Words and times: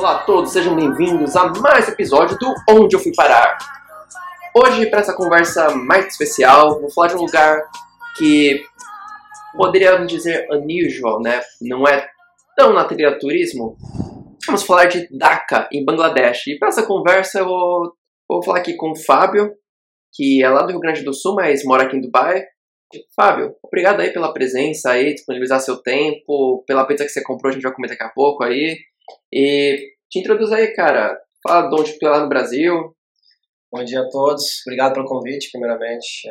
Olá 0.00 0.12
a 0.12 0.18
todos, 0.20 0.52
sejam 0.52 0.74
bem-vindos 0.74 1.36
a 1.36 1.52
mais 1.60 1.86
um 1.86 1.92
episódio 1.92 2.38
do 2.38 2.54
Onde 2.70 2.96
Eu 2.96 3.00
Fui 3.00 3.12
Parar. 3.14 3.58
Hoje, 4.56 4.86
para 4.86 5.00
essa 5.00 5.14
conversa 5.14 5.74
mais 5.74 6.06
especial, 6.06 6.80
vou 6.80 6.90
falar 6.90 7.08
de 7.08 7.16
um 7.16 7.20
lugar 7.20 7.62
que 8.16 8.62
poderíamos 9.54 10.10
dizer 10.10 10.48
unusual, 10.50 11.20
né? 11.20 11.42
Não 11.60 11.86
é 11.86 12.08
tão 12.56 12.72
na 12.72 12.86
trilha 12.86 13.18
turismo. 13.18 13.76
Vamos 14.46 14.62
falar 14.62 14.86
de 14.86 15.06
Dhaka, 15.14 15.68
em 15.70 15.84
Bangladesh. 15.84 16.46
E 16.46 16.58
para 16.58 16.68
essa 16.68 16.86
conversa, 16.86 17.40
eu 17.40 17.44
vou, 17.44 17.92
vou 18.26 18.42
falar 18.42 18.60
aqui 18.60 18.76
com 18.76 18.92
o 18.92 18.96
Fábio, 18.96 19.52
que 20.14 20.42
é 20.42 20.48
lá 20.48 20.62
do 20.62 20.70
Rio 20.70 20.80
Grande 20.80 21.04
do 21.04 21.12
Sul, 21.12 21.34
mas 21.34 21.62
mora 21.62 21.82
aqui 21.82 21.98
em 21.98 22.00
Dubai. 22.00 22.42
Fábio, 23.14 23.54
obrigado 23.62 24.00
aí 24.00 24.10
pela 24.10 24.32
presença 24.32 24.92
aí, 24.92 25.12
disponibilizar 25.12 25.60
seu 25.60 25.76
tempo, 25.76 26.64
pela 26.66 26.86
pizza 26.86 27.04
que 27.04 27.10
você 27.10 27.22
comprou, 27.22 27.50
a 27.50 27.52
gente 27.52 27.62
vai 27.62 27.74
comer 27.74 27.88
daqui 27.88 28.02
a 28.02 28.08
pouco 28.08 28.42
aí. 28.42 28.78
E 29.32 29.94
te 30.08 30.18
introduz 30.20 30.52
aí, 30.52 30.72
cara. 30.74 31.20
Fala 31.42 31.68
de 31.68 31.80
onde 31.80 31.98
tu 31.98 32.06
é 32.06 32.10
lá 32.10 32.20
no 32.20 32.28
Brasil. 32.28 32.94
Bom 33.72 33.84
dia 33.84 34.00
a 34.00 34.08
todos. 34.08 34.62
Obrigado 34.66 34.94
pelo 34.94 35.06
convite, 35.06 35.50
primeiramente. 35.52 36.28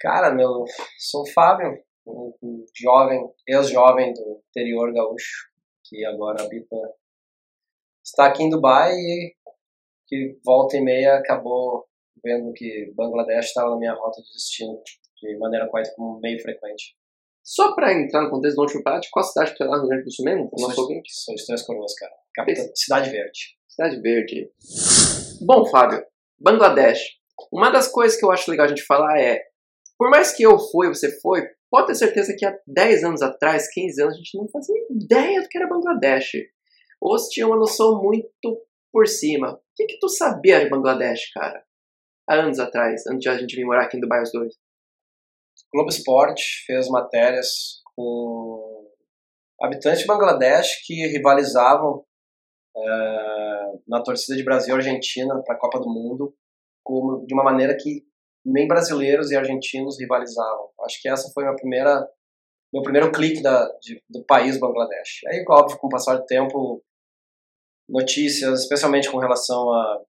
Cara, 0.00 0.34
meu, 0.34 0.64
sou 0.98 1.22
o 1.22 1.30
Fábio, 1.32 1.78
um 2.06 2.64
jovem, 2.74 3.22
ex-jovem 3.46 4.12
do 4.14 4.42
interior 4.48 4.92
gaúcho, 4.92 5.48
que 5.84 6.04
agora 6.04 6.42
habita, 6.42 6.76
está 8.04 8.26
aqui 8.26 8.42
em 8.42 8.50
Dubai 8.50 8.92
e 8.92 9.34
que 10.08 10.38
volta 10.44 10.76
e 10.76 10.80
meia 10.80 11.14
acabou 11.14 11.86
vendo 12.24 12.52
que 12.52 12.92
Bangladesh 12.96 13.46
estava 13.46 13.70
na 13.70 13.76
minha 13.76 13.94
rota 13.94 14.20
de 14.22 14.32
destino 14.32 14.80
de 15.20 15.38
maneira 15.38 15.68
quase 15.68 15.92
meio 16.20 16.40
frequente. 16.40 16.96
Só 17.44 17.74
para 17.74 17.92
entrar 17.92 18.22
no 18.22 18.30
contexto 18.30 18.56
do 18.56 18.62
Onde 18.62 19.00
de 19.00 19.10
qual 19.10 19.24
cidade 19.24 19.54
tu 19.56 19.64
é 19.64 19.66
lá 19.66 19.76
no 19.76 19.82
Rio 19.82 19.88
Grande 19.90 20.04
do 20.04 20.12
Sul 20.12 20.24
mesmo? 20.24 20.50
Nosso 20.58 20.80
ouvinte? 20.80 21.10
De 21.34 21.46
Três 21.46 21.62
Coroas, 21.62 21.94
cara. 21.94 22.12
Capital, 22.34 22.66
Cidade 22.74 23.10
Verde. 23.10 23.38
Cidade 23.68 24.00
Verde. 24.00 24.50
Bom, 25.40 25.66
Fábio, 25.66 26.04
Bangladesh. 26.38 27.00
Uma 27.52 27.70
das 27.70 27.88
coisas 27.88 28.18
que 28.18 28.24
eu 28.24 28.30
acho 28.30 28.50
legal 28.50 28.66
a 28.66 28.68
gente 28.68 28.84
falar 28.84 29.18
é, 29.20 29.42
por 29.98 30.10
mais 30.10 30.32
que 30.32 30.44
eu 30.44 30.58
fui, 30.58 30.88
você 30.88 31.20
foi, 31.20 31.42
pode 31.70 31.88
ter 31.88 31.94
certeza 31.94 32.34
que 32.36 32.46
há 32.46 32.56
10 32.66 33.04
anos 33.04 33.22
atrás, 33.22 33.72
15 33.72 34.02
anos, 34.02 34.14
a 34.14 34.18
gente 34.18 34.38
não 34.38 34.48
fazia 34.48 34.76
ideia 34.90 35.42
do 35.42 35.48
que 35.48 35.58
era 35.58 35.68
Bangladesh. 35.68 36.32
Ou 37.00 37.18
se 37.18 37.30
tinha 37.30 37.46
uma 37.46 37.56
noção 37.56 38.00
muito 38.00 38.28
por 38.92 39.08
cima. 39.08 39.54
O 39.54 39.58
que, 39.74 39.86
que 39.86 39.98
tu 39.98 40.08
sabia 40.08 40.60
de 40.60 40.70
Bangladesh, 40.70 41.32
cara? 41.32 41.64
Há 42.28 42.36
anos 42.36 42.60
atrás, 42.60 43.04
antes 43.08 43.20
de 43.20 43.28
a 43.28 43.36
gente 43.36 43.56
vir 43.56 43.64
morar 43.64 43.84
aqui 43.84 43.96
em 43.96 44.00
Dubai 44.00 44.22
os 44.22 44.30
dois. 44.30 44.54
Globo 45.72 45.88
Esporte 45.88 46.42
fez 46.66 46.88
matérias 46.88 47.80
com 47.96 48.90
habitantes 49.60 50.00
de 50.00 50.06
Bangladesh 50.06 50.84
que 50.84 51.06
rivalizavam 51.06 52.04
é, 52.76 53.72
na 53.88 54.02
torcida 54.02 54.36
de 54.36 54.44
Brasil 54.44 54.74
e 54.74 54.78
Argentina 54.78 55.42
para 55.44 55.54
a 55.54 55.58
Copa 55.58 55.80
do 55.80 55.88
Mundo 55.88 56.34
como, 56.84 57.24
de 57.26 57.32
uma 57.32 57.44
maneira 57.44 57.76
que 57.76 58.04
nem 58.44 58.66
brasileiros 58.66 59.30
e 59.30 59.36
argentinos 59.36 59.98
rivalizavam. 59.98 60.68
Acho 60.84 61.00
que 61.00 61.08
essa 61.08 61.30
foi 61.32 61.46
a 61.46 61.54
primeira 61.54 62.06
meu 62.72 62.82
primeiro 62.82 63.12
clique 63.12 63.42
da, 63.42 63.66
de, 63.82 64.02
do 64.08 64.24
país 64.24 64.58
Bangladesh. 64.58 65.20
Aí, 65.28 65.44
óbvio, 65.46 65.76
com 65.78 65.88
o 65.88 65.90
passar 65.90 66.16
do 66.16 66.24
tempo, 66.24 66.82
notícias, 67.86 68.62
especialmente 68.62 69.10
com 69.10 69.18
relação 69.18 69.70
a 69.70 70.00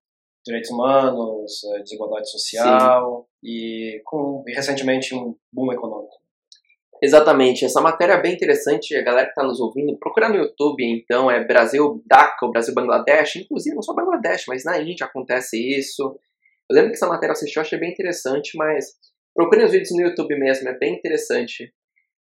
direitos 0.45 0.71
humanos, 0.71 1.59
desigualdade 1.83 2.31
social 2.31 3.27
com 4.03 4.43
recentemente 4.47 5.15
um 5.15 5.35
boom 5.51 5.71
econômico. 5.71 6.23
Exatamente, 7.01 7.65
essa 7.65 7.81
matéria 7.81 8.13
é 8.13 8.21
bem 8.21 8.33
interessante, 8.33 8.95
a 8.95 9.01
galera 9.01 9.25
que 9.25 9.31
está 9.31 9.43
nos 9.43 9.59
ouvindo, 9.59 9.97
procura 9.97 10.29
no 10.29 10.37
YouTube, 10.37 10.85
então, 10.85 11.29
é 11.29 11.43
Brasil 11.43 12.01
DACA, 12.05 12.45
o 12.45 12.51
Brasil 12.51 12.73
Bangladesh, 12.73 13.35
inclusive 13.35 13.75
não 13.75 13.81
só 13.81 13.93
Bangladesh, 13.93 14.45
mas 14.47 14.63
na 14.63 14.79
Índia 14.79 15.05
acontece 15.05 15.57
isso. 15.57 16.17
Eu 16.69 16.75
lembro 16.75 16.91
que 16.91 16.95
essa 16.95 17.07
matéria 17.07 17.31
eu 17.31 17.33
assisti, 17.33 17.57
eu 17.57 17.61
achei 17.61 17.77
bem 17.77 17.91
interessante, 17.91 18.57
mas 18.57 18.85
procure 19.35 19.65
os 19.65 19.71
vídeos 19.71 19.91
no 19.91 20.01
YouTube 20.01 20.33
mesmo, 20.39 20.69
é 20.69 20.77
bem 20.77 20.95
interessante. 20.95 21.73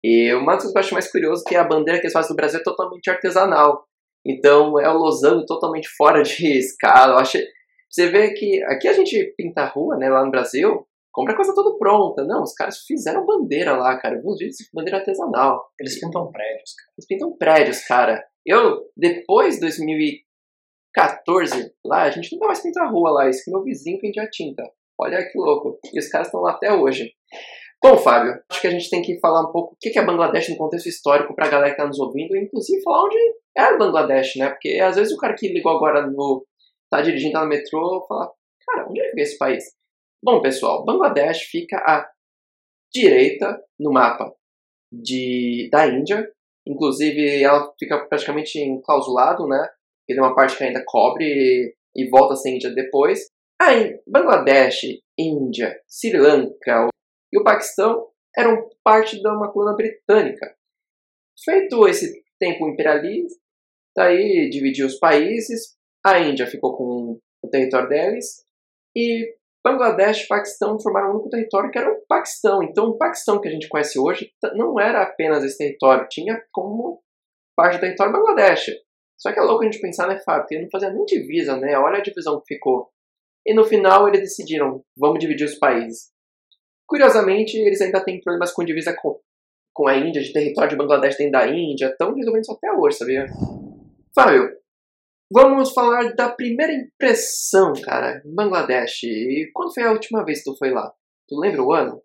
E 0.04 0.32
uma 0.34 0.52
das 0.52 0.62
coisas 0.62 0.72
que 0.72 0.78
eu 0.78 0.80
acho 0.80 0.94
mais 0.94 1.10
curioso 1.10 1.42
é 1.44 1.48
que 1.48 1.56
a 1.56 1.64
bandeira 1.64 1.98
que 1.98 2.06
eles 2.06 2.12
fazem 2.12 2.30
do 2.30 2.36
Brasil 2.36 2.60
é 2.60 2.62
totalmente 2.62 3.10
artesanal. 3.10 3.84
Então 4.24 4.78
é 4.80 4.88
o 4.88 4.96
losango 4.96 5.44
totalmente 5.46 5.88
fora 5.96 6.22
de 6.22 6.46
escala. 6.58 7.14
Eu 7.14 7.18
achei, 7.18 7.44
você 7.88 8.08
vê 8.08 8.32
que 8.34 8.62
aqui 8.64 8.88
a 8.88 8.92
gente 8.92 9.34
pinta 9.36 9.62
a 9.62 9.68
rua, 9.68 9.96
né, 9.96 10.08
lá 10.08 10.24
no 10.24 10.30
Brasil, 10.30 10.86
compra 11.12 11.36
coisa 11.36 11.54
toda 11.54 11.76
pronta. 11.78 12.24
Não, 12.24 12.42
os 12.42 12.54
caras 12.54 12.78
fizeram 12.86 13.26
bandeira 13.26 13.76
lá, 13.76 13.98
cara. 13.98 14.16
Eu 14.16 14.22
vi 14.22 14.28
uns 14.28 14.38
vídeos 14.38 14.56
de 14.56 14.70
bandeira 14.72 14.98
artesanal. 14.98 15.70
Eles 15.78 16.00
pintam 16.00 16.30
prédios, 16.30 16.72
cara. 16.74 16.90
Eles 16.96 17.06
pintam 17.06 17.36
prédios, 17.36 17.84
cara. 17.84 18.24
Eu, 18.46 18.88
depois 18.96 19.56
de 19.56 19.60
2014, 19.60 21.74
lá, 21.84 22.02
a 22.02 22.10
gente 22.10 22.34
não 22.36 22.46
mais 22.46 22.62
pinta 22.62 22.80
a 22.82 22.88
rua 22.88 23.10
lá. 23.10 23.28
Isso 23.28 23.44
que 23.44 23.50
meu 23.50 23.62
vizinho 23.62 23.98
a 24.18 24.30
tinta. 24.30 24.62
Olha 24.98 25.22
que 25.30 25.38
louco. 25.38 25.78
E 25.92 25.98
os 25.98 26.08
caras 26.08 26.28
estão 26.28 26.40
lá 26.40 26.52
até 26.52 26.72
hoje. 26.72 27.12
Bom, 27.82 27.96
Fábio, 27.96 28.38
acho 28.50 28.60
que 28.60 28.66
a 28.66 28.70
gente 28.70 28.90
tem 28.90 29.00
que 29.00 29.18
falar 29.20 29.40
um 29.40 29.52
pouco 29.52 29.72
o 29.72 29.76
que 29.80 29.98
é 29.98 30.04
Bangladesh 30.04 30.50
no 30.50 30.58
contexto 30.58 30.86
histórico 30.86 31.34
para 31.34 31.46
a 31.46 31.50
galera 31.50 31.70
que 31.70 31.76
está 31.76 31.86
nos 31.86 31.98
ouvindo, 31.98 32.36
e 32.36 32.42
inclusive 32.42 32.82
falar 32.82 33.04
onde 33.04 33.16
é 33.56 33.78
Bangladesh, 33.78 34.36
né? 34.36 34.50
Porque 34.50 34.78
às 34.80 34.96
vezes 34.96 35.14
o 35.14 35.16
cara 35.16 35.34
que 35.34 35.48
ligou 35.48 35.72
agora 35.72 36.06
no 36.06 36.46
tá 36.90 37.00
dirigindo 37.00 37.32
tá 37.32 37.42
no 37.42 37.48
metrô, 37.48 38.04
fala, 38.06 38.30
cara, 38.66 38.86
onde 38.86 39.00
é 39.00 39.10
que 39.10 39.20
é 39.20 39.22
esse 39.22 39.38
país? 39.38 39.64
Bom, 40.22 40.42
pessoal, 40.42 40.84
Bangladesh 40.84 41.44
fica 41.44 41.78
à 41.78 42.06
direita 42.92 43.58
no 43.78 43.90
mapa 43.90 44.30
de, 44.92 45.70
da 45.72 45.86
Índia. 45.86 46.30
Inclusive, 46.66 47.42
ela 47.42 47.72
fica 47.78 48.06
praticamente 48.06 48.58
enclausulado, 48.58 49.46
né? 49.46 49.66
Ele 50.06 50.18
é 50.18 50.22
uma 50.22 50.34
parte 50.34 50.58
que 50.58 50.64
ainda 50.64 50.84
cobre 50.84 51.24
e, 51.24 51.74
e 51.96 52.10
volta 52.10 52.34
a 52.34 52.36
ser 52.36 52.50
Índia 52.50 52.70
depois. 52.74 53.30
Aí, 53.58 53.98
Bangladesh, 54.06 54.82
Índia, 55.18 55.80
Sri 55.88 56.18
Lanka 56.18 56.88
e 57.32 57.38
o 57.38 57.44
Paquistão 57.44 58.08
eram 58.36 58.68
parte 58.84 59.20
de 59.20 59.26
uma 59.26 59.50
coluna 59.50 59.74
britânica. 59.74 60.54
Feito 61.42 61.88
esse 61.88 62.22
tempo 62.38 62.68
imperialista, 62.68 63.40
daí 63.96 64.50
dividiu 64.50 64.86
os 64.86 64.98
países, 64.98 65.76
a 66.04 66.18
Índia 66.18 66.46
ficou 66.46 66.76
com 66.76 67.18
o 67.42 67.48
território 67.48 67.88
deles 67.88 68.44
e 68.94 69.34
Bangladesh 69.64 70.24
e 70.24 70.28
Paquistão 70.28 70.80
formaram 70.80 71.10
um 71.10 71.14
único 71.14 71.28
território 71.28 71.70
que 71.70 71.78
era 71.78 71.90
o 71.90 72.00
Paquistão. 72.08 72.62
Então, 72.62 72.86
o 72.86 72.98
Paquistão 72.98 73.40
que 73.40 73.48
a 73.48 73.50
gente 73.50 73.68
conhece 73.68 73.98
hoje 73.98 74.32
não 74.54 74.80
era 74.80 75.02
apenas 75.02 75.44
esse 75.44 75.58
território, 75.58 76.08
tinha 76.08 76.42
como 76.50 77.02
parte 77.54 77.76
do 77.76 77.80
território 77.80 78.12
Bangladesh. 78.12 78.70
Só 79.18 79.32
que 79.32 79.38
é 79.38 79.42
louco 79.42 79.62
a 79.62 79.66
gente 79.66 79.80
pensar, 79.80 80.08
né, 80.08 80.18
Fábio? 80.24 80.42
Porque 80.42 80.58
não 80.58 80.70
fazia 80.70 80.90
nem 80.90 81.04
divisa, 81.04 81.56
né? 81.58 81.78
Olha 81.78 81.98
a 81.98 82.02
divisão 82.02 82.40
que 82.40 82.54
ficou. 82.54 82.88
E 83.46 83.54
no 83.54 83.64
final 83.64 84.08
eles 84.08 84.20
decidiram, 84.20 84.82
vamos 84.96 85.18
dividir 85.18 85.44
os 85.44 85.56
países. 85.56 86.10
Curiosamente, 86.86 87.56
eles 87.58 87.80
ainda 87.80 88.02
têm 88.02 88.20
problemas 88.20 88.52
com 88.52 88.64
divisa 88.64 88.96
com, 88.96 89.20
com 89.74 89.88
a 89.88 89.96
Índia, 89.96 90.22
de 90.22 90.32
território 90.32 90.70
de 90.70 90.76
Bangladesh 90.76 91.16
dentro 91.18 91.32
da 91.32 91.46
Índia, 91.46 91.86
estão 91.86 92.14
resolvendo 92.14 92.42
isso 92.42 92.52
até 92.52 92.72
hoje, 92.72 92.96
sabia? 92.96 93.26
Fábio, 94.14 94.50
Vamos 95.32 95.72
falar 95.72 96.12
da 96.16 96.28
primeira 96.28 96.72
impressão, 96.72 97.72
cara, 97.84 98.20
em 98.26 98.34
Bangladesh. 98.34 99.04
E 99.04 99.48
quando 99.54 99.72
foi 99.72 99.84
a 99.84 99.92
última 99.92 100.24
vez 100.24 100.42
que 100.42 100.50
tu 100.50 100.56
foi 100.56 100.72
lá? 100.72 100.92
Tu 101.28 101.38
lembra 101.38 101.62
o 101.62 101.72
ano? 101.72 102.02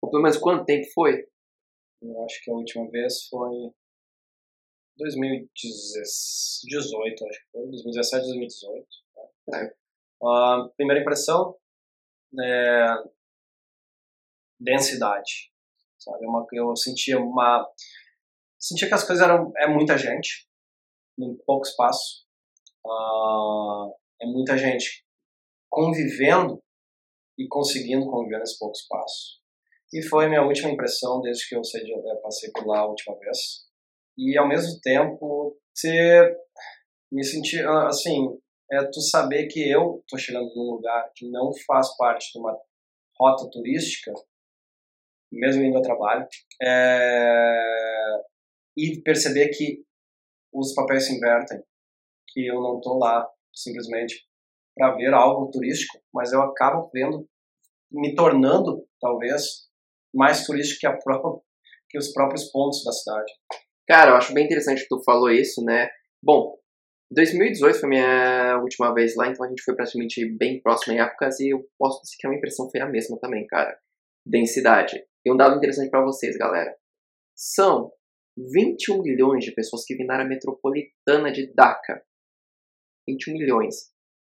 Ou 0.00 0.08
pelo 0.08 0.22
menos 0.22 0.38
quanto 0.38 0.64
tempo 0.64 0.86
foi? 0.94 1.26
Eu 2.00 2.24
acho 2.24 2.40
que 2.44 2.48
a 2.48 2.54
última 2.54 2.88
vez 2.88 3.26
foi 3.26 3.72
2018, 4.98 7.26
acho 7.26 7.40
que 7.40 7.50
foi 7.50 7.66
2017, 7.70 8.26
2018. 8.26 8.86
Né? 9.48 9.64
É. 9.64 9.74
Uh, 10.22 10.70
primeira 10.76 11.02
impressão 11.02 11.58
é 12.40 12.86
densidade, 14.60 15.52
sabe? 15.98 16.24
Uma, 16.24 16.46
eu 16.52 16.76
sentia 16.76 17.18
uma 17.18 17.68
sentia 18.60 18.86
que 18.86 18.94
as 18.94 19.04
coisas 19.04 19.24
eram 19.24 19.52
é 19.56 19.66
muita 19.66 19.98
gente 19.98 20.48
em 21.18 21.36
pouco 21.44 21.66
espaço 21.66 22.27
uh, 22.88 23.94
é 24.20 24.26
muita 24.26 24.56
gente 24.56 25.04
convivendo 25.70 26.62
e 27.38 27.46
conseguindo 27.46 28.06
conviver 28.10 28.38
nesse 28.38 28.58
pouco 28.58 28.76
espaço. 28.76 29.38
E 29.92 30.02
foi 30.02 30.28
minha 30.28 30.42
última 30.42 30.70
impressão 30.70 31.20
desde 31.20 31.48
que 31.48 31.54
eu 31.54 31.62
passei 32.22 32.50
por 32.52 32.66
lá 32.66 32.80
a 32.80 32.86
última 32.86 33.18
vez. 33.18 33.66
E 34.16 34.36
ao 34.36 34.48
mesmo 34.48 34.78
tempo, 34.80 35.56
ter 35.80 36.36
me 37.10 37.24
sentir 37.24 37.66
ah, 37.66 37.86
assim, 37.86 38.38
é 38.70 38.84
tu 38.84 39.00
saber 39.00 39.46
que 39.46 39.60
eu 39.70 40.04
tô 40.08 40.18
chegando 40.18 40.54
num 40.54 40.72
lugar 40.72 41.10
que 41.14 41.28
não 41.30 41.52
faz 41.66 41.96
parte 41.96 42.32
de 42.32 42.38
uma 42.38 42.58
rota 43.18 43.48
turística, 43.50 44.12
mesmo 45.32 45.62
indo 45.62 45.76
ao 45.76 45.82
trabalho, 45.82 46.26
é, 46.62 48.22
e 48.76 49.00
perceber 49.02 49.48
que 49.48 49.82
os 50.52 50.74
papéis 50.74 51.06
se 51.06 51.16
invertem 51.16 51.62
que 52.38 52.46
eu 52.46 52.62
não 52.62 52.76
estou 52.76 52.98
lá 52.98 53.28
simplesmente 53.52 54.24
para 54.76 54.94
ver 54.94 55.12
algo 55.12 55.50
turístico, 55.50 55.98
mas 56.14 56.32
eu 56.32 56.40
acabo 56.40 56.88
vendo, 56.94 57.28
me 57.90 58.14
tornando 58.14 58.86
talvez 59.00 59.66
mais 60.14 60.46
turístico 60.46 60.78
que, 60.80 60.86
a 60.86 60.96
própria, 60.96 61.42
que 61.90 61.98
os 61.98 62.12
próprios 62.12 62.44
pontos 62.52 62.84
da 62.84 62.92
cidade. 62.92 63.32
Cara, 63.88 64.12
eu 64.12 64.16
acho 64.16 64.32
bem 64.32 64.44
interessante 64.44 64.82
que 64.82 64.88
tu 64.88 65.02
falou 65.02 65.28
isso, 65.28 65.64
né? 65.64 65.88
Bom, 66.22 66.56
2018 67.10 67.80
foi 67.80 67.88
minha 67.88 68.60
última 68.62 68.94
vez 68.94 69.16
lá, 69.16 69.26
então 69.26 69.44
a 69.44 69.48
gente 69.48 69.64
foi 69.64 69.74
praticamente 69.74 70.24
bem 70.36 70.62
próximo 70.62 70.94
em 70.94 71.00
épocas 71.00 71.40
e 71.40 71.48
eu 71.48 71.66
posso 71.76 72.00
dizer 72.02 72.16
que 72.20 72.26
a 72.26 72.30
minha 72.30 72.38
impressão 72.38 72.70
foi 72.70 72.80
a 72.80 72.88
mesma 72.88 73.18
também, 73.18 73.44
cara. 73.48 73.76
Densidade. 74.24 75.04
E 75.24 75.32
um 75.32 75.36
dado 75.36 75.56
interessante 75.56 75.90
para 75.90 76.04
vocês, 76.04 76.36
galera. 76.36 76.72
São 77.34 77.90
21 78.36 79.02
milhões 79.02 79.44
de 79.44 79.52
pessoas 79.52 79.84
que 79.84 79.96
vêm 79.96 80.06
na 80.06 80.14
área 80.14 80.26
metropolitana 80.26 81.32
de 81.32 81.52
Dhaka. 81.52 82.06
21 83.08 83.32
milhões. 83.34 83.90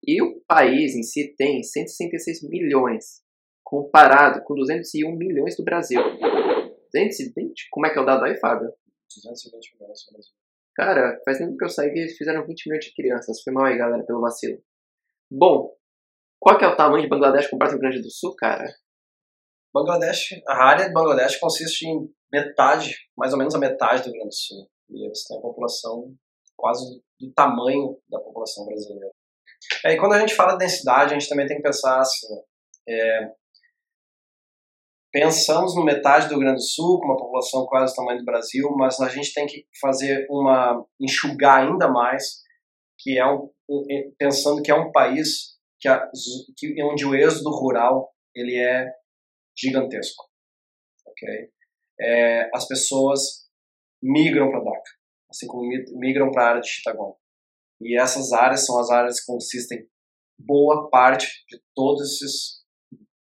E 0.06 0.22
o 0.22 0.40
país 0.46 0.94
em 0.94 1.02
si 1.02 1.34
tem 1.36 1.62
166 1.62 2.48
milhões, 2.48 3.22
comparado 3.64 4.42
com 4.44 4.54
201 4.54 5.14
milhões 5.16 5.56
do 5.56 5.64
Brasil. 5.64 6.00
220? 6.92 7.68
Como 7.70 7.86
é 7.86 7.90
que 7.92 7.98
é 7.98 8.02
o 8.02 8.06
dado 8.06 8.24
aí, 8.24 8.36
Fábio? 8.38 8.72
220 9.16 9.74
milhões 9.74 10.06
no 10.06 10.12
Brasil. 10.12 10.32
Cara, 10.74 11.20
faz 11.24 11.38
tempo 11.38 11.56
que 11.56 11.64
eu 11.64 11.68
saí 11.68 11.92
que 11.92 11.98
eles 11.98 12.16
fizeram 12.16 12.46
20 12.46 12.66
milhões 12.68 12.84
de 12.84 12.94
crianças. 12.94 13.42
Foi 13.42 13.52
mal 13.52 13.66
aí, 13.66 13.76
galera, 13.76 14.04
pelo 14.04 14.20
vacilo. 14.20 14.62
Bom, 15.30 15.74
qual 16.38 16.56
que 16.56 16.64
é 16.64 16.68
o 16.68 16.76
tamanho 16.76 17.02
de 17.02 17.08
Bangladesh 17.08 17.48
comparado 17.48 17.76
com 17.76 17.78
o 17.78 17.82
Rio 17.82 17.90
Grande 17.90 18.02
do 18.02 18.10
Sul, 18.10 18.34
cara? 18.36 18.64
Bangladesh, 19.74 20.40
a 20.48 20.64
área 20.64 20.86
de 20.86 20.94
Bangladesh 20.94 21.36
consiste 21.36 21.86
em 21.86 22.12
metade, 22.32 22.96
mais 23.16 23.32
ou 23.32 23.38
menos 23.38 23.54
a 23.54 23.58
metade 23.58 24.02
do 24.02 24.06
Rio 24.06 24.14
Grande 24.14 24.28
do 24.28 24.34
Sul. 24.34 24.70
E 24.90 25.04
eles 25.04 25.24
têm 25.24 25.38
a 25.38 25.42
população 25.42 26.14
quase 26.56 27.02
do 27.20 27.32
tamanho 27.32 27.98
da 28.08 28.18
população 28.18 28.64
brasileira. 28.66 29.10
É, 29.84 29.92
e 29.92 29.98
quando 29.98 30.14
a 30.14 30.18
gente 30.18 30.34
fala 30.34 30.52
de 30.52 30.58
densidade, 30.58 31.14
a 31.14 31.18
gente 31.18 31.28
também 31.28 31.46
tem 31.46 31.56
que 31.56 31.62
pensar 31.62 32.00
assim, 32.00 32.26
é, 32.88 33.30
pensamos 35.12 35.74
no 35.74 35.84
metade 35.84 36.26
do 36.26 36.34
Rio 36.34 36.40
Grande 36.40 36.56
do 36.56 36.62
Sul, 36.62 36.98
com 36.98 37.06
uma 37.06 37.16
população 37.16 37.66
quase 37.66 37.92
do 37.92 37.96
tamanho 37.96 38.18
do 38.18 38.24
Brasil, 38.24 38.70
mas 38.76 39.00
a 39.00 39.08
gente 39.08 39.32
tem 39.34 39.46
que 39.46 39.66
fazer 39.80 40.26
uma 40.30 40.84
enxugar 41.00 41.66
ainda 41.66 41.88
mais, 41.88 42.42
que 42.98 43.18
é 43.18 43.26
um, 43.26 43.50
pensando 44.18 44.62
que 44.62 44.70
é 44.70 44.74
um 44.74 44.92
país 44.92 45.58
que, 45.80 45.88
a, 45.88 46.08
que 46.56 46.82
onde 46.82 47.06
o 47.06 47.14
êxodo 47.14 47.50
rural 47.50 48.10
ele 48.34 48.56
é 48.56 48.92
gigantesco, 49.56 50.24
ok? 51.06 51.50
É, 52.00 52.50
as 52.54 52.66
pessoas 52.66 53.48
migram 54.02 54.50
para 54.50 54.60
Dhaka, 54.60 54.90
assim 55.30 55.46
como 55.46 55.68
migram 55.98 56.30
para 56.30 56.44
a 56.44 56.48
área 56.50 56.60
de 56.60 56.68
Chittagong. 56.68 57.14
E 57.80 57.98
essas 57.98 58.32
áreas 58.32 58.66
são 58.66 58.78
as 58.78 58.90
áreas 58.90 59.20
que 59.20 59.26
consistem 59.26 59.88
boa 60.38 60.88
parte 60.90 61.26
de 61.48 61.60
todos 61.74 62.02
esses 62.02 62.60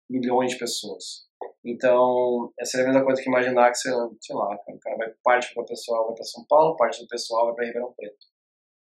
milhões 0.09 0.53
de 0.53 0.59
pessoas. 0.59 1.29
Então, 1.65 2.53
essa 2.59 2.79
é 2.79 2.83
a 2.83 2.87
mesma 2.87 3.05
coisa 3.05 3.23
que 3.23 3.29
imaginar 3.29 3.71
que, 3.71 3.79
sei 3.79 3.93
lá, 3.93 4.09
sei 4.21 4.35
lá 4.35 4.55
o 4.55 4.79
cara 4.81 4.97
vai, 4.97 5.15
parte 5.23 5.55
do 5.55 5.65
pessoal 5.65 6.07
vai 6.07 6.15
para 6.15 6.25
São 6.25 6.45
Paulo, 6.49 6.77
parte 6.77 7.01
do 7.01 7.09
pessoal 7.09 7.47
vai 7.47 7.55
para 7.55 7.67
Ribeirão 7.67 7.93
Preto. 7.95 8.27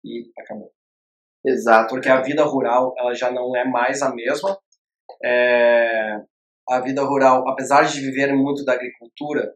E 0.04 0.30
acabou. 0.38 0.72
Exato. 1.44 1.94
Porque 1.94 2.08
a 2.08 2.20
vida 2.20 2.44
rural, 2.44 2.92
ela 2.98 3.14
já 3.14 3.30
não 3.30 3.56
é 3.56 3.64
mais 3.64 4.02
a 4.02 4.12
mesma. 4.12 4.58
É, 5.24 6.20
a 6.68 6.80
vida 6.80 7.02
rural, 7.02 7.48
apesar 7.48 7.84
de 7.84 8.00
viver 8.00 8.34
muito 8.34 8.64
da 8.64 8.72
agricultura, 8.72 9.54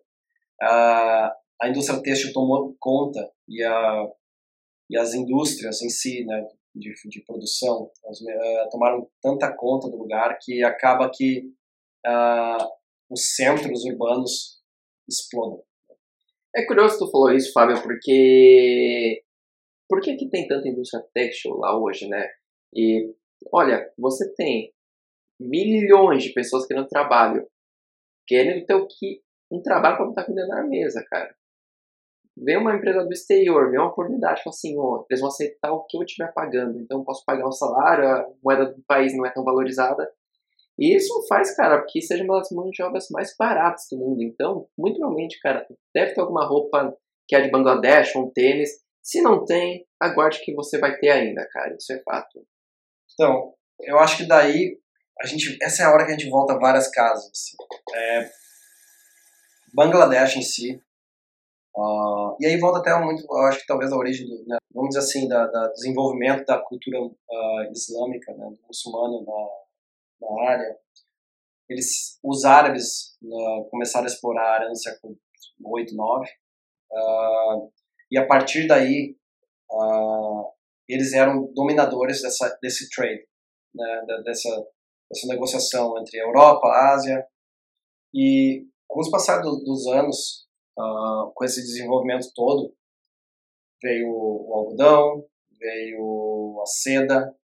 a, 0.62 1.34
a 1.62 1.68
indústria 1.68 2.00
têxtil 2.00 2.32
tomou 2.32 2.76
conta 2.78 3.28
e, 3.50 3.62
a, 3.64 4.08
e 4.88 4.96
as 4.96 5.12
indústrias 5.12 5.82
em 5.82 5.90
si, 5.90 6.24
né, 6.24 6.46
de, 6.74 6.94
de 7.08 7.24
produção, 7.24 7.90
elas, 8.04 8.20
uh, 8.20 8.70
tomaram 8.70 9.10
tanta 9.20 9.54
conta 9.54 9.90
do 9.90 9.96
lugar 9.96 10.38
que 10.40 10.62
acaba 10.62 11.10
que 11.12 11.52
uh, 12.06 12.64
os 13.10 13.34
centros 13.34 13.84
urbanos 13.84 14.62
explodem. 15.08 15.60
É 16.54 16.64
curioso 16.64 16.94
que 16.94 17.04
tu 17.04 17.10
falou 17.10 17.32
isso, 17.32 17.52
Fábio, 17.52 17.82
porque 17.82 19.22
por 19.88 20.00
que, 20.00 20.16
que 20.16 20.30
tem 20.30 20.46
tanta 20.46 20.68
indústria 20.68 21.04
têxtil 21.12 21.54
lá 21.56 21.76
hoje, 21.76 22.08
né? 22.08 22.28
E 22.72 23.12
olha, 23.52 23.92
você 23.98 24.32
tem 24.34 24.72
milhões 25.40 26.22
de 26.22 26.32
pessoas 26.32 26.66
querendo 26.66 26.88
trabalho, 26.88 27.48
querendo 28.26 28.64
ter 28.64 28.74
o 28.74 28.86
que 28.86 29.22
um 29.50 29.60
trabalho 29.60 29.96
para 29.96 30.06
botar 30.06 30.24
comida 30.24 30.46
na 30.46 30.62
mesa, 30.64 31.04
cara. 31.08 31.34
Vem 32.36 32.56
uma 32.56 32.74
empresa 32.74 33.04
do 33.04 33.12
exterior, 33.12 33.70
vem 33.70 33.78
uma 33.78 33.90
oportunidade, 33.90 34.42
fala 34.42 34.54
assim, 34.54 34.78
oh, 34.78 35.04
eles 35.10 35.20
vão 35.20 35.28
aceitar 35.28 35.72
o 35.72 35.84
que 35.84 35.96
eu 35.96 36.02
estiver 36.02 36.32
pagando, 36.32 36.78
então 36.78 36.98
eu 36.98 37.04
posso 37.04 37.24
pagar 37.24 37.46
um 37.46 37.52
salário, 37.52 38.08
a 38.08 38.26
moeda 38.42 38.66
do 38.66 38.82
país 38.86 39.14
não 39.14 39.26
é 39.26 39.30
tão 39.30 39.44
valorizada, 39.44 40.10
e 40.80 40.96
isso 40.96 41.12
faz, 41.28 41.54
cara, 41.54 41.84
que 41.86 42.00
seja 42.00 42.24
uma 42.24 42.38
das 42.38 42.50
mãos 42.50 42.70
de 42.70 42.82
obras 42.82 43.08
mais 43.10 43.36
baratas 43.38 43.86
do 43.90 43.98
mundo. 43.98 44.22
Então, 44.22 44.66
muito 44.78 44.98
provavelmente, 44.98 45.38
cara, 45.38 45.66
deve 45.94 46.14
ter 46.14 46.20
alguma 46.22 46.46
roupa 46.46 46.96
que 47.28 47.36
é 47.36 47.42
de 47.42 47.50
Bangladesh, 47.50 48.16
um 48.16 48.30
tênis. 48.30 48.70
Se 49.02 49.20
não 49.20 49.44
tem, 49.44 49.86
aguarde 50.00 50.40
que 50.42 50.54
você 50.54 50.78
vai 50.78 50.96
ter 50.96 51.10
ainda, 51.10 51.46
cara. 51.52 51.76
Isso 51.78 51.92
é 51.92 51.98
fato. 52.02 52.46
Então, 53.12 53.52
eu 53.80 53.98
acho 53.98 54.16
que 54.16 54.26
daí 54.26 54.78
a 55.20 55.26
gente, 55.26 55.58
essa 55.62 55.82
é 55.82 55.84
a 55.84 55.92
hora 55.92 56.06
que 56.06 56.12
a 56.12 56.18
gente 56.18 56.30
volta 56.30 56.54
a 56.54 56.58
várias 56.58 56.90
casas. 56.90 57.30
Assim. 57.30 57.56
É, 57.94 58.30
Bangladesh 59.74 60.36
em 60.36 60.42
si, 60.42 60.82
uh, 61.80 62.36
e 62.40 62.46
aí 62.46 62.58
volta 62.58 62.78
até 62.78 63.04
muito, 63.04 63.24
eu 63.28 63.42
acho 63.44 63.60
que 63.60 63.66
talvez 63.66 63.92
a 63.92 63.96
origem, 63.96 64.26
do, 64.26 64.44
né, 64.46 64.58
vamos 64.72 64.90
dizer 64.90 65.00
assim, 65.00 65.28
da, 65.28 65.46
da 65.46 65.68
desenvolvimento 65.68 66.44
da 66.44 66.58
cultura 66.58 67.00
uh, 67.00 67.72
islâmica, 67.72 68.32
né, 68.34 68.46
do 68.50 68.58
muçulmano 68.66 69.24
na, 69.24 70.28
na 70.28 70.50
área, 70.50 70.76
eles, 71.68 72.18
os 72.22 72.44
árabes 72.44 73.16
uh, 73.22 73.64
começaram 73.70 74.04
a 74.04 74.08
explorar 74.08 74.42
a 74.42 74.54
área 74.54 74.68
no 74.68 74.76
século 74.76 75.16
8, 75.64 75.94
9, 75.94 76.28
uh, 76.92 77.72
e 78.10 78.18
a 78.18 78.26
partir 78.26 78.66
daí 78.66 79.16
uh, 79.70 80.52
eles 80.88 81.12
eram 81.12 81.52
dominadores 81.54 82.20
dessa, 82.22 82.58
desse 82.60 82.88
trade, 82.90 83.24
né, 83.74 84.06
dessa, 84.24 84.50
dessa 85.10 85.26
negociação 85.28 85.96
entre 85.98 86.18
Europa, 86.18 86.66
Ásia, 86.68 87.24
e 88.12 88.66
com 88.88 89.00
os 89.00 89.10
passar 89.10 89.40
do, 89.40 89.62
dos 89.62 89.86
anos, 89.86 90.48
uh, 90.78 91.32
com 91.34 91.44
esse 91.44 91.60
desenvolvimento 91.60 92.32
todo, 92.34 92.74
veio 93.82 94.08
o 94.08 94.54
algodão, 94.54 95.24
veio 95.58 96.60
a 96.62 96.66
seda, 96.66 97.34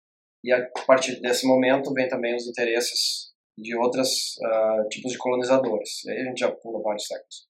e 0.44 0.52
a 0.52 0.64
partir 0.86 1.20
desse 1.20 1.46
momento 1.46 1.92
vem 1.92 2.08
também 2.08 2.34
os 2.34 2.46
interesses 2.46 3.32
de 3.58 3.76
outros 3.76 4.36
uh, 4.38 4.88
tipos 4.88 5.12
de 5.12 5.18
colonizadores. 5.18 6.04
E 6.04 6.10
aí 6.10 6.20
a 6.20 6.24
gente 6.24 6.38
já 6.38 6.52
pula 6.52 6.82
vários 6.82 7.06
séculos. 7.06 7.48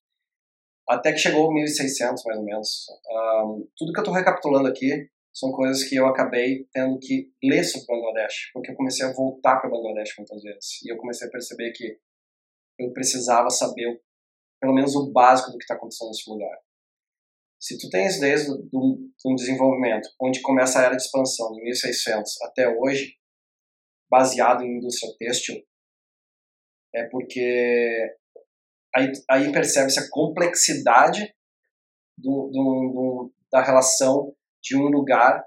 Até 0.87 1.11
que 1.11 1.19
chegou 1.19 1.53
1600, 1.53 2.23
mais 2.23 2.39
ou 2.39 2.45
menos. 2.45 2.85
Um, 3.11 3.67
tudo 3.75 3.91
que 3.91 3.99
eu 3.99 4.03
estou 4.03 4.13
recapitulando 4.13 4.69
aqui 4.69 5.09
são 5.33 5.51
coisas 5.51 5.83
que 5.83 5.95
eu 5.95 6.07
acabei 6.07 6.65
tendo 6.71 6.97
que 6.97 7.29
ler 7.43 7.63
sobre 7.63 7.87
Bangladesh, 7.87 8.49
porque 8.53 8.71
eu 8.71 8.75
comecei 8.75 9.05
a 9.05 9.13
voltar 9.13 9.59
para 9.59 9.69
Bangladesh 9.69 10.15
muitas 10.17 10.41
vezes. 10.41 10.81
E 10.83 10.91
eu 10.91 10.97
comecei 10.97 11.27
a 11.27 11.31
perceber 11.31 11.71
que 11.73 11.99
eu 12.79 12.91
precisava 12.93 13.49
saber 13.49 14.01
pelo 14.59 14.73
menos 14.73 14.95
o 14.95 15.11
básico 15.11 15.51
do 15.51 15.57
que 15.57 15.63
está 15.63 15.75
acontecendo 15.75 16.09
nesse 16.09 16.29
lugar. 16.29 16.57
Se 17.59 17.77
tu 17.77 17.89
tens 17.89 18.19
desde 18.19 18.51
um 18.51 19.35
desenvolvimento, 19.35 20.09
onde 20.21 20.41
começa 20.41 20.79
a 20.79 20.83
era 20.83 20.95
de 20.95 21.01
expansão, 21.01 21.53
de 21.53 21.63
1600 21.63 22.41
até 22.43 22.67
hoje, 22.69 23.15
baseado 24.09 24.63
em 24.63 24.77
indústria 24.77 25.11
têxtil, 25.17 25.55
é 26.93 27.03
porque 27.09 28.15
aí, 28.95 29.11
aí 29.29 29.51
percebe-se 29.51 29.99
a 29.99 30.09
complexidade 30.09 31.33
do, 32.17 32.49
do, 32.51 32.91
do, 32.93 33.33
da 33.51 33.61
relação 33.61 34.35
de 34.61 34.75
um 34.75 34.87
lugar 34.87 35.43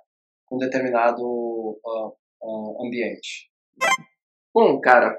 com 0.46 0.58
determinado 0.58 1.22
uh, 1.22 2.16
uh, 2.42 2.86
ambiente. 2.86 3.50
Bom, 4.52 4.80
cara, 4.80 5.16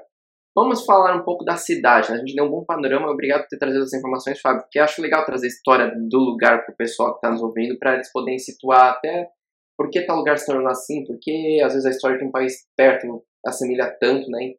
Vamos 0.54 0.84
falar 0.84 1.16
um 1.16 1.24
pouco 1.24 1.44
da 1.44 1.56
cidade. 1.56 2.10
Né? 2.10 2.16
A 2.16 2.18
gente 2.18 2.34
deu 2.34 2.44
um 2.44 2.50
bom 2.50 2.64
panorama. 2.64 3.10
Obrigado 3.10 3.42
por 3.42 3.48
ter 3.48 3.58
trazido 3.58 3.82
essas 3.82 3.98
informações, 3.98 4.40
Fábio, 4.40 4.62
porque 4.62 4.78
acho 4.78 5.00
legal 5.00 5.24
trazer 5.24 5.46
a 5.46 5.48
história 5.48 5.92
do 5.96 6.18
lugar 6.18 6.64
para 6.64 6.72
o 6.72 6.76
pessoal 6.76 7.12
que 7.12 7.18
está 7.18 7.30
nos 7.30 7.42
ouvindo, 7.42 7.78
para 7.78 7.94
eles 7.94 8.12
poderem 8.12 8.38
situar 8.38 8.90
até 8.90 9.28
por 9.76 9.90
que 9.90 10.02
tal 10.02 10.18
lugar 10.18 10.38
se 10.38 10.46
tornou 10.46 10.68
assim, 10.68 11.04
porque 11.04 11.60
às 11.64 11.72
vezes 11.72 11.86
a 11.86 11.90
história 11.90 12.18
de 12.18 12.24
um 12.24 12.30
país 12.30 12.66
perto 12.76 13.24
assemelha 13.44 13.96
tanto, 13.98 14.30
né? 14.30 14.54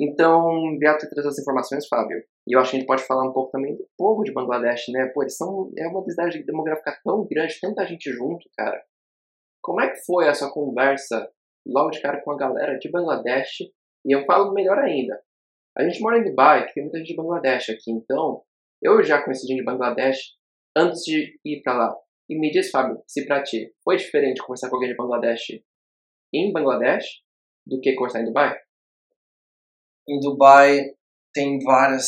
Então, 0.00 0.48
obrigado 0.74 1.00
por 1.00 1.10
trazido 1.10 1.28
essas 1.28 1.38
informações, 1.38 1.86
Fábio. 1.86 2.24
E 2.48 2.56
eu 2.56 2.60
acho 2.60 2.70
que 2.70 2.76
a 2.76 2.80
gente 2.80 2.88
pode 2.88 3.04
falar 3.04 3.28
um 3.28 3.32
pouco 3.32 3.52
também 3.52 3.76
do 3.76 3.86
povo 3.96 4.24
de 4.24 4.32
Bangladesh, 4.32 4.88
né? 4.88 5.06
Pô, 5.14 5.22
eles 5.22 5.36
são, 5.36 5.70
é 5.76 5.86
uma 5.86 6.00
densidade 6.00 6.42
demográfica 6.42 6.98
tão 7.04 7.26
grande, 7.30 7.60
tanta 7.60 7.86
gente 7.86 8.10
junto, 8.10 8.48
cara. 8.56 8.82
Como 9.62 9.80
é 9.80 9.90
que 9.90 10.04
foi 10.04 10.26
essa 10.26 10.50
conversa 10.50 11.30
logo 11.66 11.90
de 11.90 12.00
cara 12.00 12.20
com 12.22 12.32
a 12.32 12.36
galera 12.36 12.78
de 12.78 12.90
Bangladesh 12.90 13.58
e 14.04 14.14
eu 14.14 14.24
falo 14.24 14.52
melhor 14.52 14.78
ainda. 14.78 15.20
A 15.76 15.82
gente 15.84 16.00
mora 16.00 16.18
em 16.18 16.24
Dubai, 16.24 16.66
que 16.66 16.74
tem 16.74 16.82
muita 16.82 16.98
gente 16.98 17.08
de 17.08 17.16
Bangladesh 17.16 17.70
aqui, 17.70 17.90
então 17.90 18.42
eu 18.80 19.02
já 19.02 19.22
conheci 19.22 19.46
gente 19.46 19.58
de 19.58 19.64
Bangladesh 19.64 20.36
antes 20.76 21.02
de 21.02 21.38
ir 21.44 21.62
para 21.62 21.74
lá. 21.74 21.96
E 22.28 22.38
me 22.38 22.50
diz, 22.50 22.70
Fábio, 22.70 23.02
se 23.06 23.26
para 23.26 23.42
ti 23.42 23.72
foi 23.82 23.96
diferente 23.96 24.42
conversar 24.42 24.68
com 24.68 24.76
alguém 24.76 24.90
de 24.90 24.96
Bangladesh 24.96 25.60
em 26.32 26.52
Bangladesh 26.52 27.22
do 27.66 27.80
que 27.80 27.94
conversar 27.94 28.22
em 28.22 28.26
Dubai? 28.26 28.56
Em 30.08 30.18
Dubai 30.20 30.80
tem 31.32 31.58
várias, 31.60 32.06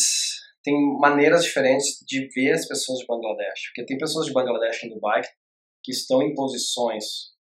tem 0.63 0.75
maneiras 0.99 1.45
diferentes 1.45 2.05
de 2.07 2.29
ver 2.35 2.53
as 2.53 2.67
pessoas 2.67 2.99
de 2.99 3.07
Bangladesh. 3.07 3.69
Porque 3.69 3.87
tem 3.87 3.99
pessoas 3.99 4.27
de 4.27 4.33
Bangladesh 4.33 4.85
em 4.85 4.91
Dubai 4.91 5.23
que 5.83 5.93
estão 5.93 6.23
em 6.23 6.35
posições 6.35 7.35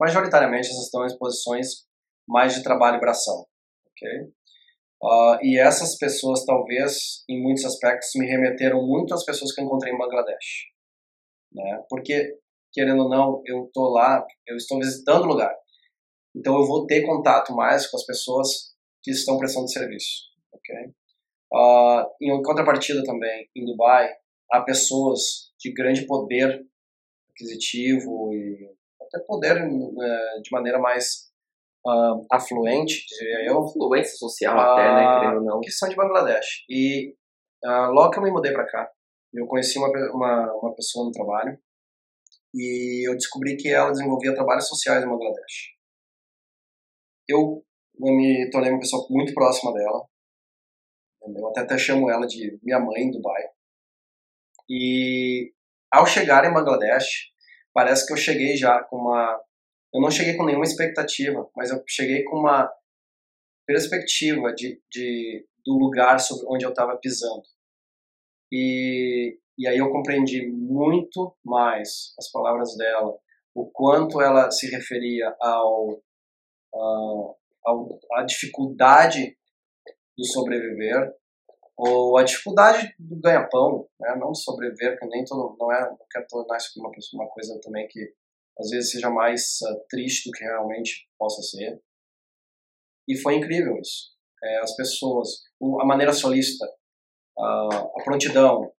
majoritariamente 0.00 0.70
elas 0.70 0.84
estão 0.84 1.06
em 1.06 1.18
posições 1.18 1.86
mais 2.28 2.54
de 2.54 2.62
trabalho 2.62 2.96
e 2.96 3.00
bração, 3.00 3.46
ok? 3.94 4.32
Uh, 5.02 5.38
e 5.42 5.58
essas 5.58 5.98
pessoas, 5.98 6.44
talvez, 6.44 7.24
em 7.28 7.42
muitos 7.42 7.64
aspectos, 7.64 8.10
me 8.16 8.26
remeteram 8.26 8.86
muito 8.86 9.12
às 9.12 9.24
pessoas 9.24 9.52
que 9.52 9.60
eu 9.60 9.66
encontrei 9.66 9.92
em 9.92 9.98
Bangladesh. 9.98 10.64
Né? 11.52 11.84
Porque, 11.88 12.38
querendo 12.72 13.02
ou 13.02 13.08
não, 13.08 13.42
eu 13.44 13.66
estou 13.66 13.90
lá, 13.90 14.26
eu 14.46 14.56
estou 14.56 14.78
visitando 14.78 15.24
o 15.24 15.28
lugar. 15.28 15.54
Então, 16.34 16.56
eu 16.58 16.66
vou 16.66 16.86
ter 16.86 17.04
contato 17.04 17.54
mais 17.54 17.86
com 17.86 17.96
as 17.96 18.06
pessoas 18.06 18.74
que 19.02 19.10
estão 19.10 19.36
prestando 19.36 19.70
serviço. 19.70 20.22
Okay? 20.52 20.90
Uh, 21.52 22.06
em 22.20 22.42
contrapartida 22.42 23.04
também, 23.04 23.48
em 23.54 23.64
Dubai, 23.64 24.10
há 24.50 24.62
pessoas 24.62 25.52
de 25.60 25.72
grande 25.72 26.06
poder 26.06 26.64
aquisitivo 27.30 28.32
e 28.32 28.70
até 29.02 29.24
poder 29.26 29.62
uh, 29.62 30.42
de 30.42 30.50
maneira 30.50 30.78
mais 30.78 31.30
uh, 31.86 32.26
afluente, 32.30 33.04
diria 33.06 33.50
eu. 33.50 33.64
Influência 33.64 34.16
social 34.16 34.58
até, 34.58 34.94
né, 34.94 35.20
querendo 35.20 35.38
ou 35.38 35.44
não. 35.44 35.60
Que 35.60 35.70
são 35.70 35.88
de 35.88 35.96
Bangladesh. 35.96 36.64
E 36.68 37.14
logo 37.92 38.10
que 38.10 38.18
eu 38.18 38.22
me 38.22 38.30
mudei 38.30 38.52
para 38.52 38.66
cá, 38.66 38.90
eu 39.32 39.46
conheci 39.46 39.78
uma, 39.78 39.88
uma, 40.12 40.52
uma 40.54 40.74
pessoa 40.74 41.06
no 41.06 41.12
trabalho 41.12 41.58
e 42.54 43.08
eu 43.08 43.14
descobri 43.16 43.56
que 43.56 43.68
ela 43.68 43.90
desenvolvia 43.90 44.34
trabalhos 44.34 44.68
sociais 44.68 45.02
em 45.02 45.08
Bangladesh. 45.08 45.74
Eu, 47.28 47.64
eu 48.00 48.12
me 48.14 48.48
tornei 48.50 48.70
uma 48.70 48.78
pessoa 48.78 49.04
muito 49.10 49.34
próxima 49.34 49.72
dela. 49.72 50.06
Eu 51.36 51.48
até, 51.48 51.62
até 51.62 51.78
chamo 51.78 52.08
ela 52.08 52.26
de 52.26 52.58
minha 52.62 52.78
mãe 52.78 53.02
em 53.02 53.10
Dubai. 53.10 53.42
E 54.70 55.52
ao 55.90 56.06
chegar 56.06 56.44
em 56.44 56.52
Bangladesh, 56.52 57.32
parece 57.72 58.06
que 58.06 58.12
eu 58.12 58.16
cheguei 58.16 58.56
já 58.56 58.82
com 58.84 58.98
uma. 58.98 59.40
Eu 59.94 60.00
não 60.00 60.10
cheguei 60.10 60.36
com 60.36 60.44
nenhuma 60.44 60.64
expectativa, 60.64 61.48
mas 61.54 61.70
eu 61.70 61.82
cheguei 61.86 62.24
com 62.24 62.38
uma 62.40 62.68
perspectiva 63.64 64.52
de, 64.52 64.82
de 64.90 65.46
do 65.64 65.78
lugar 65.78 66.18
sobre 66.18 66.46
onde 66.48 66.64
eu 66.64 66.70
estava 66.70 66.96
pisando. 66.96 67.42
E, 68.52 69.38
e 69.56 69.66
aí 69.68 69.78
eu 69.78 69.90
compreendi 69.90 70.46
muito 70.50 71.36
mais 71.44 72.12
as 72.18 72.30
palavras 72.30 72.76
dela, 72.76 73.16
o 73.54 73.70
quanto 73.70 74.20
ela 74.20 74.50
se 74.50 74.68
referia 74.68 75.34
ao, 75.40 76.02
a 78.12 78.24
dificuldade 78.24 79.38
do 80.18 80.24
sobreviver 80.26 81.14
ou 81.76 82.18
a 82.18 82.22
dificuldade 82.22 82.94
do 82.98 83.16
ganha-pão, 83.20 83.88
né? 84.00 84.14
não 84.16 84.34
sobreviver, 84.34 84.98
que 84.98 85.06
nem 85.06 85.24
todo, 85.24 85.56
não 85.58 85.72
é, 85.72 85.88
não 85.88 85.98
quero 86.10 86.26
tornar 86.28 86.56
isso 86.56 86.78
uma, 86.78 86.90
uma 87.14 87.28
coisa 87.28 87.58
também 87.60 87.86
que 87.88 88.12
às 88.58 88.70
vezes 88.70 88.90
seja 88.90 89.10
mais 89.10 89.58
uh, 89.62 89.84
triste 89.88 90.28
do 90.28 90.32
que 90.32 90.44
realmente 90.44 91.08
possa 91.18 91.42
ser. 91.42 91.80
E 93.08 93.16
foi 93.18 93.36
incrível 93.36 93.76
isso. 93.78 94.14
É, 94.42 94.58
as 94.58 94.76
pessoas, 94.76 95.28
a 95.80 95.84
maneira 95.84 96.12
solista, 96.12 96.66
uh, 97.38 97.98
a 97.98 98.02
prontidão, 98.04 98.72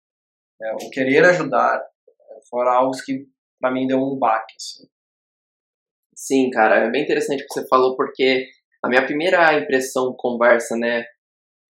é, 0.61 0.73
o 0.73 0.89
querer 0.89 1.25
ajudar, 1.25 1.77
é, 1.79 2.39
foram 2.49 2.71
algo 2.71 2.91
que 3.03 3.27
para 3.59 3.71
mim 3.71 3.87
deu 3.87 3.97
um 3.97 4.17
baque. 4.17 4.53
Assim. 4.55 4.87
Sim, 6.15 6.49
cara, 6.49 6.85
é 6.85 6.91
bem 6.91 7.03
interessante 7.03 7.43
o 7.43 7.47
que 7.47 7.53
você 7.53 7.67
falou, 7.67 7.95
porque 7.95 8.47
a 8.83 8.87
minha 8.87 9.05
primeira 9.05 9.59
impressão, 9.59 10.15
conversa, 10.15 10.77
né, 10.77 11.03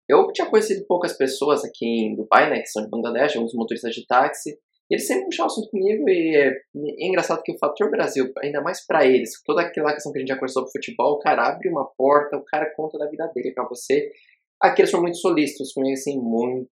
eu 0.08 0.32
tinha 0.32 0.50
conhecido 0.50 0.86
poucas 0.86 1.14
pessoas 1.14 1.64
aqui 1.64 1.86
em 1.86 2.16
Dubai, 2.16 2.50
né, 2.50 2.60
que 2.60 2.68
são 2.68 2.84
de 2.84 2.90
Bangladesh, 2.90 3.36
alguns 3.36 3.54
motoristas 3.54 3.96
de 3.96 4.06
táxi, 4.06 4.60
e 4.90 4.96
eles 4.96 5.08
sempre 5.08 5.26
puxavam 5.26 5.52
assunto 5.52 5.70
comigo 5.70 6.08
e 6.08 6.36
é, 6.36 6.48
é, 6.50 7.08
engraçado 7.08 7.42
que 7.42 7.52
o 7.52 7.58
fator 7.58 7.90
Brasil, 7.90 8.32
ainda 8.44 8.62
mais 8.62 8.86
para 8.86 9.06
eles, 9.06 9.32
toda 9.44 9.62
aquela 9.62 9.94
questão 9.94 10.12
que 10.12 10.20
a 10.20 10.22
gente 10.22 10.30
já 10.30 10.36
conversou 10.36 10.62
sobre 10.62 10.74
futebol, 10.74 11.14
o 11.14 11.20
cara 11.20 11.48
abre 11.48 11.70
uma 11.70 11.86
porta, 11.98 12.38
o 12.38 12.46
cara 12.46 12.72
conta 12.76 12.98
da 12.98 13.10
vida 13.10 13.28
dele 13.34 13.52
para 13.52 13.68
você. 13.68 14.12
Aqui 14.62 14.82
eles 14.82 14.92
são 14.92 15.02
muito 15.02 15.18
solícitos, 15.18 15.74
conhecem 15.74 16.20
muito. 16.20 16.70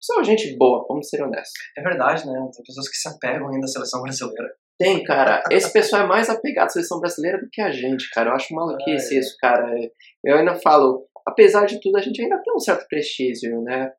São 0.00 0.22
gente 0.22 0.54
boa, 0.58 0.84
vamos 0.86 1.08
ser 1.08 1.22
honestos. 1.22 1.54
É 1.78 1.82
verdade, 1.82 2.26
né? 2.26 2.34
Tem 2.54 2.62
pessoas 2.64 2.88
que 2.90 2.96
se 2.96 3.08
apegam 3.08 3.48
ainda 3.48 3.64
à 3.64 3.68
seleção 3.68 4.02
brasileira. 4.02 4.54
Tem, 4.78 5.02
cara. 5.02 5.42
Esse 5.50 5.72
pessoal 5.72 6.02
é 6.02 6.06
mais 6.06 6.28
apegado 6.28 6.66
à 6.66 6.70
seleção 6.70 7.00
brasileira 7.00 7.38
do 7.38 7.48
que 7.50 7.62
a 7.62 7.70
gente, 7.70 8.10
cara. 8.10 8.30
Eu 8.30 8.34
acho 8.34 8.54
maluquice 8.54 9.16
é, 9.16 9.20
isso, 9.20 9.34
cara. 9.40 9.74
Eu 10.22 10.36
ainda 10.36 10.56
falo, 10.56 11.06
apesar 11.26 11.64
de 11.64 11.80
tudo, 11.80 11.96
a 11.96 12.02
gente 12.02 12.20
ainda 12.20 12.40
tem 12.42 12.52
um 12.52 12.58
certo 12.58 12.86
prestígio, 12.86 13.62
né? 13.62 13.90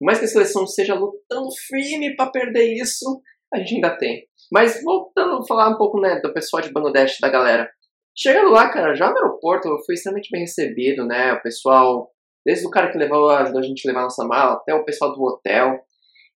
Por 0.00 0.06
mais 0.06 0.18
que 0.18 0.24
a 0.24 0.28
seleção 0.28 0.64
esteja 0.64 0.94
lutando 0.94 1.50
firme 1.68 2.16
para 2.16 2.30
perder 2.30 2.72
isso, 2.72 3.20
a 3.52 3.58
gente 3.58 3.74
ainda 3.74 3.98
tem. 3.98 4.26
Mas 4.50 4.82
voltando 4.82 5.36
a 5.36 5.46
falar 5.46 5.68
um 5.68 5.76
pouco, 5.76 6.00
né, 6.00 6.18
do 6.20 6.32
pessoal 6.32 6.62
de 6.62 6.72
Bangladesh, 6.72 7.18
da 7.20 7.28
galera. 7.28 7.70
Chegando 8.16 8.50
lá, 8.50 8.70
cara, 8.70 8.94
já 8.94 9.10
no 9.10 9.16
aeroporto 9.18 9.68
eu 9.68 9.76
fui 9.84 9.94
extremamente 9.94 10.30
bem 10.32 10.40
recebido, 10.40 11.06
né? 11.06 11.34
O 11.34 11.42
pessoal, 11.42 12.10
desde 12.44 12.66
o 12.66 12.70
cara 12.70 12.90
que 12.90 12.96
levou, 12.96 13.28
ajudou 13.28 13.60
a 13.60 13.62
gente 13.62 13.86
a 13.86 13.92
levar 13.92 14.02
nossa 14.04 14.26
mala, 14.26 14.54
até 14.54 14.74
o 14.74 14.84
pessoal 14.86 15.14
do 15.14 15.22
hotel. 15.22 15.78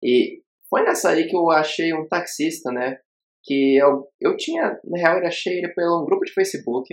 E 0.03 0.43
foi 0.69 0.83
nessa 0.83 1.11
aí 1.11 1.27
que 1.27 1.35
eu 1.35 1.51
achei 1.51 1.95
um 1.95 2.07
taxista, 2.07 2.71
né? 2.71 2.99
Que 3.43 3.77
eu, 3.79 4.07
eu 4.21 4.37
tinha, 4.37 4.79
na 4.85 4.99
real, 4.99 5.19
eu 5.19 5.27
achei 5.27 5.57
ele 5.57 5.73
pelo 5.73 6.03
um 6.03 6.05
grupo 6.05 6.25
de 6.27 6.35
Facebook 6.35 6.87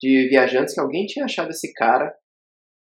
de 0.00 0.28
viajantes 0.28 0.74
que 0.74 0.80
alguém 0.80 1.06
tinha 1.06 1.26
achado 1.26 1.50
esse 1.50 1.72
cara 1.74 2.12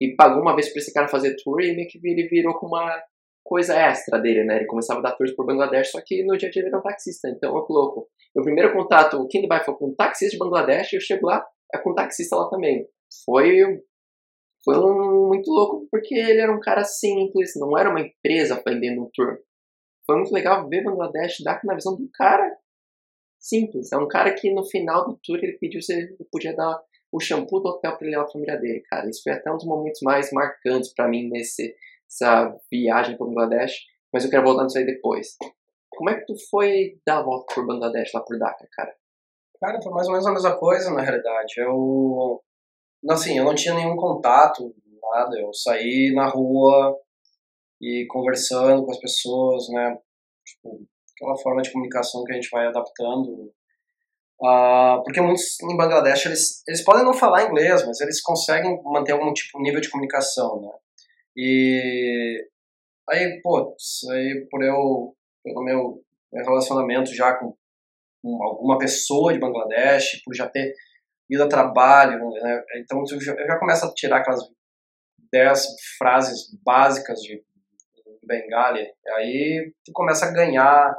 e 0.00 0.15
pagou 0.15 0.43
uma 0.43 0.55
vez 0.55 0.71
para 0.71 0.81
esse 0.81 0.93
cara 0.93 1.09
fazer 1.09 1.37
tour 1.43 1.61
e 1.61 1.75
meio 1.75 1.88
que 1.88 1.99
ele 2.03 2.29
virou 2.29 2.59
com 2.59 2.67
uma 2.67 3.03
coisa 3.47 3.75
extra 3.75 4.19
dele, 4.19 4.45
né? 4.45 4.57
Ele 4.57 4.67
começava 4.67 5.00
a 5.00 5.03
dar 5.03 5.12
tours 5.12 5.33
por 5.35 5.47
Bangladesh, 5.47 5.93
só 5.93 6.00
que 6.05 6.25
no 6.25 6.37
dia 6.37 6.49
a 6.49 6.50
dia 6.50 6.62
ele 6.62 6.69
era 6.69 6.79
um 6.79 6.83
taxista, 6.83 7.29
então 7.29 7.57
eu 7.57 7.67
louco. 7.69 8.09
Meu 8.35 8.45
primeiro 8.45 8.73
contato, 8.73 9.17
o 9.17 9.29
Dubai 9.29 9.65
foi 9.65 9.75
com 9.76 9.88
um 9.88 9.95
taxista 9.95 10.33
de 10.33 10.38
Bangladesh 10.38 10.93
e 10.93 10.97
eu 10.97 11.00
chego 11.00 11.26
lá, 11.26 11.47
é 11.73 11.79
com 11.79 11.91
um 11.91 11.95
taxista 11.95 12.37
lá 12.37 12.50
também. 12.50 12.87
Foi, 13.25 13.81
foi 14.65 14.79
um, 14.79 15.29
muito 15.29 15.49
louco 15.49 15.87
porque 15.91 16.15
ele 16.15 16.41
era 16.41 16.53
um 16.53 16.61
cara 16.61 16.85
simples, 16.85 17.53
não 17.57 17.79
era 17.79 17.88
uma 17.88 18.00
empresa 18.00 18.62
vendendo 18.67 19.03
um 19.03 19.11
tour. 19.15 19.38
Foi 20.05 20.17
muito 20.17 20.33
legal 20.33 20.69
ver 20.69 20.85
Bangladesh 20.85 21.37
dar 21.43 21.61
na 21.65 21.75
visão 21.75 21.97
do 21.97 22.09
cara 22.12 22.57
simples. 23.38 23.93
É 23.93 23.97
um 23.97 24.09
cara 24.09 24.35
que 24.35 24.53
no 24.53 24.65
final 24.65 25.07
do 25.07 25.19
tour 25.23 25.38
ele 25.43 25.57
pediu 25.59 25.81
se 25.81 25.93
ele 25.93 26.17
podia 26.31 26.55
dar 26.55 26.81
o 27.17 27.21
shampoo 27.21 27.61
do 27.61 27.71
hotel 27.71 27.97
para 27.97 28.07
ele 28.07 28.15
levar 28.15 28.29
a 28.29 28.31
família 28.31 28.57
dele, 28.59 28.83
cara. 28.83 29.09
Isso 29.09 29.23
foi 29.23 29.33
até 29.33 29.51
um 29.51 29.57
dos 29.57 29.65
momentos 29.65 30.01
mais 30.03 30.31
marcantes 30.33 30.93
para 30.93 31.09
mim 31.09 31.29
nesse 31.31 31.75
essa 32.09 32.55
viagem 32.71 33.17
para 33.17 33.27
Bangladesh, 33.27 33.73
mas 34.13 34.25
eu 34.25 34.31
quero 34.31 34.45
voltar 34.45 34.65
nisso 34.65 34.79
aí 34.79 34.87
depois. 34.87 35.37
Como 35.91 36.11
é 36.11 36.21
que 36.21 36.27
tu 36.27 36.35
foi 36.51 37.01
dar 37.07 37.19
a 37.19 37.23
volta 37.23 37.55
por 37.55 37.67
Bangladesh 37.67 38.13
lá 38.13 38.21
por 38.21 38.39
Dhaka, 38.39 38.69
cara? 38.71 38.95
Cara, 39.59 39.83
foi 39.83 39.93
mais 39.93 40.07
ou 40.07 40.13
menos 40.13 40.27
a 40.27 40.33
mesma 40.33 40.59
coisa, 40.59 40.91
na 40.91 41.01
realidade. 41.01 41.55
Eu, 41.57 42.43
assim, 43.09 43.39
eu 43.39 43.45
não 43.45 43.55
tinha 43.55 43.75
nenhum 43.75 43.97
contato, 43.97 44.75
nada. 45.13 45.41
Eu 45.41 45.53
saí 45.55 46.13
na 46.15 46.29
rua 46.29 46.97
e 47.81 48.07
conversando 48.09 48.85
com 48.85 48.91
as 48.91 49.01
pessoas, 49.01 49.69
né? 49.71 49.99
Tipo, 50.45 50.87
aquela 51.15 51.37
forma 51.39 51.63
de 51.63 51.73
comunicação 51.73 52.23
que 52.25 52.33
a 52.33 52.35
gente 52.35 52.51
vai 52.51 52.67
adaptando 52.67 53.53
Uh, 54.40 55.02
porque 55.02 55.21
muitos 55.21 55.59
em 55.62 55.76
Bangladesh 55.76 56.26
eles, 56.26 56.62
eles 56.69 56.85
podem 56.85 57.05
não 57.05 57.14
falar 57.14 57.45
inglês, 57.45 57.87
mas 57.87 58.00
eles 58.00 58.21
conseguem 58.21 58.78
manter 58.85 59.12
algum 59.12 59.33
tipo 59.33 59.61
nível 59.61 59.81
de 59.81 59.90
comunicação, 59.90 60.61
né? 60.61 60.71
E 61.35 62.47
aí, 63.09 63.40
pô, 63.43 63.75
aí 64.12 64.47
por 64.50 64.62
eu 64.62 65.16
pelo 65.43 65.64
meu 65.64 66.02
relacionamento 66.33 67.14
já 67.14 67.35
com, 67.35 67.55
com 68.23 68.43
alguma 68.43 68.78
pessoa 68.78 69.33
de 69.33 69.38
Bangladesh, 69.38 70.23
por 70.25 70.35
já 70.35 70.49
ter 70.49 70.75
ido 71.31 71.43
a 71.43 71.49
trabalho, 71.49 72.31
né? 72.31 72.62
então 72.76 73.02
eu 73.11 73.21
já, 73.21 73.33
eu 73.33 73.47
já 73.47 73.59
começo 73.59 73.87
a 73.87 73.95
tirar 73.95 74.19
aquelas 74.19 74.43
10 75.33 75.66
frases 75.99 76.49
básicas 76.64 77.21
de 77.21 77.43
Bengali, 78.23 78.87
aí 79.16 79.73
tu 79.85 79.93
começa 79.93 80.26
a 80.26 80.33
ganhar 80.33 80.95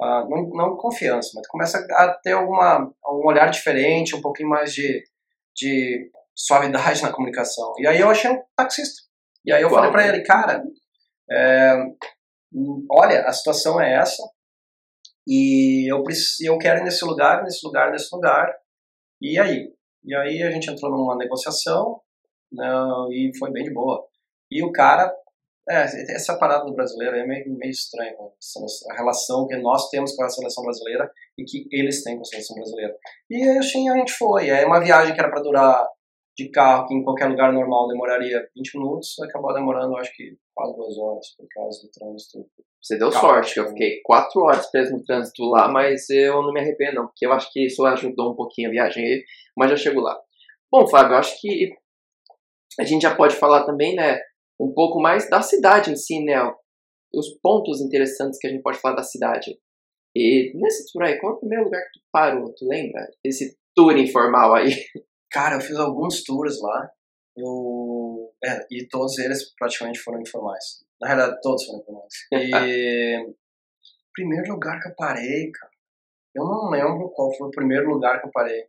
uh, 0.00 0.28
não, 0.28 0.48
não 0.50 0.76
confiança, 0.76 1.30
mas 1.34 1.46
começa 1.48 1.78
a 1.92 2.12
ter 2.22 2.32
alguma, 2.32 2.92
um 3.06 3.26
olhar 3.26 3.50
diferente, 3.50 4.14
um 4.14 4.20
pouquinho 4.20 4.48
mais 4.48 4.72
de, 4.72 5.02
de 5.54 6.10
suavidade 6.34 7.02
na 7.02 7.12
comunicação. 7.12 7.72
E 7.78 7.86
aí 7.86 8.00
eu 8.00 8.10
achei 8.10 8.30
um 8.30 8.42
taxista. 8.56 9.02
E 9.44 9.52
aí 9.52 9.62
eu 9.62 9.70
falei 9.70 9.90
para 9.90 10.08
ele, 10.08 10.22
cara, 10.22 10.62
é, 11.30 11.76
olha, 12.90 13.22
a 13.22 13.32
situação 13.32 13.80
é 13.80 13.94
essa, 13.94 14.22
e 15.26 15.90
eu, 15.90 16.02
eu 16.44 16.58
quero 16.58 16.80
ir 16.80 16.84
nesse 16.84 17.04
lugar, 17.04 17.42
nesse 17.42 17.64
lugar, 17.66 17.90
nesse 17.90 18.14
lugar, 18.14 18.52
e 19.20 19.38
aí? 19.38 19.72
E 20.04 20.14
aí 20.14 20.42
a 20.42 20.50
gente 20.50 20.70
entrou 20.70 20.90
numa 20.90 21.16
negociação, 21.16 22.00
né, 22.52 22.68
e 23.10 23.32
foi 23.38 23.50
bem 23.50 23.64
de 23.64 23.72
boa. 23.72 24.06
E 24.50 24.62
o 24.64 24.70
cara 24.70 25.12
é, 25.68 26.14
essa 26.14 26.38
parada 26.38 26.64
do 26.64 26.74
brasileiro 26.74 27.16
é 27.16 27.26
meio, 27.26 27.44
meio 27.56 27.70
estranha, 27.70 28.12
né? 28.12 28.28
a 28.90 28.94
relação 28.94 29.46
que 29.46 29.56
nós 29.56 29.88
temos 29.90 30.14
com 30.14 30.22
a 30.22 30.28
seleção 30.28 30.62
brasileira 30.62 31.10
e 31.36 31.44
que 31.44 31.66
eles 31.72 32.02
têm 32.04 32.16
com 32.16 32.22
a 32.22 32.24
seleção 32.24 32.54
brasileira. 32.54 32.96
E 33.28 33.42
assim 33.58 33.88
a 33.88 33.96
gente 33.96 34.12
foi, 34.12 34.48
é 34.48 34.64
uma 34.64 34.80
viagem 34.80 35.12
que 35.12 35.20
era 35.20 35.30
para 35.30 35.42
durar 35.42 35.86
de 36.36 36.50
carro, 36.50 36.86
que 36.86 36.94
em 36.94 37.02
qualquer 37.02 37.26
lugar 37.26 37.52
normal 37.52 37.88
demoraria 37.88 38.46
20 38.54 38.78
minutos, 38.78 39.18
acabou 39.20 39.54
demorando, 39.54 39.96
acho 39.96 40.14
que 40.14 40.36
quase 40.54 40.76
duas 40.76 40.98
horas, 40.98 41.34
por 41.36 41.46
causa 41.48 41.82
do 41.82 41.90
trânsito. 41.90 42.46
Você 42.82 42.98
deu 42.98 43.10
sorte, 43.10 43.54
que 43.54 43.60
eu 43.60 43.68
fiquei 43.68 44.00
quatro 44.04 44.42
horas 44.42 44.70
preso 44.70 44.92
no 44.92 45.02
trânsito 45.02 45.42
lá, 45.44 45.66
mas 45.66 46.08
eu 46.10 46.42
não 46.42 46.52
me 46.52 46.60
arrependo, 46.60 46.96
não, 46.96 47.06
porque 47.06 47.26
eu 47.26 47.32
acho 47.32 47.50
que 47.50 47.64
isso 47.64 47.84
ajudou 47.86 48.32
um 48.32 48.36
pouquinho 48.36 48.68
a 48.68 48.72
viagem 48.72 49.24
mas 49.56 49.70
já 49.70 49.76
chego 49.76 50.00
lá. 50.00 50.16
Bom, 50.70 50.86
Fábio, 50.86 51.14
eu 51.14 51.18
acho 51.18 51.40
que 51.40 51.70
a 52.78 52.84
gente 52.84 53.02
já 53.02 53.14
pode 53.14 53.34
falar 53.34 53.64
também, 53.64 53.94
né, 53.94 54.20
um 54.60 54.72
pouco 54.72 55.00
mais 55.00 55.28
da 55.28 55.42
cidade 55.42 55.90
em 55.90 55.96
si, 55.96 56.24
né, 56.24 56.36
os 57.14 57.38
pontos 57.42 57.80
interessantes 57.80 58.38
que 58.38 58.46
a 58.46 58.50
gente 58.50 58.62
pode 58.62 58.78
falar 58.78 58.96
da 58.96 59.02
cidade. 59.02 59.58
E 60.14 60.52
nesse 60.54 60.90
tour 60.92 61.02
aí, 61.02 61.18
qual 61.18 61.34
é 61.34 61.36
o 61.36 61.38
primeiro 61.40 61.64
lugar 61.64 61.82
que 61.82 61.98
tu 61.98 62.04
parou, 62.10 62.54
tu 62.54 62.66
lembra? 62.66 63.06
Esse 63.22 63.56
tour 63.74 63.96
informal 63.96 64.54
aí. 64.54 64.70
Cara, 65.30 65.56
eu 65.56 65.60
fiz 65.60 65.76
alguns 65.76 66.24
tours 66.24 66.60
lá. 66.62 66.90
Eu, 67.36 68.32
é, 68.42 68.66
e 68.70 68.88
todos 68.88 69.18
eles 69.18 69.54
praticamente 69.58 69.98
foram 69.98 70.20
informais. 70.20 70.64
Na 71.00 71.08
realidade, 71.08 71.40
todos 71.42 71.64
foram 71.66 71.80
informais. 71.80 72.14
E 72.32 73.34
primeiro 74.16 74.52
lugar 74.52 74.80
que 74.80 74.88
eu 74.88 74.94
parei, 74.94 75.50
cara. 75.52 75.72
Eu 76.34 76.44
não 76.44 76.70
lembro 76.70 77.10
qual 77.10 77.32
foi 77.36 77.48
o 77.48 77.50
primeiro 77.50 77.90
lugar 77.90 78.20
que 78.20 78.26
eu 78.26 78.32
parei. 78.32 78.64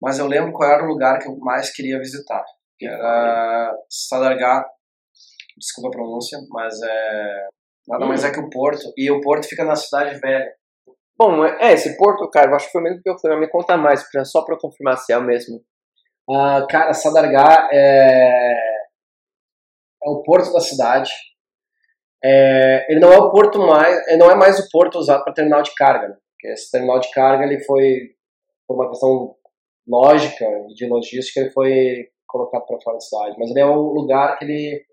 Mas 0.00 0.18
eu 0.18 0.26
lembro 0.26 0.52
qual 0.52 0.70
era 0.70 0.84
o 0.84 0.88
lugar 0.88 1.18
que 1.18 1.28
eu 1.28 1.36
mais 1.38 1.72
queria 1.72 1.98
visitar. 1.98 2.44
Que 2.78 2.86
era 2.86 3.76
Sadargá. 3.88 4.64
Desculpa 5.62 5.90
a 5.90 5.92
pronúncia, 5.92 6.38
mas 6.50 6.74
é. 6.82 7.46
Nada 7.86 8.04
mais 8.04 8.24
é 8.24 8.32
que 8.32 8.40
o 8.40 8.50
Porto. 8.50 8.92
E 8.96 9.08
o 9.12 9.20
Porto 9.20 9.46
fica 9.46 9.64
na 9.64 9.76
cidade 9.76 10.18
velha. 10.18 10.52
Bom, 11.16 11.44
é, 11.44 11.72
esse 11.72 11.96
Porto, 11.96 12.28
cara, 12.30 12.50
eu 12.50 12.56
acho 12.56 12.66
que 12.66 12.72
foi 12.72 12.82
mesmo 12.82 13.00
que 13.00 13.08
eu 13.08 13.16
fui. 13.16 13.34
Me 13.36 13.48
conta 13.48 13.76
mais, 13.76 14.02
pra, 14.10 14.24
só 14.24 14.44
pra 14.44 14.58
confirmar 14.58 14.98
se 14.98 15.12
é 15.12 15.18
o 15.18 15.22
mesmo. 15.22 15.62
Uh, 16.28 16.66
cara, 16.68 16.92
Sadargá 16.92 17.68
é, 17.72 18.52
é 20.02 20.10
o 20.10 20.22
porto 20.24 20.52
da 20.52 20.60
cidade. 20.60 21.12
É, 22.24 22.86
ele 22.90 23.00
não 23.00 23.12
é 23.12 23.18
o 23.18 23.30
porto 23.30 23.58
mais, 23.58 24.06
ele 24.08 24.18
não 24.18 24.30
é 24.30 24.34
mais 24.34 24.58
o 24.58 24.68
porto 24.70 24.98
usado 24.98 25.22
para 25.22 25.32
terminal 25.32 25.62
de 25.62 25.74
carga. 25.74 26.08
Né? 26.08 26.16
Porque 26.32 26.48
esse 26.48 26.70
terminal 26.72 26.98
de 26.98 27.10
carga 27.10 27.44
ele 27.44 27.62
foi 27.64 28.14
por 28.66 28.74
uma 28.74 28.88
questão 28.88 29.36
lógica 29.86 30.44
e 30.70 30.74
de 30.74 30.86
logística 30.88 31.40
ele 31.40 31.50
foi 31.50 32.08
colocado 32.26 32.66
para 32.66 32.80
fora 32.80 32.96
da 32.96 33.00
cidade. 33.00 33.36
Mas 33.38 33.50
ele 33.50 33.60
é 33.60 33.66
o 33.66 33.76
lugar 33.76 34.38
que 34.38 34.44
ele 34.44 34.91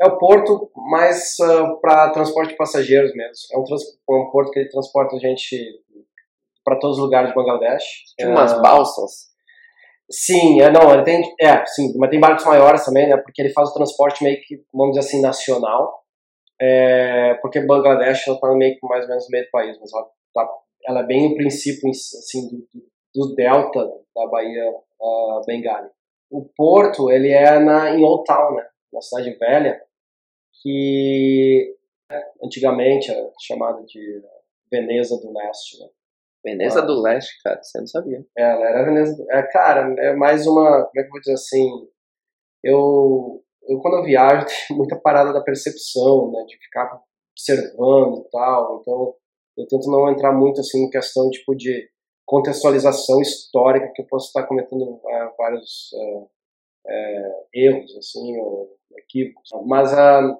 é 0.00 0.06
o 0.06 0.16
porto 0.16 0.70
mais 0.90 1.34
uh, 1.40 1.44
ah, 1.44 1.76
para 1.80 2.10
transporte 2.10 2.50
de 2.50 2.56
passageiros 2.56 3.12
mesmo. 3.14 3.34
É 3.52 3.58
um, 3.58 4.22
um, 4.22 4.30
porto 4.30 4.50
que 4.50 4.60
ele 4.60 4.70
transporta 4.70 5.14
a 5.14 5.18
gente 5.18 5.56
para 6.64 6.78
todos 6.78 6.96
os 6.96 7.02
lugares 7.02 7.28
de 7.28 7.34
Bangladesh. 7.34 7.84
Tem 8.16 8.28
umas 8.28 8.52
uh, 8.52 8.62
balsas. 8.62 9.30
Sim, 10.10 10.60
é, 10.60 10.70
não, 10.72 10.92
ele 10.92 11.04
tem, 11.04 11.22
é, 11.40 11.64
sim, 11.66 11.92
mas 11.96 12.10
tem 12.10 12.18
barcos 12.18 12.44
maiores 12.44 12.84
também, 12.84 13.08
né, 13.08 13.16
porque 13.16 13.40
ele 13.40 13.52
faz 13.52 13.68
o 13.68 13.74
transporte 13.74 14.24
meio 14.24 14.40
que, 14.40 14.60
vamos 14.74 14.96
dizer 14.96 15.06
assim, 15.06 15.22
nacional, 15.22 16.02
é, 16.60 17.34
porque 17.34 17.60
Bangladesh 17.60 18.26
ela 18.26 18.40
tá 18.40 18.52
meio 18.54 18.74
que 18.74 18.84
mais 18.88 19.04
ou 19.04 19.08
menos 19.08 19.24
no 19.26 19.30
meio 19.30 19.44
do 19.44 19.50
país, 19.52 19.78
mas 19.78 19.92
ela, 19.92 20.08
tá, 20.34 20.50
ela 20.88 21.00
é 21.02 21.06
bem 21.06 21.32
o 21.32 21.36
princípio, 21.36 21.88
assim, 21.88 22.48
do, 22.48 22.66
do 23.14 23.34
delta 23.36 23.88
da 24.16 24.26
Baía 24.26 24.68
uh, 25.00 25.46
Bengali. 25.46 25.88
O 26.28 26.44
porto, 26.56 27.08
ele 27.08 27.30
é 27.30 27.60
na, 27.60 27.90
em 27.90 28.02
Old 28.02 28.24
Town, 28.24 28.56
né, 28.56 28.66
na 28.92 29.00
cidade 29.00 29.30
velha, 29.38 29.80
que 30.60 31.76
antigamente 32.42 33.10
era 33.10 33.30
chamada 33.40 33.82
de 33.84 34.22
Veneza 34.70 35.16
do 35.18 35.32
Leste, 35.32 35.80
né, 35.80 35.88
Veneza 36.44 36.80
ah. 36.80 36.86
do 36.86 37.00
Leste, 37.00 37.42
cara, 37.42 37.62
você 37.62 37.78
não 37.78 37.86
sabia. 37.86 38.24
É, 38.36 38.42
ela 38.42 38.66
era 38.66 38.84
Veneza. 38.84 39.24
É, 39.30 39.42
cara, 39.42 39.94
é 39.98 40.14
mais 40.14 40.46
uma. 40.46 40.86
Como 40.86 40.98
é 40.98 41.02
que 41.02 41.08
eu 41.08 41.10
vou 41.10 41.20
dizer 41.20 41.34
assim? 41.34 41.68
Eu, 42.64 43.44
eu 43.68 43.78
quando 43.80 43.98
eu 43.98 44.04
viajo, 44.04 44.46
tenho 44.66 44.78
muita 44.78 44.96
parada 44.96 45.32
da 45.32 45.42
percepção, 45.42 46.30
né? 46.32 46.44
De 46.46 46.56
ficar 46.56 47.00
observando 47.32 48.24
e 48.26 48.30
tal. 48.30 48.80
Então, 48.80 49.14
eu 49.58 49.66
tento 49.66 49.90
não 49.90 50.10
entrar 50.10 50.32
muito 50.32 50.60
assim 50.60 50.84
em 50.84 50.90
questão 50.90 51.28
tipo 51.30 51.54
de 51.54 51.90
contextualização 52.26 53.20
histórica 53.20 53.90
que 53.94 54.02
eu 54.02 54.06
posso 54.06 54.28
estar 54.28 54.46
cometendo 54.46 55.00
é, 55.04 55.30
vários 55.36 55.90
é, 55.92 56.26
é, 56.86 57.44
erros 57.54 57.96
assim 57.96 58.38
ou 58.38 58.76
equívocos 58.96 59.50
mas 59.66 59.92
uh, 59.92 60.38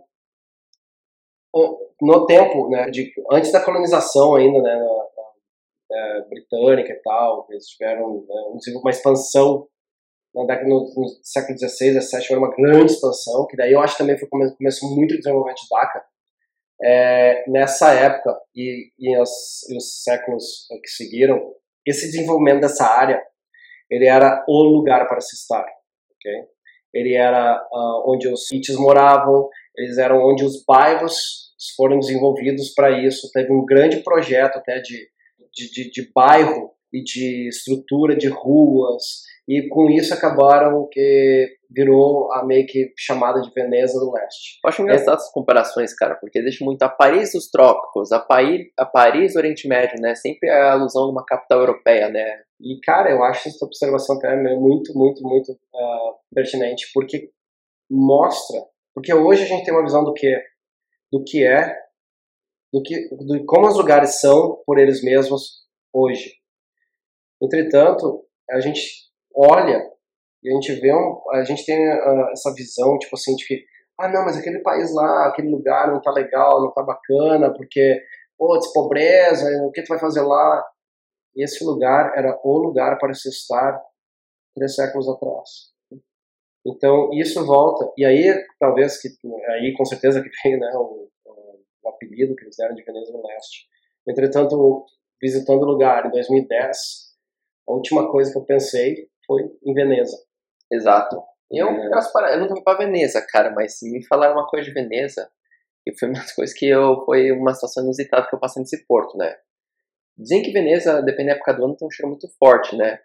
no 2.01 2.27
tempo 2.27 2.69
né 2.69 2.91
de 2.91 3.13
antes 3.31 3.53
da 3.53 3.65
colonização 3.65 4.37
ainda 4.37 4.61
né 4.63 4.79
é, 5.93 6.21
britânica 6.29 6.93
e 6.93 7.03
tal, 7.03 7.47
eles 7.51 7.67
tiveram 7.67 8.25
né, 8.27 8.71
uma 8.77 8.91
expansão 8.91 9.67
na 10.35 10.45
década 10.45 10.69
no, 10.69 10.81
no 10.97 11.09
século 11.23 11.59
XVI, 11.59 12.01
XVII, 12.01 12.27
foi 12.29 12.37
uma 12.37 12.55
grande 12.55 12.93
expansão, 12.93 13.47
que 13.49 13.57
daí 13.57 13.73
eu 13.73 13.81
acho 13.81 13.97
que 13.97 14.03
também 14.03 14.17
foi 14.17 14.29
come, 14.29 14.55
começou 14.57 14.95
muito 14.95 15.15
o 15.15 15.19
desenvolvimento 15.19 15.61
de 15.61 15.69
DACA. 15.69 16.05
É, 16.83 17.51
nessa 17.51 17.93
época 17.93 18.41
e, 18.55 18.91
e, 18.99 19.19
os, 19.19 19.69
e 19.69 19.77
os 19.77 20.03
séculos 20.03 20.67
que 20.83 20.89
seguiram, 20.89 21.53
esse 21.85 22.11
desenvolvimento 22.11 22.61
dessa 22.61 22.87
área, 22.87 23.21
ele 23.91 24.07
era 24.07 24.45
o 24.49 24.63
lugar 24.63 25.07
para 25.09 25.21
se 25.21 25.35
estar, 25.35 25.67
ok? 26.15 26.33
Ele 26.95 27.15
era 27.15 27.61
uh, 27.71 28.11
onde 28.11 28.29
os 28.29 28.47
sítios 28.47 28.79
moravam, 28.79 29.49
eles 29.77 29.99
eram 29.99 30.19
onde 30.23 30.45
os 30.45 30.65
bairros 30.65 31.51
foram 31.77 31.99
desenvolvidos 31.99 32.73
para 32.75 32.91
isso. 33.07 33.31
Teve 33.33 33.53
um 33.53 33.65
grande 33.65 33.99
projeto 34.03 34.57
até 34.57 34.81
de 34.81 35.09
de, 35.53 35.71
de, 35.71 35.91
de 35.91 36.11
bairro 36.15 36.73
e 36.93 37.03
de 37.03 37.49
estrutura 37.49 38.17
de 38.17 38.29
ruas, 38.29 39.23
e 39.47 39.69
com 39.69 39.89
isso 39.91 40.13
acabaram 40.13 40.89
que 40.91 41.57
virou 41.71 42.33
a 42.33 42.45
meio 42.45 42.67
que 42.67 42.93
chamada 42.97 43.41
de 43.41 43.51
Veneza 43.53 43.99
do 43.99 44.13
Leste. 44.13 44.59
Eu 44.65 44.69
acho 44.69 44.83
engraçado 44.83 45.11
é. 45.11 45.15
essas 45.15 45.33
comparações, 45.33 45.95
cara, 45.95 46.17
porque 46.17 46.43
deixa 46.43 46.65
muito 46.65 46.83
a 46.83 46.89
Paris 46.89 47.33
dos 47.33 47.49
trópicos, 47.49 48.11
a 48.11 48.19
Paris, 48.19 48.67
a 48.77 48.85
Paris 48.85 49.35
do 49.35 49.39
Oriente 49.39 49.69
Médio, 49.69 50.01
né? 50.01 50.15
Sempre 50.17 50.51
a 50.51 50.73
alusão 50.73 51.07
de 51.07 51.13
uma 51.13 51.25
capital 51.25 51.61
europeia, 51.61 52.09
né? 52.09 52.43
E, 52.61 52.79
cara, 52.81 53.11
eu 53.11 53.23
acho 53.23 53.49
essa 53.49 53.65
observação 53.65 54.17
até 54.17 54.35
muito, 54.37 54.93
muito, 54.95 55.23
muito 55.23 55.53
uh, 55.53 56.15
pertinente, 56.35 56.91
porque 56.93 57.31
mostra, 57.89 58.61
porque 58.95 59.13
hoje 59.15 59.43
a 59.43 59.47
gente 59.47 59.65
tem 59.65 59.75
uma 59.75 59.85
visão 59.85 60.05
do 60.05 60.13
que, 60.13 60.37
do 61.13 61.23
que 61.25 61.45
é 61.45 61.75
do 62.73 62.83
que 62.83 63.09
do 63.09 63.45
como 63.47 63.67
os 63.67 63.77
lugares 63.77 64.21
são 64.21 64.63
por 64.65 64.79
eles 64.79 65.03
mesmos 65.03 65.67
hoje. 65.93 66.35
Entretanto, 67.43 68.25
a 68.51 68.61
gente 68.61 68.81
olha 69.35 69.83
e 70.43 70.51
a 70.51 70.55
gente 70.55 70.73
vê 70.75 70.95
um, 70.95 71.21
a 71.33 71.45
gente 71.45 71.65
tem 71.65 71.89
uh, 71.89 72.31
essa 72.33 72.53
visão 72.55 72.99
tipo 72.99 73.17
assim 73.17 73.35
de 73.35 73.47
que 73.47 73.65
ah 73.99 74.09
não, 74.09 74.25
mas 74.25 74.37
aquele 74.37 74.61
país 74.61 74.95
lá, 74.95 75.29
aquele 75.29 75.51
lugar 75.51 75.93
não 75.93 76.01
tá 76.01 76.11
legal, 76.11 76.63
não 76.63 76.73
tá 76.73 76.83
bacana, 76.83 77.53
porque 77.53 78.01
pô, 78.39 78.59
pobreza, 78.73 79.47
o 79.65 79.71
que 79.71 79.83
tu 79.83 79.89
vai 79.89 79.99
fazer 79.99 80.23
lá? 80.23 80.65
E 81.37 81.45
esse 81.45 81.63
lugar 81.65 82.13
era 82.17 82.39
o 82.43 82.59
lugar 82.59 82.99
para 82.99 83.13
se 83.13 83.29
estar 83.29 83.79
três 84.55 84.75
séculos 84.75 85.09
atrás. 85.09 85.71
Então 86.67 87.11
isso 87.15 87.45
volta 87.47 87.91
e 87.97 88.05
aí 88.05 88.35
talvez 88.59 89.01
que 89.01 89.09
aí 89.49 89.73
com 89.77 89.85
certeza 89.85 90.23
que 90.23 90.31
tem 90.43 90.59
né 90.59 90.71
o, 90.75 91.09
o 91.83 91.89
apelido 91.89 92.37
que 92.37 92.45
eles 92.45 92.57
deram 92.57 92.75
de 92.75 92.83
Veneza 92.83 93.13
do 93.13 93.27
Leste. 93.27 93.67
Entretanto, 94.07 94.85
visitando 95.21 95.63
o 95.63 95.67
lugar 95.67 96.07
em 96.07 96.11
2010, 96.11 96.79
a 97.69 97.73
última 97.73 98.11
coisa 98.11 98.33
que 98.33 98.39
eu 98.39 98.45
pensei 98.45 99.09
foi 99.27 99.43
em 99.65 99.75
Veneza. 99.75 100.17
Exato. 100.71 101.23
Eu, 101.51 101.69
é... 101.69 102.35
eu 102.35 102.41
nunca 102.41 102.55
fui 102.55 102.63
pra 102.63 102.79
Veneza, 102.79 103.25
cara, 103.29 103.51
mas 103.51 103.79
se 103.79 103.91
me 103.91 104.05
falaram 104.07 104.35
uma 104.35 104.47
coisa 104.47 104.67
de 104.67 104.73
Veneza, 104.73 105.29
e 105.87 105.99
foi 105.99 106.09
uma 106.09 106.19
das 106.21 106.33
coisas 106.33 106.57
que 106.57 106.67
eu, 106.67 107.05
foi 107.05 107.33
uma 107.33 107.55
situação 107.55 107.85
inusitada 107.85 108.27
que 108.29 108.35
eu 108.35 108.41
passei 108.41 108.61
nesse 108.61 108.87
porto, 108.87 109.17
né? 109.17 109.37
Dizem 110.17 110.43
que 110.43 110.53
Veneza, 110.53 111.03
depende 111.03 111.31
da 111.31 111.35
época 111.37 111.55
do 111.55 111.65
ano, 111.65 111.77
tem 111.77 111.89
um 111.89 111.91
cheiro 111.91 112.11
muito 112.11 112.29
forte, 112.39 112.77
né? 112.77 112.99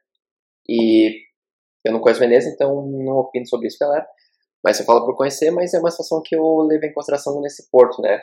E 0.68 1.22
eu 1.86 1.94
não 1.94 2.00
conheço 2.00 2.20
Veneza, 2.20 2.50
então 2.50 2.86
não 2.88 3.18
opino 3.18 3.46
sobre 3.48 3.68
isso, 3.68 3.78
galera. 3.80 4.06
Mas 4.64 4.80
eu 4.80 4.86
falo 4.86 5.06
por 5.06 5.16
conhecer, 5.16 5.52
mas 5.52 5.74
é 5.74 5.80
uma 5.80 5.92
situação 5.92 6.22
que 6.24 6.36
eu 6.36 6.58
levei 6.62 6.90
em 6.90 6.94
consideração 6.94 7.40
nesse 7.42 7.70
porto, 7.70 8.02
né? 8.02 8.20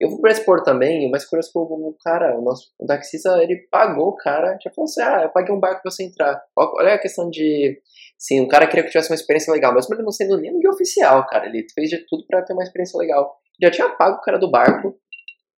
Eu 0.00 0.10
fui 0.10 0.20
pra 0.20 0.32
expor 0.32 0.62
também, 0.62 1.08
mas 1.10 1.24
curioso 1.24 1.52
que 1.52 1.58
o 1.58 1.96
cara, 2.02 2.36
o 2.36 2.42
nosso 2.42 2.72
o 2.78 2.86
taxista, 2.86 3.40
ele 3.42 3.68
pagou 3.70 4.08
o 4.08 4.16
cara, 4.16 4.58
já 4.62 4.70
falou 4.70 4.86
assim, 4.86 5.02
ah, 5.02 5.22
eu 5.22 5.28
paguei 5.28 5.54
um 5.54 5.60
barco 5.60 5.82
pra 5.82 5.90
você 5.90 6.02
entrar. 6.02 6.42
Olha 6.56 6.94
a 6.94 6.98
questão 6.98 7.30
de, 7.30 7.80
sim, 8.18 8.40
o 8.40 8.48
cara 8.48 8.66
queria 8.66 8.82
que 8.82 8.90
tivesse 8.90 9.10
uma 9.10 9.14
experiência 9.14 9.52
legal, 9.52 9.72
mesmo 9.72 9.94
ele 9.94 10.02
não 10.02 10.10
sendo 10.10 10.36
nem 10.38 10.58
guia 10.58 10.70
oficial, 10.70 11.24
cara, 11.26 11.46
ele 11.46 11.64
fez 11.74 11.90
de 11.90 11.98
tudo 12.08 12.26
para 12.26 12.42
ter 12.42 12.54
uma 12.54 12.64
experiência 12.64 12.98
legal. 12.98 13.36
Já 13.62 13.70
tinha 13.70 13.88
pago 13.90 14.16
o 14.16 14.20
cara 14.20 14.38
do 14.38 14.50
barco, 14.50 14.98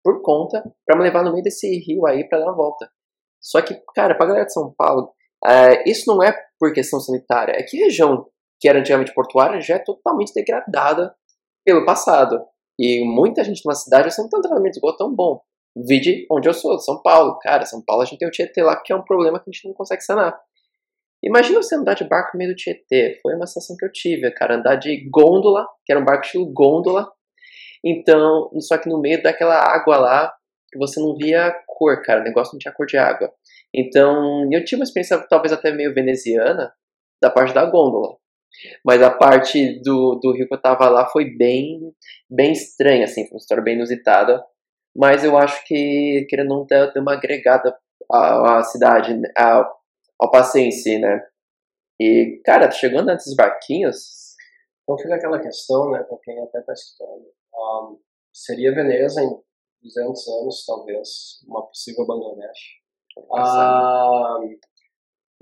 por 0.04 0.20
conta, 0.22 0.62
para 0.84 0.96
me 0.96 1.02
levar 1.02 1.24
no 1.24 1.32
meio 1.32 1.42
desse 1.42 1.68
rio 1.78 2.06
aí 2.06 2.28
para 2.28 2.38
dar 2.40 2.46
uma 2.46 2.56
volta. 2.56 2.90
Só 3.40 3.62
que, 3.62 3.74
cara, 3.94 4.14
pra 4.14 4.26
galera 4.26 4.44
de 4.44 4.52
São 4.52 4.74
Paulo, 4.76 5.12
uh, 5.44 5.82
isso 5.86 6.04
não 6.06 6.22
é 6.22 6.34
por 6.58 6.72
questão 6.72 7.00
sanitária, 7.00 7.52
é 7.52 7.62
que 7.62 7.80
a 7.80 7.86
região 7.86 8.26
que 8.60 8.68
era 8.68 8.78
antigamente 8.78 9.12
portuária 9.12 9.60
já 9.60 9.76
é 9.76 9.78
totalmente 9.78 10.32
degradada 10.32 11.14
pelo 11.64 11.84
passado. 11.84 12.40
E 12.78 13.04
muita 13.04 13.42
gente 13.44 13.62
numa 13.64 13.74
cidade 13.74 14.08
não 14.18 14.28
tem 14.28 14.38
um 14.38 14.42
tratamento 14.42 14.72
de 14.72 14.78
esgoto 14.78 14.98
tão 14.98 15.14
bom. 15.14 15.40
Vide 15.76 16.26
onde 16.30 16.48
eu 16.48 16.54
sou, 16.54 16.78
São 16.78 17.02
Paulo. 17.02 17.38
Cara, 17.40 17.66
São 17.66 17.82
Paulo 17.84 18.02
a 18.02 18.04
gente 18.04 18.18
tem 18.18 18.28
o 18.28 18.30
Tietê 18.30 18.62
lá, 18.62 18.80
que 18.82 18.92
é 18.92 18.96
um 18.96 19.04
problema 19.04 19.38
que 19.38 19.50
a 19.50 19.52
gente 19.52 19.66
não 19.66 19.74
consegue 19.74 20.02
sanar. 20.02 20.38
Imagina 21.22 21.62
você 21.62 21.74
andar 21.74 21.94
de 21.94 22.04
barco 22.04 22.30
no 22.34 22.38
meio 22.38 22.52
do 22.52 22.56
Tietê. 22.56 23.18
Foi 23.22 23.34
uma 23.34 23.46
sensação 23.46 23.76
que 23.76 23.84
eu 23.84 23.92
tive, 23.92 24.30
cara. 24.30 24.56
Andar 24.56 24.76
de 24.76 25.08
gôndola, 25.10 25.66
que 25.84 25.92
era 25.92 26.00
um 26.00 26.04
barco 26.04 26.24
estilo 26.24 26.50
gôndola. 26.52 27.10
Então, 27.84 28.50
só 28.60 28.78
que 28.78 28.88
no 28.88 29.00
meio 29.00 29.22
daquela 29.22 29.58
água 29.58 29.98
lá, 29.98 30.34
você 30.76 31.00
não 31.00 31.14
via 31.16 31.54
cor, 31.66 32.02
cara. 32.02 32.20
O 32.20 32.24
negócio 32.24 32.52
não 32.54 32.58
tinha 32.58 32.72
cor 32.72 32.86
de 32.86 32.96
água. 32.96 33.32
Então, 33.76 34.50
eu 34.50 34.64
tive 34.64 34.80
uma 34.80 34.84
experiência 34.84 35.18
talvez 35.28 35.52
até 35.52 35.70
meio 35.70 35.92
veneziana 35.92 36.72
da 37.20 37.30
parte 37.30 37.52
da 37.52 37.66
gôndola. 37.66 38.16
Mas 38.82 39.02
a 39.02 39.10
parte 39.10 39.80
do, 39.82 40.14
do 40.14 40.32
rio 40.32 40.48
que 40.48 40.54
eu 40.54 40.62
tava 40.62 40.88
lá 40.88 41.06
foi 41.06 41.36
bem, 41.36 41.94
bem 42.30 42.52
estranha, 42.52 43.04
assim, 43.04 43.24
foi 43.24 43.34
uma 43.34 43.38
história 43.38 43.62
bem 43.62 43.74
inusitada. 43.74 44.42
Mas 44.96 45.24
eu 45.24 45.36
acho 45.36 45.62
que, 45.66 46.26
querendo 46.30 46.48
não 46.48 46.66
ter, 46.66 46.90
uma 46.96 47.12
agregada 47.12 47.76
à, 48.10 48.60
à 48.60 48.62
cidade, 48.62 49.14
ao, 49.36 49.78
ao 50.18 50.30
passeio 50.30 50.68
em 50.68 50.70
si, 50.70 50.98
né? 50.98 51.22
E, 52.00 52.40
cara, 52.46 52.70
chegando 52.70 53.08
nesses 53.08 53.36
barquinhos. 53.36 54.34
Então 54.82 54.96
fica 54.96 55.16
aquela 55.16 55.38
questão, 55.38 55.90
né, 55.90 56.02
pra 56.02 56.16
quem 56.22 56.40
até 56.42 56.62
tá 56.62 56.72
escutando. 56.72 57.26
Um, 57.54 57.98
seria 58.32 58.74
Veneza 58.74 59.20
em 59.22 59.38
200 59.82 60.28
anos, 60.28 60.64
talvez, 60.64 61.08
uma 61.46 61.66
possível 61.66 62.06
Bangladesh. 62.06 62.85
Um, 63.16 64.56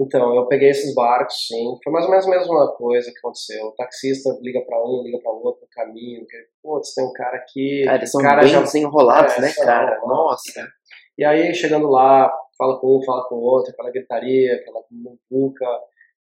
então, 0.01 0.35
eu 0.35 0.47
peguei 0.47 0.71
esses 0.71 0.93
barcos, 0.95 1.47
sim. 1.47 1.77
Foi 1.83 1.93
mais 1.93 2.05
ou 2.05 2.11
menos 2.11 2.27
a 2.27 2.31
mesma 2.31 2.73
coisa 2.77 3.11
que 3.13 3.19
aconteceu. 3.19 3.67
O 3.67 3.73
taxista 3.73 4.37
liga 4.43 4.61
para 4.67 4.83
um, 4.85 5.03
liga 5.05 5.19
para 5.23 5.31
outro 5.33 5.67
caminho. 5.73 6.27
Putz, 6.63 6.95
tem 6.95 7.05
um 7.05 7.13
cara 7.13 7.37
aqui. 7.37 7.83
Cara, 7.85 7.97
eles 7.99 8.11
são 8.11 8.21
cara 8.21 8.41
bem 8.43 8.51
já- 8.51 8.63
desenrolados, 8.63 9.35
É, 9.35 9.41
né, 9.41 9.53
cara? 9.53 10.01
ó. 10.03 10.09
Nossa. 10.09 10.67
E 11.17 11.25
aí, 11.25 11.55
chegando 11.55 11.89
lá, 11.89 12.29
fala 12.59 12.81
com 12.81 12.97
um, 12.99 13.05
fala 13.05 13.25
com 13.29 13.37
o 13.37 13.41
outro, 13.43 13.71
aquela 13.73 13.91
gritaria, 13.91 14.57
aquela 14.57 14.83
muvuca. 14.91 15.65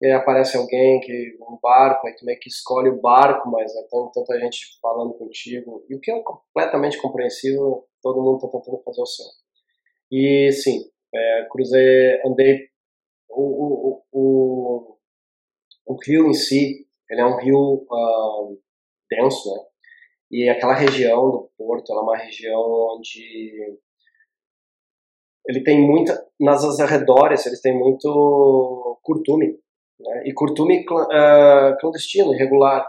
E 0.02 0.06
aí 0.06 0.14
aparece 0.14 0.56
alguém 0.56 1.00
que 1.02 1.36
um 1.42 1.58
barco, 1.62 2.08
aí 2.08 2.16
tu 2.16 2.24
meio 2.24 2.40
que 2.40 2.48
escolhe 2.50 2.88
o 2.90 3.02
barco, 3.02 3.50
mas 3.50 3.76
é 3.76 3.84
tão, 3.90 4.10
tanta 4.14 4.40
gente 4.40 4.80
falando 4.82 5.14
contigo. 5.16 5.84
E 5.90 5.96
o 5.96 6.00
que 6.00 6.12
é 6.12 6.22
completamente 6.22 7.02
compreensível, 7.02 7.84
todo 8.02 8.22
mundo 8.22 8.40
tá 8.40 8.48
tentando 8.48 8.82
fazer 8.86 9.02
o 9.02 9.06
seu. 9.06 9.26
E 10.12 10.52
sim, 10.54 10.84
é, 11.14 11.48
cruzei, 11.50 12.22
andei. 12.26 12.70
O, 13.30 13.42
o, 13.42 14.04
o, 14.12 14.98
o, 15.86 15.98
rio 16.06 16.28
em 16.28 16.34
si, 16.34 16.88
ele 17.10 17.22
é 17.22 17.26
um 17.26 17.38
rio 17.38 17.86
ah, 17.92 18.56
denso, 19.10 19.54
né? 19.54 19.62
E 20.32 20.50
aquela 20.50 20.74
região 20.74 21.30
do 21.30 21.52
porto, 21.58 21.92
ela 21.92 22.02
é 22.02 22.04
uma 22.04 22.18
região 22.18 22.60
onde 22.96 23.78
ele 25.48 25.64
tem 25.64 25.82
muita 25.82 26.28
nas 26.40 26.80
arredores 26.80 27.46
eles 27.46 27.62
têm 27.62 27.74
muito 27.74 29.00
curtume 29.02 29.58
né? 30.00 30.24
e 30.26 30.34
curtume 30.34 30.86
ah, 31.12 31.78
clandestino 31.80 32.34
irregular 32.34 32.86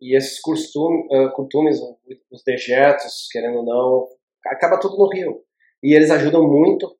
e 0.00 0.14
esses 0.14 0.38
ah, 0.38 1.30
curtumes 1.30 1.80
os 2.30 2.42
dejetos 2.44 3.26
querendo 3.32 3.58
ou 3.58 3.64
não 3.64 4.08
acaba 4.46 4.78
tudo 4.78 4.98
no 4.98 5.08
rio 5.08 5.42
e 5.82 5.94
eles 5.94 6.10
ajudam 6.10 6.46
muito 6.46 6.94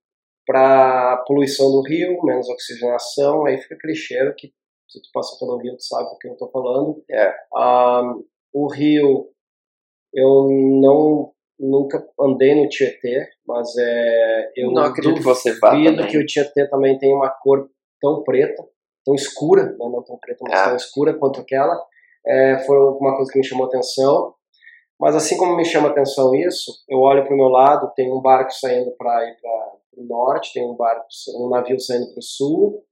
para 0.47 1.19
poluição 1.27 1.71
do 1.71 1.83
rio 1.83 2.19
menos 2.23 2.49
oxigenação 2.49 3.47
aí 3.47 3.59
fica 3.59 3.75
aquele 3.75 3.95
cheiro 3.95 4.35
que 4.37 4.53
se 4.89 5.01
tu 5.03 5.09
passa 5.13 5.37
pelo 5.39 5.57
rio 5.59 5.77
tu 5.77 5.83
sabe 5.85 6.09
do 6.11 6.19
que 6.19 6.29
eu 6.29 6.33
estou 6.33 6.51
falando 6.51 7.03
É. 7.11 7.35
O 8.53 8.69
rio 8.73 9.29
eu 10.15 10.49
não 10.51 11.33
nunca 11.59 12.05
andei 12.21 12.55
no 12.55 12.69
Tietê, 12.69 13.29
mas 13.47 13.69
é 13.79 14.53
eu 14.57 14.71
Não 14.73 14.85
acredito 14.85 15.17
que 15.17 15.23
você 15.23 15.59
vá 15.59 15.71
também. 15.71 16.07
que 16.09 16.19
o 16.19 16.27
Tietê 16.27 16.69
também 16.69 16.99
tem 16.99 17.13
uma 17.15 17.31
cor 17.31 17.69
tão 18.01 18.23
preta, 18.23 18.63
tão 19.05 19.15
escura, 19.15 19.65
né, 19.65 19.77
não 19.79 20.03
tão 20.03 20.19
preta, 20.19 20.41
mas 20.43 20.59
Ah. 20.61 20.65
tão 20.67 20.77
escura 20.77 21.15
quanto 21.15 21.41
aquela. 21.41 21.81
É, 22.27 22.59
foi 22.67 22.77
uma 22.79 23.17
coisa 23.17 23.31
que 23.33 23.39
me 23.39 23.45
chamou 23.45 23.67
atenção. 23.67 24.35
Mas 25.01 25.15
assim 25.17 25.37
como 25.37 25.57
me 25.57 25.65
chama 25.65 25.89
atenção 25.89 26.35
isso, 26.35 26.71
eu 26.89 26.99
olho 27.01 27.25
para 27.25 27.35
o 27.35 27.37
meu 27.37 27.49
lado, 27.49 27.93
tem 27.97 28.13
um 28.13 28.21
barco 28.23 28.53
saindo 28.53 28.93
para 28.97 29.29
ir 29.29 29.37
para 29.41 29.73
o 29.97 30.05
norte, 30.05 30.53
tem 30.53 30.65
um 30.65 30.75
barco, 30.75 31.07
um 31.37 31.49
navio 31.49 31.79
saindo 31.79 32.11
para 32.13 32.19
o 32.19 32.23
sul, 32.23 32.85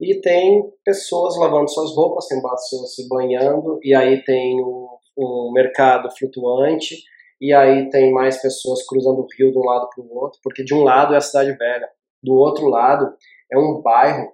e 0.00 0.20
tem 0.20 0.62
pessoas 0.84 1.36
lavando 1.36 1.68
suas 1.70 1.94
roupas, 1.94 2.26
tem 2.26 2.40
pessoas 2.40 2.94
se 2.94 3.08
banhando, 3.08 3.78
e 3.82 3.94
aí 3.94 4.22
tem 4.24 4.62
um, 4.62 4.88
um 5.18 5.52
mercado 5.52 6.10
flutuante, 6.16 6.96
e 7.40 7.52
aí 7.52 7.88
tem 7.90 8.12
mais 8.12 8.40
pessoas 8.40 8.86
cruzando 8.86 9.20
o 9.20 9.26
rio 9.36 9.50
de 9.50 9.58
um 9.58 9.64
lado 9.64 9.88
para 9.94 10.04
o 10.04 10.14
outro, 10.16 10.40
porque 10.42 10.62
de 10.62 10.74
um 10.74 10.82
lado 10.82 11.14
é 11.14 11.16
a 11.16 11.22
cidade 11.22 11.52
velha, 11.52 11.88
do 12.22 12.34
outro 12.34 12.66
lado 12.66 13.14
é 13.50 13.58
um 13.58 13.80
bairro 13.80 14.30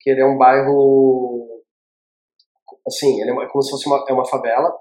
que 0.00 0.10
ele 0.10 0.20
é 0.20 0.26
um 0.26 0.36
bairro 0.36 1.62
assim, 2.86 3.20
ele 3.20 3.30
é 3.30 3.46
como 3.46 3.62
se 3.62 3.70
fosse 3.70 3.86
uma, 3.86 4.04
é 4.08 4.12
uma 4.12 4.26
favela 4.26 4.72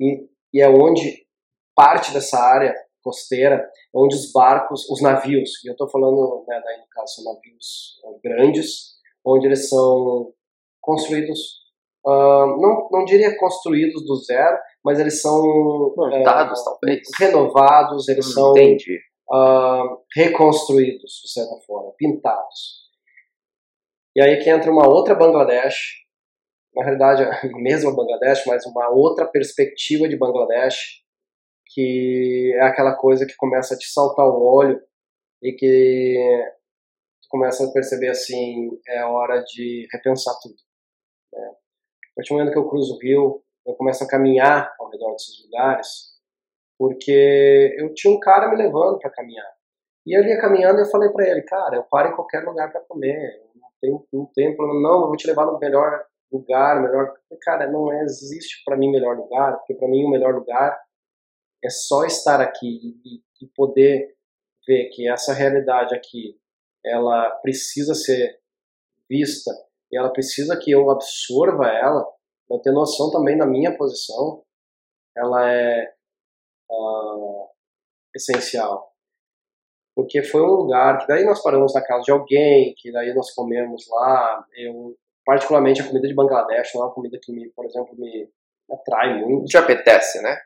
e, 0.00 0.28
e 0.52 0.60
é 0.60 0.68
onde 0.68 1.26
parte 1.74 2.12
dessa 2.12 2.38
área 2.38 2.74
costeira 3.02 3.68
onde 3.94 4.14
os 4.14 4.32
barcos, 4.32 4.88
os 4.90 5.00
navios, 5.02 5.50
e 5.64 5.68
eu 5.68 5.72
estou 5.72 5.88
falando, 5.88 6.44
né, 6.46 6.60
daí 6.64 6.78
no 6.78 6.86
caso, 6.90 7.14
são 7.16 7.32
navios 7.32 8.00
eh, 8.04 8.18
grandes, 8.22 8.96
onde 9.24 9.46
eles 9.46 9.68
são 9.68 10.32
construídos, 10.80 11.58
ah, 12.06 12.46
não, 12.58 12.88
não 12.90 13.04
diria 13.04 13.36
construídos 13.38 14.04
do 14.06 14.16
zero, 14.16 14.56
mas 14.84 14.98
eles 14.98 15.20
são 15.20 15.42
Montados, 15.96 16.60
eh, 16.60 16.64
talvez. 16.64 17.00
renovados, 17.18 18.08
eles 18.08 18.26
Hum, 18.28 18.32
são 18.32 18.54
ah, 19.32 19.96
reconstruídos, 20.14 21.20
de 21.24 21.32
certa 21.32 21.56
forma, 21.66 21.92
pintados. 21.96 22.88
E 24.16 24.20
aí 24.22 24.38
que 24.42 24.50
entra 24.50 24.70
uma 24.72 24.88
outra 24.88 25.14
Bangladesh, 25.14 25.76
na 26.74 26.82
realidade 26.84 27.22
a 27.54 27.58
mesma 27.58 27.94
Bangladesh, 27.94 28.44
mas 28.46 28.64
uma 28.66 28.88
outra 28.90 29.26
perspectiva 29.26 30.08
de 30.08 30.16
Bangladesh, 30.16 31.02
que 31.78 32.52
é 32.56 32.62
aquela 32.62 32.96
coisa 32.96 33.24
que 33.24 33.36
começa 33.36 33.72
a 33.72 33.78
te 33.78 33.86
saltar 33.88 34.26
o 34.26 34.42
olho 34.42 34.82
e 35.40 35.52
que 35.52 36.16
tu 37.22 37.28
começa 37.30 37.64
a 37.64 37.72
perceber 37.72 38.08
assim, 38.08 38.68
é 38.88 39.04
hora 39.04 39.40
de 39.44 39.86
repensar 39.92 40.34
tudo. 40.42 40.56
Né? 41.32 41.40
A 41.40 42.14
partir 42.16 42.30
do 42.30 42.36
momento 42.36 42.52
que 42.52 42.58
eu 42.58 42.68
cruzo 42.68 42.96
o 42.96 42.98
rio, 42.98 43.44
eu 43.64 43.74
começo 43.74 44.02
a 44.02 44.08
caminhar 44.08 44.74
ao 44.80 44.90
redor 44.90 45.12
desses 45.12 45.44
lugares, 45.44 45.88
porque 46.76 47.76
eu 47.78 47.94
tinha 47.94 48.12
um 48.12 48.18
cara 48.18 48.48
me 48.48 48.56
levando 48.56 48.98
para 48.98 49.10
caminhar. 49.10 49.46
E 50.04 50.18
eu 50.18 50.24
ia 50.24 50.40
caminhando 50.40 50.80
e 50.80 50.82
eu 50.82 50.90
falei 50.90 51.10
para 51.10 51.28
ele, 51.28 51.42
cara, 51.42 51.76
eu 51.76 51.84
paro 51.84 52.08
em 52.08 52.16
qualquer 52.16 52.42
lugar 52.42 52.72
para 52.72 52.80
comer, 52.88 53.40
não 53.54 53.70
tenho, 53.80 54.06
não 54.12 54.26
tenho 54.34 54.56
problema, 54.56 54.80
não, 54.80 55.02
eu 55.02 55.06
vou 55.06 55.16
te 55.16 55.28
levar 55.28 55.46
no 55.46 55.60
melhor 55.60 56.04
lugar, 56.32 56.82
melhor. 56.82 57.14
Cara, 57.42 57.70
não 57.70 57.92
existe 58.02 58.64
para 58.64 58.76
mim 58.76 58.90
melhor 58.90 59.16
lugar, 59.16 59.58
porque 59.58 59.74
para 59.74 59.86
mim 59.86 60.04
o 60.04 60.10
melhor 60.10 60.34
lugar 60.34 60.76
é 61.64 61.70
só 61.70 62.04
estar 62.04 62.40
aqui 62.40 63.00
e, 63.04 63.22
e 63.42 63.48
poder 63.54 64.16
ver 64.66 64.90
que 64.90 65.08
essa 65.08 65.32
realidade 65.32 65.94
aqui, 65.94 66.38
ela 66.84 67.30
precisa 67.42 67.94
ser 67.94 68.38
vista 69.08 69.50
e 69.90 69.96
ela 69.96 70.12
precisa 70.12 70.58
que 70.58 70.70
eu 70.70 70.90
absorva 70.90 71.66
ela, 71.66 72.06
eu 72.50 72.58
ter 72.58 72.72
noção 72.72 73.10
também 73.10 73.36
da 73.36 73.46
minha 73.46 73.76
posição, 73.76 74.42
ela 75.16 75.50
é 75.50 75.92
ah, 76.70 77.46
essencial. 78.14 78.92
Porque 79.94 80.22
foi 80.22 80.42
um 80.42 80.46
lugar 80.46 80.98
que 80.98 81.08
daí 81.08 81.24
nós 81.24 81.42
paramos 81.42 81.74
na 81.74 81.82
casa 81.82 82.04
de 82.04 82.12
alguém, 82.12 82.74
que 82.76 82.92
daí 82.92 83.12
nós 83.14 83.34
comemos 83.34 83.88
lá. 83.90 84.46
Eu, 84.56 84.96
particularmente, 85.24 85.80
a 85.80 85.88
comida 85.88 86.06
de 86.06 86.14
Bangladesh 86.14 86.72
não 86.74 86.82
é 86.82 86.84
uma 86.86 86.94
comida 86.94 87.18
que, 87.20 87.32
me, 87.32 87.50
por 87.50 87.64
exemplo, 87.64 87.96
me 87.98 88.30
atrai 88.70 89.20
muito. 89.24 89.46
Te 89.46 89.56
apetece, 89.56 90.20
né? 90.20 90.36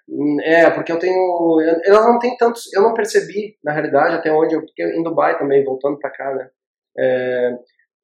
É, 0.45 0.71
porque 0.71 0.93
eu 0.93 0.99
tenho. 0.99 1.59
Elas 1.85 2.07
não 2.07 2.19
tem 2.19 2.37
tantos. 2.37 2.73
Eu 2.73 2.83
não 2.83 2.95
percebi, 2.95 3.57
na 3.63 3.73
realidade, 3.73 4.15
até 4.15 4.33
onde. 4.33 4.55
Eu, 4.55 4.61
porque 4.61 4.83
em 4.83 5.03
Dubai 5.03 5.39
também, 5.39 5.65
voltando 5.65 5.99
pra 5.99 6.11
cá, 6.11 6.35
né? 6.35 6.49
É, 6.99 7.53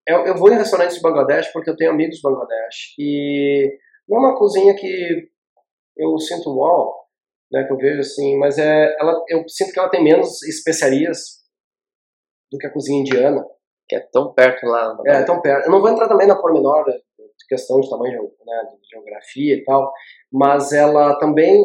eu, 0.07 0.27
eu 0.27 0.37
vou 0.37 0.51
em 0.51 0.57
restaurantes 0.57 0.97
de 0.97 1.03
Bangladesh 1.03 1.53
porque 1.53 1.71
eu 1.71 1.77
tenho 1.77 1.91
amigos 1.91 2.17
de 2.17 2.23
Bangladesh. 2.23 2.95
E 2.99 3.79
não 4.09 4.19
é 4.19 4.21
uma 4.21 4.39
cozinha 4.39 4.75
que 4.75 5.29
eu 5.97 6.19
sinto 6.19 6.57
uau, 6.57 7.07
né? 7.53 7.65
Que 7.65 7.73
eu 7.73 7.77
vejo 7.77 8.01
assim, 8.01 8.37
mas 8.39 8.59
é, 8.59 8.97
ela, 8.99 9.23
eu 9.29 9.49
sinto 9.49 9.73
que 9.73 9.79
ela 9.79 9.91
tem 9.91 10.03
menos 10.03 10.43
especiarias 10.43 11.39
do 12.51 12.59
que 12.59 12.67
a 12.67 12.73
cozinha 12.73 13.01
indiana. 13.01 13.45
Que 13.89 13.97
é 13.97 14.01
tão 14.13 14.35
perto 14.35 14.67
lá. 14.67 14.99
É, 15.07 15.23
tão 15.23 15.41
perto. 15.41 15.67
Eu 15.67 15.73
não 15.73 15.81
vou 15.81 15.89
entrar 15.89 16.09
também 16.09 16.27
na 16.27 16.37
pormenor 16.37 16.85
questão 17.49 17.81
de 17.81 17.89
tamanho, 17.89 18.23
né, 18.47 18.63
de 18.71 18.89
geografia 18.91 19.55
e 19.55 19.65
tal, 19.65 19.93
mas 20.33 20.73
ela 20.73 21.19
também 21.19 21.65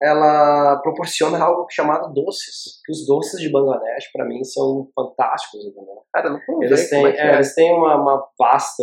ela 0.00 0.80
proporciona 0.80 1.42
algo 1.42 1.66
chamado 1.70 2.12
doces. 2.14 2.80
Que 2.84 2.92
os 2.92 3.04
doces 3.04 3.40
de 3.40 3.50
Bangladesh, 3.50 4.12
para 4.12 4.24
mim, 4.24 4.44
são 4.44 4.88
fantásticos, 4.94 5.66
entendeu? 5.66 6.02
Cara, 6.12 6.30
não 6.30 6.62
Eles 6.62 6.88
têm, 6.88 7.04
é 7.04 7.10
é, 7.10 7.30
é. 7.30 7.34
eles 7.34 7.54
têm 7.54 7.72
uma, 7.72 7.96
uma 7.96 8.28
vasta 8.38 8.82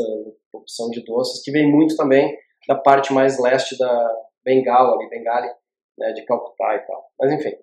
opção 0.53 0.89
de 0.89 1.03
doces 1.03 1.41
que 1.41 1.51
vem 1.51 1.71
muito 1.71 1.95
também 1.95 2.37
da 2.67 2.75
parte 2.75 3.13
mais 3.13 3.39
leste 3.39 3.77
da 3.77 4.15
Bengala, 4.43 4.95
ali, 4.95 5.09
Bengali, 5.09 5.49
né, 5.97 6.11
de 6.13 6.25
Calcutá 6.25 6.75
e 6.75 6.79
tal. 6.79 7.09
Mas 7.19 7.31
enfim, 7.31 7.55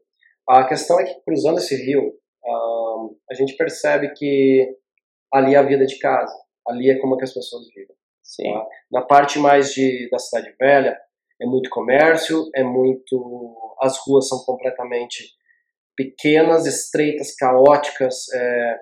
a 0.49 0.65
questão 0.67 0.99
é 0.99 1.05
que 1.05 1.21
cruzando 1.25 1.59
esse 1.59 1.77
rio, 1.77 2.15
ah, 2.45 3.09
a 3.31 3.35
gente 3.35 3.57
percebe 3.57 4.13
que 4.15 4.77
ali 5.33 5.55
é 5.55 5.59
a 5.59 5.63
vida 5.63 5.87
de 5.87 5.99
casa, 5.99 6.35
ali 6.69 6.91
é 6.91 6.99
como 6.99 7.15
é 7.15 7.19
que 7.19 7.25
as 7.25 7.35
pessoas 7.35 7.67
vivem. 7.69 7.97
Tá? 8.37 8.67
Na 8.91 9.03
parte 9.03 9.39
mais 9.39 9.73
de, 9.73 10.09
da 10.11 10.19
cidade 10.19 10.55
velha, 10.59 10.99
é 11.41 11.47
muito 11.47 11.71
comércio, 11.71 12.49
é 12.55 12.63
muito. 12.63 13.77
As 13.81 13.99
ruas 13.99 14.29
são 14.29 14.39
completamente 14.45 15.25
pequenas, 15.97 16.67
estreitas, 16.67 17.35
caóticas, 17.35 18.29
é, 18.33 18.81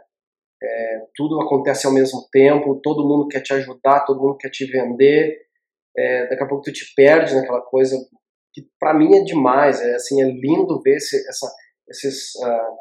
é, 0.62 1.06
tudo 1.14 1.40
acontece 1.40 1.86
ao 1.86 1.92
mesmo 1.92 2.28
tempo, 2.30 2.80
todo 2.82 3.06
mundo 3.06 3.28
quer 3.28 3.40
te 3.40 3.52
ajudar, 3.54 4.04
todo 4.04 4.20
mundo 4.20 4.36
quer 4.36 4.50
te 4.50 4.64
vender, 4.66 5.36
é, 5.96 6.28
daqui 6.28 6.42
a 6.42 6.46
pouco 6.46 6.64
tu 6.64 6.72
te 6.72 6.94
perde 6.94 7.34
naquela 7.34 7.62
coisa 7.62 7.96
que 8.52 8.62
para 8.78 8.94
mim 8.94 9.16
é 9.16 9.22
demais, 9.22 9.80
é 9.80 9.94
assim, 9.94 10.22
é 10.22 10.26
lindo 10.26 10.80
ver 10.82 10.96
esse, 10.96 11.16
essa, 11.28 11.46
esses, 11.88 12.34
uh, 12.36 12.76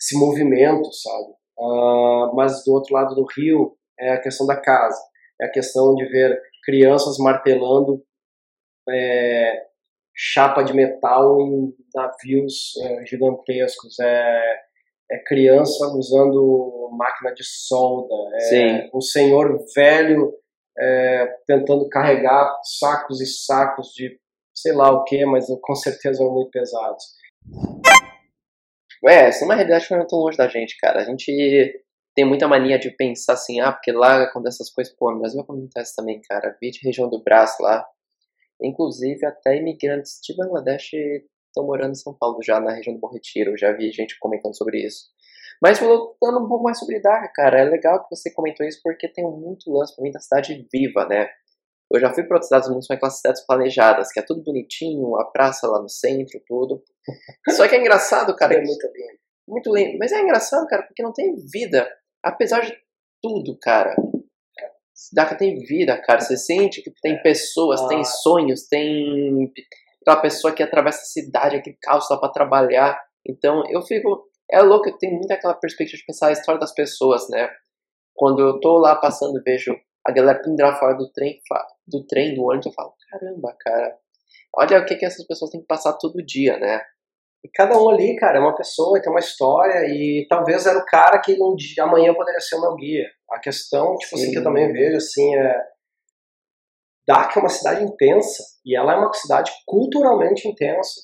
esse 0.00 0.16
movimento, 0.18 0.92
sabe? 0.92 1.32
Uh, 1.58 2.34
mas 2.34 2.64
do 2.64 2.72
outro 2.72 2.94
lado 2.94 3.14
do 3.14 3.26
rio 3.36 3.76
é 3.98 4.12
a 4.12 4.20
questão 4.20 4.46
da 4.46 4.56
casa, 4.56 4.98
é 5.42 5.46
a 5.46 5.50
questão 5.50 5.94
de 5.94 6.04
ver 6.06 6.40
crianças 6.64 7.18
martelando 7.18 8.02
é, 8.88 9.66
chapa 10.14 10.62
de 10.62 10.72
metal 10.72 11.40
em 11.40 11.74
navios 11.94 12.72
é, 12.82 13.06
gigantescos, 13.06 13.98
é, 13.98 14.60
é, 15.10 15.18
criança 15.26 15.86
usando 15.88 16.90
máquina 16.96 17.34
de 17.34 17.44
solda, 17.44 18.14
é 18.54 18.90
um 18.94 19.00
senhor 19.00 19.58
velho 19.74 20.32
é, 20.78 21.26
tentando 21.46 21.88
carregar 21.88 22.56
sacos 22.78 23.20
e 23.20 23.26
sacos 23.26 23.88
de 23.88 24.18
sei 24.54 24.72
lá 24.72 24.90
o 24.92 25.04
que, 25.04 25.24
mas 25.24 25.46
com 25.60 25.74
certeza 25.74 26.22
muito 26.24 26.50
pesados. 26.50 27.04
É, 29.04 29.26
essa 29.26 29.44
é 29.44 29.46
uma 29.46 29.54
realidade 29.54 29.88
que 29.88 29.94
não 29.94 30.02
é 30.02 30.06
tão 30.06 30.18
longe 30.18 30.36
da 30.36 30.46
gente, 30.46 30.76
cara. 30.78 31.00
A 31.00 31.04
gente 31.04 31.32
tem 32.14 32.24
muita 32.24 32.46
mania 32.46 32.78
de 32.78 32.90
pensar 32.90 33.34
assim, 33.34 33.60
ah, 33.60 33.72
porque 33.72 33.92
lá 33.92 34.22
acontecem 34.22 34.56
essas 34.56 34.70
coisas, 34.70 34.94
pô, 34.94 35.10
no 35.10 35.20
Brasil 35.20 35.40
acontece 35.40 35.96
também, 35.96 36.20
cara. 36.22 36.56
Vi 36.60 36.70
de 36.70 36.80
região 36.82 37.08
do 37.08 37.22
braço 37.22 37.62
lá. 37.62 37.86
Inclusive, 38.60 39.24
até 39.26 39.56
imigrantes 39.56 40.20
de 40.22 40.36
Bangladesh 40.36 40.92
estão 40.92 41.66
morando 41.66 41.92
em 41.92 41.96
São 41.96 42.14
Paulo 42.14 42.38
já, 42.42 42.60
na 42.60 42.72
região 42.72 42.94
do 42.94 43.00
Bom 43.00 43.10
Retiro. 43.12 43.56
Já 43.56 43.72
vi 43.72 43.90
gente 43.90 44.18
comentando 44.18 44.56
sobre 44.56 44.84
isso. 44.84 45.06
Mas 45.60 45.78
falando 45.78 46.44
um 46.44 46.48
pouco 46.48 46.64
mais 46.64 46.78
sobre 46.78 47.00
Dhaka, 47.00 47.30
cara, 47.34 47.60
é 47.60 47.64
legal 47.64 48.02
que 48.02 48.14
você 48.14 48.32
comentou 48.32 48.66
isso 48.66 48.80
porque 48.82 49.08
tem 49.08 49.24
muito 49.24 49.70
lance 49.70 49.94
pra 49.94 50.02
mim 50.02 50.10
da 50.10 50.20
cidade 50.20 50.66
viva, 50.72 51.06
né? 51.06 51.28
Eu 51.92 52.00
já 52.00 52.12
fui 52.12 52.24
para 52.24 52.36
outras 52.36 52.48
cidades 52.48 52.68
mundo, 52.70 52.84
são 52.84 52.96
aquelas 52.96 53.18
cidades 53.18 53.44
planejadas, 53.46 54.10
que 54.10 54.18
é 54.18 54.22
tudo 54.22 54.42
bonitinho, 54.42 55.14
a 55.16 55.24
praça 55.30 55.68
lá 55.68 55.80
no 55.80 55.90
centro, 55.90 56.40
tudo. 56.46 56.82
Só 57.50 57.68
que 57.68 57.74
é 57.74 57.80
engraçado, 57.80 58.34
cara. 58.34 58.54
É 58.54 58.62
muito 58.62 58.86
lindo. 58.86 59.18
Muito 59.46 59.74
lindo. 59.74 59.98
Mas 59.98 60.10
é 60.10 60.20
engraçado, 60.20 60.66
cara, 60.66 60.84
porque 60.84 61.02
não 61.02 61.12
tem 61.12 61.36
vida. 61.36 61.86
Apesar 62.22 62.60
de 62.60 62.76
tudo, 63.22 63.58
cara. 63.60 63.94
Dhaka 65.12 65.36
tem 65.36 65.58
vida, 65.60 66.00
cara. 66.00 66.20
Você 66.20 66.36
sente 66.36 66.82
que 66.82 66.92
tem 67.02 67.20
pessoas, 67.22 67.80
ah. 67.80 67.88
tem 67.88 68.04
sonhos, 68.04 68.66
tem 68.68 69.52
aquela 70.00 70.20
pessoa 70.20 70.52
que 70.52 70.62
atravessa 70.62 71.02
a 71.02 71.06
cidade, 71.06 71.56
aquele 71.56 71.76
caos 71.80 72.08
lá 72.10 72.18
pra 72.18 72.28
trabalhar. 72.28 73.00
Então 73.26 73.62
eu 73.70 73.82
fico. 73.82 74.28
É 74.50 74.60
louco, 74.60 74.88
eu 74.88 74.98
tenho 74.98 75.14
muito 75.14 75.32
aquela 75.32 75.54
perspectiva 75.54 75.98
de 75.98 76.04
pensar 76.04 76.28
a 76.28 76.32
história 76.32 76.60
das 76.60 76.74
pessoas, 76.74 77.28
né? 77.30 77.48
Quando 78.14 78.40
eu 78.40 78.60
tô 78.60 78.78
lá 78.78 78.94
passando 78.94 79.42
vejo 79.42 79.74
a 80.04 80.12
galera 80.12 80.42
pendurar 80.42 80.78
fora 80.78 80.94
do 80.94 81.10
trem, 81.10 81.40
do 81.86 82.04
trem, 82.06 82.34
do 82.34 82.42
ônibus, 82.42 82.66
eu 82.66 82.72
falo, 82.72 82.92
caramba, 83.08 83.56
cara, 83.58 83.96
olha 84.54 84.80
o 84.80 84.84
que, 84.84 84.96
que 84.96 85.06
essas 85.06 85.26
pessoas 85.26 85.50
têm 85.50 85.60
que 85.60 85.66
passar 85.66 85.94
todo 85.94 86.24
dia, 86.24 86.58
né? 86.58 86.82
E 87.44 87.48
cada 87.48 87.76
um 87.76 87.90
ali, 87.90 88.16
cara, 88.16 88.38
é 88.38 88.40
uma 88.40 88.54
pessoa, 88.54 89.00
tem 89.00 89.10
uma 89.10 89.18
história, 89.18 89.84
e 89.86 90.26
talvez 90.28 90.64
era 90.66 90.78
o 90.78 90.84
cara 90.84 91.18
que 91.20 91.32
um 91.42 91.54
dia, 91.56 91.84
amanhã 91.84 92.14
poderia 92.14 92.40
ser 92.40 92.56
o 92.56 92.60
meu 92.60 92.76
guia. 92.76 93.06
A 93.30 93.40
questão, 93.40 93.96
tipo 93.96 94.16
Sim. 94.16 94.22
assim, 94.22 94.32
que 94.32 94.38
eu 94.38 94.44
também 94.44 94.72
vejo, 94.72 94.96
assim, 94.96 95.34
é. 95.36 95.60
Dhaka 97.06 97.40
é 97.40 97.42
uma 97.42 97.48
cidade 97.48 97.82
intensa, 97.82 98.44
e 98.64 98.76
ela 98.76 98.92
é 98.92 98.96
uma 98.96 99.12
cidade 99.12 99.50
culturalmente 99.66 100.46
intensa. 100.46 101.00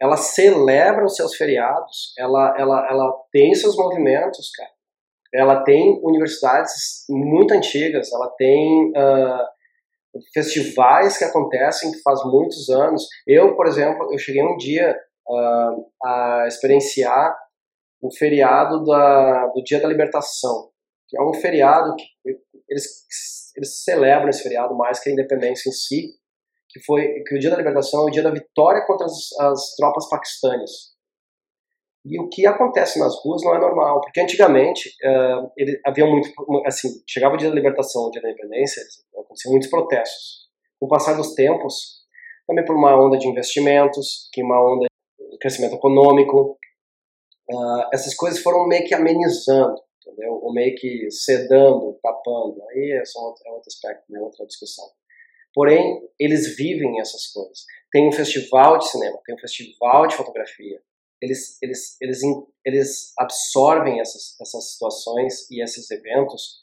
Ela 0.00 0.16
celebra 0.16 1.04
os 1.04 1.16
seus 1.16 1.34
feriados, 1.34 2.12
ela, 2.18 2.54
ela, 2.58 2.86
ela 2.88 3.12
tem 3.32 3.54
seus 3.54 3.74
movimentos, 3.76 4.50
cara 4.50 4.78
ela 5.32 5.62
tem 5.62 6.00
universidades 6.02 7.04
muito 7.08 7.52
antigas, 7.52 8.10
ela 8.12 8.30
tem 8.38 8.90
uh, 8.90 10.20
festivais 10.32 11.18
que 11.18 11.24
acontecem 11.24 11.92
faz 12.02 12.24
muitos 12.24 12.68
anos. 12.70 13.06
Eu, 13.26 13.54
por 13.54 13.66
exemplo, 13.66 14.08
eu 14.10 14.18
cheguei 14.18 14.42
um 14.42 14.56
dia 14.56 14.96
uh, 15.28 15.90
a 16.04 16.44
experienciar 16.46 17.36
o 18.00 18.14
feriado 18.14 18.84
da, 18.84 19.46
do 19.48 19.62
Dia 19.62 19.80
da 19.80 19.88
Libertação, 19.88 20.70
que 21.08 21.18
é 21.18 21.22
um 21.22 21.34
feriado 21.34 21.94
que 21.96 22.04
eles, 22.68 23.06
eles 23.56 23.82
celebram 23.82 24.28
esse 24.28 24.42
feriado 24.42 24.76
mais 24.76 25.00
que 25.00 25.10
a 25.10 25.12
independência 25.12 25.68
em 25.68 25.72
si, 25.72 26.14
que 26.68 26.80
foi 26.84 27.22
que 27.26 27.34
o 27.34 27.38
Dia 27.38 27.50
da 27.50 27.56
Libertação 27.56 28.02
é 28.02 28.04
o 28.04 28.10
dia 28.10 28.22
da 28.22 28.30
vitória 28.30 28.84
contra 28.86 29.06
as, 29.06 29.32
as 29.40 29.74
tropas 29.76 30.08
paquistanas. 30.08 30.70
E 32.04 32.18
o 32.20 32.28
que 32.28 32.46
acontece 32.46 32.98
nas 32.98 33.14
ruas 33.22 33.42
não 33.42 33.54
é 33.54 33.58
normal, 33.58 34.00
porque 34.00 34.20
antigamente 34.20 34.88
uh, 35.04 35.50
ele, 35.56 35.78
havia 35.84 36.06
muito, 36.06 36.30
assim, 36.64 36.88
chegava 37.06 37.34
o 37.34 37.36
dia 37.36 37.48
da 37.48 37.54
libertação, 37.54 38.04
o 38.04 38.10
dia 38.10 38.22
da 38.22 38.30
independência, 38.30 38.82
aconteciam 39.18 39.52
muitos 39.52 39.68
protestos. 39.68 40.48
Com 40.78 40.86
o 40.86 40.88
passar 40.88 41.14
dos 41.14 41.34
tempos, 41.34 41.98
também 42.46 42.64
por 42.64 42.76
uma 42.76 42.96
onda 42.98 43.18
de 43.18 43.28
investimentos, 43.28 44.30
que 44.32 44.42
uma 44.42 44.58
onda 44.58 44.87
crescimento 45.38 45.76
econômico, 45.76 46.58
uh, 47.50 47.88
essas 47.92 48.14
coisas 48.14 48.40
foram 48.42 48.66
meio 48.66 48.86
que 48.86 48.94
amenizando, 48.94 49.80
entendeu? 50.00 50.34
Ou 50.42 50.52
meio 50.52 50.74
que 50.76 51.10
sedando, 51.10 51.98
tapando. 52.02 52.62
Aí 52.70 52.98
é 53.00 53.04
só 53.04 53.20
outro, 53.20 53.42
é 53.46 53.50
outro 53.50 53.68
aspecto, 53.68 54.04
né? 54.10 54.20
outra 54.20 54.46
discussão. 54.46 54.84
Porém, 55.54 56.00
eles 56.18 56.56
vivem 56.56 57.00
essas 57.00 57.26
coisas. 57.32 57.64
Tem 57.90 58.06
um 58.06 58.12
festival 58.12 58.78
de 58.78 58.88
cinema, 58.88 59.18
tem 59.24 59.34
um 59.34 59.38
festival 59.38 60.06
de 60.06 60.14
fotografia, 60.14 60.80
eles, 61.20 61.60
eles, 61.62 62.00
eles, 62.00 62.20
eles 62.64 63.12
absorvem 63.18 64.00
essas, 64.00 64.40
essas 64.40 64.72
situações 64.72 65.50
e 65.50 65.62
esses 65.62 65.90
eventos 65.90 66.62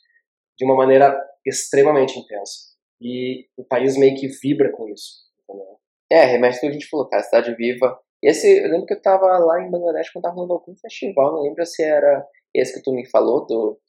de 0.58 0.64
uma 0.66 0.76
maneira 0.76 1.20
extremamente 1.46 2.18
intensa. 2.18 2.74
E 3.02 3.48
o 3.58 3.66
país 3.66 3.98
meio 3.98 4.18
que 4.18 4.28
vibra 4.28 4.72
com 4.72 4.88
isso. 4.88 5.26
Entendeu? 5.44 5.78
É, 6.10 6.26
remete 6.26 6.60
que 6.60 6.68
a 6.68 6.72
gente 6.72 6.88
falou, 6.88 7.08
cara, 7.10 7.24
cidade 7.24 7.54
viva. 7.56 8.00
Esse, 8.26 8.64
eu 8.64 8.72
lembro 8.72 8.86
que 8.86 8.94
eu 8.94 9.02
tava 9.02 9.38
lá 9.38 9.62
em 9.62 9.70
Bangladesh 9.70 10.10
quando 10.12 10.24
tava 10.24 10.36
rolando 10.36 10.54
algum 10.54 10.76
festival, 10.76 11.34
não 11.34 11.44
lembro 11.44 11.66
se 11.66 11.84
era 11.84 12.26
esse 12.54 12.74
que 12.74 12.84
tu 12.84 12.92
me 12.92 13.08
falou, 13.10 13.46
do, 13.46 13.80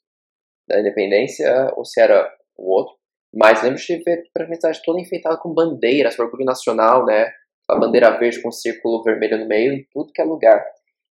da 0.67 0.79
independência, 0.79 1.73
ou 1.75 1.83
se 1.83 1.99
era 1.99 2.29
o 2.57 2.71
outro. 2.71 2.95
Mas 3.33 3.63
lembro 3.63 3.79
de 3.79 4.03
ver 4.03 4.29
a 4.35 4.55
cidade 4.55 4.81
toda 4.83 5.01
enfeitada 5.01 5.37
com 5.37 5.53
bandeiras, 5.53 6.17
orgulho 6.19 6.45
nacional, 6.45 7.05
né? 7.05 7.31
a 7.69 7.77
bandeira 7.77 8.17
verde 8.17 8.41
com 8.41 8.49
um 8.49 8.51
círculo 8.51 9.03
vermelho 9.03 9.39
no 9.39 9.47
meio 9.47 9.73
em 9.73 9.85
tudo 9.91 10.11
que 10.13 10.21
é 10.21 10.25
lugar. 10.25 10.63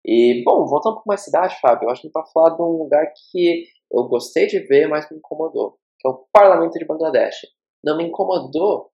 E, 0.05 0.43
bom, 0.45 0.67
voltando 0.67 0.93
um 0.93 0.97
pouco 0.97 1.09
mais 1.09 1.23
à 1.23 1.25
cidade, 1.25 1.61
Fábio, 1.61 1.87
eu 1.87 1.91
acho 1.91 2.03
que 2.03 2.09
a 2.09 2.09
gente 2.09 2.13
tá 2.13 2.25
falando 2.33 2.57
de 2.57 2.63
um 2.63 2.83
lugar 2.83 3.07
que 3.31 3.65
eu 3.91 4.05
gostei 4.05 4.47
de 4.47 4.59
ver, 4.61 4.89
mas 4.89 5.09
me 5.11 5.17
incomodou, 5.17 5.79
que 5.99 6.07
é 6.07 6.11
o 6.11 6.27
Parlamento 6.33 6.79
de 6.79 6.85
Bangladesh. 6.85 7.47
Não 7.83 7.97
me 7.97 8.05
incomodou 8.05 8.91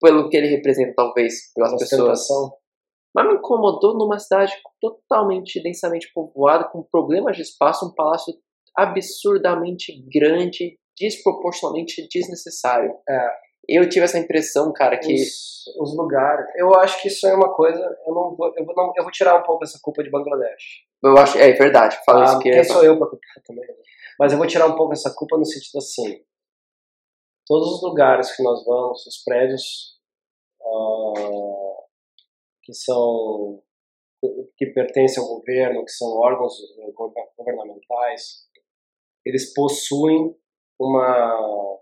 pelo 0.00 0.28
que 0.28 0.36
ele 0.36 0.48
representa, 0.48 0.92
talvez, 0.96 1.52
pelas 1.54 1.76
pessoas. 1.78 2.26
Mas 3.14 3.26
me 3.26 3.34
incomodou 3.34 3.96
numa 3.96 4.18
cidade 4.18 4.52
totalmente 4.80 5.62
densamente 5.62 6.10
povoada, 6.14 6.64
com 6.64 6.82
problemas 6.82 7.36
de 7.36 7.42
espaço, 7.42 7.86
um 7.86 7.94
palácio 7.94 8.34
absurdamente 8.74 9.92
grande, 10.10 10.78
desproporcionalmente 10.98 12.06
desnecessário. 12.08 12.94
É. 13.08 13.28
Eu 13.68 13.88
tive 13.88 14.04
essa 14.04 14.18
impressão, 14.18 14.72
cara, 14.72 14.98
que. 14.98 15.14
Os, 15.14 15.66
os, 15.80 15.96
lugares. 15.96 16.46
Eu 16.56 16.74
acho 16.74 17.00
que 17.00 17.08
isso 17.08 17.26
é 17.28 17.34
uma 17.34 17.54
coisa. 17.54 17.78
Eu 18.06 18.14
não 18.14 18.34
vou. 18.34 18.52
Eu 18.56 18.64
vou, 18.64 18.74
não, 18.74 18.92
eu 18.96 19.04
vou 19.04 19.12
tirar 19.12 19.38
um 19.38 19.44
pouco 19.44 19.62
essa 19.62 19.78
culpa 19.80 20.02
de 20.02 20.10
Bangladesh. 20.10 20.82
Eu 21.04 21.16
acho. 21.16 21.38
É, 21.38 21.50
é 21.50 21.52
verdade. 21.52 21.96
Fala 22.04 22.22
ah, 22.22 22.24
isso 22.24 22.38
que 22.40 22.50
quem 22.50 22.58
é. 22.58 22.64
sou 22.64 22.82
eu 22.82 22.98
pra 22.98 23.06
culpar 23.06 23.42
também? 23.46 23.64
Né? 23.64 23.74
Mas 24.18 24.32
eu 24.32 24.38
vou 24.38 24.46
tirar 24.46 24.66
um 24.66 24.74
pouco 24.74 24.92
essa 24.92 25.14
culpa 25.14 25.36
no 25.36 25.44
sentido 25.44 25.78
assim. 25.78 26.24
Todos 27.46 27.74
os 27.74 27.82
lugares 27.82 28.34
que 28.34 28.42
nós 28.42 28.64
vamos, 28.64 29.06
os 29.06 29.22
prédios 29.24 29.98
uh, 30.60 31.74
que 32.62 32.72
são. 32.72 33.62
que 34.56 34.66
pertencem 34.66 35.22
ao 35.22 35.28
governo, 35.28 35.84
que 35.84 35.92
são 35.92 36.08
órgãos 36.08 36.54
governamentais, 37.36 38.46
eles 39.24 39.52
possuem 39.52 40.34
uma 40.78 41.78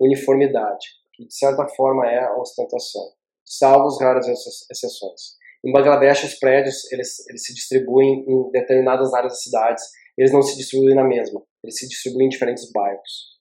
uniformidade 0.00 0.86
que 1.12 1.26
de 1.26 1.34
certa 1.34 1.66
forma 1.68 2.06
é 2.06 2.24
a 2.24 2.36
ostentação, 2.36 3.12
salvo 3.44 3.86
as 3.86 4.00
raras 4.00 4.26
exceções. 4.70 5.36
Em 5.64 5.72
Bangladesh, 5.72 6.24
os 6.24 6.34
prédios 6.38 6.90
eles, 6.90 7.26
eles 7.28 7.44
se 7.44 7.54
distribuem 7.54 8.24
em 8.26 8.50
determinadas 8.50 9.14
áreas 9.14 9.34
das 9.34 9.42
cidades, 9.42 9.84
eles 10.18 10.32
não 10.32 10.42
se 10.42 10.56
distribuem 10.56 10.96
na 10.96 11.04
mesma, 11.04 11.42
eles 11.62 11.78
se 11.78 11.88
distribuem 11.88 12.26
em 12.26 12.30
diferentes 12.30 12.70
bairros. 12.72 13.32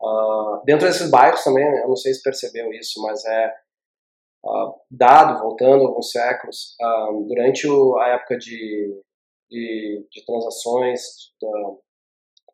Uh, 0.00 0.62
dentro 0.64 0.86
desses 0.86 1.10
bairros 1.10 1.42
também, 1.42 1.64
eu 1.64 1.88
não 1.88 1.96
sei 1.96 2.14
se 2.14 2.22
percebeu 2.22 2.72
isso, 2.72 3.02
mas 3.02 3.24
é 3.24 3.52
uh, 4.44 4.74
dado, 4.90 5.40
voltando 5.40 5.86
alguns 5.86 6.10
séculos, 6.10 6.76
uh, 6.80 7.26
durante 7.26 7.66
o, 7.66 7.98
a 7.98 8.08
época 8.08 8.36
de, 8.38 9.02
de, 9.50 10.06
de 10.10 10.24
transações, 10.24 11.00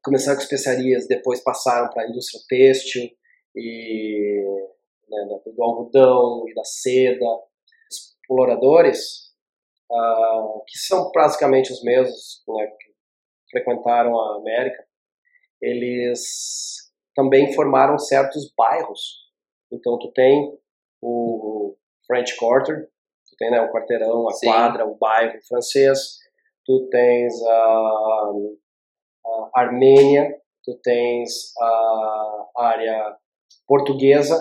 começaram 0.02 0.36
com 0.36 0.42
especiarias, 0.42 1.08
depois 1.08 1.40
passaram 1.42 1.90
para 1.90 2.02
a 2.02 2.08
indústria 2.08 2.42
têxtil, 2.48 3.10
e 3.56 4.42
né, 5.08 5.40
do 5.46 5.62
algodão 5.62 6.48
e 6.48 6.54
da 6.54 6.64
seda. 6.64 7.24
Exploradores, 7.90 9.32
uh, 9.90 10.62
que 10.66 10.78
são 10.78 11.10
praticamente 11.10 11.72
os 11.72 11.82
mesmos 11.82 12.42
né, 12.48 12.66
que 12.66 12.94
frequentaram 13.50 14.18
a 14.18 14.36
América, 14.38 14.84
eles 15.60 16.90
também 17.14 17.52
formaram 17.52 17.98
certos 17.98 18.52
bairros. 18.56 19.24
Então 19.70 19.98
tu 19.98 20.10
tem 20.12 20.58
o 21.04 21.76
French 22.06 22.36
Quarter, 22.36 22.88
tu 23.28 23.36
tem 23.38 23.50
né, 23.50 23.60
o 23.60 23.72
quarteirão, 23.72 24.28
a 24.28 24.32
Sim. 24.32 24.46
quadra, 24.46 24.86
o 24.86 24.96
bairro 24.96 25.38
francês, 25.46 26.18
tu 26.64 26.88
tens 26.90 27.32
a, 27.42 28.30
a 29.26 29.60
Armênia, 29.60 30.34
tu 30.64 30.78
tens 30.82 31.52
a 31.60 32.46
área 32.56 33.16
portuguesa, 33.66 34.40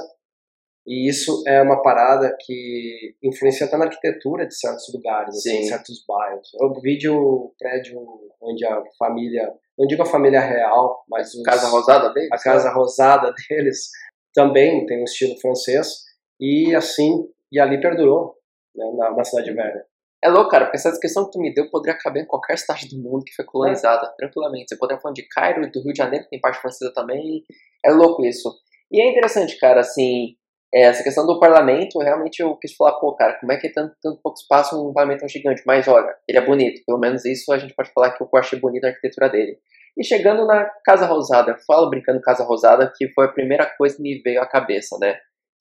e 0.85 1.07
isso 1.09 1.43
é 1.47 1.61
uma 1.61 1.81
parada 1.81 2.35
que 2.41 3.15
influencia 3.23 3.65
até 3.65 3.77
na 3.77 3.85
arquitetura 3.85 4.45
de 4.45 4.57
certos 4.57 4.91
lugares, 4.93 5.35
assim, 5.37 5.63
certos 5.63 6.03
bairros. 6.05 6.49
Eu 6.59 6.73
vi 6.81 7.07
o 7.07 7.53
prédio 7.57 8.01
onde 8.41 8.65
a 8.65 8.83
família, 8.99 9.53
não 9.77 9.87
digo 9.87 10.01
a 10.01 10.05
família 10.05 10.41
real, 10.41 11.05
mas 11.09 11.33
os, 11.33 11.41
Casa 11.43 11.67
Rosada 11.67 12.13
deles? 12.13 12.29
A 12.33 12.37
Casa? 12.37 12.69
Rosada 12.73 13.33
deles 13.49 13.89
também 14.33 14.85
tem 14.85 14.99
um 14.99 15.05
estilo 15.05 15.39
francês 15.39 16.03
e 16.43 16.75
assim, 16.75 17.25
e 17.49 17.57
ali 17.57 17.79
perdurou 17.79 18.35
né, 18.75 18.85
na, 18.97 19.11
na 19.11 19.23
cidade 19.23 19.53
velha. 19.53 19.85
É 20.21 20.29
louco, 20.29 20.49
cara, 20.49 20.65
porque 20.65 20.77
essa 20.77 20.89
descrição 20.89 21.25
que 21.25 21.31
tu 21.31 21.39
me 21.39 21.53
deu 21.53 21.69
poderia 21.69 21.97
caber 21.97 22.23
em 22.23 22.27
qualquer 22.27 22.57
cidade 22.57 22.89
do 22.89 23.01
mundo 23.01 23.23
que 23.25 23.33
foi 23.33 23.45
colonizada, 23.45 24.07
é. 24.07 24.15
tranquilamente. 24.17 24.69
Você 24.69 24.77
poderia 24.77 25.01
falar 25.01 25.13
de 25.13 25.27
Cairo, 25.27 25.69
do 25.71 25.81
Rio 25.81 25.93
de 25.93 25.97
Janeiro, 25.97 26.25
que 26.25 26.31
tem 26.31 26.41
parte 26.41 26.59
francesa 26.59 26.93
também. 26.93 27.43
É 27.85 27.91
louco 27.91 28.25
isso. 28.25 28.53
E 28.91 29.01
é 29.01 29.09
interessante, 29.09 29.57
cara, 29.57 29.79
assim, 29.79 30.35
é, 30.73 30.81
essa 30.83 31.03
questão 31.03 31.25
do 31.25 31.39
parlamento, 31.39 31.99
realmente 31.99 32.41
eu 32.41 32.55
quis 32.57 32.73
falar, 32.75 32.99
pô, 32.99 33.13
cara, 33.15 33.37
como 33.39 33.51
é 33.51 33.57
que 33.57 33.67
é 33.67 33.71
tanto, 33.71 33.95
tanto 34.01 34.19
pouco 34.21 34.37
espaço 34.37 34.75
um 34.75 34.91
parlamento 34.91 35.19
tão 35.19 35.29
gigante? 35.29 35.61
Mas 35.65 35.87
olha, 35.87 36.13
ele 36.27 36.37
é 36.37 36.45
bonito, 36.45 36.81
pelo 36.85 36.99
menos 36.99 37.23
isso 37.25 37.53
a 37.53 37.57
gente 37.57 37.73
pode 37.73 37.91
falar 37.93 38.11
que 38.11 38.23
eu 38.23 38.29
achei 38.35 38.59
bonito 38.59 38.85
a 38.85 38.89
arquitetura 38.89 39.29
dele. 39.29 39.57
E 39.97 40.03
chegando 40.03 40.45
na 40.45 40.65
Casa 40.83 41.05
Rosada, 41.05 41.51
eu 41.51 41.57
falo 41.67 41.89
brincando 41.89 42.21
Casa 42.21 42.43
Rosada, 42.43 42.91
que 42.95 43.07
foi 43.09 43.25
a 43.25 43.31
primeira 43.31 43.65
coisa 43.77 43.95
que 43.95 44.01
me 44.01 44.19
veio 44.21 44.41
à 44.41 44.47
cabeça, 44.47 44.97
né? 44.99 45.17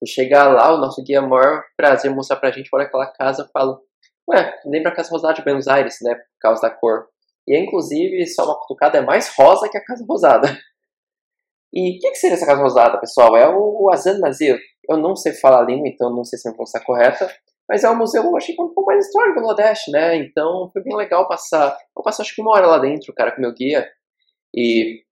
Chegar 0.07 0.53
lá, 0.53 0.75
o 0.75 0.79
nosso 0.79 1.03
guia 1.03 1.23
maior 1.23 1.62
prazer 1.77 2.11
mostrar 2.11 2.37
pra 2.37 2.51
gente, 2.51 2.69
olha 2.73 2.85
aquela 2.85 3.07
casa, 3.07 3.43
eu 3.43 3.49
falo, 3.53 3.81
Ué, 4.29 4.61
lembra 4.65 4.91
a 4.91 4.95
Casa 4.95 5.11
Rosada 5.11 5.35
de 5.35 5.43
Buenos 5.43 5.67
Aires, 5.67 5.99
né? 6.03 6.15
Por 6.15 6.38
causa 6.41 6.62
da 6.62 6.71
cor. 6.71 7.09
E 7.47 7.59
inclusive, 7.59 8.27
só 8.29 8.45
uma 8.45 8.59
cutucada, 8.59 8.99
é 8.99 9.01
mais 9.01 9.33
rosa 9.37 9.69
que 9.69 9.77
a 9.77 9.85
Casa 9.85 10.05
Rosada. 10.09 10.49
E 11.75 11.97
o 11.97 12.01
que, 12.01 12.11
que, 12.11 12.17
seria 12.17 12.37
essa 12.37 12.47
Casa 12.47 12.61
Rosada, 12.61 13.01
pessoal? 13.01 13.35
É 13.35 13.49
o, 13.49 13.91
Azan 13.91 14.19
Nazir. 14.19 14.61
Eu 14.88 14.99
não 14.99 15.17
sei 15.17 15.33
falar 15.33 15.61
a 15.61 15.65
língua, 15.65 15.88
então 15.88 16.15
não 16.15 16.23
sei 16.23 16.38
se 16.38 16.49
a 16.49 16.53
pronúncia 16.53 16.81
correta. 16.85 17.35
Mas 17.69 17.83
é 17.83 17.91
um 17.91 17.97
museu, 17.97 18.23
eu 18.23 18.37
achei 18.37 18.55
que 18.55 18.61
é 18.61 18.65
um 18.65 18.75
pouco 18.75 18.91
mais 18.91 19.07
histórico 19.07 19.41
do 19.41 19.47
Bangladesh, 19.47 19.85
né? 19.88 20.17
Então 20.17 20.69
foi 20.73 20.83
bem 20.83 20.95
legal 20.95 21.27
passar. 21.27 21.75
Eu 21.97 22.03
passei 22.03 22.23
acho 22.23 22.35
que 22.35 22.43
uma 22.43 22.53
hora 22.53 22.67
lá 22.67 22.79
dentro, 22.79 23.15
cara, 23.15 23.33
com 23.33 23.41
meu 23.41 23.55
guia. 23.55 23.88
E 24.55 25.03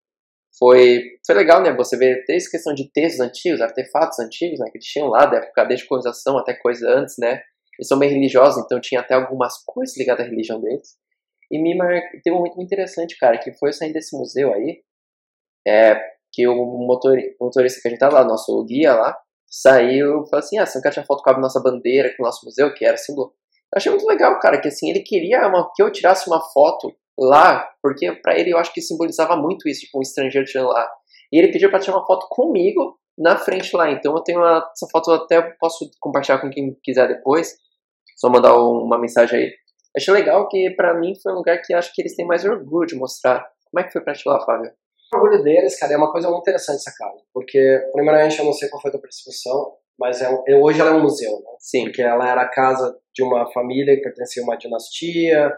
foi, 0.58 1.02
foi 1.26 1.34
legal, 1.34 1.62
né? 1.62 1.72
Você 1.74 1.96
vê 1.96 2.22
desde 2.26 2.50
questão 2.50 2.74
de 2.74 2.90
textos 2.92 3.20
antigos, 3.20 3.60
artefatos 3.60 4.18
antigos, 4.18 4.58
né? 4.58 4.66
Que 4.70 4.78
eles 4.78 4.86
tinham 4.86 5.08
lá, 5.08 5.26
da 5.26 5.38
época 5.38 5.64
desde 5.64 5.86
colonização 5.86 6.38
até 6.38 6.54
coisa 6.54 6.88
antes, 6.88 7.16
né? 7.18 7.42
Eles 7.78 7.88
são 7.88 7.98
bem 7.98 8.10
religiosos, 8.10 8.62
então 8.62 8.80
tinha 8.80 9.00
até 9.00 9.14
algumas 9.14 9.54
coisas 9.64 9.96
ligadas 9.96 10.26
à 10.26 10.28
religião 10.28 10.60
deles. 10.60 10.98
E 11.50 11.58
me 11.60 11.76
mar... 11.76 12.00
tem 12.22 12.32
um 12.32 12.36
momento 12.36 12.56
muito 12.56 12.66
interessante, 12.66 13.16
cara, 13.18 13.38
que 13.38 13.52
foi 13.54 13.72
saindo 13.72 13.94
desse 13.94 14.16
museu 14.16 14.52
aí, 14.52 14.82
é, 15.66 15.98
que 16.32 16.46
o 16.46 16.54
motor... 16.54 17.16
motorista 17.40 17.80
que 17.80 17.88
a 17.88 17.90
gente 17.90 18.00
tava 18.00 18.20
lá, 18.20 18.24
nosso 18.24 18.64
guia 18.64 18.94
lá, 18.94 19.16
saiu 19.46 20.22
e 20.22 20.28
falou 20.28 20.38
assim, 20.38 20.58
ah, 20.58 20.66
você 20.66 20.78
não 20.78 20.82
quer 20.82 20.90
tirar 20.90 21.06
foto 21.06 21.22
com 21.22 21.30
a 21.30 21.38
nossa 21.38 21.60
bandeira, 21.60 22.14
com 22.16 22.22
o 22.22 22.26
nosso 22.26 22.44
museu, 22.44 22.72
que 22.74 22.84
era 22.84 22.96
símbolo? 22.96 23.32
Eu 23.72 23.78
achei 23.78 23.90
muito 23.90 24.06
legal, 24.06 24.38
cara, 24.40 24.60
que 24.60 24.68
assim, 24.68 24.90
ele 24.90 25.00
queria 25.00 25.46
uma... 25.48 25.70
que 25.74 25.82
eu 25.82 25.90
tirasse 25.90 26.28
uma 26.28 26.40
foto 26.52 26.92
lá, 27.24 27.68
porque 27.83 28.12
para 28.12 28.38
ele 28.38 28.52
eu 28.52 28.59
acho 28.59 28.72
que 28.72 28.80
simbolizava 28.80 29.37
muito 29.37 29.68
isso, 29.68 29.80
tipo, 29.80 29.98
um 29.98 30.02
estrangeiro 30.02 30.46
tirando 30.46 30.68
lá. 30.68 30.90
E 31.33 31.38
ele 31.38 31.52
pediu 31.52 31.70
para 31.70 31.78
tirar 31.78 31.96
uma 31.96 32.06
foto 32.06 32.26
comigo 32.28 32.98
na 33.18 33.37
frente 33.37 33.76
lá, 33.76 33.90
então 33.90 34.14
eu 34.14 34.22
tenho 34.22 34.38
uma... 34.40 34.59
essa 34.72 34.87
foto 34.90 35.11
eu 35.11 35.16
até 35.16 35.42
posso 35.61 35.90
compartilhar 36.00 36.38
com 36.38 36.50
quem 36.50 36.74
quiser 36.83 37.06
depois, 37.06 37.54
só 38.16 38.28
mandar 38.30 38.56
uma 38.56 38.98
mensagem 38.98 39.38
aí. 39.38 39.52
Achei 39.96 40.14
legal 40.14 40.48
que 40.48 40.70
para 40.70 40.94
mim 40.94 41.14
foi 41.20 41.33
um 41.33 41.37
lugar 41.37 41.61
que 41.62 41.74
acho 41.74 41.92
que 41.92 42.00
eles 42.02 42.14
têm 42.14 42.26
mais 42.26 42.44
orgulho 42.44 42.87
de 42.87 42.94
mostrar. 42.94 43.46
Como 43.70 43.80
é 43.80 43.85
que 43.85 43.92
foi 43.92 44.00
pra 44.00 44.14
ti 44.14 44.22
lá, 44.26 44.44
Fábio? 44.44 44.70
O 45.12 45.16
orgulho 45.16 45.42
deles, 45.42 45.78
cara, 45.78 45.92
é 45.92 45.96
uma 45.96 46.12
coisa 46.12 46.28
muito 46.28 46.42
interessante 46.42 46.76
essa 46.76 46.92
casa. 46.96 47.20
Porque, 47.35 47.80
primeiramente, 47.92 48.38
eu 48.38 48.44
não 48.44 48.52
sei 48.52 48.68
qual 48.68 48.80
foi 48.80 48.90
a 48.90 48.92
tua 48.92 49.00
percepção, 49.00 49.72
mas 49.98 50.22
é, 50.22 50.56
hoje 50.56 50.80
ela 50.80 50.90
é 50.90 50.94
um 50.94 51.02
museu, 51.02 51.33
né? 51.33 51.56
Sim. 51.59 51.85
Porque 51.85 52.02
ela 52.02 52.28
era 52.28 52.42
a 52.42 52.48
casa 52.48 52.96
de 53.12 53.22
uma 53.22 53.50
família 53.52 53.96
que 53.96 54.02
pertencia 54.02 54.42
a 54.42 54.44
uma 54.44 54.56
dinastia, 54.56 55.52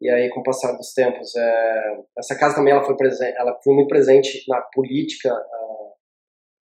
e 0.00 0.08
aí, 0.08 0.30
com 0.30 0.40
o 0.40 0.42
passar 0.42 0.72
dos 0.72 0.92
tempos, 0.92 1.34
é, 1.36 1.98
essa 2.18 2.38
casa 2.38 2.54
também 2.54 2.72
ela 2.72 2.82
foi, 2.82 2.96
ela 3.36 3.58
foi 3.62 3.74
muito 3.74 3.88
presente 3.88 4.44
na 4.48 4.60
política 4.62 5.30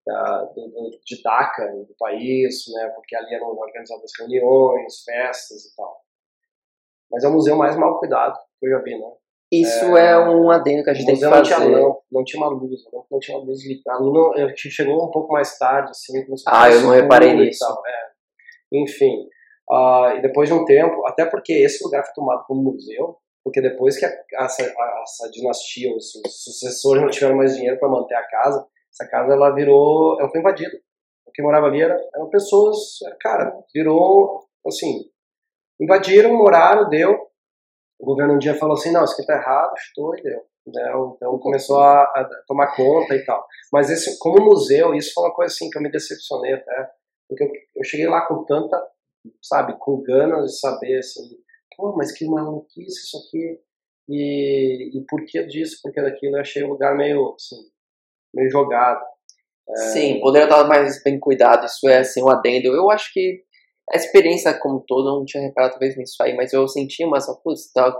da, 0.06 0.44
do, 0.44 1.00
de 1.04 1.22
DACA, 1.22 1.66
do 1.66 1.94
país, 1.98 2.64
né, 2.72 2.88
porque 2.94 3.16
ali 3.16 3.34
eram 3.34 3.48
organizadas 3.56 4.10
reuniões, 4.18 5.02
festas 5.04 5.64
e 5.64 5.76
tal. 5.76 6.00
Mas 7.10 7.24
é 7.24 7.28
o 7.28 7.32
museu 7.32 7.56
mais 7.56 7.76
mal 7.76 7.98
cuidado 7.98 8.38
que 8.58 8.66
eu 8.66 8.70
já 8.70 8.78
vi, 8.82 8.98
né? 8.98 9.10
Isso 9.52 9.96
é, 9.96 10.12
é 10.12 10.18
um 10.18 10.50
adendo 10.50 10.82
que 10.82 10.90
a 10.90 10.94
gente 10.94 11.06
tem 11.06 11.14
que 11.14 11.20
fazer. 11.20 11.36
Não 11.36 11.42
tinha, 11.42 11.78
não, 11.78 12.00
não 12.10 12.24
tinha 12.24 12.42
uma 12.42 12.50
luz, 12.50 12.80
não, 12.92 13.06
não 13.08 13.18
tinha 13.20 13.36
uma 13.38 13.46
luz 13.46 13.64
ligada. 13.64 14.00
Não, 14.00 14.32
chegou 14.56 15.06
um 15.06 15.10
pouco 15.10 15.32
mais 15.32 15.56
tarde, 15.56 15.90
assim. 15.90 16.12
ah, 16.48 16.70
eu 16.70 16.80
não 16.80 16.90
reparei 16.90 17.34
nisso. 17.34 17.64
É. 17.86 18.78
Enfim, 18.78 19.28
uh, 19.70 20.16
e 20.16 20.22
depois 20.22 20.48
de 20.48 20.54
um 20.54 20.64
tempo, 20.64 21.06
até 21.06 21.24
porque 21.24 21.52
esse 21.52 21.82
lugar 21.84 22.04
foi 22.04 22.14
tomado 22.14 22.44
como 22.46 22.72
museu, 22.72 23.18
porque 23.44 23.60
depois 23.60 23.98
que 23.98 24.06
a, 24.06 24.08
a, 24.08 24.44
essa, 24.44 25.30
dinastia, 25.30 25.94
os, 25.94 26.14
os 26.14 26.44
sucessores 26.44 27.02
não 27.02 27.10
tiveram 27.10 27.36
mais 27.36 27.54
dinheiro 27.54 27.78
para 27.78 27.88
manter 27.88 28.14
a 28.14 28.26
casa, 28.26 28.66
essa 28.90 29.08
casa 29.10 29.32
ela 29.34 29.50
virou, 29.50 30.18
ela 30.18 30.30
foi 30.30 30.40
invadida. 30.40 30.76
O 31.26 31.32
que 31.32 31.42
morava 31.42 31.66
ali 31.66 31.82
era, 31.82 31.96
eram 32.14 32.28
pessoas, 32.30 32.98
cara, 33.20 33.52
virou 33.74 34.44
assim, 34.66 35.04
invadiram, 35.80 36.34
moraram, 36.34 36.88
deu. 36.88 37.28
O 37.98 38.06
governo 38.06 38.34
um 38.34 38.38
dia 38.38 38.54
falou 38.54 38.74
assim, 38.74 38.92
não, 38.92 39.04
isso 39.04 39.14
aqui 39.14 39.26
tá 39.26 39.34
errado, 39.34 39.74
estou 39.76 40.16
e 40.16 40.22
deu. 40.22 40.40
Né? 40.66 40.92
Então 41.16 41.38
começou 41.38 41.78
a, 41.80 42.02
a, 42.02 42.28
tomar 42.46 42.74
conta 42.74 43.14
e 43.14 43.24
tal. 43.24 43.44
Mas 43.72 43.90
esse, 43.90 44.18
como 44.18 44.44
museu, 44.44 44.94
isso 44.94 45.12
foi 45.14 45.24
uma 45.24 45.34
coisa 45.34 45.52
assim 45.52 45.68
que 45.68 45.76
eu 45.76 45.82
me 45.82 45.90
decepcionei 45.90 46.54
até, 46.54 46.90
porque 47.28 47.44
eu, 47.44 47.50
eu 47.76 47.84
cheguei 47.84 48.08
lá 48.08 48.26
com 48.26 48.44
tanta, 48.44 48.80
sabe, 49.42 49.76
com 49.78 50.02
ganas 50.02 50.52
de 50.52 50.58
saber 50.58 50.98
assim, 50.98 51.36
pô, 51.76 51.94
mas 51.96 52.12
que 52.12 52.26
maluquice 52.26 53.04
isso 53.04 53.18
aqui. 53.18 53.60
E, 54.08 54.98
e 54.98 55.04
por 55.08 55.24
que 55.24 55.42
disso, 55.44 55.78
por 55.82 55.92
que 55.92 56.02
daquilo, 56.02 56.36
eu 56.36 56.40
achei 56.40 56.62
o 56.62 56.68
lugar 56.68 56.94
meio 56.96 57.34
assim, 57.34 57.56
meio 58.34 58.50
jogado. 58.50 59.02
É... 59.68 59.76
Sim, 59.92 60.20
poderia 60.20 60.44
estar 60.44 60.64
mais 60.64 61.02
bem 61.02 61.18
cuidado, 61.18 61.64
isso 61.64 61.88
é 61.88 61.98
assim, 61.98 62.22
um 62.22 62.28
adendo. 62.28 62.68
Eu 62.68 62.90
acho 62.90 63.12
que 63.12 63.42
a 63.92 63.96
experiência 63.96 64.58
como 64.58 64.84
todo, 64.86 65.18
não 65.18 65.24
tinha 65.24 65.42
reparado 65.42 65.72
talvez 65.72 65.96
nisso 65.96 66.22
aí, 66.22 66.34
mas 66.34 66.52
eu 66.52 66.66
senti 66.68 67.04
uma, 67.04 67.18
putz, 67.42 67.72
tá, 67.72 67.94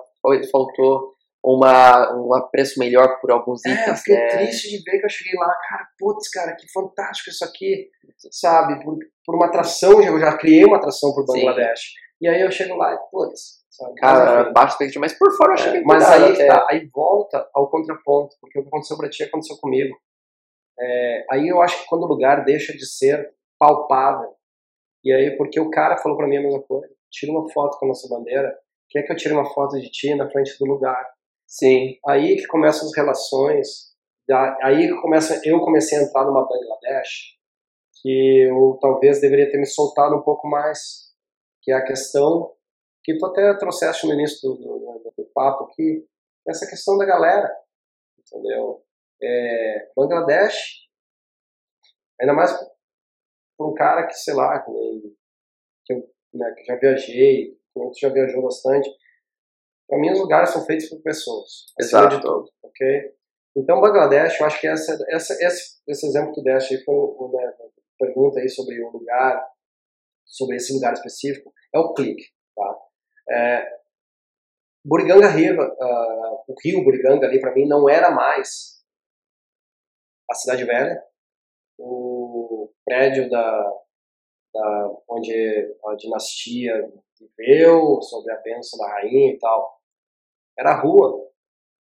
faltou 0.51 1.15
uma, 1.43 2.17
um 2.17 2.35
apreço 2.35 2.79
melhor 2.79 3.21
por 3.21 3.31
alguns 3.31 3.65
é, 3.67 3.71
itens. 3.71 3.89
Eu 3.89 3.97
fiquei 3.97 4.17
né? 4.17 4.29
triste 4.29 4.71
de 4.71 4.83
ver 4.83 4.99
que 4.99 5.05
eu 5.05 5.11
cheguei 5.11 5.39
lá, 5.39 5.55
cara, 5.69 5.87
putz, 5.99 6.29
cara, 6.31 6.57
que 6.57 6.71
fantástico 6.73 7.31
isso 7.31 7.45
aqui, 7.45 7.91
sabe? 8.31 8.83
Por, 8.83 8.99
por 9.25 9.35
uma 9.35 9.47
atração, 9.47 10.03
eu 10.03 10.19
já 10.19 10.37
criei 10.37 10.65
uma 10.65 10.77
atração 10.77 11.13
pro 11.15 11.25
Bangladesh. 11.25 11.81
Sim. 11.81 12.05
E 12.21 12.29
aí 12.29 12.41
eu 12.41 12.51
chego 12.51 12.75
lá 12.77 12.95
e, 12.95 12.99
putz? 13.11 13.65
Cara, 13.99 14.53
baixo 14.53 14.79
mas 15.01 15.19
por 15.19 15.37
fora 15.37 15.51
eu 15.51 15.55
achei 15.55 15.81
é, 15.81 15.83
Mas 15.83 16.05
aí, 16.05 16.47
tá, 16.47 16.67
aí 16.71 16.89
volta 16.95 17.49
ao 17.53 17.69
contraponto, 17.69 18.37
porque 18.41 18.59
o 18.59 18.63
que 18.63 18.69
aconteceu 18.69 18.97
pra 18.97 19.11
ti 19.11 19.25
aconteceu 19.25 19.57
comigo. 19.57 19.97
É, 20.79 21.27
aí 21.31 21.49
eu 21.49 21.61
acho 21.61 21.81
que 21.81 21.89
quando 21.89 22.05
o 22.05 22.07
lugar 22.07 22.45
deixa 22.45 22.73
de 22.73 22.87
ser 22.87 23.33
palpável, 23.59 24.33
e 25.05 25.13
aí 25.13 25.37
porque 25.37 25.59
o 25.59 25.71
cara 25.71 25.99
falou 25.99 26.17
para 26.17 26.29
mim 26.29 26.37
a 26.37 26.43
mesma 26.43 26.63
coisa, 26.63 26.89
tira 27.11 27.33
uma 27.33 27.51
foto 27.51 27.79
com 27.79 27.87
a 27.87 27.89
nossa 27.89 28.09
bandeira, 28.09 28.57
quer 28.89 29.03
que 29.03 29.13
eu 29.13 29.17
tire 29.17 29.35
uma 29.35 29.53
foto 29.53 29.79
de 29.81 29.91
ti 29.91 30.15
na 30.15 30.31
frente 30.31 30.57
do 30.59 30.67
lugar? 30.67 31.05
Sim. 31.47 31.97
Aí 32.07 32.37
que 32.37 32.47
começam 32.47 32.87
as 32.87 32.97
relações, 32.97 33.93
aí 34.63 34.89
que 34.89 35.01
começa, 35.01 35.41
eu 35.45 35.61
comecei 35.61 35.99
a 35.99 36.03
entrar 36.03 36.25
numa 36.25 36.47
Bangladesh 36.47 37.35
que 38.05 38.47
eu 38.51 38.79
talvez 38.83 39.19
deveria 39.19 39.51
ter 39.51 39.57
me 39.57 39.65
soltado 39.65 40.15
um 40.15 40.21
pouco 40.21 40.47
mais, 40.47 41.15
que 41.63 41.73
é 41.73 41.75
a 41.75 41.85
questão 41.85 42.55
que 43.03 43.17
tu 43.17 43.25
até 43.25 43.57
trouxeste 43.57 44.07
no 44.07 44.13
início 44.13 44.47
do, 44.47 44.57
do, 44.57 45.15
do 45.17 45.25
papo 45.33 45.65
aqui, 45.65 46.07
essa 46.47 46.69
questão 46.69 46.99
da 46.99 47.07
galera, 47.07 47.51
entendeu? 48.19 48.85
É, 49.23 49.91
Bangladesh, 49.97 50.87
ainda 52.21 52.35
mais 52.35 52.53
para 53.57 53.67
um 53.67 53.73
cara 53.73 54.07
que, 54.07 54.13
sei 54.13 54.35
lá, 54.35 54.59
que, 54.59 54.71
que 55.87 55.95
eu 55.95 56.11
né, 56.35 56.53
que 56.59 56.65
já 56.67 56.77
viajei, 56.77 57.59
que 57.73 58.01
já 58.01 58.11
viajou 58.11 58.43
bastante, 58.43 58.91
para 59.89 59.99
mim 59.99 60.13
os 60.13 60.21
lugares 60.21 60.51
são 60.51 60.67
feitos 60.67 60.91
por 60.91 61.01
pessoas, 61.01 61.73
Exato. 61.81 62.17
de 62.17 62.21
tudo, 62.23 62.51
ok? 62.63 63.15
Então, 63.57 63.81
Bangladesh, 63.81 64.41
eu 64.41 64.47
acho 64.47 64.61
que 64.61 64.67
essa, 64.67 64.99
essa, 65.09 65.33
esse, 65.41 65.81
esse 65.89 66.07
exemplo 66.07 66.35
que 66.35 66.43
tu 66.43 66.45
deste 66.45 66.75
aí 66.75 66.85
foi 66.85 66.95
uma 66.95 67.29
pergunta 67.99 68.41
aí 68.41 68.49
sobre 68.49 68.83
o 68.83 68.91
lugar, 68.91 69.47
sobre 70.25 70.57
esse 70.57 70.73
lugar 70.73 70.93
específico, 70.93 71.53
é 71.75 71.79
o 71.79 71.93
clique, 71.93 72.25
tá? 72.55 72.79
É, 73.31 73.75
Buriganga 74.85 75.29
River, 75.29 75.67
uh, 75.67 76.45
o 76.47 76.55
rio 76.63 76.85
Buriganga 76.85 77.27
ali 77.27 77.41
para 77.41 77.55
mim 77.55 77.67
não 77.67 77.89
era 77.89 78.11
mais 78.11 78.85
a 80.31 80.35
cidade 80.35 80.65
velha, 80.65 81.03
o 81.79 82.71
prédio 82.85 83.29
da, 83.31 83.73
da 84.53 84.91
onde 85.09 85.77
a 85.87 85.95
dinastia 85.97 86.93
viveu, 87.19 88.01
sobre 88.03 88.33
a 88.33 88.41
bênção 88.41 88.79
da 88.79 88.93
rainha 88.93 89.33
e 89.33 89.39
tal. 89.39 89.81
Era 90.59 90.73
a 90.73 90.81
rua, 90.81 91.31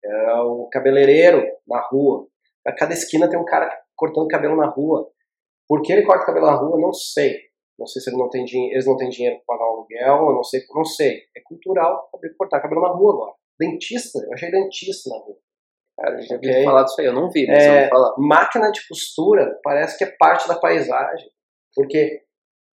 era 0.04 0.44
o 0.44 0.68
cabeleireiro 0.68 1.42
na 1.66 1.80
rua. 1.80 2.26
A 2.66 2.72
cada 2.72 2.92
esquina 2.92 3.28
tem 3.28 3.38
um 3.38 3.44
cara 3.44 3.70
cortando 3.96 4.28
cabelo 4.28 4.56
na 4.56 4.66
rua. 4.66 5.10
Por 5.70 5.82
que 5.82 5.92
ele 5.92 6.04
corta 6.04 6.26
cabelo 6.26 6.46
na 6.46 6.56
rua? 6.56 6.80
Não 6.80 6.92
sei. 6.92 7.38
Não 7.78 7.86
sei 7.86 8.02
se 8.02 8.10
ele 8.10 8.16
não 8.16 8.28
tem 8.28 8.44
eles 8.72 8.84
não 8.84 8.96
têm 8.96 9.08
dinheiro 9.08 9.36
para 9.46 9.56
pagar 9.56 9.70
um 9.70 9.74
aluguel, 9.74 10.30
eu 10.30 10.34
não 10.34 10.42
sei, 10.42 10.60
não 10.74 10.84
sei. 10.84 11.22
É 11.36 11.40
cultural 11.44 12.10
cortar 12.36 12.60
cabelo 12.60 12.82
na 12.82 12.88
rua 12.88 13.14
agora. 13.14 13.34
Dentista, 13.56 14.18
eu 14.18 14.32
achei 14.34 14.50
dentista 14.50 15.08
na 15.10 15.16
rua. 15.18 15.36
Cara, 15.96 16.20
já 16.22 16.36
okay. 16.36 16.64
falar 16.64 16.82
disso 16.82 17.00
aí, 17.00 17.06
eu 17.06 17.12
não 17.12 17.30
vi, 17.30 17.46
mas 17.46 17.62
é, 17.62 17.88
falar. 17.88 18.14
Máquina 18.18 18.72
de 18.72 18.80
costura 18.88 19.60
parece 19.62 19.96
que 19.96 20.02
é 20.02 20.16
parte 20.18 20.48
da 20.48 20.58
paisagem, 20.58 21.30
porque 21.76 22.24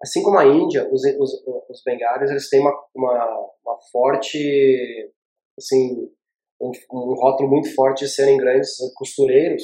assim 0.02 0.24
como 0.24 0.40
a 0.40 0.46
Índia, 0.46 0.90
os, 0.92 1.04
os, 1.20 1.32
os 1.70 1.84
bengalis, 1.86 2.32
eles 2.32 2.50
têm 2.50 2.62
uma, 2.62 2.74
uma, 2.96 3.52
uma 3.64 3.78
forte, 3.92 5.14
assim, 5.56 6.10
um, 6.60 6.72
um, 6.92 7.14
rótulo 7.14 7.48
muito 7.48 7.74
forte 7.76 8.06
de 8.06 8.12
serem 8.12 8.38
grandes 8.38 8.76
costureiros. 8.96 9.64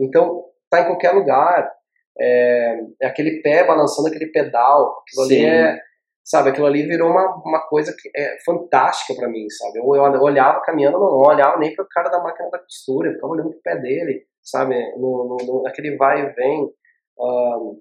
Então, 0.00 0.50
tá 0.68 0.80
em 0.80 0.86
qualquer 0.86 1.12
lugar. 1.12 1.72
É, 2.20 2.80
é 3.02 3.06
aquele 3.06 3.42
pé 3.42 3.66
balançando 3.66 4.08
aquele 4.08 4.26
pedal. 4.26 5.02
Aquilo 5.02 5.26
Sim. 5.26 5.46
ali 5.46 5.46
é, 5.46 5.80
sabe, 6.24 6.50
aquilo 6.50 6.66
ali 6.66 6.82
virou 6.86 7.10
uma, 7.10 7.34
uma 7.44 7.60
coisa 7.68 7.94
que 7.98 8.10
é 8.16 8.36
fantástica 8.44 9.14
para 9.14 9.28
mim, 9.28 9.48
sabe? 9.50 9.78
Eu, 9.78 9.84
eu, 9.94 10.22
olhava 10.22 10.60
caminhando, 10.62 10.98
não 10.98 11.18
olhava 11.18 11.58
nem 11.58 11.74
pro 11.74 11.88
cara 11.88 12.08
da 12.08 12.22
máquina 12.22 12.50
da 12.50 12.58
costura, 12.58 13.08
eu 13.08 13.14
ficava 13.14 13.32
olhando 13.32 13.50
pro 13.50 13.62
pé 13.62 13.76
dele, 13.76 14.26
sabe? 14.42 14.74
No, 14.96 15.38
no, 15.38 15.46
no 15.46 15.62
naquele 15.62 15.96
vai 15.96 16.22
e 16.22 16.32
vem. 16.32 16.70
Um, 17.18 17.80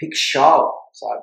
rickshaw, 0.00 0.72
sabe? 0.92 1.22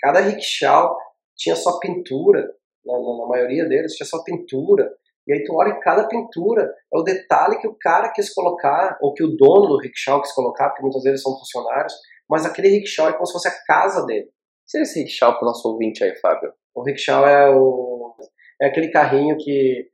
Cada 0.00 0.20
rickshaw 0.20 0.96
tinha 1.36 1.56
sua 1.56 1.78
pintura, 1.78 2.42
na, 2.84 2.92
na, 2.92 3.18
na, 3.18 3.26
maioria 3.26 3.66
deles 3.66 3.94
tinha 3.94 4.06
sua 4.06 4.22
pintura. 4.24 4.90
E 5.26 5.32
aí 5.32 5.44
tu 5.44 5.54
olha 5.54 5.78
cada 5.80 6.06
pintura, 6.06 6.72
é 6.92 6.98
o 6.98 7.02
detalhe 7.02 7.58
que 7.58 7.66
o 7.66 7.76
cara 7.78 8.10
quis 8.10 8.32
colocar, 8.32 8.96
ou 9.00 9.12
que 9.12 9.24
o 9.24 9.36
dono 9.36 9.68
do 9.68 9.78
rickshaw 9.78 10.20
quis 10.20 10.32
colocar, 10.32 10.68
porque 10.68 10.82
muitas 10.82 11.02
vezes 11.02 11.22
são 11.22 11.36
funcionários, 11.36 11.92
mas 12.28 12.46
aquele 12.46 12.68
rickshaw 12.68 13.08
é 13.08 13.12
como 13.12 13.26
se 13.26 13.32
fosse 13.32 13.48
a 13.48 13.64
casa 13.66 14.04
dele. 14.06 14.26
O 14.26 14.70
que 14.70 14.78
é 14.78 14.82
esse 14.82 15.00
rickshaw 15.00 15.32
para 15.32 15.42
o 15.42 15.46
nosso 15.46 15.68
ouvinte 15.68 16.04
aí, 16.04 16.14
Fábio? 16.16 16.52
O 16.74 16.82
rickshaw 16.82 17.26
é, 17.26 17.50
o, 17.50 18.14
é 18.60 18.66
aquele 18.66 18.90
carrinho 18.90 19.36
que 19.36 19.88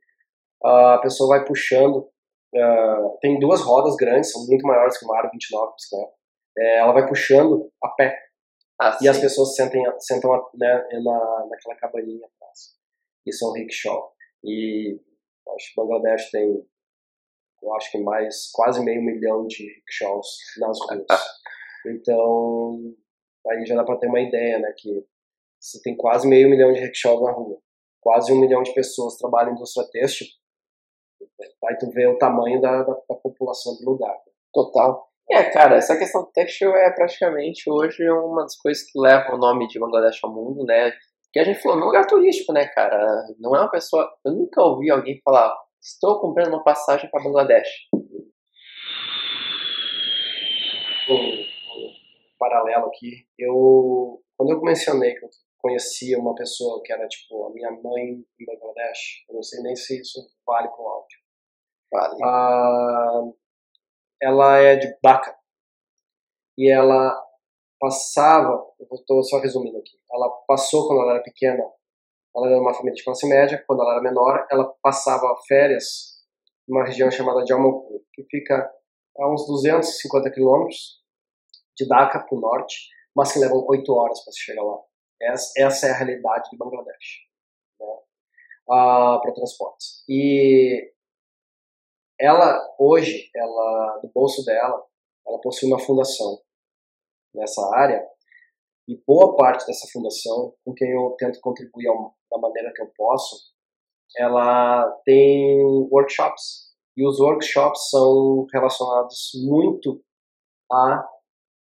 a 0.63 0.99
pessoa 0.99 1.37
vai 1.37 1.45
puxando. 1.45 2.09
Uh, 2.55 3.17
tem 3.19 3.39
duas 3.39 3.61
rodas 3.61 3.95
grandes, 3.95 4.31
são 4.31 4.45
muito 4.45 4.65
maiores 4.67 4.97
que 4.97 5.05
uma 5.05 5.17
Aro 5.17 5.29
29 5.31 5.73
bicicleta 5.73 6.11
é, 6.57 6.79
ela 6.79 6.93
vai 6.93 7.07
puxando 7.07 7.71
a 7.83 7.89
pé. 7.89 8.17
Ah, 8.79 8.95
e 8.95 9.03
sim. 9.03 9.07
as 9.07 9.19
pessoas 9.19 9.55
sentem, 9.55 9.83
sentam 9.99 10.31
né, 10.55 10.87
na, 11.03 11.45
naquela 11.49 11.75
cabaninha 11.75 12.25
atrás. 12.25 12.75
Isso 13.25 13.45
é 13.45 13.49
um 13.49 13.53
rickshaw. 13.53 14.11
E 14.43 14.99
acho 15.49 15.69
que 15.69 15.81
Bangladesh 15.81 16.29
tem, 16.31 16.65
eu 17.61 17.73
acho 17.75 17.91
que 17.91 17.97
mais, 17.99 18.49
quase 18.51 18.83
meio 18.83 19.01
milhão 19.01 19.45
de 19.47 19.65
rickshaws 19.75 20.27
nas 20.59 20.79
ruas. 20.79 21.05
Então, 21.85 22.79
aí 23.45 23.65
já 23.65 23.75
dá 23.75 23.83
para 23.83 23.97
ter 23.97 24.07
uma 24.07 24.21
ideia, 24.21 24.57
né, 24.57 24.73
que 24.77 25.05
você 25.59 25.81
tem 25.81 25.97
quase 25.97 26.25
meio 26.25 26.49
milhão 26.49 26.71
de 26.71 26.79
rickshaws 26.79 27.21
na 27.21 27.31
rua. 27.31 27.59
Quase 27.99 28.31
um 28.31 28.39
milhão 28.39 28.63
de 28.63 28.73
pessoas 28.73 29.17
trabalham 29.17 29.51
em 29.51 29.55
indústria 29.55 29.85
têxtil. 29.91 30.27
Aí 31.65 31.77
tu 31.77 31.89
vê 31.91 32.07
o 32.07 32.17
tamanho 32.17 32.61
da, 32.61 32.83
da, 32.83 32.93
da 32.93 33.15
população 33.15 33.75
do 33.75 33.91
lugar. 33.91 34.17
Total. 34.53 35.09
É, 35.29 35.49
cara, 35.51 35.77
essa 35.77 35.97
questão 35.97 36.23
do 36.23 36.31
textil 36.31 36.75
é 36.75 36.91
praticamente 36.91 37.69
hoje 37.69 38.09
uma 38.09 38.43
das 38.43 38.57
coisas 38.57 38.83
que 38.83 38.99
leva 38.99 39.33
o 39.33 39.37
nome 39.37 39.67
de 39.67 39.79
Bangladesh 39.79 40.19
ao 40.23 40.33
mundo, 40.33 40.65
né? 40.65 40.91
Que 41.33 41.39
a 41.39 41.43
gente 41.43 41.59
falou, 41.61 41.79
num 41.79 41.85
lugar 41.87 42.05
turístico, 42.05 42.53
né, 42.53 42.67
cara? 42.67 43.25
Não 43.39 43.55
é 43.55 43.59
uma 43.59 43.71
pessoa. 43.71 44.07
Eu 44.23 44.33
nunca 44.33 44.61
ouvi 44.61 44.91
alguém 44.91 45.19
falar, 45.25 45.51
estou 45.81 46.21
comprando 46.21 46.49
uma 46.49 46.63
passagem 46.63 47.09
para 47.09 47.23
Bangladesh. 47.23 47.69
Um, 51.09 51.15
um 51.15 51.93
paralelo 52.37 52.85
aqui. 52.85 53.27
Eu, 53.37 54.21
quando 54.37 54.51
eu 54.51 54.61
mencionei 54.61 55.15
que 55.15 55.25
eu 55.25 55.29
conhecia 55.57 56.19
uma 56.19 56.35
pessoa 56.35 56.81
que 56.83 56.93
era 56.93 57.07
tipo 57.07 57.47
a 57.47 57.51
minha 57.51 57.71
mãe 57.71 58.23
em 58.39 58.45
Bangladesh, 58.45 59.25
eu 59.27 59.33
não 59.33 59.41
sei 59.41 59.63
nem 59.63 59.75
se 59.75 59.99
isso 59.99 60.19
vale 60.45 60.67
o 60.67 60.87
áudio. 60.87 61.17
Vale. 61.91 62.23
Ah, 62.23 63.21
ela 64.21 64.57
é 64.59 64.75
de 64.75 64.95
Dhaka. 65.01 65.35
E 66.55 66.71
ela 66.71 67.22
passava, 67.83 68.65
eu 68.79 68.87
estou 68.95 69.21
só 69.23 69.39
resumindo 69.39 69.77
aqui, 69.77 69.99
ela 70.09 70.29
passou 70.47 70.87
quando 70.87 71.01
ela 71.01 71.15
era 71.15 71.21
pequena, 71.21 71.61
ela 72.33 72.47
era 72.47 72.61
uma 72.61 72.73
família 72.73 72.93
de 72.93 73.03
classe 73.03 73.27
média, 73.27 73.61
quando 73.67 73.81
ela 73.81 73.95
era 73.95 74.01
menor, 74.01 74.47
ela 74.49 74.73
passava 74.81 75.27
férias 75.45 76.23
numa 76.65 76.85
região 76.85 77.11
chamada 77.11 77.45
Jamalpur, 77.45 77.99
que 78.13 78.23
fica 78.31 78.71
a 79.17 79.29
uns 79.29 79.45
250 79.45 80.31
quilômetros 80.31 81.03
de 81.75 81.85
Dhaka 81.85 82.21
para 82.21 82.37
o 82.37 82.39
norte, 82.39 82.87
mas 83.13 83.33
que 83.33 83.39
levam 83.39 83.65
8 83.67 83.93
horas 83.93 84.23
para 84.23 84.31
se 84.31 84.39
chegar 84.39 84.63
lá. 84.63 84.79
Essa, 85.21 85.51
essa, 85.57 85.87
é 85.87 85.91
a 85.91 85.97
realidade 85.97 86.49
de 86.51 86.57
Bangladesh 86.57 87.27
né? 87.81 87.87
ah, 88.71 89.19
para 89.21 89.33
transportes. 89.33 90.05
E 90.07 90.89
ela, 92.17 92.65
hoje, 92.79 93.29
ela, 93.35 93.99
do 94.01 94.09
bolso 94.15 94.45
dela, 94.45 94.81
ela 95.27 95.41
possui 95.41 95.67
uma 95.67 95.79
fundação 95.79 96.39
nessa 97.33 97.61
área 97.75 98.03
e 98.87 99.01
boa 99.07 99.35
parte 99.37 99.65
dessa 99.65 99.87
fundação, 99.91 100.53
com 100.65 100.73
quem 100.73 100.91
eu 100.91 101.15
tento 101.17 101.39
contribuir 101.39 101.87
da 102.29 102.37
maneira 102.37 102.71
que 102.75 102.81
eu 102.81 102.91
posso, 102.95 103.53
ela 104.17 104.91
tem 105.05 105.63
workshops. 105.89 106.73
E 106.95 107.07
os 107.07 107.19
workshops 107.19 107.89
são 107.89 108.45
relacionados 108.51 109.31
muito 109.47 110.03
à 110.71 111.07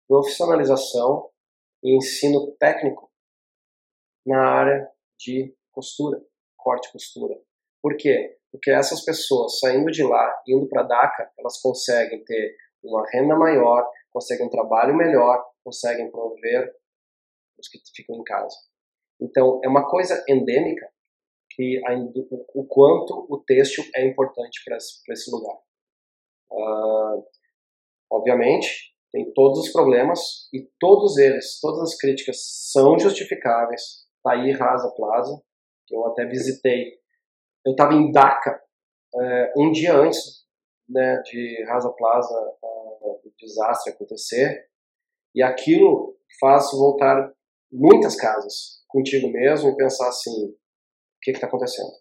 profissionalização 0.08 1.30
e 1.84 1.96
ensino 1.96 2.56
técnico 2.58 3.12
na 4.26 4.42
área 4.42 4.90
de 5.20 5.54
costura, 5.72 6.22
corte 6.58 6.88
e 6.88 6.92
costura. 6.94 7.36
Por 7.82 7.96
quê? 7.98 8.38
Porque 8.52 8.72
essas 8.72 9.04
pessoas 9.04 9.60
saindo 9.60 9.92
de 9.92 10.04
lá, 10.04 10.42
indo 10.48 10.68
para 10.68 10.84
DACA, 10.84 11.32
elas 11.38 11.62
conseguem 11.62 12.24
ter 12.24 12.56
uma 12.84 13.06
renda 13.12 13.36
maior, 13.36 13.86
conseguem 14.12 14.48
um 14.48 14.50
trabalho 14.50 14.96
melhor, 14.96 15.46
conseguem 15.64 16.10
prover 16.12 16.74
os 17.58 17.68
que 17.68 17.80
ficam 17.96 18.16
em 18.16 18.24
casa. 18.24 18.56
Então, 19.22 19.60
é 19.64 19.68
uma 19.68 19.90
coisa 19.90 20.24
endêmica 20.28 20.90
que 21.52 21.82
a, 21.86 21.94
o, 22.54 22.66
quanto 22.66 23.28
o 23.30 23.44
têxtil 23.44 23.84
é 23.96 24.08
importante 24.08 24.62
para 24.64 24.78
esse, 24.78 25.02
esse, 25.12 25.30
lugar. 25.32 25.58
Uh, 26.52 27.26
obviamente, 28.12 28.94
tem 29.12 29.32
todos 29.34 29.60
os 29.60 29.72
problemas 29.72 30.48
e 30.54 30.70
todos 30.80 31.18
eles, 31.18 31.60
todas 31.60 31.82
as 31.82 31.98
críticas 31.98 32.38
são 32.72 32.98
justificáveis. 32.98 34.08
Tá 34.24 34.34
aí 34.34 34.52
Rasa 34.52 34.94
Plaza, 34.96 35.42
que 35.86 35.96
eu 35.96 36.06
até 36.06 36.26
visitei 36.26 37.00
eu 37.66 37.72
estava 37.72 37.94
em 37.94 38.12
Dhaka 38.12 38.62
é, 39.16 39.54
um 39.58 39.72
dia 39.72 39.96
antes 39.96 40.46
né, 40.88 41.22
de 41.24 41.64
Rasa 41.68 41.92
Plaza, 41.92 42.34
uh, 42.64 43.22
o 43.24 43.34
desastre 43.38 43.94
acontecer, 43.94 44.69
e 45.36 45.44
aquilo 45.44 46.16
faz 46.40 46.72
voltar 46.72 47.32
muitas 47.72 48.16
casas 48.16 48.84
contigo 48.88 49.32
mesmo 49.32 49.70
e 49.70 49.76
pensar 49.76 50.08
assim, 50.08 50.46
o 50.46 50.56
que 51.22 51.32
está 51.32 51.48
acontecendo? 51.48 51.92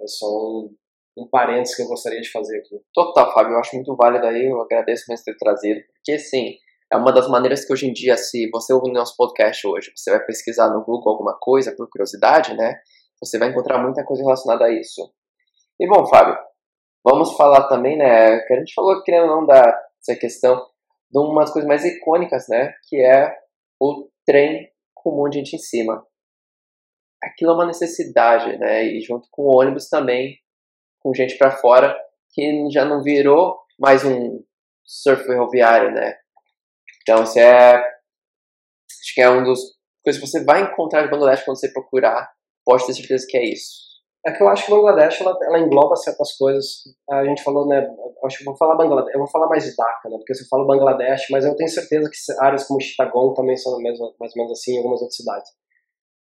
É 0.00 0.06
só 0.06 0.26
um, 0.26 0.76
um 1.18 1.28
parênteses 1.28 1.76
que 1.76 1.82
eu 1.82 1.86
gostaria 1.86 2.20
de 2.20 2.30
fazer 2.30 2.58
aqui. 2.58 2.80
Total, 2.92 3.32
Fábio, 3.32 3.52
eu 3.52 3.58
acho 3.58 3.76
muito 3.76 3.94
válido 3.96 4.26
aí, 4.26 4.46
eu 4.46 4.60
agradeço 4.60 5.04
mesmo 5.08 5.24
ter 5.24 5.36
trazido, 5.36 5.80
porque 5.94 6.12
assim, 6.12 6.56
é 6.92 6.96
uma 6.96 7.12
das 7.12 7.28
maneiras 7.28 7.64
que 7.64 7.72
hoje 7.72 7.86
em 7.86 7.92
dia, 7.92 8.16
se 8.16 8.48
você 8.50 8.72
ouvir 8.72 8.92
nosso 8.92 9.16
podcast 9.16 9.66
hoje, 9.66 9.92
você 9.94 10.10
vai 10.10 10.24
pesquisar 10.24 10.68
no 10.70 10.84
Google 10.84 11.12
alguma 11.12 11.36
coisa 11.38 11.74
por 11.74 11.88
curiosidade, 11.88 12.54
né? 12.54 12.74
Você 13.22 13.38
vai 13.38 13.48
encontrar 13.48 13.82
muita 13.82 14.04
coisa 14.04 14.22
relacionada 14.22 14.64
a 14.64 14.72
isso. 14.72 15.12
E 15.80 15.88
bom, 15.88 16.06
Fábio, 16.06 16.36
vamos 17.04 17.36
falar 17.36 17.68
também, 17.68 17.96
né, 17.96 18.38
que 18.40 18.52
a 18.52 18.58
gente 18.58 18.74
falou, 18.74 18.94
ou 18.96 19.26
não, 19.26 19.46
da 19.46 19.84
essa 20.00 20.18
questão 20.18 20.66
de 21.10 21.18
umas 21.18 21.52
coisas 21.52 21.68
mais 21.68 21.84
icônicas, 21.84 22.46
né, 22.48 22.74
que 22.88 22.96
é 22.96 23.36
o 23.80 24.08
trem 24.26 24.70
com 24.94 25.10
um 25.12 25.16
monte 25.16 25.32
de 25.32 25.38
gente 25.38 25.56
em 25.56 25.58
cima. 25.58 26.06
Aquilo 27.22 27.52
é 27.52 27.54
uma 27.54 27.66
necessidade, 27.66 28.58
né, 28.58 28.84
e 28.84 29.00
junto 29.00 29.28
com 29.30 29.42
o 29.42 29.56
ônibus 29.60 29.88
também, 29.88 30.38
com 31.00 31.14
gente 31.14 31.36
para 31.36 31.50
fora, 31.50 31.96
que 32.32 32.68
já 32.70 32.84
não 32.84 33.02
virou 33.02 33.58
mais 33.78 34.04
um 34.04 34.42
surf 34.84 35.24
ferroviário, 35.24 35.92
né? 35.92 36.16
Então, 37.02 37.22
isso 37.22 37.38
é. 37.38 37.76
Acho 37.76 39.14
que 39.14 39.20
é 39.20 39.30
um 39.30 39.44
dos 39.44 39.60
coisas 40.02 40.20
que 40.20 40.26
você 40.26 40.44
vai 40.44 40.62
encontrar 40.62 41.04
em 41.04 41.10
Bangladesh 41.10 41.44
quando 41.44 41.58
você 41.58 41.72
procurar. 41.72 42.32
Pode 42.64 42.86
ter 42.86 42.94
certeza 42.94 43.26
que 43.28 43.36
é 43.36 43.44
isso. 43.44 43.93
É 44.26 44.32
que 44.32 44.42
eu 44.42 44.48
acho 44.48 44.64
que 44.64 44.70
Bangladesh 44.70 45.20
ela, 45.20 45.36
ela 45.42 45.58
engloba 45.58 45.96
certas 45.96 46.32
coisas. 46.36 46.84
A 47.10 47.24
gente 47.24 47.42
falou, 47.42 47.68
né? 47.68 47.86
Acho 48.24 48.38
que 48.38 48.44
vou 48.44 48.56
falar 48.56 48.74
Bangladesh, 48.74 49.12
eu 49.12 49.18
vou 49.18 49.28
falar 49.28 49.48
mais 49.48 49.64
Dhaka, 49.76 50.08
né? 50.08 50.16
Porque 50.16 50.34
você 50.34 50.48
fala 50.48 50.66
Bangladesh, 50.66 51.26
mas 51.30 51.44
eu 51.44 51.54
tenho 51.54 51.68
certeza 51.68 52.08
que 52.10 52.16
áreas 52.42 52.66
como 52.66 52.80
Chittagong 52.80 53.34
também 53.34 53.56
são 53.56 53.78
mesmo, 53.78 54.14
mais 54.18 54.34
ou 54.34 54.42
menos 54.42 54.58
assim 54.58 54.74
em 54.74 54.78
algumas 54.78 55.00
outras 55.02 55.16
cidades. 55.16 55.50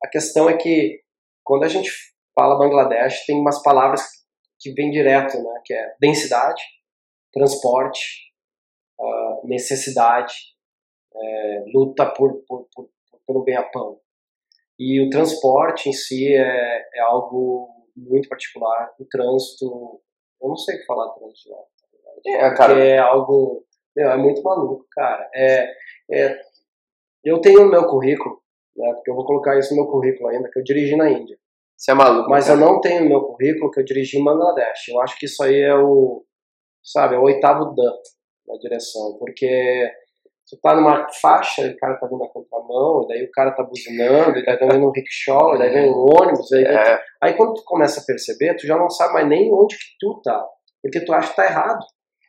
A 0.02 0.08
questão 0.08 0.50
é 0.50 0.56
que 0.56 1.02
quando 1.44 1.64
a 1.64 1.68
gente 1.68 1.92
fala 2.34 2.58
Bangladesh, 2.58 3.26
tem 3.26 3.38
umas 3.38 3.62
palavras 3.62 4.02
que 4.58 4.72
vêm 4.74 4.90
direto, 4.90 5.38
né? 5.38 5.62
Que 5.66 5.74
é 5.74 5.96
densidade, 6.00 6.62
transporte, 7.34 8.32
uh, 8.98 9.48
necessidade, 9.48 10.34
é, 11.14 11.64
luta 11.74 12.06
por, 12.06 12.42
por, 12.48 12.68
por, 12.74 12.90
pelo 13.28 13.44
ganha-pão. 13.44 14.00
E 14.80 15.02
o 15.02 15.10
transporte 15.10 15.90
em 15.90 15.94
si 15.94 16.34
é, 16.34 16.90
é 16.96 17.02
algo 17.02 17.81
muito 18.10 18.30
particular. 18.30 18.94
O 19.00 19.06
trânsito, 19.06 20.02
eu 20.42 20.50
não 20.50 20.56
sei 20.56 20.76
o 20.76 20.80
que 20.80 20.86
falar 20.86 21.08
do 21.08 21.20
trânsito 21.20 21.52
lá. 21.52 21.60
É, 22.26 22.54
cara. 22.54 22.80
é 22.80 22.98
algo, 22.98 23.66
meu, 23.96 24.10
é 24.10 24.18
muito 24.18 24.44
maluco, 24.44 24.86
cara. 24.92 25.30
É, 25.34 25.72
é, 26.12 26.42
eu 27.24 27.40
tenho 27.40 27.64
no 27.64 27.72
meu 27.72 27.88
currículo, 27.88 28.42
né, 28.76 28.94
porque 28.94 29.12
eu 29.12 29.16
vou 29.16 29.26
colocar 29.26 29.58
isso 29.58 29.76
no 29.76 29.84
meu 29.84 29.92
currículo 29.92 30.30
ainda, 30.30 30.50
que 30.52 30.60
eu 30.60 30.64
dirigi 30.64 30.96
na 30.96 31.10
Índia. 31.10 31.38
Você 31.78 31.92
é 31.92 31.94
maluco. 31.94 32.30
Mas 32.30 32.46
cara. 32.46 32.60
eu 32.60 32.66
não 32.66 32.80
tenho 32.80 33.04
no 33.04 33.10
meu 33.10 33.22
currículo 33.22 33.72
que 33.72 33.80
eu 33.80 33.86
dirigi 33.86 34.20
em 34.20 34.24
Bangladesh. 34.24 34.90
Eu 34.90 35.02
acho 35.02 35.18
que 35.18 35.26
isso 35.26 35.42
aí 35.44 35.62
é 35.62 35.76
o, 35.76 36.24
sabe, 36.84 37.16
é 37.16 37.18
o 37.18 37.24
oitavo 37.24 37.74
dan 37.74 37.94
da 38.48 38.58
direção, 38.58 39.18
porque 39.18 39.92
tu 40.52 40.60
tá 40.62 40.76
numa 40.76 41.08
faixa, 41.22 41.66
o 41.66 41.78
cara 41.78 41.98
tá 41.98 42.06
vindo 42.08 42.20
na 42.20 42.28
contramão, 42.28 43.04
e 43.04 43.08
daí 43.08 43.24
o 43.24 43.32
cara 43.32 43.52
tá 43.52 43.64
buzinando, 43.64 44.38
e 44.38 44.44
daí 44.44 44.60
tá 44.60 44.66
vindo 44.66 44.86
um 44.86 44.92
rickshaw, 44.92 45.56
e 45.56 45.60
daí 45.60 45.70
vem 45.70 45.90
um 45.90 46.06
ônibus, 46.22 46.52
aí, 46.52 46.66
é. 46.66 47.02
aí 47.24 47.34
quando 47.36 47.54
tu 47.54 47.64
começa 47.64 48.02
a 48.02 48.04
perceber, 48.04 48.58
tu 48.58 48.68
já 48.68 48.78
não 48.78 48.90
sabe 48.90 49.14
mais 49.14 49.28
nem 49.30 49.52
onde 49.54 49.78
que 49.78 49.86
tu 49.98 50.22
tá, 50.22 50.46
porque 50.84 51.06
tu 51.06 51.14
acha 51.14 51.30
que 51.30 51.36
tá 51.38 51.46
errado. 51.46 51.86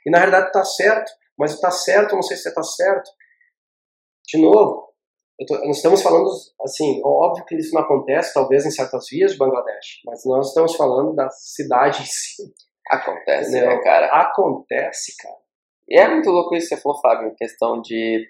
E 0.06 0.10
na 0.10 0.18
realidade 0.18 0.52
tá 0.52 0.64
certo, 0.64 1.10
mas 1.36 1.58
tá 1.58 1.70
certo, 1.72 2.14
não 2.14 2.22
sei 2.22 2.36
se 2.36 2.54
tá 2.54 2.62
certo. 2.62 3.10
De 4.24 4.40
novo, 4.40 4.88
tô, 5.46 5.58
nós 5.66 5.76
estamos 5.78 6.00
falando, 6.00 6.28
assim, 6.64 7.00
óbvio 7.04 7.44
que 7.44 7.56
isso 7.56 7.74
não 7.74 7.82
acontece, 7.82 8.32
talvez 8.32 8.64
em 8.64 8.70
certas 8.70 9.06
vias 9.10 9.32
de 9.32 9.38
Bangladesh, 9.38 10.00
mas 10.06 10.24
nós 10.24 10.48
estamos 10.48 10.76
falando 10.76 11.12
da 11.14 11.28
cidade 11.30 12.02
em 12.02 12.06
si. 12.06 12.42
Acontece, 12.88 13.52
né, 13.52 13.80
cara? 13.82 14.06
Acontece, 14.06 15.16
cara. 15.20 15.41
E 15.93 15.99
é 15.99 16.09
muito 16.09 16.30
louco 16.30 16.57
isso 16.57 16.70
que 16.70 16.74
você 16.74 16.80
falou, 16.80 16.99
Fábio, 17.03 17.34
questão 17.36 17.82
de 17.82 18.26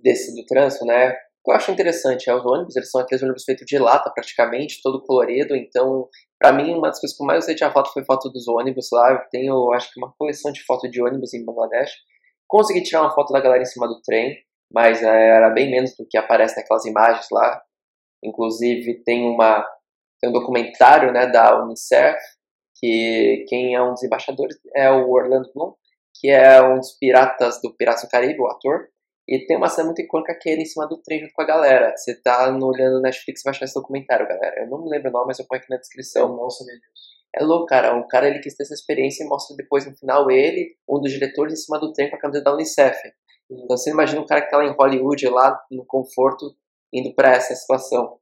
desse 0.00 0.34
do 0.34 0.46
trânsito, 0.46 0.86
né? 0.86 1.10
O 1.10 1.44
que 1.44 1.50
eu 1.50 1.54
acho 1.54 1.70
interessante 1.70 2.30
é 2.30 2.34
os 2.34 2.46
ônibus, 2.46 2.74
eles 2.76 2.90
são 2.90 2.98
aqueles 2.98 3.22
ônibus 3.22 3.44
feitos 3.44 3.66
de 3.66 3.78
lata 3.78 4.10
praticamente, 4.10 4.80
todo 4.82 5.04
colorido, 5.04 5.54
então 5.54 6.08
para 6.38 6.50
mim 6.54 6.72
uma 6.72 6.88
das 6.88 6.98
coisas 6.98 7.14
que 7.14 7.22
eu 7.22 7.26
mais 7.26 7.44
usei 7.44 7.54
de 7.54 7.70
foto 7.70 7.92
foi 7.92 8.02
foto 8.06 8.30
dos 8.30 8.48
ônibus 8.48 8.88
lá, 8.90 9.12
eu 9.12 9.20
tenho 9.30 9.70
acho 9.74 9.92
que 9.92 10.00
uma 10.00 10.14
coleção 10.18 10.50
de 10.50 10.64
fotos 10.64 10.90
de 10.90 11.02
ônibus 11.02 11.34
em 11.34 11.44
Bangladesh. 11.44 11.92
Consegui 12.48 12.82
tirar 12.82 13.02
uma 13.02 13.14
foto 13.14 13.34
da 13.34 13.40
galera 13.40 13.62
em 13.62 13.66
cima 13.66 13.86
do 13.86 14.00
trem, 14.00 14.38
mas 14.72 15.02
é, 15.02 15.36
era 15.36 15.50
bem 15.50 15.70
menos 15.70 15.94
do 15.94 16.06
que 16.08 16.16
aparece 16.16 16.56
naquelas 16.56 16.86
imagens 16.86 17.26
lá. 17.30 17.62
Inclusive 18.24 19.02
tem 19.04 19.24
uma 19.28 19.62
tem 20.18 20.30
um 20.30 20.32
documentário, 20.32 21.12
né, 21.12 21.26
da 21.26 21.62
UNICEF, 21.62 22.18
que 22.76 23.44
quem 23.48 23.74
é 23.74 23.82
um 23.82 23.92
dos 23.92 24.02
embaixadores 24.02 24.56
é 24.74 24.90
o 24.90 25.10
Orlando 25.10 25.50
Bloom, 25.54 25.74
que 26.20 26.28
é 26.28 26.62
um 26.62 26.76
dos 26.76 26.92
piratas 26.98 27.60
do 27.62 27.74
Piratas 27.74 28.02
do 28.02 28.08
Caribe, 28.08 28.40
o 28.40 28.46
ator. 28.46 28.88
E 29.26 29.46
tem 29.46 29.56
uma 29.56 29.68
cena 29.68 29.86
muito 29.86 30.02
icônica 30.02 30.36
que 30.38 30.50
é 30.50 30.52
ele 30.52 30.62
em 30.62 30.66
cima 30.66 30.86
do 30.86 31.00
trem 31.00 31.20
junto 31.20 31.32
com 31.32 31.42
a 31.42 31.46
galera. 31.46 31.96
Você 31.96 32.20
tá 32.20 32.50
no, 32.50 32.66
olhando 32.66 32.96
no 32.96 33.00
Netflix 33.00 33.40
e 33.40 33.44
vai 33.44 33.52
achar 33.52 33.64
esse 33.64 33.74
documentário, 33.74 34.26
galera. 34.26 34.60
Eu 34.60 34.68
não 34.68 34.82
me 34.82 34.90
lembro 34.90 35.08
o 35.08 35.12
nome, 35.12 35.26
mas 35.28 35.38
eu 35.38 35.46
ponho 35.46 35.60
aqui 35.60 35.70
na 35.70 35.78
descrição. 35.78 36.28
Eu 36.28 36.36
não 36.36 36.50
sabia 36.50 36.74
disso. 36.74 37.10
É 37.34 37.42
louco, 37.42 37.66
cara. 37.66 37.96
O 37.96 38.06
cara 38.08 38.28
ele 38.28 38.40
quis 38.40 38.56
ter 38.56 38.64
essa 38.64 38.74
experiência 38.74 39.24
e 39.24 39.28
mostra 39.28 39.56
depois 39.56 39.86
no 39.86 39.96
final 39.96 40.30
ele, 40.30 40.76
um 40.88 41.00
dos 41.00 41.12
diretores, 41.12 41.54
em 41.54 41.56
cima 41.56 41.78
do 41.78 41.92
trem 41.92 42.10
com 42.10 42.16
a 42.16 42.18
camisa 42.18 42.42
da 42.42 42.52
Unicef. 42.52 42.98
Então 43.50 43.76
você 43.76 43.90
imagina 43.90 44.20
um 44.20 44.26
cara 44.26 44.42
que 44.42 44.50
tá 44.50 44.58
lá 44.58 44.64
em 44.64 44.74
Hollywood, 44.74 45.28
lá 45.28 45.60
no 45.70 45.84
conforto, 45.86 46.54
indo 46.92 47.14
para 47.14 47.32
essa 47.32 47.54
situação. 47.54 48.18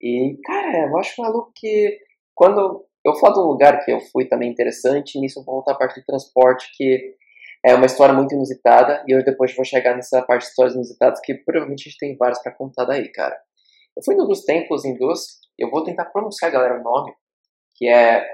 E, 0.00 0.38
cara, 0.44 0.88
eu 0.88 0.98
acho 0.98 1.20
maluco 1.20 1.52
que 1.54 1.98
quando 2.34 2.86
eu 3.04 3.14
falo 3.14 3.34
de 3.34 3.40
um 3.40 3.44
lugar 3.44 3.84
que 3.84 3.90
eu 3.90 4.00
fui 4.00 4.26
também 4.26 4.50
interessante, 4.50 5.18
nisso 5.18 5.40
eu 5.40 5.44
vou 5.44 5.56
voltar 5.56 5.72
a 5.72 5.78
parte 5.78 6.00
do 6.00 6.06
transporte, 6.06 6.70
que 6.76 7.14
é 7.64 7.74
uma 7.74 7.86
história 7.86 8.14
muito 8.14 8.34
inusitada 8.34 9.04
e 9.06 9.12
eu 9.12 9.22
depois 9.24 9.54
vou 9.54 9.64
chegar 9.64 9.94
nessa 9.94 10.22
parte 10.22 10.42
de 10.42 10.48
histórias 10.48 10.74
inusitadas 10.74 11.20
que 11.20 11.34
provavelmente 11.34 11.82
a 11.82 11.90
gente 11.90 11.98
tem 11.98 12.16
várias 12.16 12.42
para 12.42 12.52
contar 12.52 12.84
daí, 12.84 13.10
cara. 13.12 13.38
Eu 13.96 14.02
fui 14.02 14.14
num 14.14 14.26
dos 14.26 14.44
templos 14.44 14.84
hindus, 14.84 15.40
eu 15.58 15.70
vou 15.70 15.84
tentar 15.84 16.06
pronunciar, 16.06 16.50
galera, 16.50 16.80
o 16.80 16.82
nome, 16.82 17.14
que 17.74 17.88
é 17.88 18.26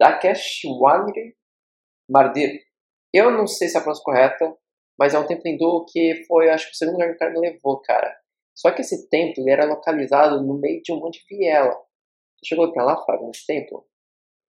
Dakeshwari 0.00 1.36
Mardir. 2.10 2.62
Eu 3.12 3.30
não 3.30 3.46
sei 3.46 3.68
se 3.68 3.76
é 3.76 3.78
a 3.78 3.82
pronúncia 3.82 4.04
correta, 4.04 4.56
mas 4.98 5.14
é 5.14 5.18
um 5.18 5.26
templo 5.26 5.48
hindu 5.48 5.86
que 5.88 6.24
foi, 6.26 6.50
acho 6.50 6.66
que 6.66 6.72
o 6.72 6.76
segundo 6.76 6.94
lugar 6.94 7.10
que 7.10 7.14
o 7.14 7.18
cara 7.18 7.30
me 7.30 7.40
levou, 7.40 7.80
cara. 7.80 8.16
Só 8.54 8.70
que 8.72 8.82
esse 8.82 9.08
templo 9.08 9.42
ele 9.42 9.50
era 9.50 9.64
localizado 9.64 10.42
no 10.42 10.58
meio 10.58 10.80
de 10.82 10.92
um 10.92 11.00
monte 11.00 11.24
de 11.26 11.36
viela. 11.36 11.74
Você 12.38 12.46
chegou 12.46 12.72
pra 12.72 12.84
lá, 12.84 13.04
Fábio, 13.04 13.26
nesse 13.26 13.46
templo? 13.46 13.86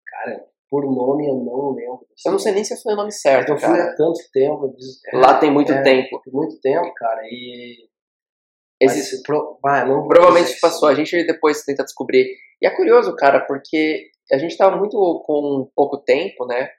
Cara, 0.06 0.48
por 0.70 0.86
nome 0.86 1.28
eu 1.28 1.36
não 1.36 1.72
lembro. 1.72 2.06
Eu 2.26 2.32
não 2.32 2.40
sei 2.40 2.54
nem 2.54 2.64
se 2.64 2.82
foi 2.82 2.94
o 2.94 2.98
nome 2.98 3.12
certo. 3.12 3.50
Eu 3.50 3.58
fui 3.58 3.68
cara. 3.68 3.92
há 3.92 3.96
tanto 3.96 4.20
tempo. 4.34 4.76
É, 5.14 5.18
Lá 5.18 5.40
tem 5.40 5.52
muito 5.52 5.72
é, 5.72 5.82
tempo. 5.82 6.22
Muito 6.28 6.60
tempo, 6.60 6.94
cara. 6.96 7.22
E. 7.26 7.88
Existe, 8.82 9.24
pro... 9.24 9.58
não 9.64 10.08
provavelmente 10.08 10.60
passou. 10.60 10.90
A 10.90 10.96
gente 10.96 11.26
depois 11.26 11.64
tenta 11.64 11.84
descobrir. 11.84 12.36
E 12.62 12.68
é 12.68 12.70
curioso, 12.70 13.16
cara, 13.16 13.40
porque 13.42 14.10
a 14.32 14.38
gente 14.38 14.58
tava 14.58 14.76
muito 14.76 14.98
com 15.26 15.70
pouco 15.74 15.98
tempo, 15.98 16.46
né? 16.46 16.70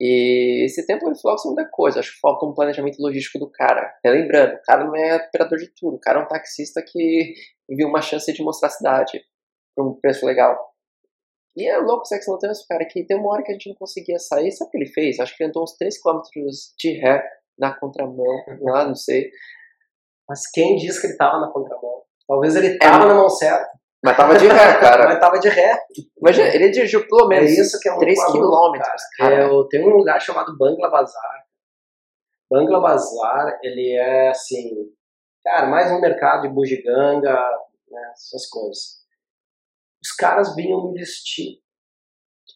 E 0.00 0.64
esse 0.64 0.86
tempo 0.86 1.06
ele 1.06 1.18
falou 1.18 1.36
muita 1.46 1.68
coisa. 1.70 2.00
Acho 2.00 2.12
que 2.12 2.20
falta 2.20 2.46
um 2.46 2.54
planejamento 2.54 3.02
logístico 3.02 3.38
do 3.38 3.50
cara. 3.50 3.92
Lembrando, 4.04 4.54
o 4.54 4.62
cara 4.62 4.84
não 4.84 4.96
é 4.96 5.16
operador 5.16 5.58
de 5.58 5.70
tudo. 5.74 5.96
O 5.96 6.00
cara 6.00 6.20
é 6.20 6.22
um 6.22 6.28
taxista 6.28 6.82
que 6.82 7.34
viu 7.68 7.88
uma 7.88 8.00
chance 8.00 8.32
de 8.32 8.42
mostrar 8.42 8.68
a 8.68 8.72
cidade 8.72 9.22
por 9.76 9.86
um 9.86 10.00
preço 10.00 10.24
legal. 10.24 10.69
E 11.56 11.68
é 11.68 11.78
louco 11.78 12.02
o 12.02 12.04
Sex 12.04 12.26
no 12.28 12.38
Trânsito, 12.38 12.66
cara, 12.68 12.84
que 12.84 13.04
tem 13.04 13.18
uma 13.18 13.30
hora 13.30 13.42
que 13.42 13.50
a 13.50 13.54
gente 13.54 13.68
não 13.68 13.76
conseguia 13.76 14.18
sair. 14.18 14.52
Sabe 14.52 14.68
o 14.68 14.70
que 14.70 14.78
ele 14.78 14.86
fez? 14.86 15.18
Acho 15.18 15.36
que 15.36 15.42
ele 15.42 15.50
andou 15.50 15.64
uns 15.64 15.76
3km 15.76 16.22
de 16.78 16.92
ré 16.98 17.22
na 17.58 17.74
contramão, 17.74 18.44
lá, 18.60 18.86
não 18.86 18.94
sei. 18.94 19.30
Mas 20.28 20.48
quem 20.50 20.76
disse 20.76 21.00
que 21.00 21.08
ele 21.08 21.16
tava 21.16 21.40
na 21.40 21.50
contramão? 21.50 22.02
Talvez 22.26 22.54
ele 22.54 22.78
tava 22.78 23.04
é, 23.04 23.08
na 23.08 23.14
mão 23.14 23.28
certa. 23.28 23.68
Mas 24.02 24.16
tava 24.16 24.38
de 24.38 24.46
ré, 24.46 24.80
cara. 24.80 25.04
mas 25.10 25.18
tava 25.18 25.38
de 25.38 25.48
ré. 25.48 25.76
Imagina, 26.18 26.54
ele 26.54 26.70
dirigiu 26.70 27.06
pelo 27.08 27.26
menos 27.26 27.50
é 27.50 27.60
isso 27.60 27.78
que 27.80 27.88
é 27.88 27.92
um 27.92 27.98
3 27.98 28.24
km. 28.26 28.78
Cara. 29.18 29.42
Eu 29.42 29.64
tenho 29.68 29.88
um 29.88 29.96
lugar 29.96 30.20
chamado 30.20 30.56
Bangla 30.56 30.88
Bazar. 30.88 31.44
Bangla 32.48 32.80
Bazar, 32.80 33.58
ele 33.62 33.92
é 33.92 34.28
assim, 34.28 34.70
cara, 35.44 35.66
mais 35.66 35.90
um 35.92 36.00
mercado 36.00 36.42
de 36.42 36.48
bugiganga, 36.48 37.34
né, 37.88 38.10
essas 38.12 38.48
coisas 38.48 38.99
os 40.02 40.12
caras 40.12 40.54
vinham 40.54 40.90
investir. 40.90 41.58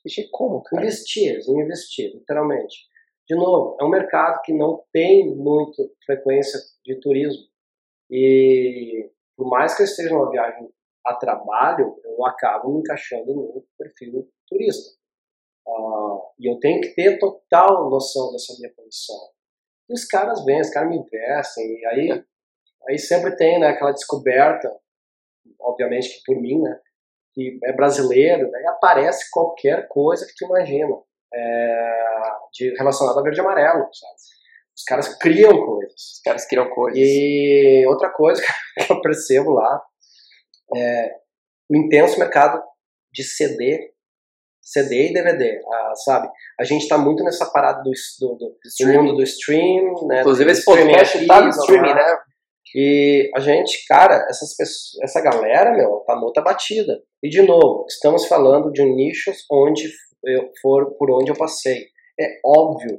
Investir 0.00 0.28
como? 0.30 0.62
Cara? 0.62 0.82
Investir, 0.82 1.32
eles 1.32 1.46
iam 1.46 1.60
investir, 1.60 2.12
literalmente. 2.14 2.76
De 3.28 3.34
novo, 3.34 3.76
é 3.80 3.84
um 3.84 3.88
mercado 3.88 4.42
que 4.42 4.52
não 4.52 4.84
tem 4.92 5.34
muita 5.34 5.82
frequência 6.04 6.60
de 6.84 7.00
turismo. 7.00 7.44
E 8.10 9.10
por 9.36 9.48
mais 9.48 9.74
que 9.74 9.82
eu 9.82 9.86
esteja 9.86 10.10
numa 10.10 10.30
viagem 10.30 10.68
a 11.06 11.14
trabalho, 11.14 11.98
eu 12.04 12.24
acabo 12.24 12.72
me 12.72 12.80
encaixando 12.80 13.34
no 13.34 13.66
perfil 13.78 14.28
turista. 14.48 14.94
Uh, 15.66 16.20
e 16.38 16.50
eu 16.50 16.58
tenho 16.58 16.80
que 16.80 16.94
ter 16.94 17.18
total 17.18 17.88
noção 17.88 18.30
dessa 18.32 18.54
minha 18.58 18.72
posição. 18.74 19.16
E 19.88 19.94
os 19.94 20.04
caras 20.04 20.44
vêm, 20.44 20.60
os 20.60 20.70
caras 20.70 20.90
me 20.90 20.98
investem, 20.98 21.64
e 21.64 21.86
aí, 21.86 22.24
aí 22.88 22.98
sempre 22.98 23.36
tem 23.36 23.58
né, 23.58 23.68
aquela 23.68 23.92
descoberta, 23.92 24.70
obviamente 25.60 26.08
que 26.08 26.24
por 26.24 26.40
mim, 26.40 26.60
né, 26.60 26.80
que 27.34 27.58
é 27.64 27.72
brasileiro, 27.72 28.50
daí 28.50 28.66
aparece 28.66 29.30
qualquer 29.30 29.88
coisa 29.88 30.24
que 30.26 30.32
tu 30.36 30.46
imagina 30.46 30.94
é, 31.34 32.04
de, 32.52 32.74
relacionado 32.78 33.18
a 33.18 33.22
verde 33.22 33.38
e 33.38 33.40
amarelo, 33.40 33.88
sabe? 33.92 34.14
Os 34.76 34.82
caras 34.84 35.18
criam 35.18 35.64
coisas. 35.64 35.94
Os 35.94 36.20
caras 36.24 36.46
criam 36.46 36.68
coisas. 36.70 36.98
E 36.98 37.84
outra 37.86 38.10
coisa 38.10 38.42
que 38.86 38.92
eu 38.92 39.00
percebo 39.00 39.52
lá 39.52 39.82
é 40.76 41.10
o 41.70 41.76
intenso 41.76 42.18
mercado 42.18 42.62
de 43.12 43.22
CD, 43.22 43.92
CD 44.60 45.10
e 45.10 45.12
DVD, 45.12 45.60
ah, 45.66 45.94
sabe? 46.04 46.28
A 46.58 46.64
gente 46.64 46.82
está 46.82 46.98
muito 46.98 47.22
nessa 47.22 47.46
parada 47.50 47.82
do, 47.82 47.90
do, 48.20 48.34
do, 48.36 48.58
do 48.80 48.92
mundo 48.92 49.16
do 49.16 49.22
stream, 49.22 50.06
né? 50.06 50.20
Inclusive 50.20 50.50
esse 50.50 50.64
podcast 50.64 51.26
tá 51.26 51.40
no 51.40 51.50
streaming, 51.50 51.94
né? 51.94 52.18
E 52.74 53.30
a 53.34 53.40
gente, 53.40 53.86
cara, 53.86 54.26
essas 54.28 54.56
pessoas, 54.56 55.02
essa 55.02 55.20
galera, 55.20 55.72
meu, 55.72 56.02
tá 56.06 56.20
outra 56.20 56.42
batida. 56.42 57.00
E 57.22 57.28
de 57.28 57.40
novo, 57.42 57.86
estamos 57.88 58.26
falando 58.26 58.72
de 58.72 58.84
nichos 58.84 59.46
onde 59.50 59.88
eu, 60.24 60.50
for 60.60 60.94
por 60.98 61.10
onde 61.10 61.30
eu 61.30 61.36
passei. 61.36 61.86
É 62.18 62.40
óbvio, 62.44 62.96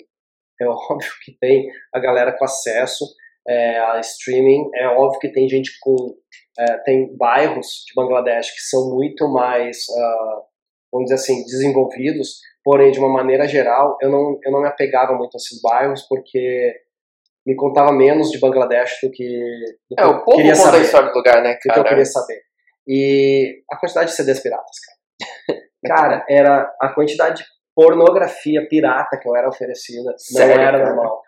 é 0.62 0.66
óbvio 0.68 1.12
que 1.26 1.38
tem 1.40 1.68
a 1.94 2.00
galera 2.00 2.32
com 2.38 2.46
acesso 2.46 3.06
é, 3.48 3.78
a 3.80 4.00
streaming, 4.00 4.70
é 4.74 4.88
óbvio 4.88 5.20
que 5.20 5.32
tem 5.32 5.48
gente 5.48 5.72
com. 5.82 6.16
É, 6.58 6.78
tem 6.80 7.16
bairros 7.18 7.84
de 7.86 7.94
Bangladesh 7.96 8.50
que 8.52 8.62
são 8.62 8.90
muito 8.96 9.28
mais, 9.28 9.78
uh, 9.90 10.42
vamos 10.90 11.10
dizer 11.10 11.16
assim, 11.16 11.44
desenvolvidos, 11.44 12.40
porém, 12.64 12.92
de 12.92 13.00
uma 13.00 13.10
maneira 13.10 13.46
geral, 13.46 13.98
eu 14.02 14.10
não, 14.10 14.40
eu 14.42 14.52
não 14.54 14.62
me 14.62 14.68
apegava 14.70 15.14
muito 15.14 15.36
a 15.36 15.38
esses 15.38 15.62
bairros 15.62 16.04
porque 16.08 16.74
me 17.46 17.56
contava 17.56 17.92
menos 17.92 18.30
de 18.32 18.40
Bangladesh 18.40 19.00
do 19.04 19.12
que, 19.12 19.28
do 19.90 19.96
é, 20.00 20.06
o 20.06 20.24
povo 20.24 20.38
queria 20.38 20.54
conta 20.54 20.66
saber, 20.66 20.78
a 20.78 20.82
história 20.82 21.10
do 21.10 21.16
lugar, 21.16 21.44
né, 21.44 21.54
cara? 21.56 21.60
Do 21.64 21.74
que 21.74 21.80
eu 21.80 21.84
queria 21.84 22.06
saber. 22.06 22.42
E 22.88 23.64
a 23.72 23.78
quantidade 23.78 24.10
de 24.10 24.16
CDs 24.16 24.40
piratas, 24.42 24.78
cara. 24.80 25.62
cara, 25.86 26.26
era 26.28 26.76
a 26.82 26.90
quantidade 26.90 27.44
de 27.44 27.50
pornografia 27.76 28.68
pirata 28.68 29.20
que 29.20 29.28
eu 29.28 29.36
era 29.36 29.50
oferecida, 29.50 30.10
não 30.10 30.18
Sério, 30.18 30.54
era 30.54 30.80
cara? 30.80 30.90
normal. 30.90 31.22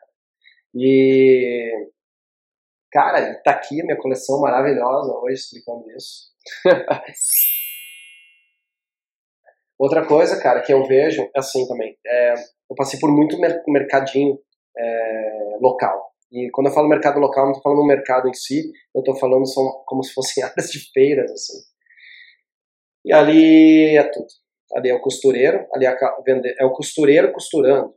E, 0.73 1.71
cara, 2.91 3.35
tá 3.43 3.51
aqui 3.51 3.79
a 3.81 3.85
minha 3.85 3.97
coleção 3.97 4.41
maravilhosa 4.41 5.13
hoje 5.19 5.35
explicando 5.35 5.85
isso. 5.91 6.31
Outra 9.79 10.07
coisa, 10.07 10.41
cara, 10.41 10.61
que 10.61 10.73
eu 10.73 10.83
vejo, 10.87 11.29
assim 11.35 11.67
também, 11.67 11.95
é, 12.05 12.33
eu 12.33 12.75
passei 12.75 12.99
por 12.99 13.11
muito 13.11 13.37
mercadinho 13.67 14.39
é, 14.77 15.57
local. 15.59 16.11
E 16.31 16.49
quando 16.51 16.67
eu 16.67 16.73
falo 16.73 16.89
mercado 16.89 17.19
local, 17.19 17.45
não 17.45 17.51
estou 17.51 17.63
falando 17.63 17.79
no 17.79 17.87
mercado 17.87 18.27
em 18.27 18.33
si, 18.33 18.71
eu 18.93 18.99
estou 18.99 19.15
falando 19.17 19.47
são 19.47 19.63
como 19.85 20.03
se 20.03 20.13
fossem 20.13 20.43
áreas 20.43 20.69
de 20.69 20.79
feiras, 20.91 21.31
assim. 21.31 21.57
E 23.05 23.13
ali 23.13 23.95
é 23.95 24.03
tudo. 24.03 24.27
Ali 24.73 24.89
é 24.89 24.93
o 24.93 25.01
costureiro, 25.01 25.65
ali 25.73 25.85
é, 25.85 25.95
é 26.59 26.65
o 26.65 26.73
costureiro 26.73 27.31
costurando. 27.31 27.95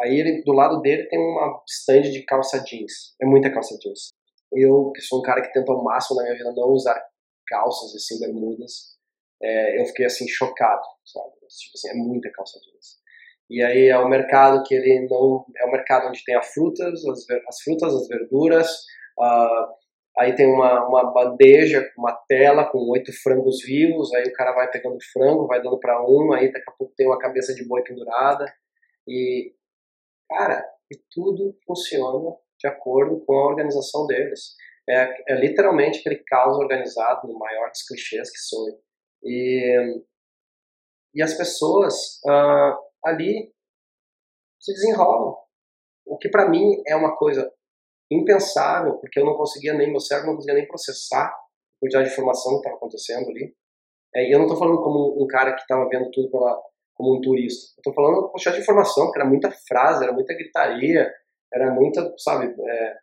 Aí 0.00 0.18
ele, 0.18 0.42
do 0.42 0.52
lado 0.52 0.80
dele 0.80 1.08
tem 1.08 1.18
uma 1.18 1.62
stand 1.66 2.02
de 2.02 2.24
calça 2.24 2.58
jeans. 2.58 3.14
É 3.22 3.24
muita 3.24 3.50
calça 3.50 3.76
jeans. 3.80 4.12
Eu, 4.52 4.92
que 4.92 5.00
sou 5.00 5.20
um 5.20 5.22
cara 5.22 5.40
que 5.40 5.52
tenta 5.52 5.72
ao 5.72 5.82
máximo 5.82 6.16
na 6.16 6.24
minha 6.24 6.36
vida 6.36 6.52
não 6.52 6.68
usar 6.68 7.00
calças 7.46 7.94
assim, 7.94 8.18
bermudas, 8.20 8.94
é, 9.42 9.80
eu 9.80 9.86
fiquei 9.86 10.06
assim 10.06 10.26
chocado, 10.28 10.82
sabe? 11.04 11.30
Tipo 11.48 11.72
assim, 11.74 11.88
é 11.90 11.94
muita 11.94 12.30
calça 12.32 12.58
jeans. 12.60 13.03
E 13.50 13.62
aí 13.62 13.88
é 13.88 13.98
o 13.98 14.08
mercado 14.08 14.62
que 14.64 14.74
ele 14.74 15.06
não 15.08 15.44
é 15.56 15.64
o 15.66 15.70
mercado 15.70 16.08
onde 16.08 16.24
tem 16.24 16.34
as 16.34 16.52
frutas, 16.52 17.04
as, 17.04 17.30
as 17.48 17.60
frutas, 17.62 17.94
as 17.94 18.08
verduras. 18.08 18.68
Uh, 19.18 19.66
aí 20.18 20.34
tem 20.34 20.46
uma, 20.46 20.86
uma 20.88 21.12
bandeja, 21.12 21.86
uma 21.98 22.12
tela 22.28 22.64
com 22.64 22.78
oito 22.90 23.12
frangos 23.22 23.62
vivos. 23.62 24.12
Aí 24.14 24.24
o 24.24 24.32
cara 24.32 24.52
vai 24.52 24.70
pegando 24.70 24.96
frango, 25.12 25.46
vai 25.46 25.62
dando 25.62 25.78
para 25.78 26.02
um. 26.02 26.32
Aí 26.32 26.50
daqui 26.50 26.68
a 26.68 26.72
pouco 26.72 26.94
tem 26.96 27.06
uma 27.06 27.18
cabeça 27.18 27.54
de 27.54 27.66
boi 27.66 27.82
pendurada. 27.82 28.46
E 29.06 29.52
cara, 30.28 30.64
e 30.90 30.96
tudo 31.10 31.56
funciona 31.66 32.34
de 32.58 32.68
acordo 32.68 33.22
com 33.26 33.34
a 33.34 33.46
organização 33.46 34.06
deles. 34.06 34.54
É, 34.88 35.32
é 35.32 35.34
literalmente 35.36 36.00
aquele 36.00 36.16
caos 36.24 36.56
organizado 36.58 37.26
no 37.28 37.38
maior 37.38 37.70
dos 37.70 37.82
clichês 37.82 38.30
que 38.30 38.38
sou. 38.38 38.66
E, 39.22 40.02
e 41.14 41.22
as 41.22 41.34
pessoas 41.34 42.20
uh, 42.26 42.76
ali 43.04 43.52
se 44.60 44.72
desenrolam. 44.72 45.36
O 46.06 46.18
que 46.18 46.28
para 46.28 46.48
mim 46.48 46.82
é 46.86 46.96
uma 46.96 47.16
coisa 47.16 47.50
impensável, 48.10 48.98
porque 48.98 49.18
eu 49.18 49.24
não 49.24 49.34
conseguia 49.34 49.74
nem, 49.74 49.90
meu 49.90 50.00
cérebro 50.00 50.30
não 50.30 50.36
conseguia 50.36 50.54
nem 50.54 50.68
processar 50.68 51.26
a 51.26 51.36
quantidade 51.80 52.06
de 52.06 52.12
informação 52.12 52.52
que 52.52 52.58
estava 52.58 52.76
acontecendo 52.76 53.28
ali. 53.28 53.54
É, 54.14 54.28
e 54.28 54.32
eu 54.32 54.38
não 54.38 54.46
estou 54.46 54.58
falando 54.58 54.82
como 54.82 55.22
um, 55.22 55.26
cara 55.26 55.54
que 55.54 55.62
estava 55.62 55.88
vendo 55.88 56.10
tudo 56.10 56.30
pela, 56.30 56.62
como 56.94 57.16
um 57.16 57.20
turista. 57.20 57.74
Estou 57.78 57.92
falando 57.92 58.28
quantidade 58.28 58.56
de 58.56 58.62
informação, 58.62 59.06
porque 59.06 59.18
era 59.18 59.28
muita 59.28 59.50
frase, 59.66 60.04
era 60.04 60.12
muita 60.12 60.34
gritaria, 60.34 61.12
era 61.52 61.72
muita, 61.72 62.12
sabe, 62.18 62.46
é, 62.46 62.96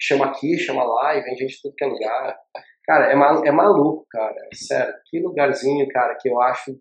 chama 0.00 0.26
aqui, 0.26 0.56
chama 0.58 0.84
lá, 0.84 1.16
e 1.16 1.22
vem 1.22 1.36
gente 1.36 1.56
de 1.56 1.62
tudo 1.62 1.74
que 1.74 1.84
é 1.84 1.88
lugar. 1.88 2.38
Cara, 2.84 3.10
é, 3.10 3.14
mal, 3.14 3.44
é 3.44 3.50
maluco, 3.50 4.06
cara. 4.10 4.48
Sério, 4.54 4.94
que 5.06 5.20
lugarzinho, 5.20 5.88
cara, 5.88 6.16
que 6.20 6.28
eu 6.28 6.40
acho 6.40 6.78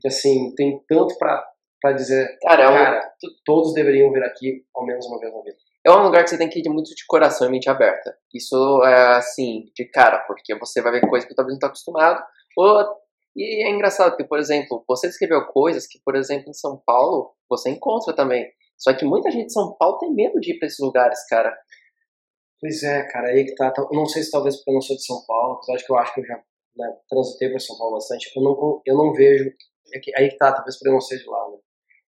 que 0.00 0.08
assim, 0.08 0.54
tem 0.54 0.82
tanto 0.88 1.16
para 1.18 1.46
para 1.80 1.92
dizer, 1.92 2.36
cara, 2.42 2.64
é 2.64 2.68
um... 2.68 2.72
cara, 2.72 3.12
todos 3.44 3.72
deveriam 3.72 4.12
vir 4.12 4.24
aqui 4.24 4.64
ao 4.74 4.84
menos 4.84 5.06
uma 5.06 5.18
vez 5.20 5.32
na 5.32 5.42
vida. 5.42 5.56
É 5.86 5.92
um 5.92 6.02
lugar 6.02 6.24
que 6.24 6.30
você 6.30 6.36
tem 6.36 6.48
que 6.48 6.58
ir 6.58 6.68
muito 6.68 6.94
de 6.94 7.06
coração 7.06 7.46
e 7.46 7.50
mente 7.50 7.70
aberta. 7.70 8.16
Isso 8.34 8.82
é 8.84 9.16
assim, 9.16 9.70
de 9.74 9.84
cara, 9.84 10.18
porque 10.26 10.56
você 10.56 10.82
vai 10.82 10.92
ver 10.92 11.08
coisas 11.08 11.28
que 11.28 11.34
talvez 11.34 11.54
não 11.54 11.58
está 11.58 11.68
acostumado. 11.68 12.22
Ou... 12.56 12.84
E 13.36 13.64
é 13.64 13.70
engraçado, 13.70 14.10
porque, 14.10 14.24
por 14.24 14.40
exemplo, 14.40 14.84
você 14.88 15.06
descreveu 15.06 15.46
coisas 15.46 15.86
que, 15.86 16.00
por 16.04 16.16
exemplo, 16.16 16.50
em 16.50 16.54
São 16.54 16.82
Paulo, 16.84 17.32
você 17.48 17.70
encontra 17.70 18.12
também. 18.12 18.50
Só 18.76 18.92
que 18.92 19.04
muita 19.04 19.30
gente 19.30 19.46
de 19.46 19.52
São 19.52 19.76
Paulo 19.78 19.98
tem 19.98 20.12
medo 20.12 20.40
de 20.40 20.52
ir 20.52 20.58
para 20.58 20.66
esses 20.66 20.80
lugares, 20.80 21.24
cara. 21.28 21.56
Pois 22.60 22.82
é, 22.82 23.04
cara, 23.04 23.28
aí 23.28 23.44
que 23.44 23.54
tá. 23.54 23.72
Eu 23.76 23.96
não 23.96 24.06
sei 24.06 24.24
se 24.24 24.32
talvez 24.32 24.56
porque 24.56 24.70
eu 24.70 24.74
não 24.74 24.80
sou 24.80 24.96
de 24.96 25.04
São 25.04 25.24
Paulo, 25.24 25.54
apesar 25.54 25.76
de 25.76 25.86
que 25.86 25.92
eu 25.92 25.96
acho 25.96 26.14
que 26.14 26.20
eu 26.20 26.26
já 26.26 26.42
né, 26.76 26.96
transitei 27.08 27.50
para 27.50 27.60
São 27.60 27.78
Paulo 27.78 27.94
bastante. 27.94 28.32
Eu 28.34 28.42
não, 28.42 28.82
eu 28.84 28.96
não 28.96 29.12
vejo 29.12 29.52
é 29.92 29.98
que, 29.98 30.12
aí 30.16 30.28
que 30.28 30.36
tá, 30.36 30.52
talvez 30.52 30.78
por 30.78 30.88
eu 30.88 30.92
não 30.92 31.00
ser 31.00 31.18
de 31.18 31.28
lá, 31.28 31.48
né? 31.50 31.56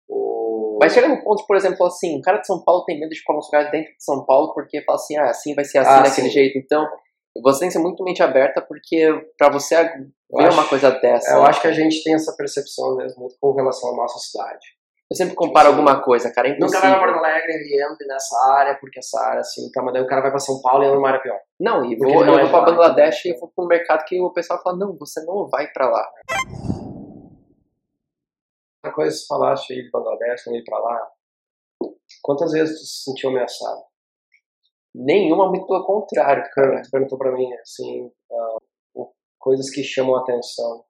O... 0.08 0.78
Mas 0.82 0.94
chega 0.94 1.08
no 1.08 1.24
ponto, 1.24 1.46
por 1.46 1.56
exemplo, 1.56 1.86
assim, 1.86 2.18
o 2.18 2.22
cara 2.22 2.38
de 2.38 2.48
São 2.48 2.64
Paulo 2.64 2.84
tem 2.86 3.00
medo 3.00 3.10
de 3.10 3.20
ficar 3.20 3.34
nos 3.34 3.46
lugares 3.46 3.72
dentro 3.72 3.92
de 3.92 4.04
São 4.04 4.26
Paulo 4.26 4.54
porque 4.54 4.82
fala 4.84 4.98
assim, 4.98 5.18
ah, 5.18 5.30
assim 5.30 5.54
vai 5.54 5.66
ser 5.66 5.80
assim, 5.80 5.92
ah, 5.92 6.02
daquele 6.02 6.28
sim. 6.28 6.34
jeito. 6.34 6.58
Então, 6.58 6.88
você 7.42 7.60
tem 7.60 7.70
que 7.70 7.74
ser 7.74 7.80
muito 7.80 8.04
mente 8.04 8.24
aberta 8.24 8.62
porque 8.62 9.08
para 9.38 9.52
você 9.52 9.76
ver 9.84 10.46
acho, 10.46 10.58
uma 10.58 10.68
coisa 10.68 10.92
dessa. 10.92 11.32
Eu 11.32 11.44
acho 11.44 11.62
que 11.62 11.68
a 11.68 11.74
gente 11.74 12.04
tem 12.04 12.16
essa 12.16 12.36
percepção 12.36 12.96
mesmo 12.96 13.22
muito 13.22 13.36
com 13.40 13.54
relação 13.54 13.92
à 13.94 13.96
nossa 13.96 14.20
cidade. 14.20 14.80
Eu 15.12 15.18
sempre 15.18 15.34
comparo 15.34 15.70
tipo, 15.70 15.80
alguma 15.80 16.04
coisa, 16.04 16.32
cara. 16.32 16.50
É 16.50 16.58
nunca 16.60 16.80
vai 16.80 16.92
pra 16.92 17.00
Porto 17.00 17.18
Alegre 17.18 17.54
e 17.54 17.84
entra 17.84 18.08
nessa 18.08 18.54
área, 18.54 18.78
porque 18.80 19.00
essa 19.00 19.20
área, 19.20 19.40
assim, 19.40 19.72
tá, 19.72 19.82
mas 19.82 19.94
daí 19.94 20.04
o 20.04 20.08
cara 20.08 20.22
vai 20.22 20.30
pra 20.30 20.40
São 20.40 20.62
Paulo 20.62 20.84
e 20.84 20.86
entra 20.86 20.98
numa 20.98 21.08
área 21.08 21.20
pior. 21.20 21.40
Não, 21.60 21.84
e 21.84 21.98
vou, 21.98 22.24
eu 22.24 22.42
vou 22.42 22.50
pra 22.50 22.62
Bangladesh 22.62 23.26
e 23.26 23.34
vou 23.40 23.52
pra 23.56 23.66
um 23.66 23.68
mercado 23.68 24.06
que 24.06 24.22
o 24.22 24.32
pessoal 24.32 24.62
fala, 24.62 24.78
não, 24.78 24.96
você 24.96 25.26
não 25.26 25.48
vai 25.50 25.68
pra 25.72 25.90
lá. 25.90 26.08
Outra 28.90 28.94
coisa 28.94 29.16
que 29.16 29.22
você 29.22 29.28
falaste 29.28 29.74
aí 29.74 29.84
de 29.84 29.92
Bangladesh, 29.92 30.46
não 30.48 30.56
ir 30.56 30.64
pra 30.64 30.80
lá. 30.80 31.12
Quantas 32.24 32.52
vezes 32.52 32.80
tu 32.80 32.86
se 32.86 33.04
sentiu 33.04 33.30
ameaçado? 33.30 33.84
Nenhuma, 34.94 35.50
muito 35.50 35.68
pelo 35.68 35.86
contrário, 35.86 36.50
cara. 36.52 36.82
Tu 36.82 36.90
perguntou 36.90 37.18
pra 37.18 37.32
mim, 37.32 37.52
assim, 37.54 38.12
uh, 38.96 39.14
coisas 39.38 39.70
que 39.70 39.84
chamam 39.84 40.16
a 40.16 40.22
atenção. 40.22 40.86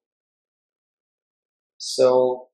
São 1.77 2.47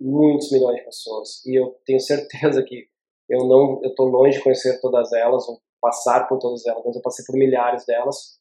muitos 0.00 0.50
milhões 0.50 0.76
de 0.76 0.84
pessoas. 0.84 1.44
E 1.46 1.58
eu 1.58 1.80
tenho 1.84 2.00
certeza 2.00 2.62
que 2.64 2.88
eu 3.28 3.46
não, 3.46 3.80
eu 3.84 3.94
tô 3.94 4.04
longe 4.04 4.38
de 4.38 4.42
conhecer 4.42 4.80
todas 4.80 5.12
elas, 5.12 5.48
ou 5.48 5.62
passar 5.80 6.26
por 6.28 6.38
todas 6.38 6.66
elas, 6.66 6.82
mas 6.84 6.96
eu 6.96 7.02
passei 7.02 7.24
por 7.24 7.36
milhares 7.36 7.86
delas. 7.86 8.40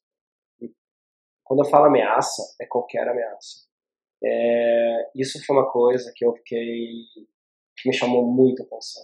Quando 1.43 1.63
eu 1.63 1.69
falo 1.69 1.85
ameaça, 1.85 2.55
é 2.59 2.65
qualquer 2.65 3.07
ameaça. 3.07 3.68
É, 4.23 5.11
isso 5.15 5.43
foi 5.45 5.55
uma 5.55 5.71
coisa 5.71 6.11
que 6.15 6.25
eu 6.25 6.33
fiquei 6.35 6.67
que 7.77 7.89
me 7.89 7.95
chamou 7.95 8.25
muito 8.25 8.61
a 8.61 8.65
atenção. 8.65 9.03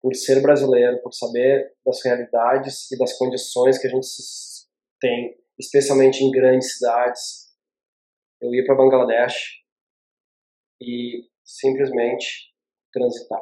Por 0.00 0.14
ser 0.14 0.40
brasileiro, 0.40 1.00
por 1.02 1.12
saber 1.12 1.72
das 1.84 2.04
realidades 2.04 2.90
e 2.92 2.98
das 2.98 3.16
condições 3.18 3.78
que 3.78 3.86
a 3.86 3.90
gente 3.90 4.06
tem, 5.00 5.36
especialmente 5.58 6.22
em 6.22 6.30
grandes 6.30 6.76
cidades. 6.76 7.52
Eu 8.40 8.54
ia 8.54 8.64
para 8.64 8.76
Bangladesh 8.76 9.62
e 10.80 11.26
simplesmente 11.42 12.52
transitar. 12.92 13.40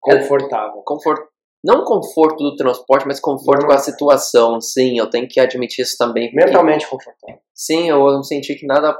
Confortável. 0.00 0.80
É, 0.80 0.84
confort, 0.84 1.28
não 1.64 1.84
conforto 1.84 2.36
do 2.44 2.56
transporte, 2.56 3.06
mas 3.06 3.20
conforto 3.20 3.62
não. 3.62 3.68
com 3.68 3.74
a 3.74 3.78
situação. 3.78 4.60
Sim, 4.60 4.98
eu 4.98 5.10
tenho 5.10 5.26
que 5.28 5.40
admitir 5.40 5.82
isso 5.82 5.96
também. 5.98 6.32
Mentalmente 6.34 6.88
confortável. 6.88 7.40
Sim, 7.52 7.88
eu 7.88 7.98
não 7.98 8.22
senti 8.22 8.54
que 8.54 8.66
nada 8.66 8.96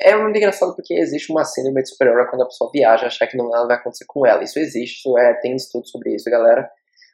é 0.00 0.16
muito 0.16 0.36
engraçado 0.36 0.74
porque 0.74 0.94
existe 0.94 1.32
uma 1.32 1.44
síndrome 1.44 1.82
de 1.82 1.88
superior 1.88 2.28
quando 2.28 2.42
a 2.42 2.46
pessoa 2.46 2.70
viaja 2.72 3.06
achar 3.06 3.26
que 3.26 3.36
não 3.36 3.48
nada 3.48 3.66
vai 3.66 3.76
acontecer 3.76 4.04
com 4.06 4.26
ela. 4.26 4.42
Isso 4.42 4.58
existe, 4.58 4.98
isso 4.98 5.18
é, 5.18 5.34
tem 5.40 5.54
estudos 5.54 5.90
sobre 5.90 6.14
isso, 6.14 6.30
galera. 6.30 6.70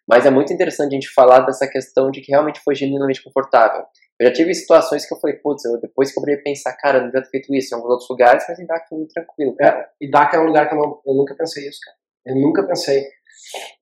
Mas 0.06 0.26
é 0.26 0.30
muito 0.30 0.52
interessante 0.52 0.92
a 0.92 0.94
gente 0.94 1.12
falar 1.12 1.40
dessa 1.40 1.66
questão 1.66 2.10
de 2.10 2.20
que 2.20 2.30
realmente 2.30 2.60
foi 2.60 2.74
genuinamente 2.74 3.22
confortável. 3.22 3.84
Eu 4.20 4.28
já 4.28 4.32
tive 4.32 4.54
situações 4.54 5.06
que 5.06 5.14
eu 5.14 5.18
falei, 5.18 5.36
putz, 5.36 5.64
eu, 5.64 5.80
depois 5.80 6.12
que 6.12 6.18
eu 6.18 6.22
abri 6.22 6.36
pensar, 6.42 6.72
cara, 6.74 6.98
eu 6.98 7.02
não 7.02 7.08
devia 7.08 7.22
ter 7.22 7.30
feito 7.30 7.54
isso 7.54 7.74
em 7.74 7.76
alguns 7.76 7.90
outros 7.90 8.08
lugares, 8.10 8.44
mas 8.48 8.58
em 8.58 8.66
Dhaka 8.66 8.86
foi 8.88 8.98
muito 8.98 9.12
tranquilo, 9.12 9.56
cara. 9.56 9.80
É, 9.80 10.04
e 10.04 10.10
Dhaka 10.10 10.36
é 10.36 10.40
um 10.40 10.46
lugar 10.46 10.68
que 10.68 10.74
eu, 10.74 10.78
não, 10.78 11.00
eu 11.06 11.14
nunca 11.14 11.34
pensei 11.34 11.66
isso, 11.66 11.78
cara. 11.84 11.96
Eu 12.26 12.36
nunca 12.36 12.62
pensei, 12.66 13.04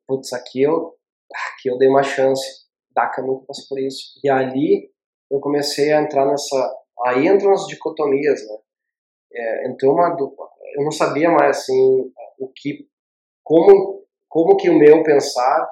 putz, 0.07 0.32
aqui 0.32 0.62
eu, 0.62 0.95
aqui 1.55 1.68
eu 1.68 1.76
dei 1.76 1.88
uma 1.88 2.03
chance. 2.03 2.43
Dhaka 2.95 3.20
nunca 3.22 3.47
passou 3.47 3.64
por 3.68 3.78
isso. 3.78 4.18
E 4.22 4.30
ali 4.30 4.90
eu 5.30 5.40
comecei 5.40 5.93
a 5.93 6.01
entrar 6.01 6.24
nessa. 6.26 6.76
Aí 7.05 7.26
entram 7.26 7.53
as 7.53 7.66
dicotomias, 7.66 8.40
né? 8.47 8.57
É, 9.35 9.68
entrou 9.68 9.95
uma 9.95 10.16
eu 10.74 10.85
não 10.85 10.91
sabia 10.91 11.30
mais 11.30 11.59
assim 11.59 12.12
o 12.39 12.49
que 12.55 12.87
como 13.45 14.03
como 14.28 14.57
que 14.57 14.70
o 14.70 14.78
meu 14.78 15.03
pensar 15.03 15.68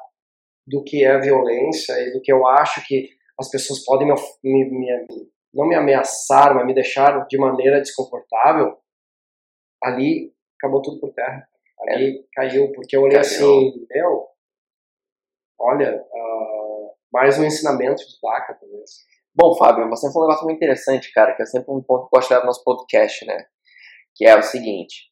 do 0.67 0.85
que 0.85 1.05
é 1.05 1.19
violência 1.19 1.93
e 2.01 2.13
do 2.13 2.21
que 2.21 2.33
eu 2.33 2.47
acho 2.47 2.87
que 2.87 3.09
as 3.39 3.49
pessoas 3.51 3.83
podem 3.85 4.07
me, 4.07 4.15
me, 4.43 4.71
me, 4.71 5.31
não 5.53 5.67
me 5.67 5.75
ameaçar, 5.75 6.55
mas 6.55 6.67
me 6.67 6.75
deixar 6.75 7.27
de 7.27 7.39
maneira 7.39 7.81
desconfortável, 7.81 8.77
ali 9.83 10.33
acabou 10.59 10.83
tudo 10.83 11.01
por 11.01 11.13
terra. 11.15 11.49
Ali 11.81 12.27
caiu, 12.35 12.71
porque 12.73 12.95
eu 12.95 13.01
olhei 13.01 13.19
Caiu. 13.19 13.27
assim, 13.27 13.87
meu, 13.91 14.27
olha, 15.59 16.05
ah, 16.15 16.91
mais 17.11 17.39
um 17.39 17.45
ensinamento 17.45 18.07
de 18.07 18.21
DACA, 18.23 18.59
talvez. 18.61 18.91
Bom, 19.35 19.57
Fábio, 19.57 19.89
você 19.89 20.13
falou 20.13 20.27
um 20.27 20.29
negócio 20.29 20.45
muito 20.47 20.57
interessante, 20.57 21.13
cara, 21.13 21.35
que 21.37 21.43
é 21.43 21.47
sempre 21.47 21.71
um 21.71 21.81
ponto 21.83 22.09
que 22.09 22.17
eu 22.17 22.19
gosto 22.19 22.29
de 22.35 22.41
no 22.41 22.47
nosso 22.47 22.65
podcast, 22.65 23.25
né? 23.25 23.47
Que 24.15 24.27
é 24.27 24.37
o 24.37 24.43
seguinte. 24.43 25.09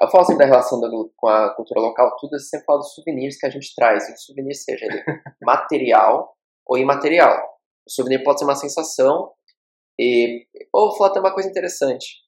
Eu 0.00 0.08
falo 0.10 0.24
sempre 0.24 0.44
da 0.44 0.50
relação 0.50 0.80
do- 0.80 1.12
com 1.16 1.28
a 1.28 1.54
cultura 1.54 1.80
local, 1.80 2.14
tudo, 2.18 2.34
eu 2.34 2.40
sempre 2.40 2.66
falo 2.66 2.80
dos 2.80 2.94
souvenirs 2.94 3.38
que 3.38 3.46
a 3.46 3.50
gente 3.50 3.74
traz. 3.74 4.08
E 4.08 4.12
o 4.12 4.18
souvenir 4.18 4.54
seja 4.54 4.84
ele 4.84 5.02
material 5.42 6.36
ou 6.66 6.76
imaterial. 6.76 7.38
O 7.86 7.90
souvenir 7.90 8.22
pode 8.22 8.38
ser 8.40 8.44
uma 8.44 8.56
sensação 8.56 9.32
e... 9.98 10.46
Ou 10.72 10.88
vou 10.88 10.98
falar 10.98 11.10
até 11.10 11.20
uma 11.20 11.32
coisa 11.32 11.48
interessante. 11.48 12.22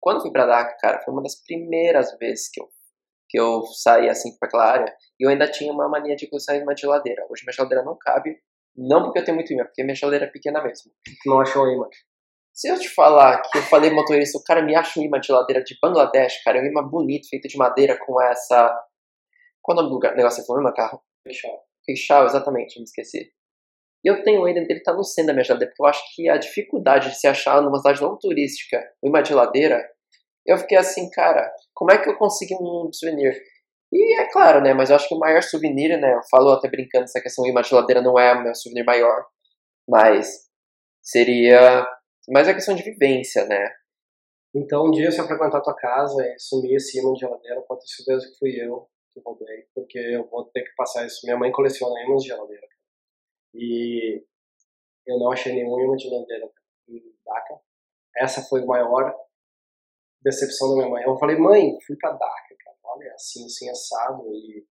Quando 0.00 0.16
eu 0.18 0.22
fui 0.22 0.32
pra 0.32 0.46
Dhaka, 0.46 0.76
cara, 0.80 1.00
foi 1.02 1.12
uma 1.12 1.22
das 1.22 1.36
primeiras 1.42 2.16
vezes 2.18 2.48
que 2.50 2.60
eu, 2.60 2.68
que 3.28 3.40
eu 3.40 3.62
saí 3.66 4.08
assim 4.08 4.36
pra 4.38 4.48
aquela 4.48 4.64
área 4.66 4.94
e 5.18 5.24
eu 5.24 5.30
ainda 5.30 5.50
tinha 5.50 5.72
uma 5.72 5.88
mania 5.88 6.14
de 6.14 6.28
sair 6.40 6.62
uma 6.62 6.76
geladeira. 6.76 7.26
Hoje 7.30 7.42
minha 7.44 7.52
geladeira 7.52 7.84
não 7.84 7.96
cabe, 7.98 8.36
não 8.76 9.04
porque 9.04 9.18
eu 9.18 9.24
tenho 9.24 9.36
muito 9.36 9.52
imã, 9.52 9.64
porque 9.64 9.82
minha 9.82 9.94
geladeira 9.94 10.26
é 10.26 10.30
pequena 10.30 10.62
mesmo. 10.62 10.90
Não 11.26 11.40
achou 11.40 11.68
imã? 11.68 11.88
Se 12.52 12.68
eu 12.68 12.78
te 12.78 12.88
falar 12.88 13.40
que 13.42 13.58
eu 13.58 13.62
falei 13.62 13.90
motorista, 13.90 14.38
o 14.38 14.42
cara 14.42 14.62
me 14.62 14.74
acha 14.74 15.00
um 15.00 15.02
imã 15.02 15.18
de 15.18 15.28
geladeira 15.28 15.62
de 15.62 15.76
Bangladesh, 15.80 16.42
cara, 16.44 16.58
é 16.58 16.62
um 16.62 16.66
imã 16.66 16.82
bonito, 16.82 17.28
feito 17.28 17.48
de 17.48 17.56
madeira 17.56 17.98
com 17.98 18.20
essa. 18.20 18.68
Qual 19.62 19.76
é 19.76 19.80
o 19.80 19.82
nome 19.82 19.90
do 19.90 19.94
lugar? 19.94 20.14
negócio 20.14 20.36
que 20.36 20.42
você 20.42 20.46
falou, 20.46 20.62
imã 20.62 20.72
carro? 20.72 21.02
Queixal, 21.84 22.26
exatamente, 22.26 22.78
me 22.78 22.84
esqueci. 22.84 23.32
E 24.04 24.08
eu 24.10 24.22
tenho 24.22 24.46
ele, 24.48 24.66
ele 24.68 24.82
tá 24.82 24.92
no 24.92 25.04
centro 25.04 25.28
da 25.28 25.32
minha 25.32 25.44
geladeira, 25.44 25.70
porque 25.70 25.82
eu 25.82 25.86
acho 25.86 26.14
que 26.14 26.28
a 26.28 26.36
dificuldade 26.36 27.10
de 27.10 27.16
se 27.16 27.26
achar 27.26 27.62
numa 27.62 27.78
cidade 27.78 28.02
não 28.02 28.18
turística 28.18 28.78
um 29.02 29.08
imã 29.08 29.22
de 29.22 29.30
geladeira, 29.30 29.82
eu 30.44 30.58
fiquei 30.58 30.76
assim, 30.76 31.08
cara, 31.10 31.52
como 31.72 31.92
é 31.92 31.98
que 31.98 32.08
eu 32.08 32.18
consegui 32.18 32.54
um 32.54 32.90
souvenir? 32.92 33.40
E 33.92 34.20
é 34.20 34.30
claro, 34.32 34.62
né, 34.62 34.72
mas 34.72 34.88
eu 34.90 34.96
acho 34.96 35.06
que 35.06 35.14
o 35.14 35.18
maior 35.18 35.42
souvenir, 35.42 36.00
né, 36.00 36.14
eu 36.14 36.22
falo 36.30 36.50
até 36.52 36.68
brincando, 36.68 37.04
essa 37.04 37.20
questão 37.20 37.44
de 37.44 37.68
geladeira 37.68 38.00
não 38.00 38.18
é 38.18 38.32
o 38.32 38.42
meu 38.42 38.54
souvenir 38.54 38.84
maior, 38.86 39.26
mas 39.86 40.48
seria 41.02 41.86
mais 42.30 42.48
a 42.48 42.54
questão 42.54 42.74
de 42.74 42.82
vivência, 42.82 43.44
né? 43.46 43.68
Então, 44.54 44.86
um 44.86 44.90
dia, 44.90 45.10
se 45.10 45.18
eu 45.18 45.26
frequentar 45.26 45.60
tua 45.62 45.74
casa 45.74 46.22
e 46.26 46.38
sumir 46.38 46.76
esse 46.76 46.98
imã 46.98 47.12
de 47.14 47.20
geladeira, 47.20 47.62
pode 47.62 47.80
ter 47.80 47.88
certeza 47.88 48.28
que 48.28 48.38
fui 48.38 48.50
eu 48.60 48.88
que 49.12 49.20
roubei, 49.24 49.66
porque 49.74 49.98
eu 49.98 50.26
vou 50.28 50.44
ter 50.46 50.62
que 50.62 50.74
passar 50.76 51.06
isso. 51.06 51.20
Minha 51.24 51.38
mãe 51.38 51.52
coleciona 51.52 52.02
imãs 52.02 52.22
de 52.22 52.28
geladeira. 52.28 52.66
E 53.54 54.24
eu 55.06 55.18
não 55.18 55.30
achei 55.32 55.54
nenhum 55.54 55.80
imã 55.80 55.96
de 55.96 56.04
geladeira 56.04 56.50
em 56.88 57.00
Dhaka. 57.24 57.60
Essa 58.16 58.42
foi 58.42 58.62
a 58.62 58.66
maior 58.66 59.14
decepção 60.22 60.70
da 60.70 60.76
minha 60.76 60.88
mãe. 60.88 61.04
Eu 61.04 61.16
falei, 61.18 61.36
mãe, 61.36 61.76
fui 61.86 61.96
pra 61.96 62.12
Dhaka. 62.12 62.52
Olha, 62.94 63.12
assim, 63.14 63.44
assim, 63.46 63.70
assado. 63.70 64.22
E, 64.34 64.66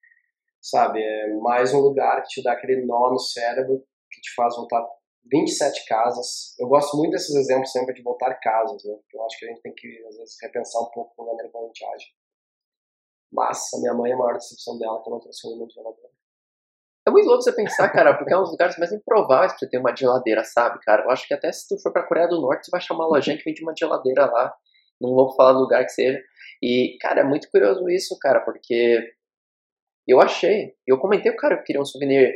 sabe, 0.61 1.01
é 1.01 1.33
mais 1.35 1.73
um 1.73 1.79
lugar 1.79 2.21
que 2.23 2.29
te 2.29 2.43
dá 2.43 2.53
aquele 2.53 2.85
nó 2.85 3.11
no 3.11 3.19
cérebro 3.19 3.83
que 4.11 4.21
te 4.21 4.33
faz 4.35 4.55
voltar 4.55 4.85
27 5.31 5.85
casas. 5.85 6.55
Eu 6.59 6.67
gosto 6.67 6.97
muito 6.97 7.11
desses 7.11 7.35
exemplos 7.35 7.71
sempre 7.71 7.93
de 7.93 8.01
voltar 8.01 8.33
casas, 8.35 8.83
né? 8.83 8.95
Eu 9.13 9.23
acho 9.25 9.37
que 9.39 9.45
a 9.45 9.49
gente 9.49 9.61
tem 9.61 9.73
que, 9.73 9.87
às 10.07 10.17
vezes, 10.17 10.35
repensar 10.41 10.81
um 10.81 10.91
pouco 10.91 11.21
a 11.21 11.25
maneira 11.25 11.49
como 11.51 11.65
a 11.65 11.67
gente 11.67 11.85
age. 11.85 12.05
Mas 13.31 13.73
a 13.73 13.79
minha 13.79 13.93
mãe, 13.93 14.11
a 14.11 14.17
maior 14.17 14.33
decepção 14.33 14.77
dela 14.77 14.99
é 14.99 15.03
que 15.03 15.09
eu 15.09 15.13
não 15.13 15.19
trouxe 15.19 15.47
um 15.47 15.67
de 15.67 15.73
geladeira. 15.73 16.09
É 17.07 17.11
muito 17.11 17.27
louco 17.27 17.41
você 17.41 17.53
pensar, 17.53 17.89
cara, 17.89 18.17
porque 18.17 18.33
é 18.33 18.37
um 18.37 18.41
dos 18.41 18.51
lugares 18.51 18.77
mais 18.77 18.91
improváveis 18.91 19.51
pra 19.53 19.59
você 19.59 19.69
ter 19.69 19.77
uma 19.77 19.95
geladeira, 19.95 20.43
sabe, 20.43 20.79
cara? 20.81 21.03
Eu 21.03 21.11
acho 21.11 21.27
que 21.27 21.33
até 21.33 21.51
se 21.51 21.67
tu 21.67 21.79
for 21.81 21.91
pra 21.93 22.05
Coreia 22.05 22.27
do 22.27 22.41
Norte, 22.41 22.65
você 22.65 22.71
vai 22.71 22.81
chamar 22.81 23.05
uma 23.05 23.15
lojinha 23.15 23.37
que 23.37 23.43
vende 23.43 23.63
uma 23.63 23.73
geladeira 23.77 24.25
lá. 24.25 24.53
Não 24.99 25.13
vou 25.15 25.33
falar 25.35 25.53
do 25.53 25.59
lugar 25.59 25.83
que 25.85 25.91
seja. 25.91 26.19
E, 26.61 26.97
cara, 26.99 27.21
é 27.21 27.23
muito 27.23 27.49
curioso 27.51 27.89
isso, 27.89 28.17
cara, 28.19 28.41
porque 28.41 29.13
eu 30.07 30.19
achei. 30.19 30.73
Eu 30.85 30.99
comentei 30.99 31.31
com 31.31 31.37
o 31.37 31.41
cara 31.41 31.57
que 31.57 31.63
queria 31.63 31.81
um 31.81 31.85
souvenir. 31.85 32.33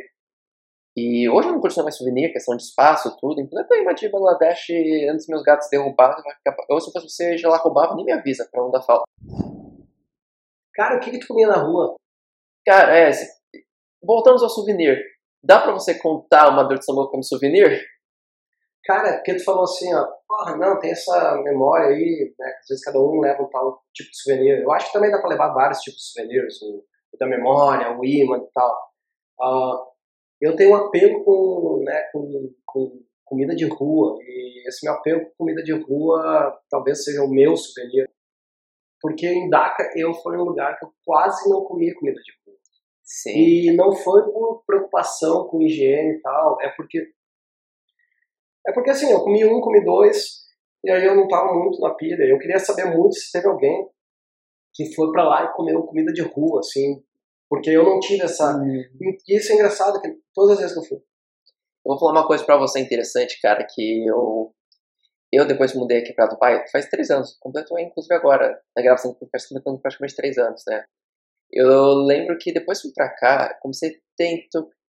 E 0.95 1.28
hoje 1.28 1.47
eu 1.47 1.53
não 1.53 1.59
curto 1.59 1.82
mais 1.84 1.97
souvenir, 1.97 2.32
questão 2.32 2.55
de 2.55 2.63
espaço, 2.63 3.17
tudo. 3.19 3.41
Então 3.41 3.59
eu 3.59 3.67
de 3.95 4.09
Bangladesh 4.09 4.69
antes 5.09 5.28
meus 5.28 5.41
gatos 5.41 5.67
ficar- 6.36 6.55
Ou 6.69 6.80
se 6.80 6.91
fosse 6.91 7.09
você, 7.09 7.38
já 7.38 7.49
lá 7.49 7.57
roubava, 7.57 7.95
nem 7.95 8.05
me 8.05 8.11
avisa 8.11 8.47
pra 8.51 8.61
não 8.61 8.69
dar 8.69 8.82
falta. 8.84 9.03
Cara, 10.76 10.97
o 10.97 10.99
que, 10.99 11.11
que 11.11 11.19
tu 11.19 11.28
comia 11.28 11.47
na 11.47 11.57
rua? 11.57 11.95
Cara, 12.65 12.97
é. 12.97 13.11
Voltamos 14.03 14.43
ao 14.43 14.49
souvenir. 14.49 14.99
Dá 15.43 15.59
pra 15.59 15.71
você 15.71 15.97
contar 15.99 16.49
uma 16.49 16.63
dor 16.63 16.76
de 16.76 16.82
estômago 16.82 17.09
como 17.09 17.24
souvenir? 17.24 17.84
Cara, 18.86 19.14
porque 19.14 19.36
tu 19.36 19.44
falou 19.46 19.64
assim, 19.64 19.94
ó, 19.94 20.06
porra, 20.28 20.58
não, 20.58 20.80
tem 20.80 20.92
essa 20.92 21.42
memória 21.44 21.88
aí, 21.88 22.34
né? 22.38 22.52
que 22.52 22.60
Às 22.60 22.68
vezes 22.68 22.84
cada 22.84 23.00
um 23.00 23.20
leva 23.22 23.42
um 23.42 23.50
tal 23.50 23.82
tipo 23.94 24.10
de 24.10 24.18
souvenir. 24.18 24.62
Eu 24.62 24.72
acho 24.74 24.88
que 24.88 24.94
também 24.94 25.10
dá 25.10 25.20
pra 25.20 25.30
levar 25.30 25.54
vários 25.54 25.80
tipos 25.80 26.00
de 26.00 26.12
souvenirs, 26.12 26.62
o, 26.62 26.84
o 27.14 27.18
da 27.18 27.26
memória, 27.28 27.98
o 27.98 28.04
imã 28.04 28.38
e 28.38 28.52
tal. 28.54 28.76
Ah, 29.42 29.86
eu 30.42 30.56
tenho 30.56 30.72
um 30.72 30.76
apego 30.76 31.24
com, 31.24 31.84
né, 31.86 32.10
com, 32.12 32.54
com 32.66 33.04
comida 33.24 33.56
de 33.56 33.66
rua, 33.66 34.18
e 34.22 34.68
esse 34.68 34.86
meu 34.86 34.94
apego 34.94 35.26
com 35.26 35.36
comida 35.38 35.64
de 35.64 35.74
rua 35.74 36.60
talvez 36.70 37.04
seja 37.04 37.24
o 37.24 37.30
meu 37.30 37.56
souvenir. 37.56 38.10
Porque 39.02 39.28
em 39.28 39.50
Dhaka 39.50 39.92
eu 39.96 40.14
fui 40.14 40.38
um 40.38 40.44
lugar 40.44 40.78
que 40.78 40.86
eu 40.86 40.94
quase 41.06 41.50
não 41.50 41.64
comia 41.64 41.94
comida 41.96 42.20
de 42.22 42.32
rua. 42.46 42.58
Sim. 43.04 43.38
E 43.38 43.76
não 43.76 43.92
foi 43.92 44.24
por 44.24 44.64
preocupação 44.66 45.48
com 45.48 45.62
higiene 45.62 46.18
e 46.18 46.22
tal, 46.22 46.58
é 46.62 46.70
porque. 46.70 47.00
É 48.68 48.72
porque 48.72 48.89
assim, 48.89 49.11
eu 49.11 49.22
comi 49.22 49.45
um, 49.45 49.59
comi 49.61 49.84
dois, 49.84 50.43
e 50.84 50.91
aí 50.91 51.05
eu 51.05 51.16
não 51.16 51.28
tava 51.28 51.53
muito 51.53 51.80
na 51.80 51.93
pilha. 51.93 52.24
Eu 52.24 52.39
queria 52.39 52.59
saber 52.59 52.86
muito 52.86 53.16
se 53.16 53.32
teve 53.32 53.47
alguém 53.47 53.88
que 54.74 54.93
foi 54.95 55.11
pra 55.11 55.28
lá 55.28 55.43
e 55.45 55.53
comeu 55.53 55.84
comida 55.84 56.11
de 56.11 56.22
rua, 56.22 56.59
assim, 56.59 57.03
porque 57.49 57.70
eu 57.70 57.84
não 57.84 57.99
tive 57.99 58.24
essa. 58.24 58.59
E 59.28 59.38
isso 59.38 59.51
é 59.51 59.55
engraçado, 59.55 60.01
que 60.01 60.09
todas 60.34 60.53
as 60.53 60.59
vezes 60.59 60.74
que 60.74 60.80
eu 60.80 60.84
fui. 60.84 60.97
Eu 60.97 61.91
vou 61.91 61.99
falar 61.99 62.11
uma 62.14 62.28
coisa 62.28 62.43
pra 62.43 62.57
você 62.57 62.80
interessante, 62.80 63.39
cara, 63.41 63.66
que 63.70 64.05
eu. 64.07 64.53
Eu 65.32 65.47
depois 65.47 65.74
mudei 65.74 65.99
aqui 65.99 66.14
pra 66.14 66.28
Dubai, 66.28 66.64
faz 66.72 66.88
três 66.89 67.09
anos, 67.09 67.36
completou 67.39 67.80
inclusive 67.80 68.14
agora, 68.14 68.61
na 68.76 68.84
gravação 68.84 69.11
do 69.11 69.18
podcast, 69.18 69.49
completando 69.49 69.80
praticamente 69.82 70.16
três 70.16 70.38
anos, 70.38 70.64
né? 70.68 70.86
Eu 71.51 71.93
lembro 71.93 72.38
que 72.39 72.53
depois 72.53 72.80
que 72.80 72.88
fui 72.88 72.93
pra 72.93 73.09
cá, 73.09 73.57
comecei 73.59 73.89
a 73.89 73.93
ter, 74.16 74.47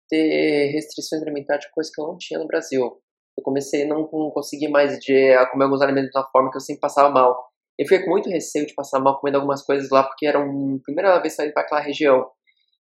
ter 0.08 0.70
restrições 0.72 1.22
alimentares 1.22 1.66
de 1.66 1.72
coisas 1.72 1.94
que 1.94 2.00
eu 2.00 2.06
não 2.06 2.16
tinha 2.18 2.40
no 2.40 2.46
Brasil. 2.46 3.00
Eu 3.40 3.42
comecei 3.42 3.84
a 3.84 3.88
não 3.88 4.04
conseguir 4.06 4.68
mais 4.68 4.98
de 4.98 5.32
a 5.32 5.46
comer 5.46 5.64
alguns 5.64 5.80
alimentos 5.80 6.10
de 6.10 6.18
uma 6.18 6.28
forma 6.30 6.50
que 6.50 6.58
eu 6.58 6.60
sempre 6.60 6.80
passava 6.80 7.08
mal. 7.08 7.48
Eu 7.78 7.86
fiquei 7.86 8.04
com 8.04 8.10
muito 8.10 8.28
receio 8.28 8.66
de 8.66 8.74
passar 8.74 9.00
mal 9.00 9.18
comendo 9.18 9.38
algumas 9.38 9.62
coisas 9.62 9.88
lá, 9.90 10.02
porque 10.02 10.26
era 10.26 10.38
uma 10.38 10.78
primeira 10.82 11.18
vez 11.20 11.34
saindo 11.34 11.54
para 11.54 11.62
aquela 11.62 11.80
região. 11.80 12.26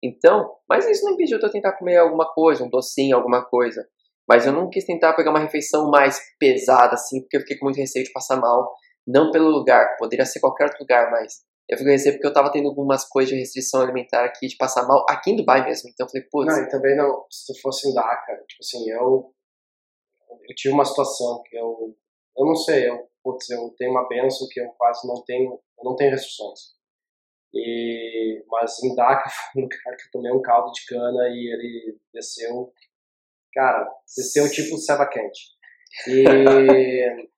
Então, 0.04 0.50
mas 0.68 0.86
isso 0.86 1.04
não 1.04 1.12
impediu 1.12 1.38
de 1.38 1.46
eu 1.46 1.50
tentar 1.50 1.72
comer 1.72 1.96
alguma 1.96 2.30
coisa, 2.32 2.62
um 2.62 2.68
docinho, 2.68 3.16
alguma 3.16 3.42
coisa. 3.42 3.86
Mas 4.28 4.46
eu 4.46 4.52
não 4.52 4.68
quis 4.68 4.84
tentar 4.84 5.14
pegar 5.14 5.30
uma 5.30 5.38
refeição 5.38 5.90
mais 5.90 6.20
pesada, 6.38 6.94
assim, 6.94 7.20
porque 7.22 7.36
eu 7.36 7.40
fiquei 7.40 7.56
com 7.56 7.66
muito 7.66 7.78
receio 7.78 8.04
de 8.04 8.12
passar 8.12 8.36
mal. 8.36 8.70
Não 9.06 9.30
pelo 9.30 9.48
lugar, 9.48 9.96
poderia 9.98 10.26
ser 10.26 10.40
qualquer 10.40 10.64
outro 10.64 10.80
lugar, 10.80 11.10
mas 11.10 11.40
eu 11.68 11.78
fiquei 11.78 11.92
com 11.92 11.96
receio 11.96 12.14
porque 12.14 12.26
eu 12.26 12.32
tava 12.32 12.52
tendo 12.52 12.68
algumas 12.68 13.04
coisas 13.08 13.32
de 13.32 13.38
restrição 13.38 13.80
alimentar 13.80 14.24
aqui, 14.24 14.46
de 14.46 14.56
passar 14.56 14.86
mal, 14.86 15.04
aqui 15.08 15.30
em 15.30 15.36
Dubai 15.36 15.64
mesmo. 15.64 15.88
Então 15.88 16.06
eu 16.06 16.10
falei, 16.10 16.26
putz, 16.30 16.54
Não, 16.54 16.64
e 16.64 16.68
também 16.68 16.96
não, 16.96 17.24
se 17.30 17.58
fosse 17.60 17.88
em 17.88 17.94
Dhaka, 17.94 18.44
tipo 18.48 18.60
assim, 18.60 18.90
eu. 18.90 19.32
Eu 20.48 20.54
tive 20.54 20.74
uma 20.74 20.84
situação 20.84 21.42
que 21.44 21.56
eu. 21.56 21.96
Eu 22.36 22.46
não 22.46 22.56
sei, 22.56 22.88
eu, 22.88 23.08
putz, 23.22 23.50
eu 23.50 23.74
tenho 23.76 23.90
uma 23.90 24.08
benção 24.08 24.46
que 24.50 24.60
eu 24.60 24.68
quase 24.78 25.06
não 25.06 25.22
tenho. 25.24 25.60
Eu 25.78 25.84
não 25.84 25.96
tenho 25.96 26.10
restrições. 26.10 26.60
E, 27.54 28.42
mas 28.48 28.82
em 28.82 28.94
Dhaka 28.94 29.28
foi 29.52 29.62
um 29.62 29.64
lugar 29.64 29.96
que 29.96 30.06
eu 30.06 30.10
tomei 30.12 30.32
um 30.32 30.42
caldo 30.42 30.72
de 30.72 30.86
cana 30.86 31.28
e 31.28 31.52
ele 31.52 31.98
desceu. 32.12 32.72
Cara, 33.52 33.86
desceu 34.16 34.50
tipo 34.50 34.78
ceva 34.78 35.06
quente. 35.06 35.50
E. 36.08 36.24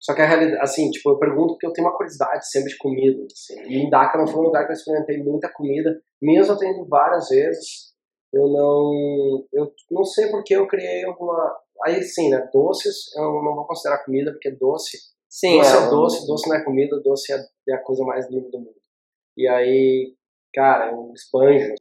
Só 0.00 0.14
que 0.14 0.22
a 0.22 0.26
realidade, 0.26 0.62
assim, 0.62 0.90
tipo, 0.90 1.10
eu 1.10 1.18
pergunto 1.18 1.52
porque 1.52 1.66
eu 1.66 1.72
tenho 1.74 1.86
uma 1.86 1.94
curiosidade 1.94 2.50
sempre 2.50 2.70
de 2.70 2.78
comida, 2.78 3.22
assim. 3.30 3.60
E 3.68 3.76
em 3.76 3.90
Dhaka 3.90 4.16
não 4.16 4.26
foi 4.26 4.40
um 4.40 4.44
lugar 4.44 4.64
que 4.64 4.72
eu 4.72 4.74
experimentei 4.74 5.18
muita 5.18 5.52
comida, 5.52 6.00
mesmo 6.22 6.54
eu 6.54 6.58
tendo 6.58 6.88
várias 6.88 7.28
vezes, 7.28 7.90
eu 8.32 8.48
não, 8.48 9.46
eu 9.52 9.74
não 9.90 10.04
sei 10.04 10.28
porque 10.28 10.56
eu 10.56 10.66
criei 10.66 11.04
alguma, 11.04 11.54
aí 11.84 12.02
sim, 12.02 12.30
né, 12.30 12.48
doces, 12.52 13.14
eu 13.16 13.22
não 13.42 13.54
vou 13.54 13.66
considerar 13.66 14.04
comida, 14.04 14.32
porque 14.32 14.50
doce, 14.50 14.98
sim, 15.28 15.58
doce 15.58 15.74
é, 15.74 15.78
um- 15.80 15.90
doce, 15.90 16.26
doce 16.26 16.48
não 16.48 16.56
é 16.56 16.64
comida, 16.64 17.00
doce 17.00 17.32
é, 17.32 17.38
é 17.68 17.74
a 17.74 17.82
coisa 17.82 18.04
mais 18.04 18.28
linda 18.30 18.48
do 18.50 18.58
mundo. 18.58 18.80
E 19.36 19.48
aí, 19.48 20.14
cara, 20.54 20.90
eu 20.92 21.12
esbanjo, 21.14 21.74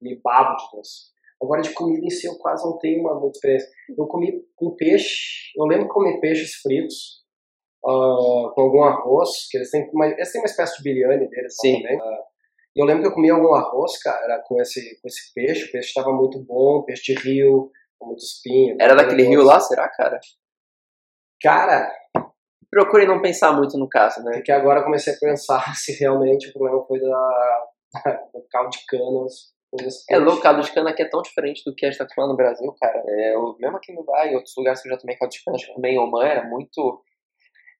me 0.00 0.20
babo 0.22 0.56
de 0.56 0.76
doce. 0.76 1.16
Agora, 1.42 1.60
de 1.60 1.70
comida 1.74 2.04
em 2.06 2.10
si, 2.10 2.26
eu 2.26 2.38
quase 2.38 2.64
não 2.64 2.78
tenho 2.78 3.00
uma 3.00 3.18
muita 3.18 3.36
experiência. 3.36 3.68
Eu 3.96 4.06
comi 4.06 4.42
com 4.54 4.74
peixe, 4.74 5.52
eu 5.56 5.66
lembro 5.66 5.86
que 5.86 5.92
comi 5.92 6.18
peixes 6.20 6.54
fritos, 6.62 7.24
ah, 7.84 8.50
com 8.54 8.60
algum 8.62 8.82
arroz, 8.82 9.46
que 9.50 9.58
eles 9.58 9.70
têm 9.70 9.88
uma, 9.92 10.06
eles 10.06 10.32
têm 10.32 10.40
uma 10.40 10.46
espécie 10.46 10.76
de 10.78 10.82
biryani 10.82 11.28
deles 11.28 11.54
Sim. 11.60 11.82
também. 11.82 11.98
E 12.74 12.80
eu 12.80 12.86
lembro 12.86 13.02
que 13.02 13.08
eu 13.08 13.12
comi 13.14 13.30
algum 13.30 13.54
arroz, 13.54 13.98
cara, 14.02 14.42
com 14.46 14.60
esse, 14.60 15.00
com 15.00 15.08
esse 15.08 15.32
peixe, 15.34 15.64
o 15.68 15.72
peixe 15.72 15.88
estava 15.88 16.12
muito 16.12 16.38
bom, 16.42 16.82
peixe 16.82 17.14
de 17.14 17.20
rio, 17.20 17.70
com 17.98 18.06
muito 18.06 18.22
espinho. 18.22 18.76
Era 18.80 18.92
aquele 18.92 19.08
daquele 19.08 19.28
rio 19.28 19.42
lá, 19.42 19.60
será, 19.60 19.88
cara? 19.88 20.18
Cara, 21.42 21.90
Procure 22.70 23.06
não 23.06 23.22
pensar 23.22 23.52
muito 23.52 23.78
no 23.78 23.88
caso, 23.88 24.22
né? 24.24 24.32
Porque 24.34 24.50
agora 24.50 24.80
eu 24.80 24.84
comecei 24.84 25.14
a 25.14 25.18
pensar 25.18 25.62
se 25.76 25.92
realmente 25.98 26.48
o 26.48 26.52
problema 26.52 26.84
foi 26.86 27.00
da, 27.00 27.64
do 28.34 28.44
caldo 28.50 28.70
de 28.70 28.84
coisas 28.86 30.04
É 30.10 30.18
louco, 30.18 30.42
caldo 30.42 30.62
de 30.62 30.72
cana 30.72 30.90
aqui 30.90 31.02
é 31.02 31.08
tão 31.08 31.22
diferente 31.22 31.62
do 31.64 31.74
que 31.74 31.86
a 31.86 31.90
gente 31.90 31.98
tá 31.98 32.04
acostumado 32.04 32.30
no 32.30 32.36
Brasil, 32.36 32.70
cara. 32.80 33.02
É, 33.06 33.34
eu, 33.34 33.56
mesmo 33.58 33.76
aqui 33.76 33.92
no 33.92 34.00
Dubai, 34.00 34.30
em 34.30 34.34
outros 34.34 34.54
lugares 34.56 34.82
que 34.82 34.88
eu 34.88 34.92
já 34.92 34.98
tomei 34.98 35.16
caldo 35.16 35.32
de 35.32 35.44
cana, 35.44 35.56
também 35.74 35.94
em 35.94 35.98
Oman 35.98 36.26
era 36.26 36.44
muito. 36.44 37.02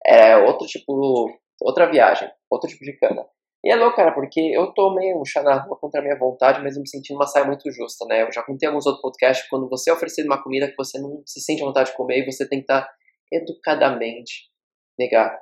É 0.06 0.36
outro 0.36 0.66
tipo. 0.66 1.30
Outra 1.60 1.90
viagem, 1.90 2.30
outro 2.50 2.68
tipo 2.68 2.84
de 2.84 2.96
cana. 2.98 3.26
E 3.66 3.68
é 3.68 3.74
louco, 3.74 3.96
cara, 3.96 4.12
porque 4.12 4.38
eu 4.40 4.72
tomei 4.72 5.12
um 5.12 5.24
chá 5.24 5.42
na 5.42 5.60
rua 5.60 5.76
contra 5.76 5.98
a 5.98 6.02
minha 6.04 6.16
vontade, 6.16 6.62
mas 6.62 6.76
eu 6.76 6.82
me 6.82 6.88
senti 6.88 7.12
numa 7.12 7.26
saia 7.26 7.44
muito 7.44 7.68
justa, 7.72 8.06
né? 8.06 8.22
Eu 8.22 8.30
já 8.30 8.40
contei 8.40 8.68
alguns 8.68 8.86
outros 8.86 9.02
podcasts, 9.02 9.48
quando 9.48 9.68
você 9.68 9.90
é 9.90 9.92
oferecido 9.92 10.26
uma 10.26 10.40
comida 10.40 10.68
que 10.68 10.76
você 10.76 11.00
não 11.00 11.20
se 11.26 11.40
sente 11.40 11.64
à 11.64 11.66
vontade 11.66 11.90
de 11.90 11.96
comer, 11.96 12.20
e 12.20 12.32
você 12.32 12.48
tem 12.48 12.60
que 12.60 12.62
estar 12.62 12.88
educadamente 13.32 14.48
negar. 14.96 15.36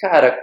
Cara, 0.00 0.42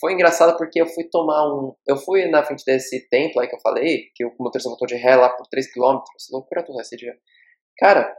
foi 0.00 0.12
engraçado 0.12 0.56
porque 0.56 0.80
eu 0.80 0.86
fui 0.86 1.02
tomar 1.10 1.52
um. 1.52 1.74
Eu 1.84 1.96
fui 1.96 2.28
na 2.28 2.44
frente 2.44 2.64
desse 2.64 3.08
templo 3.08 3.40
aí 3.40 3.48
que 3.48 3.56
eu 3.56 3.60
falei, 3.60 4.04
que 4.14 4.24
o 4.24 4.32
motorista 4.38 4.70
voltou 4.70 4.86
de 4.86 4.94
ré 4.94 5.16
lá 5.16 5.30
por 5.30 5.48
3km. 5.48 6.00
Loucura 6.30 6.64
toda 6.64 6.80
esse 6.80 6.96
dia. 6.96 7.16
Cara, 7.76 8.14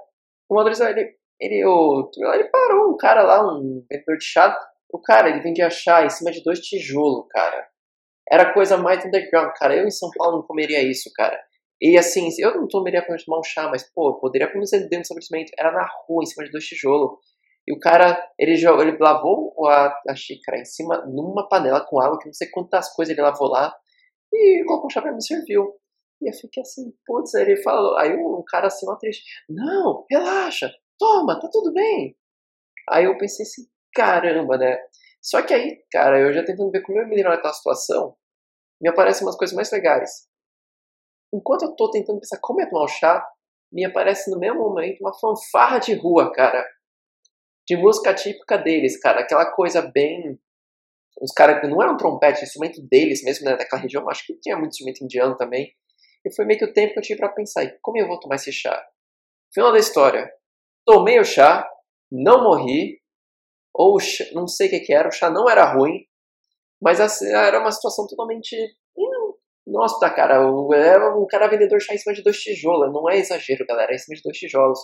o 0.50 0.56
motorista, 0.56 0.90
ele. 0.90 1.16
Ele, 1.40 1.66
o, 1.66 2.12
ele 2.34 2.44
parou, 2.50 2.94
um 2.94 2.98
cara 2.98 3.24
lá, 3.24 3.42
um 3.42 3.86
vendedor 3.90 4.18
de 4.18 4.26
chá. 4.26 4.54
O 4.94 5.02
cara, 5.02 5.30
ele 5.30 5.42
vendia 5.42 5.72
chá 5.72 6.06
em 6.06 6.10
cima 6.10 6.32
de 6.32 6.44
dois 6.44 6.60
tijolos, 6.60 7.26
cara. 7.32 7.68
Era 8.32 8.54
coisa 8.54 8.78
mais 8.78 9.04
underground, 9.04 9.52
cara. 9.58 9.76
Eu 9.76 9.88
em 9.88 9.92
São 9.92 10.10
Paulo 10.16 10.38
não 10.38 10.44
comeria 10.44 10.84
isso, 10.84 11.10
cara. 11.16 11.38
E 11.82 11.98
assim, 11.98 12.30
eu 12.40 12.56
não 12.56 12.68
tomaria 12.68 13.04
pra 13.04 13.18
tomar 13.18 13.40
um 13.40 13.44
chá, 13.44 13.68
mas, 13.70 13.84
pô, 13.92 14.20
poderia 14.20 14.48
comer 14.52 14.64
isso 14.66 14.78
dentro 14.78 15.00
do 15.00 15.02
estabelecimento. 15.02 15.52
Era 15.58 15.72
na 15.72 15.88
rua, 16.06 16.24
em 16.24 16.28
cima 16.28 16.46
de 16.46 16.52
dois 16.52 16.66
tijolos. 16.66 17.18
E 17.68 17.74
o 17.74 17.80
cara, 17.80 18.24
ele 18.38 18.54
ele 18.54 18.98
lavou 19.00 19.54
a, 19.68 20.02
a 20.10 20.16
xícara 20.16 20.60
em 20.60 20.66
cima, 20.66 21.04
numa 21.08 21.48
panela 21.50 21.82
com 21.82 22.00
água, 22.00 22.20
que 22.20 22.28
não 22.28 22.34
sei 22.34 22.50
quantas 22.50 22.94
coisas 22.94 23.14
ele 23.14 23.22
lavou 23.22 23.48
lá, 23.48 23.74
e 24.32 24.64
colocou 24.68 24.88
o 24.88 24.90
chá 24.90 25.02
pra 25.02 25.14
me 25.14 25.24
serviu. 25.26 25.74
E 26.22 26.30
eu 26.30 26.34
fiquei 26.34 26.62
assim, 26.62 26.94
putz, 27.06 27.34
aí 27.36 27.44
ele 27.44 27.58
falou, 27.64 27.98
aí 27.98 28.16
um 28.16 28.44
cara 28.48 28.68
assim, 28.68 28.86
uma 28.86 28.98
triste, 28.98 29.24
não, 29.50 30.06
relaxa, 30.10 30.72
toma, 31.00 31.40
tá 31.40 31.50
tudo 31.52 31.74
bem. 31.74 32.16
Aí 32.90 33.06
eu 33.06 33.18
pensei 33.18 33.44
assim, 33.46 33.64
caramba, 33.94 34.58
né? 34.58 34.78
Só 35.22 35.42
que 35.42 35.54
aí, 35.54 35.84
cara, 35.92 36.20
eu 36.20 36.34
já 36.34 36.44
tentando 36.44 36.72
ver 36.72 36.82
como 36.82 37.00
eu 37.00 37.08
me 37.08 37.16
livrar 37.16 37.36
daquela 37.36 37.54
situação, 37.54 38.16
me 38.82 38.90
aparecem 38.90 39.26
umas 39.26 39.38
coisas 39.38 39.56
mais 39.56 39.72
legais. 39.72 40.28
Enquanto 41.34 41.64
eu 41.64 41.76
tô 41.76 41.90
tentando 41.90 42.20
pensar 42.20 42.40
como 42.42 42.62
é 42.62 42.70
tomar 42.70 42.84
o 42.84 42.88
chá, 42.88 43.26
me 43.72 43.86
aparece 43.86 44.30
no 44.30 44.38
mesmo 44.38 44.60
momento 44.60 45.00
uma 45.02 45.18
fanfarra 45.18 45.80
de 45.80 45.94
rua, 45.94 46.32
cara 46.32 46.64
de 47.68 47.78
música 47.78 48.14
típica 48.14 48.58
deles, 48.58 49.00
cara. 49.00 49.22
Aquela 49.22 49.50
coisa 49.52 49.82
bem. 49.82 50.40
Os 51.22 51.32
caras. 51.32 51.68
Não 51.70 51.82
era 51.82 51.92
um 51.92 51.98
trompete, 51.98 52.44
instrumento 52.44 52.82
deles 52.88 53.24
mesmo, 53.24 53.46
né? 53.46 53.56
Daquela 53.56 53.82
região. 53.82 54.10
Acho 54.10 54.26
que 54.26 54.40
tinha 54.40 54.58
muito 54.58 54.72
instrumento 54.72 55.04
indiano 55.04 55.38
também. 55.38 55.74
E 56.26 56.34
foi 56.34 56.46
meio 56.46 56.60
que 56.60 56.66
o 56.66 56.74
tempo 56.74 56.94
que 56.94 57.00
eu 57.00 57.04
tive 57.04 57.20
pra 57.20 57.30
pensar: 57.30 57.66
como 57.82 57.98
eu 57.98 58.08
vou 58.08 58.20
tomar 58.20 58.36
esse 58.36 58.52
chá? 58.52 58.86
Final 59.54 59.72
da 59.72 59.80
história. 59.80 60.32
Tomei 60.86 61.20
o 61.20 61.26
chá, 61.26 61.68
não 62.12 62.44
morri. 62.44 63.02
Ou 63.74 63.98
não 64.34 64.48
sei 64.48 64.68
o 64.68 64.70
que, 64.70 64.80
que 64.82 64.94
era, 64.94 65.08
o 65.08 65.12
chá 65.12 65.30
não 65.30 65.50
era 65.50 65.74
ruim. 65.74 66.06
Mas 66.82 67.00
assim, 67.00 67.28
era 67.34 67.60
uma 67.60 67.72
situação 67.72 68.06
totalmente. 68.08 68.56
Nossa, 69.66 70.10
cara, 70.10 70.36
era 70.76 71.18
um 71.18 71.26
cara 71.28 71.48
vendedor 71.48 71.78
de 71.80 71.86
chá 71.86 71.94
em 71.94 71.98
cima 71.98 72.14
de 72.14 72.22
dois 72.22 72.38
tijolos. 72.38 72.94
Não 72.94 73.10
é 73.10 73.18
exagero, 73.18 73.66
galera, 73.66 73.92
é 73.92 73.96
em 73.96 73.98
cima 74.00 74.16
de 74.16 74.22
dois 74.24 74.38
tijolos. 74.38 74.80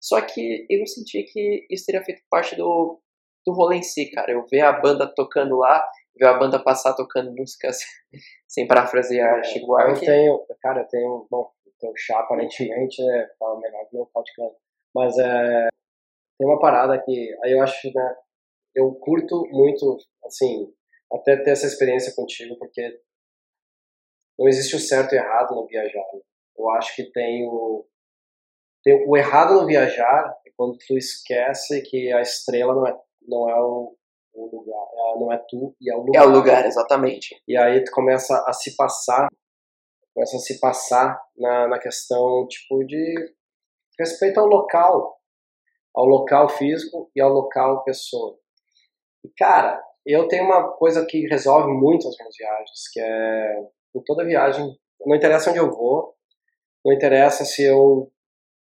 Só 0.00 0.20
que 0.20 0.66
eu 0.70 0.86
senti 0.86 1.22
que 1.24 1.66
isso 1.70 1.86
teria 1.86 2.04
feito 2.04 2.22
parte 2.30 2.56
do, 2.56 3.00
do 3.46 3.52
rolê 3.52 3.76
em 3.76 3.82
si, 3.82 4.10
cara. 4.10 4.32
Eu 4.32 4.44
ver 4.50 4.62
a 4.62 4.72
banda 4.72 5.12
tocando 5.14 5.58
lá, 5.58 5.84
ver 6.16 6.26
a 6.26 6.34
banda 6.34 6.62
passar 6.62 6.94
tocando 6.94 7.32
músicas, 7.32 7.78
sem 8.48 8.66
parafrasear 8.66 9.44
Chico 9.44 9.64
Eu 9.64 9.66
Buarque. 9.66 10.06
tenho, 10.06 10.44
cara, 10.60 10.80
eu 10.80 10.88
tenho, 10.88 11.26
bom, 11.30 11.50
eu 11.66 11.72
tenho 11.78 11.92
chá 11.96 12.18
aparentemente, 12.20 13.02
é 13.02 13.28
fala 13.38 13.60
melhor 13.60 13.84
que 13.88 13.96
meu 13.96 14.08
cana. 14.36 14.50
Mas 14.94 15.18
é, 15.18 15.68
tem 16.42 16.48
uma 16.48 16.58
parada 16.58 17.00
que, 17.00 17.36
aí 17.44 17.52
eu 17.52 17.62
acho, 17.62 17.86
né, 17.94 18.16
eu 18.74 18.92
curto 18.96 19.46
muito, 19.52 19.96
assim, 20.24 20.74
até 21.12 21.36
ter 21.36 21.50
essa 21.50 21.66
experiência 21.66 22.12
contigo, 22.16 22.58
porque 22.58 22.82
não 24.36 24.48
existe 24.48 24.74
o 24.74 24.80
certo 24.80 25.12
e 25.14 25.18
errado 25.18 25.54
no 25.54 25.64
viajar. 25.68 26.02
né? 26.12 26.20
Eu 26.58 26.68
acho 26.70 26.96
que 26.96 27.04
tem 27.12 27.46
o, 27.46 27.86
tem 28.82 29.06
o 29.08 29.16
errado 29.16 29.54
no 29.54 29.66
viajar 29.66 30.36
é 30.44 30.50
quando 30.56 30.76
tu 30.78 30.98
esquece 30.98 31.80
que 31.82 32.12
a 32.12 32.20
estrela 32.20 32.74
não 32.74 32.86
é, 32.88 33.00
não 33.28 33.48
é 33.48 33.62
o, 33.62 33.96
o 34.34 34.56
lugar, 34.56 34.86
ela 34.96 35.20
não 35.20 35.32
é 35.32 35.38
tu 35.48 35.76
e 35.80 35.92
é 35.92 35.94
o 35.94 36.00
É 36.00 36.22
lugar. 36.22 36.26
o 36.26 36.30
lugar, 36.30 36.66
exatamente. 36.66 37.40
E 37.46 37.56
aí 37.56 37.84
tu 37.84 37.92
começa 37.92 38.42
a 38.48 38.52
se 38.52 38.74
passar, 38.74 39.28
começa 40.12 40.36
a 40.36 40.40
se 40.40 40.58
passar 40.58 41.22
na, 41.36 41.68
na 41.68 41.78
questão, 41.78 42.48
tipo, 42.48 42.84
de 42.84 43.32
respeito 43.96 44.40
ao 44.40 44.46
local, 44.46 45.21
ao 45.94 46.04
local 46.04 46.48
físico 46.48 47.10
e 47.14 47.20
ao 47.20 47.30
local 47.30 47.84
pessoa. 47.84 48.38
E, 49.24 49.28
cara, 49.36 49.82
eu 50.06 50.26
tenho 50.28 50.44
uma 50.44 50.72
coisa 50.72 51.06
que 51.06 51.26
resolve 51.28 51.70
muito 51.72 52.08
as 52.08 52.16
minhas 52.18 52.34
viagens, 52.36 52.88
que 52.92 53.00
é, 53.00 53.60
em 53.94 54.02
toda 54.04 54.24
viagem, 54.24 54.76
não 55.04 55.16
interessa 55.16 55.50
onde 55.50 55.58
eu 55.58 55.70
vou, 55.70 56.14
não 56.84 56.92
interessa 56.92 57.44
se 57.44 57.62
eu... 57.62 58.10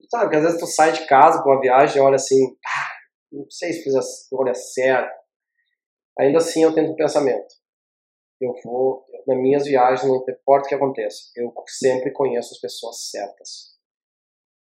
Sabe, 0.09 0.23
porque 0.25 0.37
às 0.37 0.43
vezes 0.43 0.59
tu 0.59 0.67
sai 0.67 0.91
de 0.91 1.05
casa 1.07 1.41
pra 1.41 1.53
uma 1.53 1.61
viagem 1.61 1.97
e 1.97 2.05
olha 2.05 2.15
assim, 2.15 2.43
ah, 2.65 2.91
não 3.31 3.45
sei 3.49 3.71
se 3.71 3.83
fiz 3.83 3.95
a 3.95 3.99
escolha 3.99 4.53
certa. 4.53 5.13
Ainda 6.19 6.39
assim 6.39 6.63
eu 6.63 6.73
tento 6.73 6.91
um 6.91 6.95
pensamento 6.95 7.61
eu 8.41 8.53
vou, 8.63 9.05
nas 9.27 9.37
minhas 9.37 9.65
viagens, 9.65 10.07
não 10.07 10.17
importa 10.17 10.65
o 10.65 10.69
que 10.69 10.75
aconteça, 10.75 11.31
eu 11.35 11.53
sempre 11.67 12.11
conheço 12.11 12.53
as 12.53 12.59
pessoas 12.59 13.09
certas. 13.09 13.79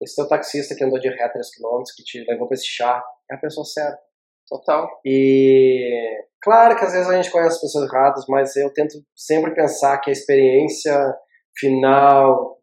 Esse 0.02 0.16
teu 0.16 0.28
taxista 0.28 0.76
que 0.76 0.84
andou 0.84 1.00
de 1.00 1.10
ré 1.10 1.28
3 1.30 1.56
km, 1.56 1.84
que 1.96 2.04
te 2.04 2.24
levou 2.28 2.48
pra 2.48 2.56
esse 2.56 2.66
chá, 2.68 3.04
é 3.30 3.36
a 3.36 3.38
pessoa 3.38 3.66
certa. 3.66 4.00
Total. 4.48 4.90
E 5.06 6.26
claro 6.42 6.76
que 6.76 6.84
às 6.84 6.94
vezes 6.94 7.08
a 7.08 7.16
gente 7.16 7.32
conhece 7.32 7.56
as 7.56 7.62
pessoas 7.62 7.92
erradas, 7.92 8.26
mas 8.28 8.56
eu 8.56 8.74
tento 8.74 8.96
sempre 9.16 9.54
pensar 9.54 10.00
que 10.00 10.10
a 10.10 10.14
experiência 10.14 11.16
final, 11.56 12.58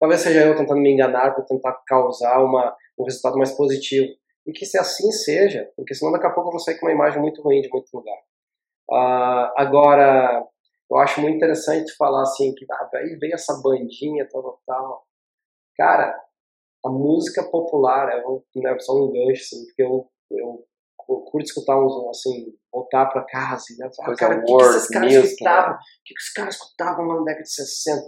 talvez 0.00 0.22
seja 0.22 0.44
eu 0.44 0.56
tentando 0.56 0.80
me 0.80 0.92
enganar 0.92 1.32
para 1.32 1.44
tentar 1.44 1.72
causar 1.86 2.42
uma, 2.42 2.76
um 2.98 3.04
resultado 3.04 3.38
mais 3.38 3.52
positivo. 3.52 4.08
E 4.46 4.52
que 4.52 4.66
se 4.66 4.78
assim 4.78 5.12
seja, 5.12 5.70
porque 5.76 5.94
senão 5.94 6.10
daqui 6.10 6.26
a 6.26 6.30
pouco 6.30 6.48
eu 6.48 6.52
vou 6.52 6.60
sair 6.60 6.78
com 6.78 6.86
uma 6.86 6.92
imagem 6.92 7.20
muito 7.20 7.42
ruim 7.42 7.60
de 7.60 7.68
muito 7.68 7.88
lugar. 7.94 8.18
Ah, 8.90 9.52
agora, 9.56 10.44
eu 10.90 10.98
acho 10.98 11.20
muito 11.20 11.36
interessante 11.36 11.94
falar 11.96 12.22
assim, 12.22 12.52
que 12.54 12.66
ah, 12.68 12.88
aí 12.94 13.16
veio 13.20 13.34
essa 13.34 13.60
bandinha, 13.62 14.26
tal, 14.28 14.60
tal. 14.66 15.04
Cara, 15.76 16.18
a 16.84 16.88
música 16.88 17.42
popular, 17.44 18.16
eu 18.16 18.22
vou 18.22 18.44
né, 18.56 18.78
só 18.78 18.94
um 18.94 19.12
gancho, 19.12 19.42
assim, 19.42 19.64
porque 19.66 19.82
eu, 19.82 20.10
eu, 20.30 20.66
eu 21.08 21.20
curto 21.22 21.44
escutar 21.44 21.78
uns, 21.78 22.08
assim, 22.08 22.54
voltar 22.72 23.06
pra 23.06 23.24
casa 23.24 23.64
e 23.70 23.76
né, 23.76 23.90
falar, 23.94 24.06
Coisa 24.06 24.20
cara, 24.20 24.40
o 24.40 24.44
que, 24.44 24.56
que 24.56 24.62
esses 24.62 24.88
caras 24.88 25.14
music, 25.14 25.28
escutavam? 25.32 25.74
O 25.74 25.78
que, 26.04 26.14
que 26.14 26.20
esses 26.20 26.32
caras 26.32 26.54
escutavam 26.54 27.06
na 27.06 27.24
década 27.24 27.42
de 27.42 27.52
60? 27.52 28.06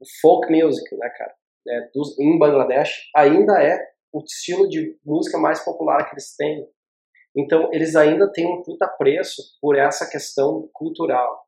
O 0.00 0.04
folk 0.20 0.50
music, 0.50 0.96
né, 0.96 1.08
cara? 1.10 1.34
É, 1.68 1.90
dos, 1.94 2.18
em 2.18 2.38
Bangladesh, 2.38 3.10
ainda 3.14 3.62
é 3.62 3.78
o 4.12 4.20
estilo 4.20 4.68
de 4.68 4.98
música 5.04 5.38
mais 5.38 5.64
popular 5.64 6.08
que 6.08 6.14
eles 6.14 6.36
têm. 6.36 6.68
Então, 7.36 7.72
eles 7.72 7.96
ainda 7.96 8.30
têm 8.30 8.46
um 8.46 8.62
puta 8.62 8.86
preço 8.86 9.42
por 9.60 9.76
essa 9.76 10.08
questão 10.08 10.68
cultural. 10.72 11.46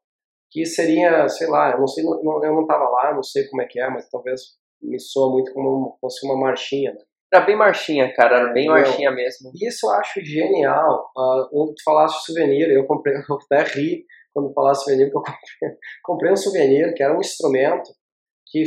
Que 0.51 0.65
seria, 0.65 1.29
sei 1.29 1.49
lá, 1.49 1.73
eu 1.73 1.81
não 1.81 1.87
sei, 1.87 2.05
eu 2.05 2.55
não 2.55 2.67
tava 2.67 2.89
lá, 2.89 3.13
não 3.13 3.23
sei 3.23 3.47
como 3.49 3.61
é 3.61 3.67
que 3.67 3.81
é, 3.81 3.91
mas 3.91 4.09
talvez 4.09 4.41
me 4.85 4.99
soa 5.01 5.31
muito 5.33 5.53
como 5.53 5.97
fosse 6.01 6.25
uma 6.27 6.37
marchinha, 6.37 6.93
né? 6.93 7.01
Era 7.33 7.45
bem 7.45 7.57
marchinha, 7.57 8.13
cara. 8.15 8.39
Era 8.39 8.53
bem 8.53 8.67
marchinha 8.69 9.11
mesmo. 9.11 9.51
E 9.55 9.67
isso 9.69 9.87
eu 9.87 9.91
acho 9.95 10.21
genial. 10.25 11.11
Uh, 11.17 11.67
tu 11.75 11.83
falaste 11.85 12.25
souvenir, 12.25 12.71
eu 12.71 12.87
comprei, 12.87 13.15
eu 13.29 13.37
até 13.37 13.63
ri 13.75 14.05
quando 14.33 14.53
falaste 14.53 14.85
souvenir, 14.85 15.11
porque 15.13 15.31
eu 15.31 15.35
comprei, 15.35 15.79
comprei 16.05 16.33
um 16.33 16.37
souvenir 16.37 16.95
que 16.95 17.03
era 17.03 17.17
um 17.17 17.21
instrumento 17.21 17.91
que, 18.47 18.63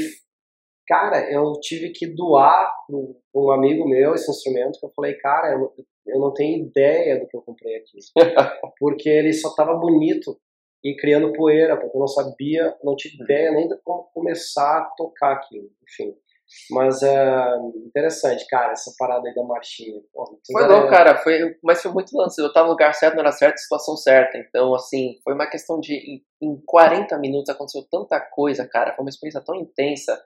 cara, 0.87 1.31
eu 1.31 1.53
tive 1.61 1.91
que 1.91 2.07
doar 2.07 2.69
para 2.87 3.41
um 3.41 3.51
amigo 3.51 3.87
meu 3.87 4.13
esse 4.13 4.29
instrumento, 4.29 4.79
que 4.79 4.85
eu 4.85 4.91
falei, 4.95 5.13
cara, 5.15 5.53
eu, 5.53 5.59
não- 5.59 5.73
eu 6.07 6.19
não 6.19 6.33
tenho 6.33 6.65
ideia 6.65 7.19
do 7.19 7.27
que 7.27 7.37
eu 7.37 7.41
comprei 7.41 7.75
aqui. 7.77 7.99
porque 8.79 9.07
ele 9.09 9.31
só 9.33 9.53
tava 9.55 9.75
bonito 9.75 10.37
e 10.91 10.95
criando 10.95 11.33
poeira, 11.33 11.75
porque 11.77 11.95
eu 11.95 11.99
não 11.99 12.07
sabia, 12.07 12.75
não 12.83 12.95
tinha 12.95 13.13
ideia 13.23 13.51
nem 13.51 13.67
de 13.67 13.77
como 13.83 14.03
começar 14.13 14.79
a 14.79 14.85
tocar 14.97 15.33
aquilo, 15.33 15.69
enfim. 15.83 16.15
Mas 16.71 17.03
é 17.03 17.57
interessante, 17.85 18.47
cara, 18.47 18.71
essa 18.71 18.93
parada 18.97 19.27
aí 19.27 19.35
da 19.35 19.43
marchinha. 19.43 19.99
Pô, 20.13 20.39
Foi 20.49 20.65
louco, 20.65 20.87
é- 20.87 20.89
cara. 20.89 21.17
Foi, 21.17 21.57
mas 21.61 21.81
foi 21.81 21.91
muito 21.91 22.17
lance. 22.17 22.41
Eu 22.41 22.53
tava 22.53 22.67
no 22.67 22.71
lugar 22.71 22.93
certo, 22.93 23.15
na 23.15 23.21
hora 23.21 23.31
certa, 23.33 23.57
situação 23.57 23.97
certa. 23.97 24.37
Então, 24.37 24.73
assim, 24.73 25.19
foi 25.25 25.33
uma 25.33 25.45
questão 25.45 25.77
de. 25.77 25.93
Em, 25.93 26.23
em 26.41 26.61
40 26.65 27.17
minutos 27.19 27.49
aconteceu 27.49 27.85
tanta 27.91 28.17
coisa, 28.21 28.65
cara. 28.65 28.95
Foi 28.95 29.03
uma 29.03 29.09
experiência 29.09 29.41
tão 29.43 29.55
intensa 29.55 30.17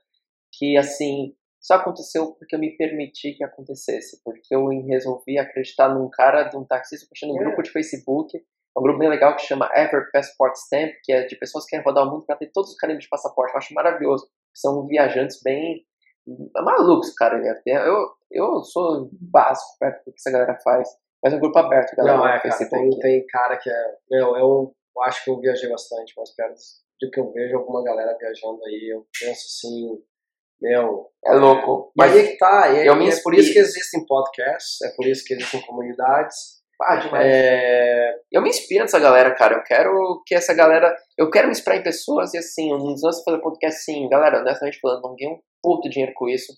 que, 0.53 0.77
assim. 0.77 1.33
só 1.59 1.75
aconteceu 1.75 2.33
porque 2.33 2.55
eu 2.55 2.59
me 2.59 2.75
permiti 2.77 3.33
que 3.33 3.43
acontecesse, 3.43 4.21
porque 4.23 4.53
eu 4.55 4.67
resolvi 4.87 5.39
acreditar 5.39 5.89
num 5.89 6.07
cara, 6.09 6.43
de 6.43 6.55
um 6.57 6.63
taxista, 6.63 7.07
puxando 7.09 7.31
um 7.33 7.41
É. 7.41 7.43
grupo 7.45 7.63
de 7.63 7.71
Facebook, 7.71 8.31
um 8.77 8.81
grupo 8.81 8.99
bem 8.99 9.09
legal 9.09 9.35
que 9.35 9.45
chama 9.45 9.69
Ever 9.75 10.09
Passport 10.11 10.55
Stamp, 10.55 10.91
que 11.03 11.11
é 11.11 11.25
de 11.25 11.35
pessoas 11.35 11.65
que 11.65 11.71
querem 11.71 11.85
rodar 11.85 12.07
o 12.07 12.11
mundo 12.11 12.25
para 12.25 12.37
ter 12.37 12.51
todos 12.53 12.71
os 12.71 12.77
carimbos 12.77 13.03
de 13.03 13.09
passaporte. 13.09 13.53
Eu 13.53 13.57
acho 13.57 13.73
maravilhoso. 13.73 14.27
São 14.53 14.87
viajantes 14.87 15.41
bem 15.43 15.85
malucos, 16.55 17.13
cara. 17.13 17.41
Eu, 17.65 18.09
eu 18.31 18.63
sou 18.63 19.09
básico 19.13 19.77
perto 19.79 20.05
do 20.05 20.13
que 20.13 20.19
essa 20.19 20.31
galera 20.31 20.57
faz. 20.63 20.87
Mas 21.23 21.33
é 21.33 21.35
um 21.35 21.39
grupo 21.39 21.59
aberto, 21.59 21.95
galera, 21.95 22.17
Não, 22.17 22.27
é, 22.27 22.39
cara, 22.39 22.69
tem, 22.69 22.89
tem 22.99 23.25
cara 23.27 23.57
que 23.57 23.69
é. 23.69 23.95
Meu, 24.09 24.35
eu 24.35 24.73
acho 25.03 25.23
que 25.23 25.29
eu 25.29 25.39
viajei 25.39 25.69
bastante, 25.69 26.13
mas 26.17 26.33
perto 26.35 26.55
do 26.99 27.11
que 27.11 27.19
eu 27.19 27.31
vejo 27.31 27.57
alguma 27.57 27.83
galera 27.83 28.17
viajando 28.19 28.63
aí, 28.65 28.89
eu 28.91 29.05
penso 29.19 29.45
assim, 29.45 30.03
meu. 30.59 31.11
É 31.25 31.33
louco. 31.33 31.91
Mas 31.95 32.13
aí 32.13 32.31
que 32.31 32.37
tá, 32.37 32.71
e, 32.71 32.87
eu 32.87 32.95
me 32.95 33.09
é 33.09 33.21
por 33.21 33.35
isso 33.35 33.53
que 33.53 33.59
existem 33.59 34.05
podcasts, 34.05 34.81
é 34.81 34.95
por 34.95 35.05
isso 35.05 35.23
que 35.23 35.33
existem 35.33 35.61
comunidades. 35.61 36.60
Ah, 36.81 36.95
demais. 36.95 37.25
É, 37.25 38.13
Eu 38.31 38.41
me 38.41 38.49
inspiro 38.49 38.81
nessa 38.81 38.99
galera, 38.99 39.33
cara. 39.35 39.55
Eu 39.55 39.63
quero 39.63 40.21
que 40.25 40.35
essa 40.35 40.53
galera. 40.53 40.95
Eu 41.17 41.29
quero 41.29 41.47
me 41.47 41.51
inspirar 41.51 41.77
em 41.77 41.83
pessoas 41.83 42.33
e 42.33 42.37
assim, 42.37 42.73
um 42.73 42.93
dos 42.93 43.03
anos 43.03 43.23
fazer 43.23 43.41
podcast, 43.41 43.83
sim, 43.83 44.09
galera, 44.09 44.39
honestamente 44.39 44.79
falando, 44.79 45.01
não 45.03 45.15
ganhei 45.15 45.33
um 45.33 45.39
puto 45.61 45.89
dinheiro 45.89 46.13
com 46.15 46.27
isso. 46.27 46.53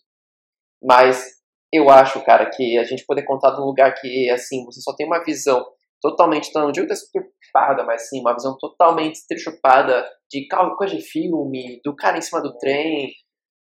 Mas 0.82 1.34
eu 1.71 1.89
acho, 1.89 2.24
cara, 2.24 2.49
que 2.49 2.78
a 2.78 2.84
gente 2.84 3.05
poder 3.05 3.24
contar 3.24 3.51
de 3.51 3.61
um 3.61 3.65
lugar 3.65 3.93
que, 3.95 4.30
assim, 4.30 4.63
você 4.65 4.80
só 4.82 4.95
tem 4.95 5.07
uma 5.07 5.24
visão 5.24 5.65
totalmente, 6.01 6.53
não 6.53 6.71
digo 6.71 6.88
destrupada, 6.88 7.84
mas 7.86 8.09
sim, 8.09 8.19
uma 8.19 8.34
visão 8.34 8.57
totalmente 8.59 9.15
estrichupada 9.15 10.05
de 10.30 10.47
coisa 10.78 10.95
de 10.95 11.01
filme, 11.01 11.80
do 11.84 11.95
cara 11.95 12.17
em 12.17 12.21
cima 12.21 12.41
do 12.41 12.57
trem. 12.57 13.11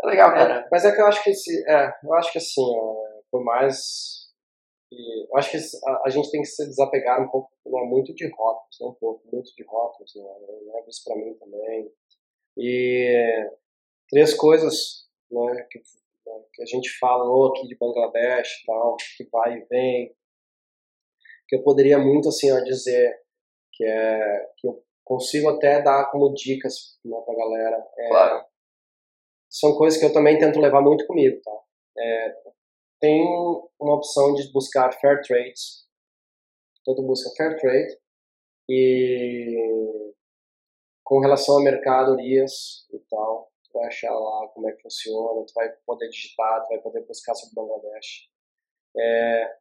É 0.02 0.08
legal, 0.08 0.34
cara. 0.34 0.62
É, 0.62 0.68
mas 0.72 0.86
é 0.86 0.92
que 0.94 1.02
eu 1.02 1.06
acho 1.06 1.24
que 1.24 1.30
esse, 1.30 1.70
é, 1.70 1.92
eu 2.04 2.14
acho 2.14 2.32
que 2.32 2.38
assim, 2.38 2.62
ó, 2.62 2.96
por 3.30 3.44
mais 3.44 4.21
e 4.92 5.26
eu 5.32 5.38
acho 5.38 5.52
que 5.52 5.58
a, 5.88 6.02
a 6.06 6.10
gente 6.10 6.30
tem 6.30 6.42
que 6.42 6.48
se 6.48 6.66
desapegar 6.68 7.22
um 7.22 7.30
pouco, 7.30 7.50
né, 7.66 7.82
muito 7.84 8.14
de 8.14 8.28
rótulos, 8.28 8.78
né, 8.82 8.88
um 8.88 8.94
pouco, 8.94 9.28
muito 9.32 9.56
de 9.56 9.64
rótulos, 9.64 10.12
né, 10.16 10.24
eu 10.24 10.74
levo 10.74 10.90
isso 10.90 11.02
para 11.06 11.16
mim 11.16 11.34
também. 11.36 11.92
E 12.58 13.50
três 14.10 14.34
coisas, 14.34 15.08
né, 15.32 15.68
que, 15.70 15.80
né, 15.80 16.44
que 16.54 16.62
a 16.62 16.66
gente 16.66 16.90
falou 17.00 17.48
aqui 17.52 17.68
de 17.68 17.78
Bangladesh 17.78 18.62
e 18.62 18.66
tal, 18.66 18.98
que 19.18 19.24
vai 19.32 19.58
e 19.58 19.66
vem, 19.66 20.16
que 21.48 21.56
eu 21.56 21.64
poderia 21.64 21.98
muito 21.98 22.30
assim, 22.30 22.52
ó, 22.52 22.60
dizer 22.62 23.18
que 23.74 23.86
é 23.86 24.50
que 24.58 24.68
eu 24.68 24.84
consigo 25.04 25.50
até 25.50 25.82
dar 25.82 26.10
como 26.12 26.34
dicas 26.34 26.98
né, 27.04 27.18
pra 27.26 27.36
galera. 27.36 27.86
É, 27.98 28.08
Claro. 28.10 28.46
são 29.50 29.76
coisas 29.78 30.00
que 30.00 30.06
eu 30.06 30.14
também 30.14 30.38
tento 30.38 30.60
levar 30.60 30.82
muito 30.82 31.06
comigo, 31.08 31.42
tá? 31.42 31.52
É, 31.98 32.36
tem 33.02 33.22
uma 33.80 33.96
opção 33.96 34.34
de 34.36 34.50
buscar 34.54 34.94
fair 34.94 35.22
trades. 35.24 35.86
Todo 36.86 37.04
busca 37.04 37.30
fair 37.36 37.60
trade 37.60 37.98
e 38.70 40.14
com 41.04 41.20
relação 41.20 41.58
a 41.58 41.64
mercadorias 41.64 42.88
e 42.94 43.00
tal, 43.10 43.52
tu 43.66 43.74
vai 43.74 43.88
achar 43.88 44.14
lá 44.14 44.48
como 44.54 44.70
é 44.70 44.72
que 44.72 44.82
funciona, 44.82 45.46
tu 45.46 45.54
vai 45.54 45.70
poder 45.86 46.08
digitar, 46.10 46.64
tu 46.64 46.70
vai 46.70 46.80
poder 46.80 47.06
buscar 47.06 47.36
sobre 47.36 47.56
Bangladesh. 47.56 48.30
É, 48.98 49.56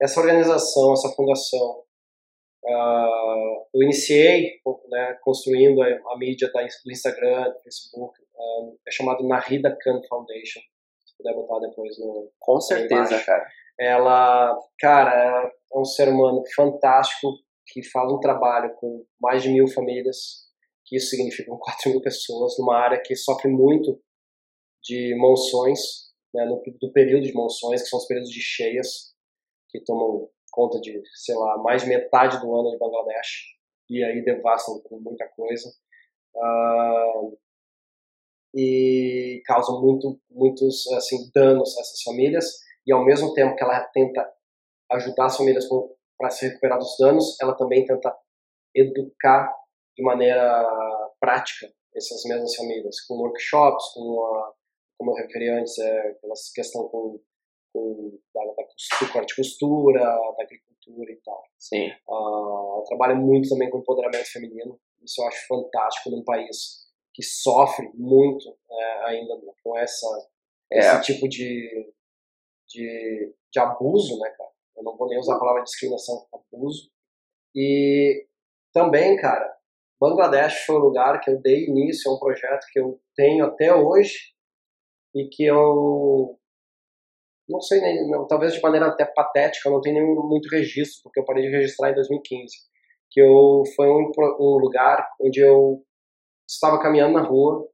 essa 0.00 0.20
organização, 0.20 0.92
essa 0.92 1.08
fundação, 1.10 1.84
ah, 2.66 3.64
eu 3.74 3.82
iniciei 3.82 4.60
né, 4.88 5.18
construindo 5.22 5.82
a, 5.82 5.86
a 5.86 6.18
mídia 6.18 6.50
da, 6.52 6.60
do 6.62 6.92
Instagram, 6.92 7.50
do 7.50 7.60
Facebook, 7.60 8.20
ah, 8.38 8.70
é 8.86 8.90
chamado 8.90 9.26
Narida 9.26 9.76
Khan 9.80 10.00
Foundation, 10.08 10.60
puder 11.20 11.34
botar 11.34 11.58
depois 11.60 11.98
no, 11.98 12.30
Com 12.38 12.60
certeza, 12.60 13.22
cara. 13.24 13.46
ela, 13.78 14.58
cara, 14.78 15.52
é 15.72 15.78
um 15.78 15.84
ser 15.84 16.08
humano 16.08 16.42
fantástico 16.54 17.34
que 17.66 17.82
faz 17.82 18.12
um 18.12 18.18
trabalho 18.18 18.74
com 18.76 19.04
mais 19.20 19.42
de 19.42 19.50
mil 19.50 19.68
famílias, 19.68 20.48
que 20.84 20.96
isso 20.96 21.10
significa 21.10 21.52
4 21.56 21.90
mil 21.90 22.00
pessoas, 22.00 22.58
numa 22.58 22.76
área 22.76 23.00
que 23.00 23.14
sofre 23.14 23.48
muito 23.48 24.00
de 24.82 25.14
monções, 25.16 26.10
né, 26.34 26.44
no, 26.44 26.60
do 26.80 26.92
período 26.92 27.22
de 27.22 27.32
monções, 27.32 27.82
que 27.82 27.88
são 27.88 27.98
os 27.98 28.06
períodos 28.06 28.30
de 28.30 28.40
cheias, 28.40 29.14
que 29.68 29.80
tomam 29.84 30.28
conta 30.50 30.80
de, 30.80 31.00
sei 31.14 31.36
lá, 31.36 31.58
mais 31.58 31.82
de 31.82 31.88
metade 31.88 32.40
do 32.40 32.52
ano 32.54 32.70
de 32.70 32.78
Bangladesh, 32.78 33.54
e 33.88 34.02
aí 34.02 34.24
devastam 34.24 34.80
com 34.80 34.98
muita 34.98 35.28
coisa. 35.28 35.70
Ah, 36.36 37.12
e 38.54 39.42
causam 39.44 39.80
muito, 39.80 40.18
muitos 40.30 40.86
assim, 40.92 41.30
danos 41.34 41.76
a 41.76 41.80
essas 41.80 42.02
famílias 42.02 42.46
e 42.86 42.92
ao 42.92 43.04
mesmo 43.04 43.32
tempo 43.34 43.54
que 43.54 43.62
ela 43.62 43.80
tenta 43.92 44.28
ajudar 44.92 45.26
as 45.26 45.36
famílias 45.36 45.66
para 46.18 46.30
se 46.30 46.48
recuperar 46.48 46.78
dos 46.78 46.96
danos, 46.98 47.36
ela 47.40 47.54
também 47.54 47.84
tenta 47.84 48.14
educar 48.74 49.54
de 49.96 50.02
maneira 50.02 50.66
prática 51.20 51.72
essas 51.94 52.22
mesmas 52.24 52.54
famílias, 52.54 53.00
com 53.06 53.14
workshops, 53.14 53.92
com 53.94 54.24
a, 54.24 54.52
como 54.98 55.10
eu 55.12 55.14
referi 55.14 55.48
antes, 55.48 55.78
é, 55.78 56.08
aquela 56.10 56.34
questão 56.54 56.88
com, 56.88 57.20
com 57.72 58.18
da, 58.34 58.44
da 58.44 59.20
arte 59.20 59.36
costura, 59.36 60.00
da 60.00 60.42
agricultura 60.42 61.12
e 61.12 61.20
tal. 61.24 61.42
Sim. 61.58 61.88
Uh, 62.08 62.74
ela 62.74 62.84
trabalha 62.86 63.14
muito 63.14 63.48
também 63.48 63.70
com 63.70 63.78
empoderamento 63.78 64.30
feminino, 64.30 64.78
isso 65.02 65.20
eu 65.20 65.26
acho 65.26 65.46
fantástico 65.46 66.10
num 66.10 66.24
país 66.24 66.79
que 67.14 67.22
sofre 67.22 67.90
muito 67.94 68.48
é, 68.70 69.04
ainda 69.06 69.34
com 69.62 69.76
essa, 69.78 70.06
É. 70.72 70.78
esse 70.78 71.02
tipo 71.02 71.28
de, 71.28 71.92
de, 72.68 73.34
de 73.52 73.60
abuso, 73.60 74.18
né, 74.18 74.30
cara? 74.30 74.50
Eu 74.76 74.84
não 74.84 74.96
vou 74.96 75.08
nem 75.08 75.18
usar 75.18 75.36
a 75.36 75.38
palavra 75.38 75.62
discriminação, 75.62 76.26
abuso. 76.32 76.90
E 77.54 78.26
também, 78.72 79.16
cara, 79.16 79.52
Bangladesh 80.00 80.64
foi 80.64 80.76
um 80.76 80.84
lugar 80.84 81.20
que 81.20 81.30
eu 81.30 81.40
dei 81.40 81.66
início 81.66 82.10
a 82.10 82.14
um 82.14 82.18
projeto 82.18 82.66
que 82.72 82.80
eu 82.80 83.00
tenho 83.14 83.44
até 83.46 83.74
hoje 83.74 84.32
e 85.14 85.28
que 85.28 85.44
eu 85.44 86.38
não 87.48 87.60
sei 87.60 87.80
nem, 87.80 88.08
não, 88.08 88.26
talvez 88.28 88.54
de 88.54 88.62
maneira 88.62 88.86
até 88.86 89.04
patética, 89.04 89.68
eu 89.68 89.72
não 89.72 89.80
tenho 89.80 89.96
nem 89.96 90.14
muito 90.14 90.48
registro, 90.48 91.02
porque 91.02 91.18
eu 91.18 91.24
parei 91.24 91.42
de 91.42 91.50
registrar 91.50 91.90
em 91.90 91.94
2015. 91.94 92.46
Que 93.10 93.20
eu, 93.20 93.64
foi 93.74 93.88
um, 93.88 94.12
um 94.38 94.58
lugar 94.58 95.04
onde 95.20 95.40
eu 95.40 95.84
estava 96.54 96.80
caminhando 96.80 97.14
na 97.14 97.22
rua 97.22 97.68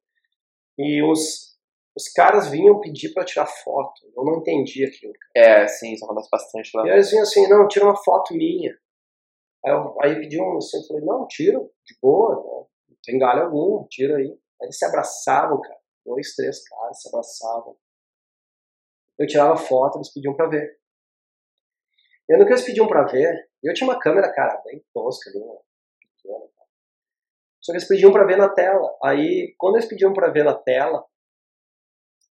e 0.78 1.02
os, 1.02 1.56
os 1.96 2.08
caras 2.14 2.48
vinham 2.48 2.80
pedir 2.80 3.12
para 3.12 3.24
tirar 3.24 3.46
foto. 3.46 4.00
Eu 4.14 4.24
não 4.24 4.38
entendi 4.38 4.84
aquilo. 4.84 5.12
É, 5.34 5.66
sim, 5.66 5.92
isso 5.92 6.04
acontece 6.04 6.28
bastante 6.30 6.70
lá. 6.76 6.86
E 6.86 6.90
eles 6.90 7.10
vinham 7.10 7.22
assim, 7.22 7.48
não, 7.48 7.66
tira 7.66 7.86
uma 7.86 7.96
foto 7.96 8.34
minha. 8.34 8.76
Aí, 9.64 9.72
eu, 9.72 9.96
aí 10.02 10.14
pediam 10.16 10.56
assim, 10.58 10.78
eu 10.78 10.86
falei, 10.86 11.04
não, 11.04 11.26
tira, 11.26 11.58
de 11.58 11.96
boa, 12.00 12.34
não, 12.34 12.68
não 12.88 12.96
tem 13.02 13.18
galho 13.18 13.44
algum, 13.44 13.86
tira 13.88 14.16
aí. 14.16 14.28
Aí 14.28 14.66
eles 14.66 14.78
se 14.78 14.84
abraçavam, 14.84 15.60
cara. 15.60 15.78
Dois, 16.04 16.34
três 16.34 16.68
caras 16.68 17.00
se 17.00 17.08
abraçavam. 17.08 17.76
Eu 19.18 19.26
tirava 19.26 19.56
foto, 19.56 19.96
eles 19.96 20.12
pediam 20.12 20.34
pra 20.34 20.48
ver. 20.48 20.78
E 22.28 22.36
no 22.36 22.44
que 22.44 22.52
eles 22.52 22.64
pediam 22.64 22.86
pra 22.86 23.04
ver, 23.04 23.48
eu 23.62 23.72
tinha 23.72 23.88
uma 23.88 23.98
câmera, 23.98 24.32
cara, 24.32 24.60
bem 24.64 24.84
tosca 24.92 25.30
ali, 25.30 25.38
né? 25.38 25.56
pequena. 26.26 26.55
Só 27.66 27.72
que 27.72 27.78
eles 27.78 27.88
pediam 27.88 28.12
pra 28.12 28.24
ver 28.24 28.38
na 28.38 28.48
tela. 28.48 28.96
Aí, 29.02 29.52
quando 29.58 29.74
eles 29.74 29.88
pediam 29.88 30.12
pra 30.12 30.30
ver 30.30 30.44
na 30.44 30.54
tela, 30.54 31.04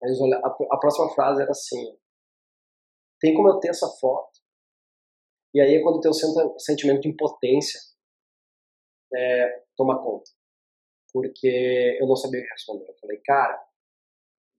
olhavam, 0.01 0.69
a, 0.71 0.79
próxima 0.79 1.13
frase 1.13 1.43
era 1.43 1.51
assim: 1.51 1.99
tem 3.21 3.35
como 3.35 3.49
eu 3.49 3.59
ter 3.59 3.71
essa 3.71 3.89
foto? 4.01 4.31
E 5.53 5.61
aí 5.61 5.75
é 5.75 5.83
quando 5.83 5.97
o 5.97 6.01
teu 6.01 6.13
sentimento 6.59 7.01
de 7.01 7.09
impotência 7.09 7.81
é, 9.13 9.65
toma 9.77 10.01
conta. 10.01 10.31
Porque 11.13 11.99
eu 12.01 12.07
não 12.07 12.15
sabia 12.15 12.41
o 12.41 12.45
que 12.45 12.51
responder. 12.51 12.89
Eu 12.89 12.99
falei, 13.01 13.21
cara, 13.25 13.61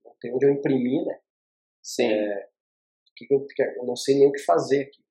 não 0.04 0.14
tem 0.20 0.34
onde 0.34 0.44
eu 0.44 0.50
imprimir, 0.50 1.06
né? 1.06 1.20
Sim. 1.82 2.12
É, 2.12 2.48
que 3.16 3.26
eu, 3.30 3.46
eu 3.76 3.86
não 3.86 3.96
sei 3.96 4.18
nem 4.18 4.28
o 4.28 4.32
que 4.32 4.40
fazer 4.40 4.82
aqui. 4.82 5.02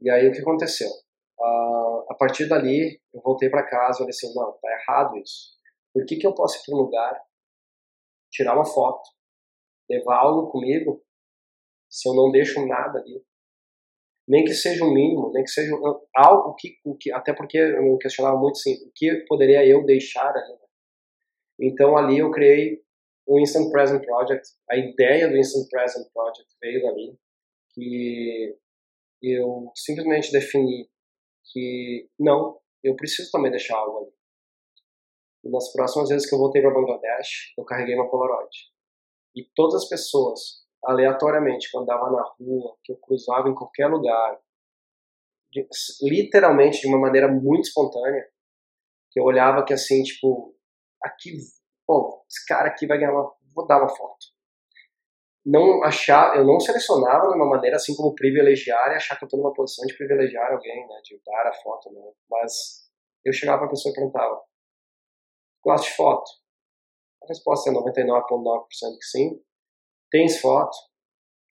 E 0.00 0.08
aí 0.08 0.26
o 0.26 0.32
que 0.32 0.40
aconteceu? 0.40 0.88
Uh, 1.38 1.77
a 2.08 2.14
partir 2.14 2.48
dali, 2.48 3.00
eu 3.12 3.20
voltei 3.20 3.50
para 3.50 3.68
casa 3.68 3.96
e 3.96 3.98
falei 3.98 4.10
assim, 4.10 4.34
não, 4.34 4.52
tá 4.52 4.68
errado 4.70 5.16
isso. 5.18 5.58
Por 5.92 6.04
que, 6.06 6.16
que 6.16 6.26
eu 6.26 6.34
posso 6.34 6.58
ir 6.58 6.62
para 6.64 6.74
um 6.74 6.82
lugar, 6.82 7.22
tirar 8.30 8.54
uma 8.54 8.64
foto, 8.64 9.02
levar 9.88 10.18
algo 10.18 10.50
comigo, 10.50 11.02
se 11.90 12.08
eu 12.08 12.14
não 12.14 12.30
deixo 12.30 12.66
nada 12.66 12.98
ali? 12.98 13.22
Nem 14.26 14.44
que 14.44 14.52
seja 14.52 14.84
o 14.84 14.92
mínimo, 14.92 15.32
nem 15.32 15.42
que 15.42 15.50
seja 15.50 15.74
algo 16.14 16.54
que, 16.54 16.76
que 17.00 17.10
até 17.12 17.32
porque 17.32 17.56
eu 17.56 17.82
me 17.82 17.98
questionava 17.98 18.38
muito 18.38 18.58
assim, 18.58 18.74
o 18.86 18.92
que 18.94 19.24
poderia 19.26 19.66
eu 19.66 19.84
deixar 19.84 20.30
ali? 20.30 20.52
Né? 20.52 20.58
Então 21.60 21.96
ali 21.96 22.18
eu 22.18 22.30
criei 22.30 22.82
o 23.26 23.38
Instant 23.38 23.70
Present 23.70 24.04
Project. 24.04 24.48
A 24.70 24.76
ideia 24.76 25.28
do 25.28 25.36
Instant 25.36 25.68
Present 25.68 26.06
Project 26.12 26.48
veio 26.60 26.82
dali, 26.82 27.18
que 27.72 28.56
eu 29.22 29.70
simplesmente 29.74 30.30
defini 30.30 30.88
que 31.52 32.08
não, 32.18 32.58
eu 32.82 32.94
preciso 32.96 33.30
também 33.30 33.50
deixar 33.50 33.76
algo 33.76 33.98
ali. 33.98 34.12
E 35.44 35.50
nas 35.50 35.72
próximas 35.72 36.08
vezes 36.08 36.28
que 36.28 36.34
eu 36.34 36.38
voltei 36.38 36.60
para 36.60 36.72
Bangladesh, 36.72 37.54
eu 37.56 37.64
carreguei 37.64 37.94
uma 37.94 38.10
Polaroid. 38.10 38.56
E 39.34 39.44
todas 39.54 39.82
as 39.82 39.88
pessoas, 39.88 40.64
aleatoriamente, 40.84 41.70
quando 41.70 41.84
andava 41.84 42.10
na 42.10 42.22
rua, 42.38 42.76
que 42.82 42.92
eu 42.92 42.96
cruzava 42.96 43.48
em 43.48 43.54
qualquer 43.54 43.86
lugar, 43.86 44.38
de, 45.50 45.66
literalmente 46.02 46.80
de 46.80 46.88
uma 46.88 46.98
maneira 46.98 47.28
muito 47.28 47.68
espontânea, 47.68 48.28
que 49.10 49.20
eu 49.20 49.24
olhava 49.24 49.64
que 49.64 49.72
assim, 49.72 50.02
tipo, 50.02 50.54
aqui, 51.02 51.38
pô, 51.86 52.24
esse 52.28 52.44
cara 52.46 52.68
aqui 52.68 52.86
vai 52.86 52.98
ganhar 52.98 53.12
uma, 53.12 53.32
vou 53.54 53.66
dar 53.66 53.78
uma 53.78 53.88
foto. 53.88 54.26
Não 55.50 55.82
achar, 55.82 56.36
eu 56.36 56.44
não 56.44 56.60
selecionava 56.60 57.26
de 57.26 57.34
uma 57.34 57.48
maneira 57.48 57.76
assim 57.76 57.96
como 57.96 58.14
privilegiar 58.14 58.92
e 58.92 58.96
achar 58.96 59.16
que 59.16 59.24
eu 59.24 59.26
estou 59.26 59.40
numa 59.40 59.54
posição 59.54 59.86
de 59.86 59.96
privilegiar 59.96 60.52
alguém, 60.52 60.86
né, 60.86 61.00
de 61.02 61.18
dar 61.24 61.46
a 61.46 61.54
foto, 61.54 61.90
né, 61.90 62.02
mas 62.30 62.86
eu 63.24 63.32
chegava 63.32 63.60
para 63.60 63.68
a 63.68 63.70
pessoa 63.70 63.90
e 63.90 63.94
perguntava, 63.94 64.42
gosta 65.64 65.88
de 65.88 65.96
foto? 65.96 66.30
A 67.22 67.26
resposta 67.28 67.70
é 67.70 67.72
99,9% 67.72 68.98
que 68.98 69.06
sim. 69.06 69.42
Tens 70.10 70.38
foto? 70.38 70.76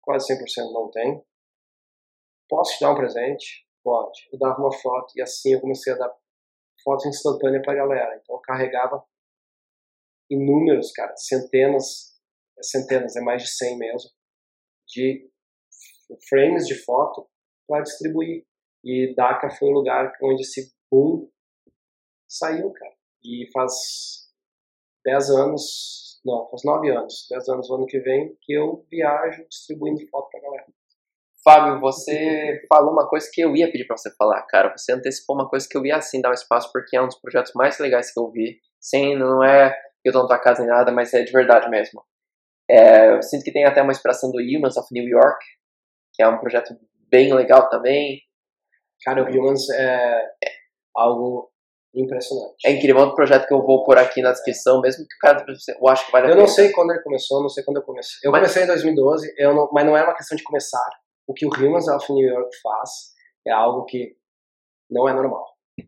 Quase 0.03 0.27
100% 0.27 0.71
não 0.73 0.91
tem. 0.91 1.23
Posso 2.47 2.77
te 2.77 2.81
dar 2.81 2.91
um 2.91 2.95
presente? 2.95 3.67
Pode. 3.83 4.29
Eu 4.31 4.37
dava 4.37 4.59
uma 4.59 4.71
foto 4.71 5.11
e 5.15 5.21
assim 5.23 5.53
eu 5.53 5.61
comecei 5.61 5.93
a 5.93 5.97
dar 5.97 6.13
fotos 6.83 7.05
instantâneas 7.07 7.63
para 7.63 7.73
a 7.73 7.87
galera. 7.87 8.19
Então 8.21 8.35
eu 8.35 8.41
carregava 8.41 9.03
inúmeros, 10.29 10.91
cara, 10.91 11.15
centenas, 11.17 12.16
centenas, 12.61 13.15
é 13.15 13.21
mais 13.21 13.43
de 13.43 13.49
100 13.49 13.77
mesmo, 13.77 14.09
de 14.87 15.29
frames 16.29 16.65
de 16.65 16.75
foto 16.83 17.27
para 17.67 17.83
distribuir. 17.83 18.45
E 18.83 19.13
DACA 19.15 19.49
foi 19.49 19.69
o 19.69 19.73
lugar 19.73 20.13
onde 20.23 20.41
esse 20.41 20.71
boom 20.91 21.29
saiu, 22.27 22.71
cara. 22.71 22.95
E 23.23 23.49
faz 23.51 23.73
10 25.05 25.29
anos, 25.31 26.21
não, 26.25 26.47
faz 26.49 26.63
9 26.63 26.89
anos, 26.89 27.27
10 27.29 27.49
anos 27.49 27.69
ano 27.69 27.85
que 27.85 27.99
vem, 27.99 28.37
que 28.41 28.53
eu 28.53 28.85
viajo 28.89 29.45
distribuindo 29.47 30.07
foto 30.09 30.29
pra 30.29 30.41
galera. 30.41 30.65
Fábio, 31.43 31.79
você 31.79 32.61
falou 32.67 32.91
uma 32.91 33.07
coisa 33.07 33.29
que 33.31 33.39
eu 33.39 33.55
ia 33.55 33.71
pedir 33.71 33.85
para 33.85 33.95
você 33.95 34.13
falar, 34.15 34.41
cara. 34.43 34.75
Você 34.75 34.91
antecipou 34.91 35.35
uma 35.35 35.49
coisa 35.49 35.67
que 35.69 35.77
eu 35.77 35.85
ia 35.85 35.95
assim 35.95 36.19
dar 36.19 36.31
um 36.31 36.33
espaço, 36.33 36.69
porque 36.73 36.97
é 36.97 37.01
um 37.01 37.07
dos 37.07 37.19
projetos 37.19 37.53
mais 37.53 37.79
legais 37.79 38.11
que 38.11 38.19
eu 38.19 38.29
vi. 38.29 38.59
Sim, 38.81 39.15
não 39.15 39.43
é 39.43 39.71
que 40.01 40.09
eu 40.09 40.13
tô 40.13 40.23
na 40.23 40.27
tua 40.27 40.39
casa 40.39 40.61
nem 40.61 40.69
nada, 40.69 40.91
mas 40.91 41.13
é 41.13 41.23
de 41.23 41.31
verdade 41.31 41.69
mesmo. 41.69 42.03
É, 42.69 43.11
eu 43.15 43.21
sinto 43.21 43.43
que 43.43 43.51
tem 43.51 43.65
até 43.65 43.81
uma 43.81 43.91
inspiração 43.91 44.31
do 44.31 44.39
Humans 44.39 44.77
of 44.77 44.87
New 44.91 45.07
York, 45.07 45.43
que 46.13 46.21
é 46.23 46.27
um 46.27 46.37
projeto 46.39 46.75
bem 47.09 47.33
legal 47.33 47.69
também. 47.69 48.19
Cara, 49.03 49.23
o 49.23 49.27
Humans 49.29 49.69
é 49.69 50.21
algo 50.95 51.49
impressionante. 51.95 52.55
É 52.65 52.71
incrível, 52.71 52.97
outro 53.01 53.15
projeto 53.15 53.47
que 53.47 53.53
eu 53.53 53.61
vou 53.65 53.83
pôr 53.83 53.97
aqui 53.97 54.21
na 54.21 54.31
descrição, 54.31 54.81
mesmo 54.81 55.05
que 55.07 55.15
o 55.15 55.19
cara, 55.19 55.45
eu 55.79 55.87
acho 55.87 56.05
que 56.05 56.11
vale 56.11 56.25
a 56.25 56.29
Eu 56.29 56.33
pena. 56.33 56.41
não 56.45 56.47
sei 56.53 56.71
quando 56.71 56.91
ele 56.91 57.01
começou, 57.01 57.41
não 57.41 57.49
sei 57.49 57.63
quando 57.63 57.77
eu 57.77 57.83
comecei. 57.83 58.19
Eu 58.23 58.31
Mas- 58.31 58.41
comecei 58.41 58.63
em 58.63 58.67
2012, 58.67 59.33
eu 59.37 59.53
não, 59.55 59.69
mas 59.71 59.85
não 59.85 59.95
é 59.97 60.03
uma 60.03 60.15
questão 60.15 60.35
de 60.35 60.43
começar. 60.43 60.87
O 61.27 61.33
que 61.33 61.45
o 61.45 61.49
Humans 61.49 61.87
of 61.87 62.11
New 62.11 62.27
York 62.27 62.49
faz 62.61 62.89
é 63.47 63.51
algo 63.51 63.85
que 63.85 64.15
não 64.89 65.07
é 65.07 65.13
normal. 65.13 65.45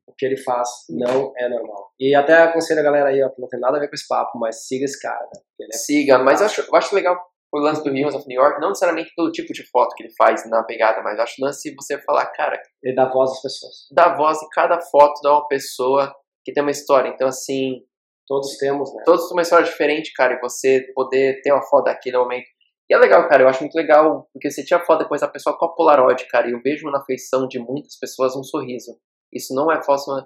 O 0.07 0.13
que 0.17 0.25
ele 0.25 0.37
faz 0.37 0.69
não 0.89 1.33
é 1.37 1.47
normal. 1.49 1.91
E 1.99 2.13
até 2.15 2.37
aconselho 2.43 2.81
a 2.81 2.83
galera 2.83 3.09
aí, 3.09 3.23
ó, 3.23 3.29
que 3.29 3.41
não 3.41 3.47
tem 3.47 3.59
nada 3.59 3.77
a 3.77 3.79
ver 3.79 3.87
com 3.87 3.95
esse 3.95 4.07
papo, 4.07 4.37
mas 4.37 4.67
siga 4.67 4.85
esse 4.85 4.99
cara, 4.99 5.21
né? 5.21 5.67
É 5.71 5.77
Siga, 5.77 6.19
mas 6.19 6.41
eu 6.41 6.45
acho, 6.47 6.61
eu 6.61 6.75
acho 6.75 6.95
legal 6.95 7.17
o 7.51 7.59
lance 7.59 7.83
do 7.83 7.89
Humans 7.89 8.13
of 8.13 8.27
New 8.27 8.39
York, 8.39 8.61
não 8.61 8.69
necessariamente 8.69 9.11
pelo 9.15 9.31
tipo 9.31 9.51
de 9.53 9.67
foto 9.69 9.95
que 9.95 10.03
ele 10.03 10.13
faz 10.15 10.47
na 10.49 10.63
pegada, 10.63 11.01
mas 11.01 11.17
eu 11.17 11.23
acho 11.23 11.41
o 11.41 11.45
lance 11.45 11.73
você 11.75 11.97
falar, 12.01 12.27
cara, 12.27 12.61
ele 12.83 12.93
dá 12.93 13.09
voz 13.09 13.31
às 13.31 13.41
pessoas. 13.41 13.73
dá 13.91 14.15
voz 14.15 14.41
em 14.43 14.49
cada 14.49 14.79
foto 14.79 15.19
de 15.21 15.27
uma 15.27 15.47
pessoa 15.47 16.13
que 16.45 16.53
tem 16.53 16.61
uma 16.61 16.71
história. 16.71 17.09
Então, 17.09 17.27
assim, 17.27 17.83
Todos 18.29 18.57
temos, 18.57 18.93
né? 18.93 19.01
todos 19.03 19.27
têm 19.27 19.35
uma 19.35 19.41
história 19.41 19.65
diferente, 19.65 20.13
cara, 20.13 20.35
e 20.35 20.39
você 20.39 20.85
poder 20.93 21.41
ter 21.41 21.51
uma 21.51 21.63
foto 21.63 21.85
daquele 21.85 22.15
momento. 22.15 22.45
E 22.87 22.93
é 22.93 22.97
legal, 22.97 23.27
cara, 23.27 23.41
eu 23.41 23.47
acho 23.47 23.61
muito 23.61 23.73
legal, 23.73 24.29
porque 24.31 24.51
você 24.51 24.63
tira 24.63 24.85
foto 24.85 24.99
depois 24.99 25.21
da 25.21 25.27
pessoa 25.27 25.57
com 25.57 25.65
a 25.65 25.73
Polaroid, 25.73 26.27
cara, 26.27 26.47
e 26.47 26.51
eu 26.51 26.61
vejo 26.61 26.89
na 26.91 27.03
feição 27.03 27.47
de 27.47 27.57
muitas 27.57 27.97
pessoas 27.97 28.35
um 28.35 28.43
sorriso. 28.43 28.99
Isso 29.33 29.53
não 29.53 29.71
é 29.71 29.81
falso, 29.83 30.09
não 30.11 30.19
é, 30.19 30.25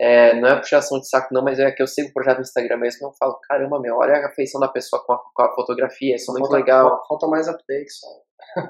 é, 0.00 0.34
não 0.40 0.48
é 0.48 0.56
puxação 0.56 0.98
de 1.00 1.08
saco, 1.08 1.32
não, 1.32 1.42
mas 1.42 1.58
é 1.58 1.70
que 1.72 1.82
eu 1.82 1.86
sigo 1.86 2.08
o 2.10 2.12
projeto 2.12 2.36
no 2.36 2.42
Instagram 2.42 2.76
mesmo 2.76 3.06
e 3.06 3.08
eu 3.08 3.12
falo, 3.18 3.38
caramba, 3.48 3.80
meu, 3.80 3.96
olha 3.96 4.24
a 4.26 4.30
feição 4.30 4.60
da 4.60 4.68
pessoa 4.68 5.02
com 5.04 5.12
a, 5.12 5.18
com 5.34 5.42
a 5.42 5.54
fotografia, 5.54 6.14
isso 6.14 6.30
é 6.30 6.32
muito 6.32 6.44
falta, 6.44 6.56
legal. 6.56 7.02
Falta, 7.08 7.26
mais 7.26 7.48
update 7.48 7.90
só. 7.92 8.06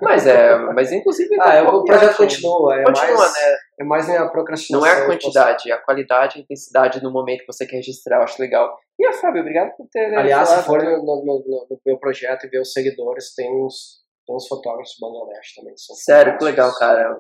Mas 0.03 0.27
é, 0.27 0.57
mas 0.73 0.91
inclusive. 0.91 1.37
Ah, 1.41 1.55
é 1.55 1.63
o 1.63 1.85
projeto 1.85 2.17
continua. 2.17 2.81
É 2.81 2.85
Continua, 2.85 3.17
mais, 3.19 3.33
né? 3.35 3.57
É 3.81 3.85
mais 3.85 4.09
minha 4.09 4.29
procrastinação. 4.29 4.81
Não 4.81 4.87
é 4.87 5.03
a 5.03 5.07
quantidade, 5.07 5.71
é 5.71 5.75
a 5.75 5.79
qualidade 5.79 6.37
e 6.37 6.41
a 6.41 6.43
intensidade 6.43 7.03
no 7.03 7.13
momento 7.13 7.41
que 7.41 7.47
você 7.47 7.67
quer 7.67 7.77
registrar, 7.77 8.17
eu 8.17 8.23
acho 8.23 8.41
legal. 8.41 8.75
E 8.99 9.07
a 9.07 9.13
Fábio, 9.13 9.43
obrigado 9.43 9.77
por 9.77 9.87
ter. 9.93 10.13
Aliás, 10.17 10.49
se 10.49 10.55
falado. 10.63 10.67
for 10.67 10.83
no, 10.83 10.97
no- 11.05 11.25
no- 11.25 11.67
no 11.71 11.81
meu 11.87 11.99
projeto 11.99 12.45
e 12.47 12.49
ver 12.49 12.61
os 12.61 12.73
seguidores, 12.73 13.35
tem 13.35 13.49
uns, 13.63 13.99
tem 14.27 14.35
uns 14.35 14.49
fotógrafos 14.49 14.95
do 14.99 15.07
Bangladesh 15.07 15.55
também. 15.55 15.75
Sério, 15.77 16.39
que 16.39 16.45
legal, 16.45 16.75
cara. 16.75 17.15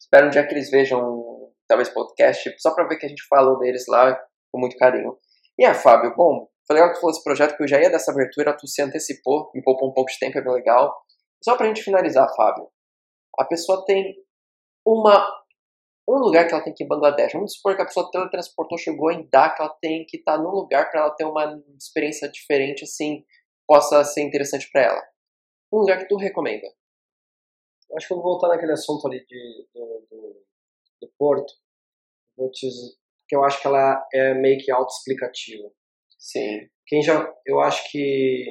Espero 0.00 0.26
um 0.26 0.30
dia 0.30 0.46
que 0.46 0.54
eles 0.54 0.70
vejam, 0.70 1.52
talvez, 1.68 1.88
podcast, 1.88 2.54
só 2.58 2.74
pra 2.74 2.86
ver 2.86 2.96
que 2.96 3.06
a 3.06 3.08
gente 3.08 3.26
fala 3.28 3.58
deles 3.58 3.84
lá 3.88 4.14
com 4.52 4.60
muito 4.60 4.76
carinho. 4.76 5.16
E 5.58 5.64
a 5.64 5.74
Fábio, 5.74 6.14
bom, 6.16 6.48
foi 6.66 6.74
legal 6.74 6.90
que 6.90 6.96
tu 6.96 7.00
falou 7.00 7.12
esse 7.12 7.24
projeto, 7.24 7.56
que 7.56 7.62
eu 7.62 7.68
já 7.68 7.80
ia 7.80 7.90
dessa 7.90 8.10
abertura, 8.10 8.56
tu 8.56 8.66
se 8.66 8.82
antecipou, 8.82 9.50
me 9.54 9.62
poupou 9.62 9.90
um 9.90 9.92
pouco 9.92 10.10
de 10.10 10.18
tempo, 10.18 10.38
é 10.38 10.42
bem 10.42 10.52
legal. 10.52 10.94
Só 11.42 11.56
pra 11.56 11.66
gente 11.66 11.82
finalizar, 11.82 12.28
Fábio, 12.34 12.68
a 13.38 13.44
pessoa 13.44 13.84
tem 13.84 14.14
uma 14.86 15.44
um 16.06 16.18
lugar 16.18 16.46
que 16.46 16.52
ela 16.52 16.62
tem 16.62 16.74
que 16.74 16.82
ir 16.82 16.86
em 16.86 16.88
Bangladesh. 16.88 17.32
Vamos 17.32 17.54
supor 17.54 17.74
que 17.74 17.82
a 17.82 17.86
pessoa 17.86 18.10
teletransportou, 18.10 18.76
chegou 18.76 19.10
em 19.10 19.26
Dhaka, 19.30 19.62
ela 19.62 19.76
tem 19.80 20.04
que 20.06 20.18
estar 20.18 20.36
num 20.36 20.50
lugar 20.50 20.90
para 20.90 21.00
ela 21.00 21.10
ter 21.10 21.24
uma 21.24 21.62
experiência 21.78 22.28
diferente, 22.28 22.84
assim, 22.84 23.24
possa 23.66 24.04
ser 24.04 24.22
interessante 24.22 24.70
para 24.70 24.82
ela. 24.82 25.02
Um 25.72 25.78
lugar 25.78 25.98
que 25.98 26.08
tu 26.08 26.16
recomenda. 26.16 26.66
Acho 27.96 28.08
que 28.08 28.12
eu 28.12 28.18
vou 28.18 28.32
voltar 28.32 28.48
naquele 28.48 28.72
assunto 28.72 29.06
ali 29.06 29.24
de, 29.24 29.68
do, 29.72 30.43
do 31.04 31.12
Porto, 31.18 31.52
vou 32.36 32.50
te 32.50 32.68
dizer, 32.68 32.94
porque 33.22 33.36
eu 33.36 33.44
acho 33.44 33.60
que 33.60 33.66
ela 33.66 34.06
é 34.12 34.34
meio 34.34 34.58
que 34.58 34.70
autoexplicativa. 34.70 35.70
Sim. 36.18 36.68
Quem 36.86 37.02
já, 37.02 37.32
eu 37.46 37.60
acho 37.60 37.90
que 37.90 38.46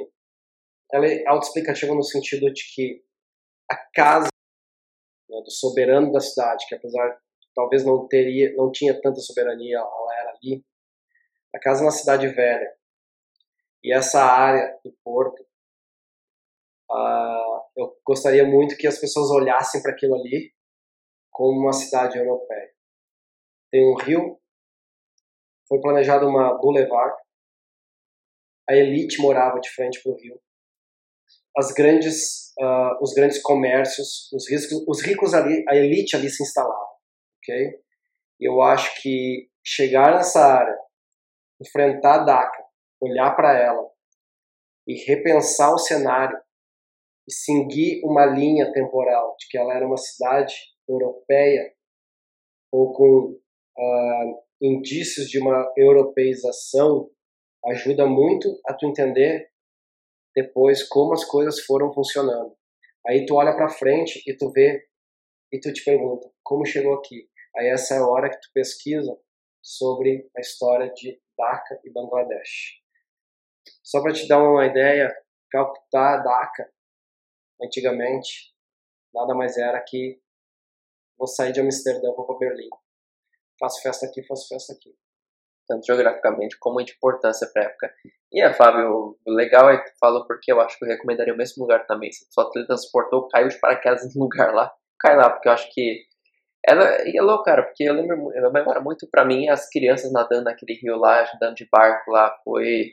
ela 0.91 1.07
é 1.07 1.25
autoexplicativa 1.27 1.93
no 1.93 2.03
sentido 2.03 2.51
de 2.51 2.63
que 2.73 3.03
a 3.69 3.75
casa 3.93 4.27
né, 5.29 5.41
do 5.43 5.51
soberano 5.51 6.11
da 6.11 6.19
cidade, 6.19 6.65
que 6.67 6.75
apesar 6.75 7.17
talvez 7.55 7.85
não 7.85 8.07
teria, 8.07 8.53
não 8.55 8.71
tinha 8.71 8.99
tanta 8.99 9.19
soberania, 9.19 9.77
ela 9.77 10.19
era 10.19 10.31
ali, 10.31 10.63
a 11.53 11.59
casa 11.59 11.84
na 11.84 11.91
cidade 11.91 12.27
velha 12.27 12.75
e 13.84 13.93
essa 13.93 14.23
área 14.23 14.80
do 14.84 14.91
porto, 15.03 15.45
ah, 16.91 17.61
eu 17.75 17.95
gostaria 18.05 18.45
muito 18.45 18.77
que 18.77 18.88
as 18.88 18.97
pessoas 18.97 19.30
olhassem 19.30 19.81
para 19.81 19.91
aquilo 19.91 20.15
ali 20.15 20.53
como 21.34 21.60
uma 21.60 21.73
cidade 21.73 22.18
europeia. 22.18 22.72
Tem 23.72 23.84
um 23.91 23.95
rio, 23.95 24.39
foi 25.68 25.81
planejado 25.81 26.27
uma 26.27 26.53
boulevard, 26.60 27.15
a 28.69 28.76
elite 28.76 29.19
morava 29.19 29.60
de 29.60 29.69
frente 29.72 30.01
para 30.01 30.11
o 30.11 30.15
rio. 30.15 30.39
As 31.57 31.72
grandes, 31.73 32.53
ah, 32.60 32.97
os 33.01 33.14
grandes 33.14 33.41
comércios, 33.41 34.31
os 34.31 34.49
ricos, 34.49 34.72
os 34.88 35.01
ricos 35.01 35.34
ali, 35.34 35.65
a 35.68 35.76
elite 35.76 36.15
ali 36.15 36.30
se 36.30 36.43
instalava, 36.43 36.88
ok? 37.39 37.80
Eu 38.39 38.61
acho 38.61 39.01
que 39.01 39.49
chegar 39.65 40.15
nessa 40.15 40.39
área, 40.39 40.77
enfrentar 41.61 42.22
a 42.22 42.26
DACA, 42.26 42.64
olhar 43.01 43.35
para 43.35 43.57
ela 43.57 43.89
e 44.88 44.93
repensar 45.05 45.73
o 45.73 45.77
cenário 45.77 46.38
e 47.27 47.34
seguir 47.34 48.01
uma 48.03 48.26
linha 48.26 48.72
temporal 48.72 49.35
de 49.39 49.47
que 49.47 49.57
ela 49.57 49.73
era 49.73 49.85
uma 49.85 49.97
cidade 49.97 50.53
europeia 50.88 51.73
ou 52.72 52.93
com 52.93 53.39
ah, 53.77 54.43
indícios 54.61 55.30
de 55.30 55.39
uma 55.39 55.72
europeização 55.77 57.10
ajuda 57.65 58.05
muito 58.05 58.60
a 58.65 58.73
tu 58.73 58.88
entender 58.88 59.49
depois 60.35 60.84
como 60.88 61.14
as 61.14 61.23
coisas 61.23 61.60
foram 61.61 61.93
funcionando. 61.93 62.55
Aí 63.05 63.26
tu 63.26 63.35
olha 63.35 63.55
para 63.55 63.69
frente 63.69 64.22
e 64.26 64.35
tu 64.35 64.51
vê 64.51 64.88
e 65.51 65.60
tu 65.60 65.72
te 65.72 65.84
pergunta 65.84 66.30
como 66.41 66.65
chegou 66.65 66.95
aqui. 66.95 67.30
Aí 67.55 67.68
essa 67.68 67.95
é 67.95 67.97
a 67.99 68.07
hora 68.07 68.30
que 68.30 68.39
tu 68.39 68.49
pesquisa 68.53 69.15
sobre 69.61 70.30
a 70.35 70.41
história 70.41 70.91
de 70.93 71.22
Dhaka 71.38 71.80
e 71.84 71.91
Bangladesh. 71.91 72.81
Só 73.84 74.01
para 74.01 74.14
te 74.14 74.27
dar 74.27 74.41
uma 74.41 74.65
ideia, 74.65 75.14
Calcutá, 75.51 76.18
Dhaka, 76.18 76.69
antigamente, 77.61 78.53
nada 79.14 79.35
mais 79.35 79.57
era 79.57 79.80
que 79.81 80.19
vou 81.18 81.27
sair 81.27 81.52
de 81.52 81.61
Amsterdã, 81.61 82.11
vou 82.15 82.26
para 82.26 82.38
Berlim. 82.38 82.69
Faço 83.60 83.81
festa 83.81 84.06
aqui, 84.06 84.23
faço 84.23 84.48
festa 84.48 84.73
aqui. 84.73 84.94
tanto 85.68 85.85
geograficamente 85.85 86.57
como 86.60 86.84
de 86.84 86.94
importância 86.94 87.48
para 87.53 87.64
época. 87.64 87.94
E 88.31 88.41
a 88.41 88.53
Fábio, 88.53 89.18
legal 89.26 89.69
é 89.69 89.77
que 89.77 89.91
tu 89.91 89.98
falou 89.99 90.26
porque 90.27 90.52
eu 90.52 90.60
acho 90.60 90.77
que 90.77 90.84
eu 90.84 90.90
recomendaria 90.90 91.34
o 91.34 91.38
mesmo 91.38 91.64
lugar 91.64 91.85
também. 91.85 92.11
Se 92.11 92.27
tu 92.27 92.34
só 92.34 92.49
teletransportou, 92.49 93.27
caiu 93.30 93.48
de 93.48 93.60
paraquedas 93.60 94.14
no 94.15 94.23
lugar 94.23 94.53
lá, 94.53 94.73
cai 94.99 95.15
lá, 95.15 95.30
porque 95.30 95.48
eu 95.48 95.53
acho 95.53 95.72
que 95.73 96.03
ela 96.65 96.98
e 97.06 97.18
é 97.18 97.22
louco, 97.22 97.44
cara, 97.44 97.64
porque 97.64 97.84
eu 97.84 97.94
lembro, 97.94 98.31
eu 98.34 98.52
memora 98.52 98.80
muito 98.80 99.07
pra 99.10 99.26
mim 99.26 99.49
as 99.49 99.69
crianças 99.69 100.11
nadando 100.11 100.45
naquele 100.45 100.80
rio 100.81 100.98
lá, 100.98 101.26
andando 101.35 101.56
de 101.56 101.68
barco 101.69 102.10
lá, 102.11 102.34
foi 102.44 102.91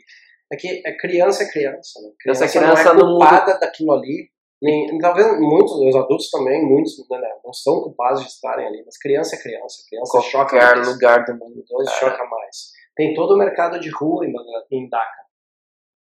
É 0.52 0.56
que 0.56 0.82
é 0.84 0.96
criança 0.96 1.44
é 1.44 1.50
criança, 1.50 2.00
né? 2.00 2.10
Criança 2.18 2.44
é 2.44 2.48
Criança, 2.48 2.74
criança 2.74 2.94
não 2.94 3.00
é 3.00 3.12
culpada 3.12 3.58
daquilo 3.60 3.92
ali. 3.92 4.29
Nem, 4.62 4.98
talvez 4.98 5.40
muitos, 5.40 5.72
os 5.72 5.96
adultos 5.96 6.30
também, 6.30 6.62
muitos 6.62 6.98
né, 7.08 7.18
né, 7.18 7.34
não 7.42 7.52
são 7.52 7.82
culpados 7.82 8.22
de 8.22 8.28
estarem 8.28 8.66
ali, 8.66 8.82
mas 8.84 8.98
criança 8.98 9.34
é 9.34 9.38
criança. 9.38 9.82
Criança 9.88 10.20
choca 10.20 10.50
Qualquer 10.50 10.76
mais. 10.76 10.88
lugar 10.88 11.24
do 11.24 11.32
mundo. 11.34 11.64
Cara. 11.66 11.98
choca 11.98 12.24
mais. 12.26 12.72
Tem 12.94 13.14
todo 13.14 13.34
o 13.34 13.38
mercado 13.38 13.80
de 13.80 13.88
rua 13.88 14.26
em, 14.26 14.34
em 14.70 14.88
Dhaka. 14.88 15.20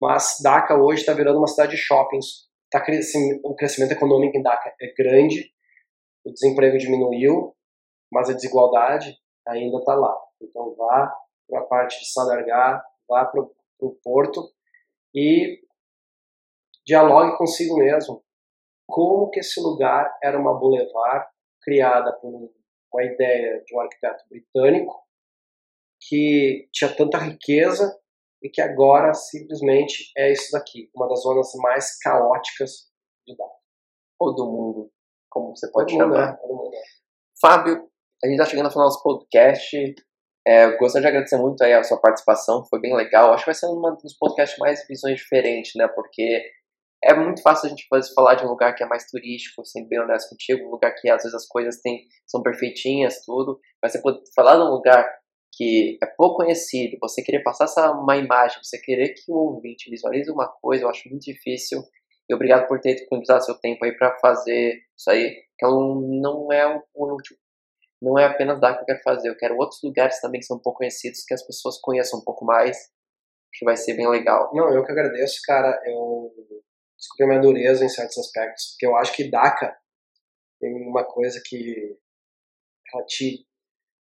Mas 0.01 0.37
Dhaka 0.41 0.75
hoje 0.75 1.01
está 1.01 1.13
virando 1.13 1.37
uma 1.37 1.47
cidade 1.47 1.71
de 1.71 1.77
shoppings. 1.77 2.45
Tá 2.71 2.79
crescendo, 2.81 3.41
o 3.43 3.55
crescimento 3.55 3.91
econômico 3.91 4.37
em 4.37 4.41
Dhaka 4.41 4.73
é 4.81 4.93
grande, 4.93 5.51
o 6.25 6.31
desemprego 6.31 6.77
diminuiu, 6.77 7.55
mas 8.11 8.29
a 8.29 8.33
desigualdade 8.33 9.17
ainda 9.47 9.77
está 9.77 9.93
lá. 9.93 10.15
Então 10.41 10.73
vá 10.75 11.13
para 11.47 11.59
a 11.59 11.63
parte 11.63 11.99
de 11.99 12.11
Sadargá, 12.11 12.83
vá 13.07 13.25
para 13.25 13.41
o 13.41 13.99
porto 14.03 14.49
e 15.13 15.59
dialogue 16.85 17.37
consigo 17.37 17.77
mesmo. 17.77 18.24
Como 18.87 19.29
que 19.29 19.39
esse 19.39 19.59
lugar 19.59 20.15
era 20.23 20.39
uma 20.39 20.57
boulevard 20.57 21.27
criada 21.61 22.13
por 22.13 22.29
um- 22.29 22.53
uma 22.93 23.03
ideia 23.03 23.61
de 23.65 23.75
um 23.75 23.79
arquiteto 23.81 24.23
britânico 24.29 25.03
que 26.07 26.67
tinha 26.71 26.93
tanta 26.95 27.17
riqueza 27.17 27.97
e 28.41 28.49
que 28.49 28.61
agora 28.61 29.13
simplesmente 29.13 30.11
é 30.15 30.31
isso 30.31 30.51
daqui, 30.51 30.89
uma 30.95 31.07
das 31.07 31.21
zonas 31.21 31.51
mais 31.55 31.97
caóticas 31.99 32.89
de 33.27 33.35
Dhaka. 33.35 33.51
Ou 34.19 34.35
do 34.35 34.45
mundo, 34.45 34.91
como 35.29 35.55
você 35.55 35.69
pode 35.71 35.93
chamar. 35.93 36.37
é, 36.41 36.77
é. 36.77 36.81
Fábio, 37.41 37.89
a 38.23 38.27
gente 38.27 38.37
tá 38.37 38.45
chegando 38.45 38.65
ao 38.67 38.71
final 38.71 38.87
do 38.87 38.91
nosso 38.91 39.03
podcast. 39.03 39.95
É, 40.47 40.77
gostaria 40.77 41.01
de 41.01 41.07
agradecer 41.07 41.37
muito 41.37 41.63
aí 41.63 41.73
a 41.73 41.83
sua 41.83 41.99
participação, 41.99 42.63
foi 42.69 42.79
bem 42.79 42.95
legal. 42.95 43.33
Acho 43.33 43.43
que 43.43 43.47
vai 43.47 43.55
ser 43.55 43.65
um 43.65 43.81
dos 43.95 44.13
podcasts 44.17 44.59
mais 44.59 44.85
visões 44.87 45.17
diferentes, 45.17 45.73
né? 45.75 45.87
Porque 45.87 46.43
é 47.03 47.13
muito 47.13 47.41
fácil 47.41 47.67
a 47.67 47.69
gente 47.69 47.85
fazer, 47.89 48.13
falar 48.13 48.35
de 48.35 48.45
um 48.45 48.49
lugar 48.49 48.73
que 48.75 48.83
é 48.83 48.87
mais 48.87 49.05
turístico, 49.09 49.65
sendo 49.65 49.87
bem 49.87 49.99
honesto 49.99 50.29
contigo, 50.29 50.67
um 50.67 50.71
lugar 50.71 50.93
que 50.95 51.09
às 51.09 51.23
vezes 51.23 51.35
as 51.35 51.47
coisas 51.47 51.79
têm, 51.81 52.05
são 52.25 52.41
perfeitinhas, 52.41 53.23
tudo. 53.25 53.59
Mas 53.81 53.91
você 53.91 54.01
pode 54.01 54.19
falar 54.35 54.55
de 54.55 54.61
um 54.63 54.71
lugar 54.71 55.07
que 55.53 55.97
é 56.03 56.05
pouco 56.17 56.37
conhecido, 56.37 56.97
você 56.99 57.21
querer 57.23 57.41
passar 57.43 57.65
essa 57.65 57.91
uma 57.91 58.17
imagem, 58.17 58.57
você 58.61 58.77
querer 58.79 59.13
que 59.13 59.31
o 59.31 59.35
ouvinte 59.35 59.89
visualize 59.89 60.29
uma 60.31 60.47
coisa, 60.61 60.83
eu 60.83 60.89
acho 60.89 61.07
muito 61.09 61.23
difícil. 61.23 61.81
E 62.29 62.33
obrigado 62.33 62.67
por 62.67 62.79
ter 62.81 62.95
disponibilizado 62.95 63.45
seu 63.45 63.55
tempo 63.59 63.85
aí 63.85 63.95
para 63.95 64.17
fazer 64.19 64.81
isso 64.97 65.09
aí, 65.09 65.29
que 65.57 65.65
é 65.65 65.67
um- 65.69 66.19
não 66.21 66.51
é 66.51 66.67
um, 66.67 66.81
um- 66.95 67.17
não 68.01 68.19
é 68.19 68.25
apenas 68.25 68.59
dar 68.59 68.75
que 68.75 68.81
eu 68.81 68.85
quero 68.85 69.01
fazer, 69.03 69.29
eu 69.29 69.37
quero 69.37 69.55
outros 69.57 69.79
lugares 69.83 70.19
também 70.21 70.39
que 70.39 70.45
são 70.45 70.59
pouco 70.59 70.79
conhecidos, 70.79 71.23
que 71.25 71.33
as 71.33 71.45
pessoas 71.45 71.79
conheçam 71.81 72.19
um 72.19 72.23
pouco 72.23 72.45
mais, 72.45 72.77
que 73.53 73.65
vai 73.65 73.77
ser 73.77 73.95
bem 73.95 74.07
legal. 74.09 74.51
Não, 74.53 74.73
eu 74.73 74.83
que 74.85 74.91
agradeço, 74.91 75.39
cara. 75.45 75.81
Eu 75.85 76.31
desculpe 77.05 77.23
a 77.23 77.27
minha 77.27 77.41
dureza 77.41 77.85
em 77.85 77.89
certos 77.89 78.17
aspectos, 78.17 78.71
porque 78.71 78.85
eu 78.87 78.95
acho 78.95 79.13
que 79.15 79.29
Dhaka 79.29 79.77
tem 80.59 80.73
uma 80.87 81.03
coisa 81.03 81.39
que 81.45 81.97
ela 82.93 83.05
te 83.05 83.45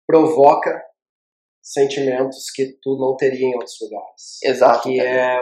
provoca 0.07 0.83
sentimentos 1.61 2.49
que 2.51 2.77
tu 2.81 2.97
não 2.97 3.15
teria 3.15 3.47
em 3.47 3.55
outros 3.55 3.77
lugares. 3.81 4.39
Exato. 4.43 4.83
que 4.83 4.99
é 4.99 5.39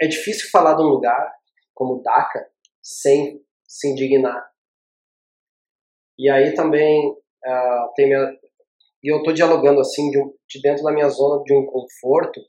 é 0.00 0.08
difícil 0.08 0.50
falar 0.50 0.74
de 0.74 0.82
um 0.82 0.86
lugar 0.86 1.32
como 1.72 2.02
Dhaka 2.02 2.50
sem 2.82 3.40
se 3.66 3.88
indignar. 3.88 4.50
E 6.18 6.28
aí 6.28 6.52
também 6.54 7.16
ah, 7.44 7.92
tem 7.94 8.08
minha, 8.08 8.36
e 9.04 9.12
eu 9.12 9.18
estou 9.18 9.32
dialogando 9.32 9.80
assim 9.80 10.10
de, 10.10 10.18
um- 10.20 10.34
de 10.48 10.60
dentro 10.60 10.82
da 10.82 10.90
minha 10.92 11.08
zona 11.08 11.42
de 11.44 11.54
um 11.54 11.64
conforto, 11.64 12.40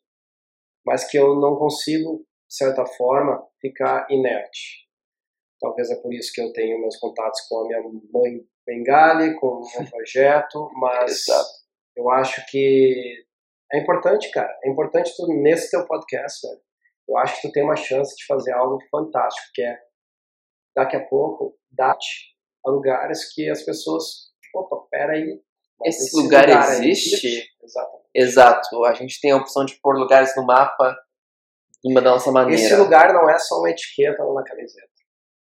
mas 0.84 1.03
que 1.07 1.17
eu 1.17 1.35
não 1.35 1.55
consigo 1.55 2.26
de 2.49 2.55
certa 2.55 2.84
forma 2.85 3.45
ficar 3.61 4.07
inerte. 4.09 4.88
Talvez 5.61 5.91
é 5.91 5.95
por 6.01 6.11
isso 6.13 6.31
que 6.34 6.41
eu 6.41 6.51
tenho 6.51 6.81
meus 6.81 6.97
contatos 6.97 7.41
com 7.47 7.59
a 7.59 7.67
minha 7.67 7.81
mãe 8.11 8.41
Bengali, 8.65 9.35
com 9.39 9.47
o 9.47 9.61
meu 9.61 9.85
projeto, 9.91 10.69
mas 10.73 11.26
eu 11.95 12.09
acho 12.09 12.43
que 12.49 13.23
é 13.71 13.80
importante, 13.80 14.31
cara. 14.31 14.57
É 14.63 14.69
importante 14.69 15.13
tu, 15.15 15.27
nesse 15.27 15.69
teu 15.69 15.85
podcast, 15.85 16.45
velho. 16.47 16.59
Eu 17.07 17.17
acho 17.17 17.35
que 17.41 17.47
tu 17.47 17.51
tem 17.51 17.63
uma 17.63 17.76
chance 17.76 18.15
de 18.15 18.26
fazer 18.26 18.51
algo 18.53 18.80
fantástico, 18.89 19.47
que 19.53 19.61
é 19.61 19.77
daqui 20.76 20.95
a 20.95 21.05
pouco 21.05 21.55
dar-te 21.71 22.35
a 22.65 22.69
lugares 22.69 23.34
que 23.34 23.49
as 23.49 23.63
pessoas, 23.63 24.31
opa, 24.55 24.88
peraí. 24.89 25.39
mas 25.80 25.97
Esse 25.97 26.15
lugar 26.15 26.47
aí 26.49 26.89
existe? 26.89 27.47
Exatamente. 27.61 28.09
Exato. 28.13 28.85
A 28.85 28.93
gente 28.93 29.19
tem 29.21 29.31
a 29.31 29.38
opção 29.38 29.65
de 29.65 29.76
pôr 29.81 29.97
lugares 29.97 30.35
no 30.35 30.45
mapa 30.45 30.95
de 31.84 31.91
uma 31.91 32.01
nossa 32.01 32.31
maneira. 32.31 32.61
Esse 32.61 32.76
lugar 32.76 33.14
não 33.14 33.30
é 33.30 33.38
só 33.39 33.60
uma 33.60 33.69
etiqueta 33.69 34.23
na 34.34 34.43
camiseta. 34.43 34.88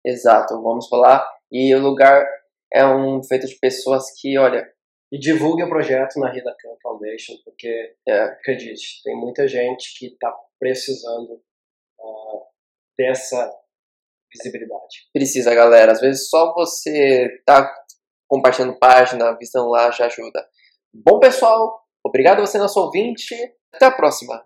Exato. 0.05 0.61
Vamos 0.61 0.87
falar. 0.87 1.27
E 1.51 1.73
o 1.75 1.79
lugar 1.79 2.25
é 2.73 2.85
um 2.85 3.23
feito 3.23 3.47
de 3.47 3.55
pessoas 3.59 4.05
que, 4.19 4.37
olha, 4.37 4.65
E 5.09 5.17
divulgue 5.17 5.63
o 5.63 5.69
projeto 5.69 6.19
na 6.19 6.29
Rida 6.29 6.53
Khan 6.59 6.75
Foundation, 6.83 7.33
porque, 7.45 7.95
É. 8.05 8.23
acredite, 8.23 9.01
tem 9.03 9.15
muita 9.15 9.47
gente 9.47 9.97
que 9.97 10.07
está 10.07 10.35
precisando 10.59 11.41
ah, 11.97 12.39
dessa 12.97 13.49
visibilidade. 14.29 15.07
precisa, 15.13 15.55
galera. 15.55 15.93
Às 15.93 16.01
vezes 16.01 16.29
só 16.29 16.53
você 16.53 17.29
tá 17.45 17.73
compartilhando 18.27 18.77
página, 18.77 19.37
visão 19.37 19.69
lá 19.69 19.89
já 19.91 20.07
ajuda. 20.07 20.45
Bom, 20.93 21.19
pessoal, 21.19 21.81
obrigado 22.05 22.39
a 22.39 22.45
você, 22.45 22.57
nosso 22.57 22.77
ouvinte. 22.81 23.33
Até 23.73 23.85
a 23.85 23.91
próxima. 23.91 24.43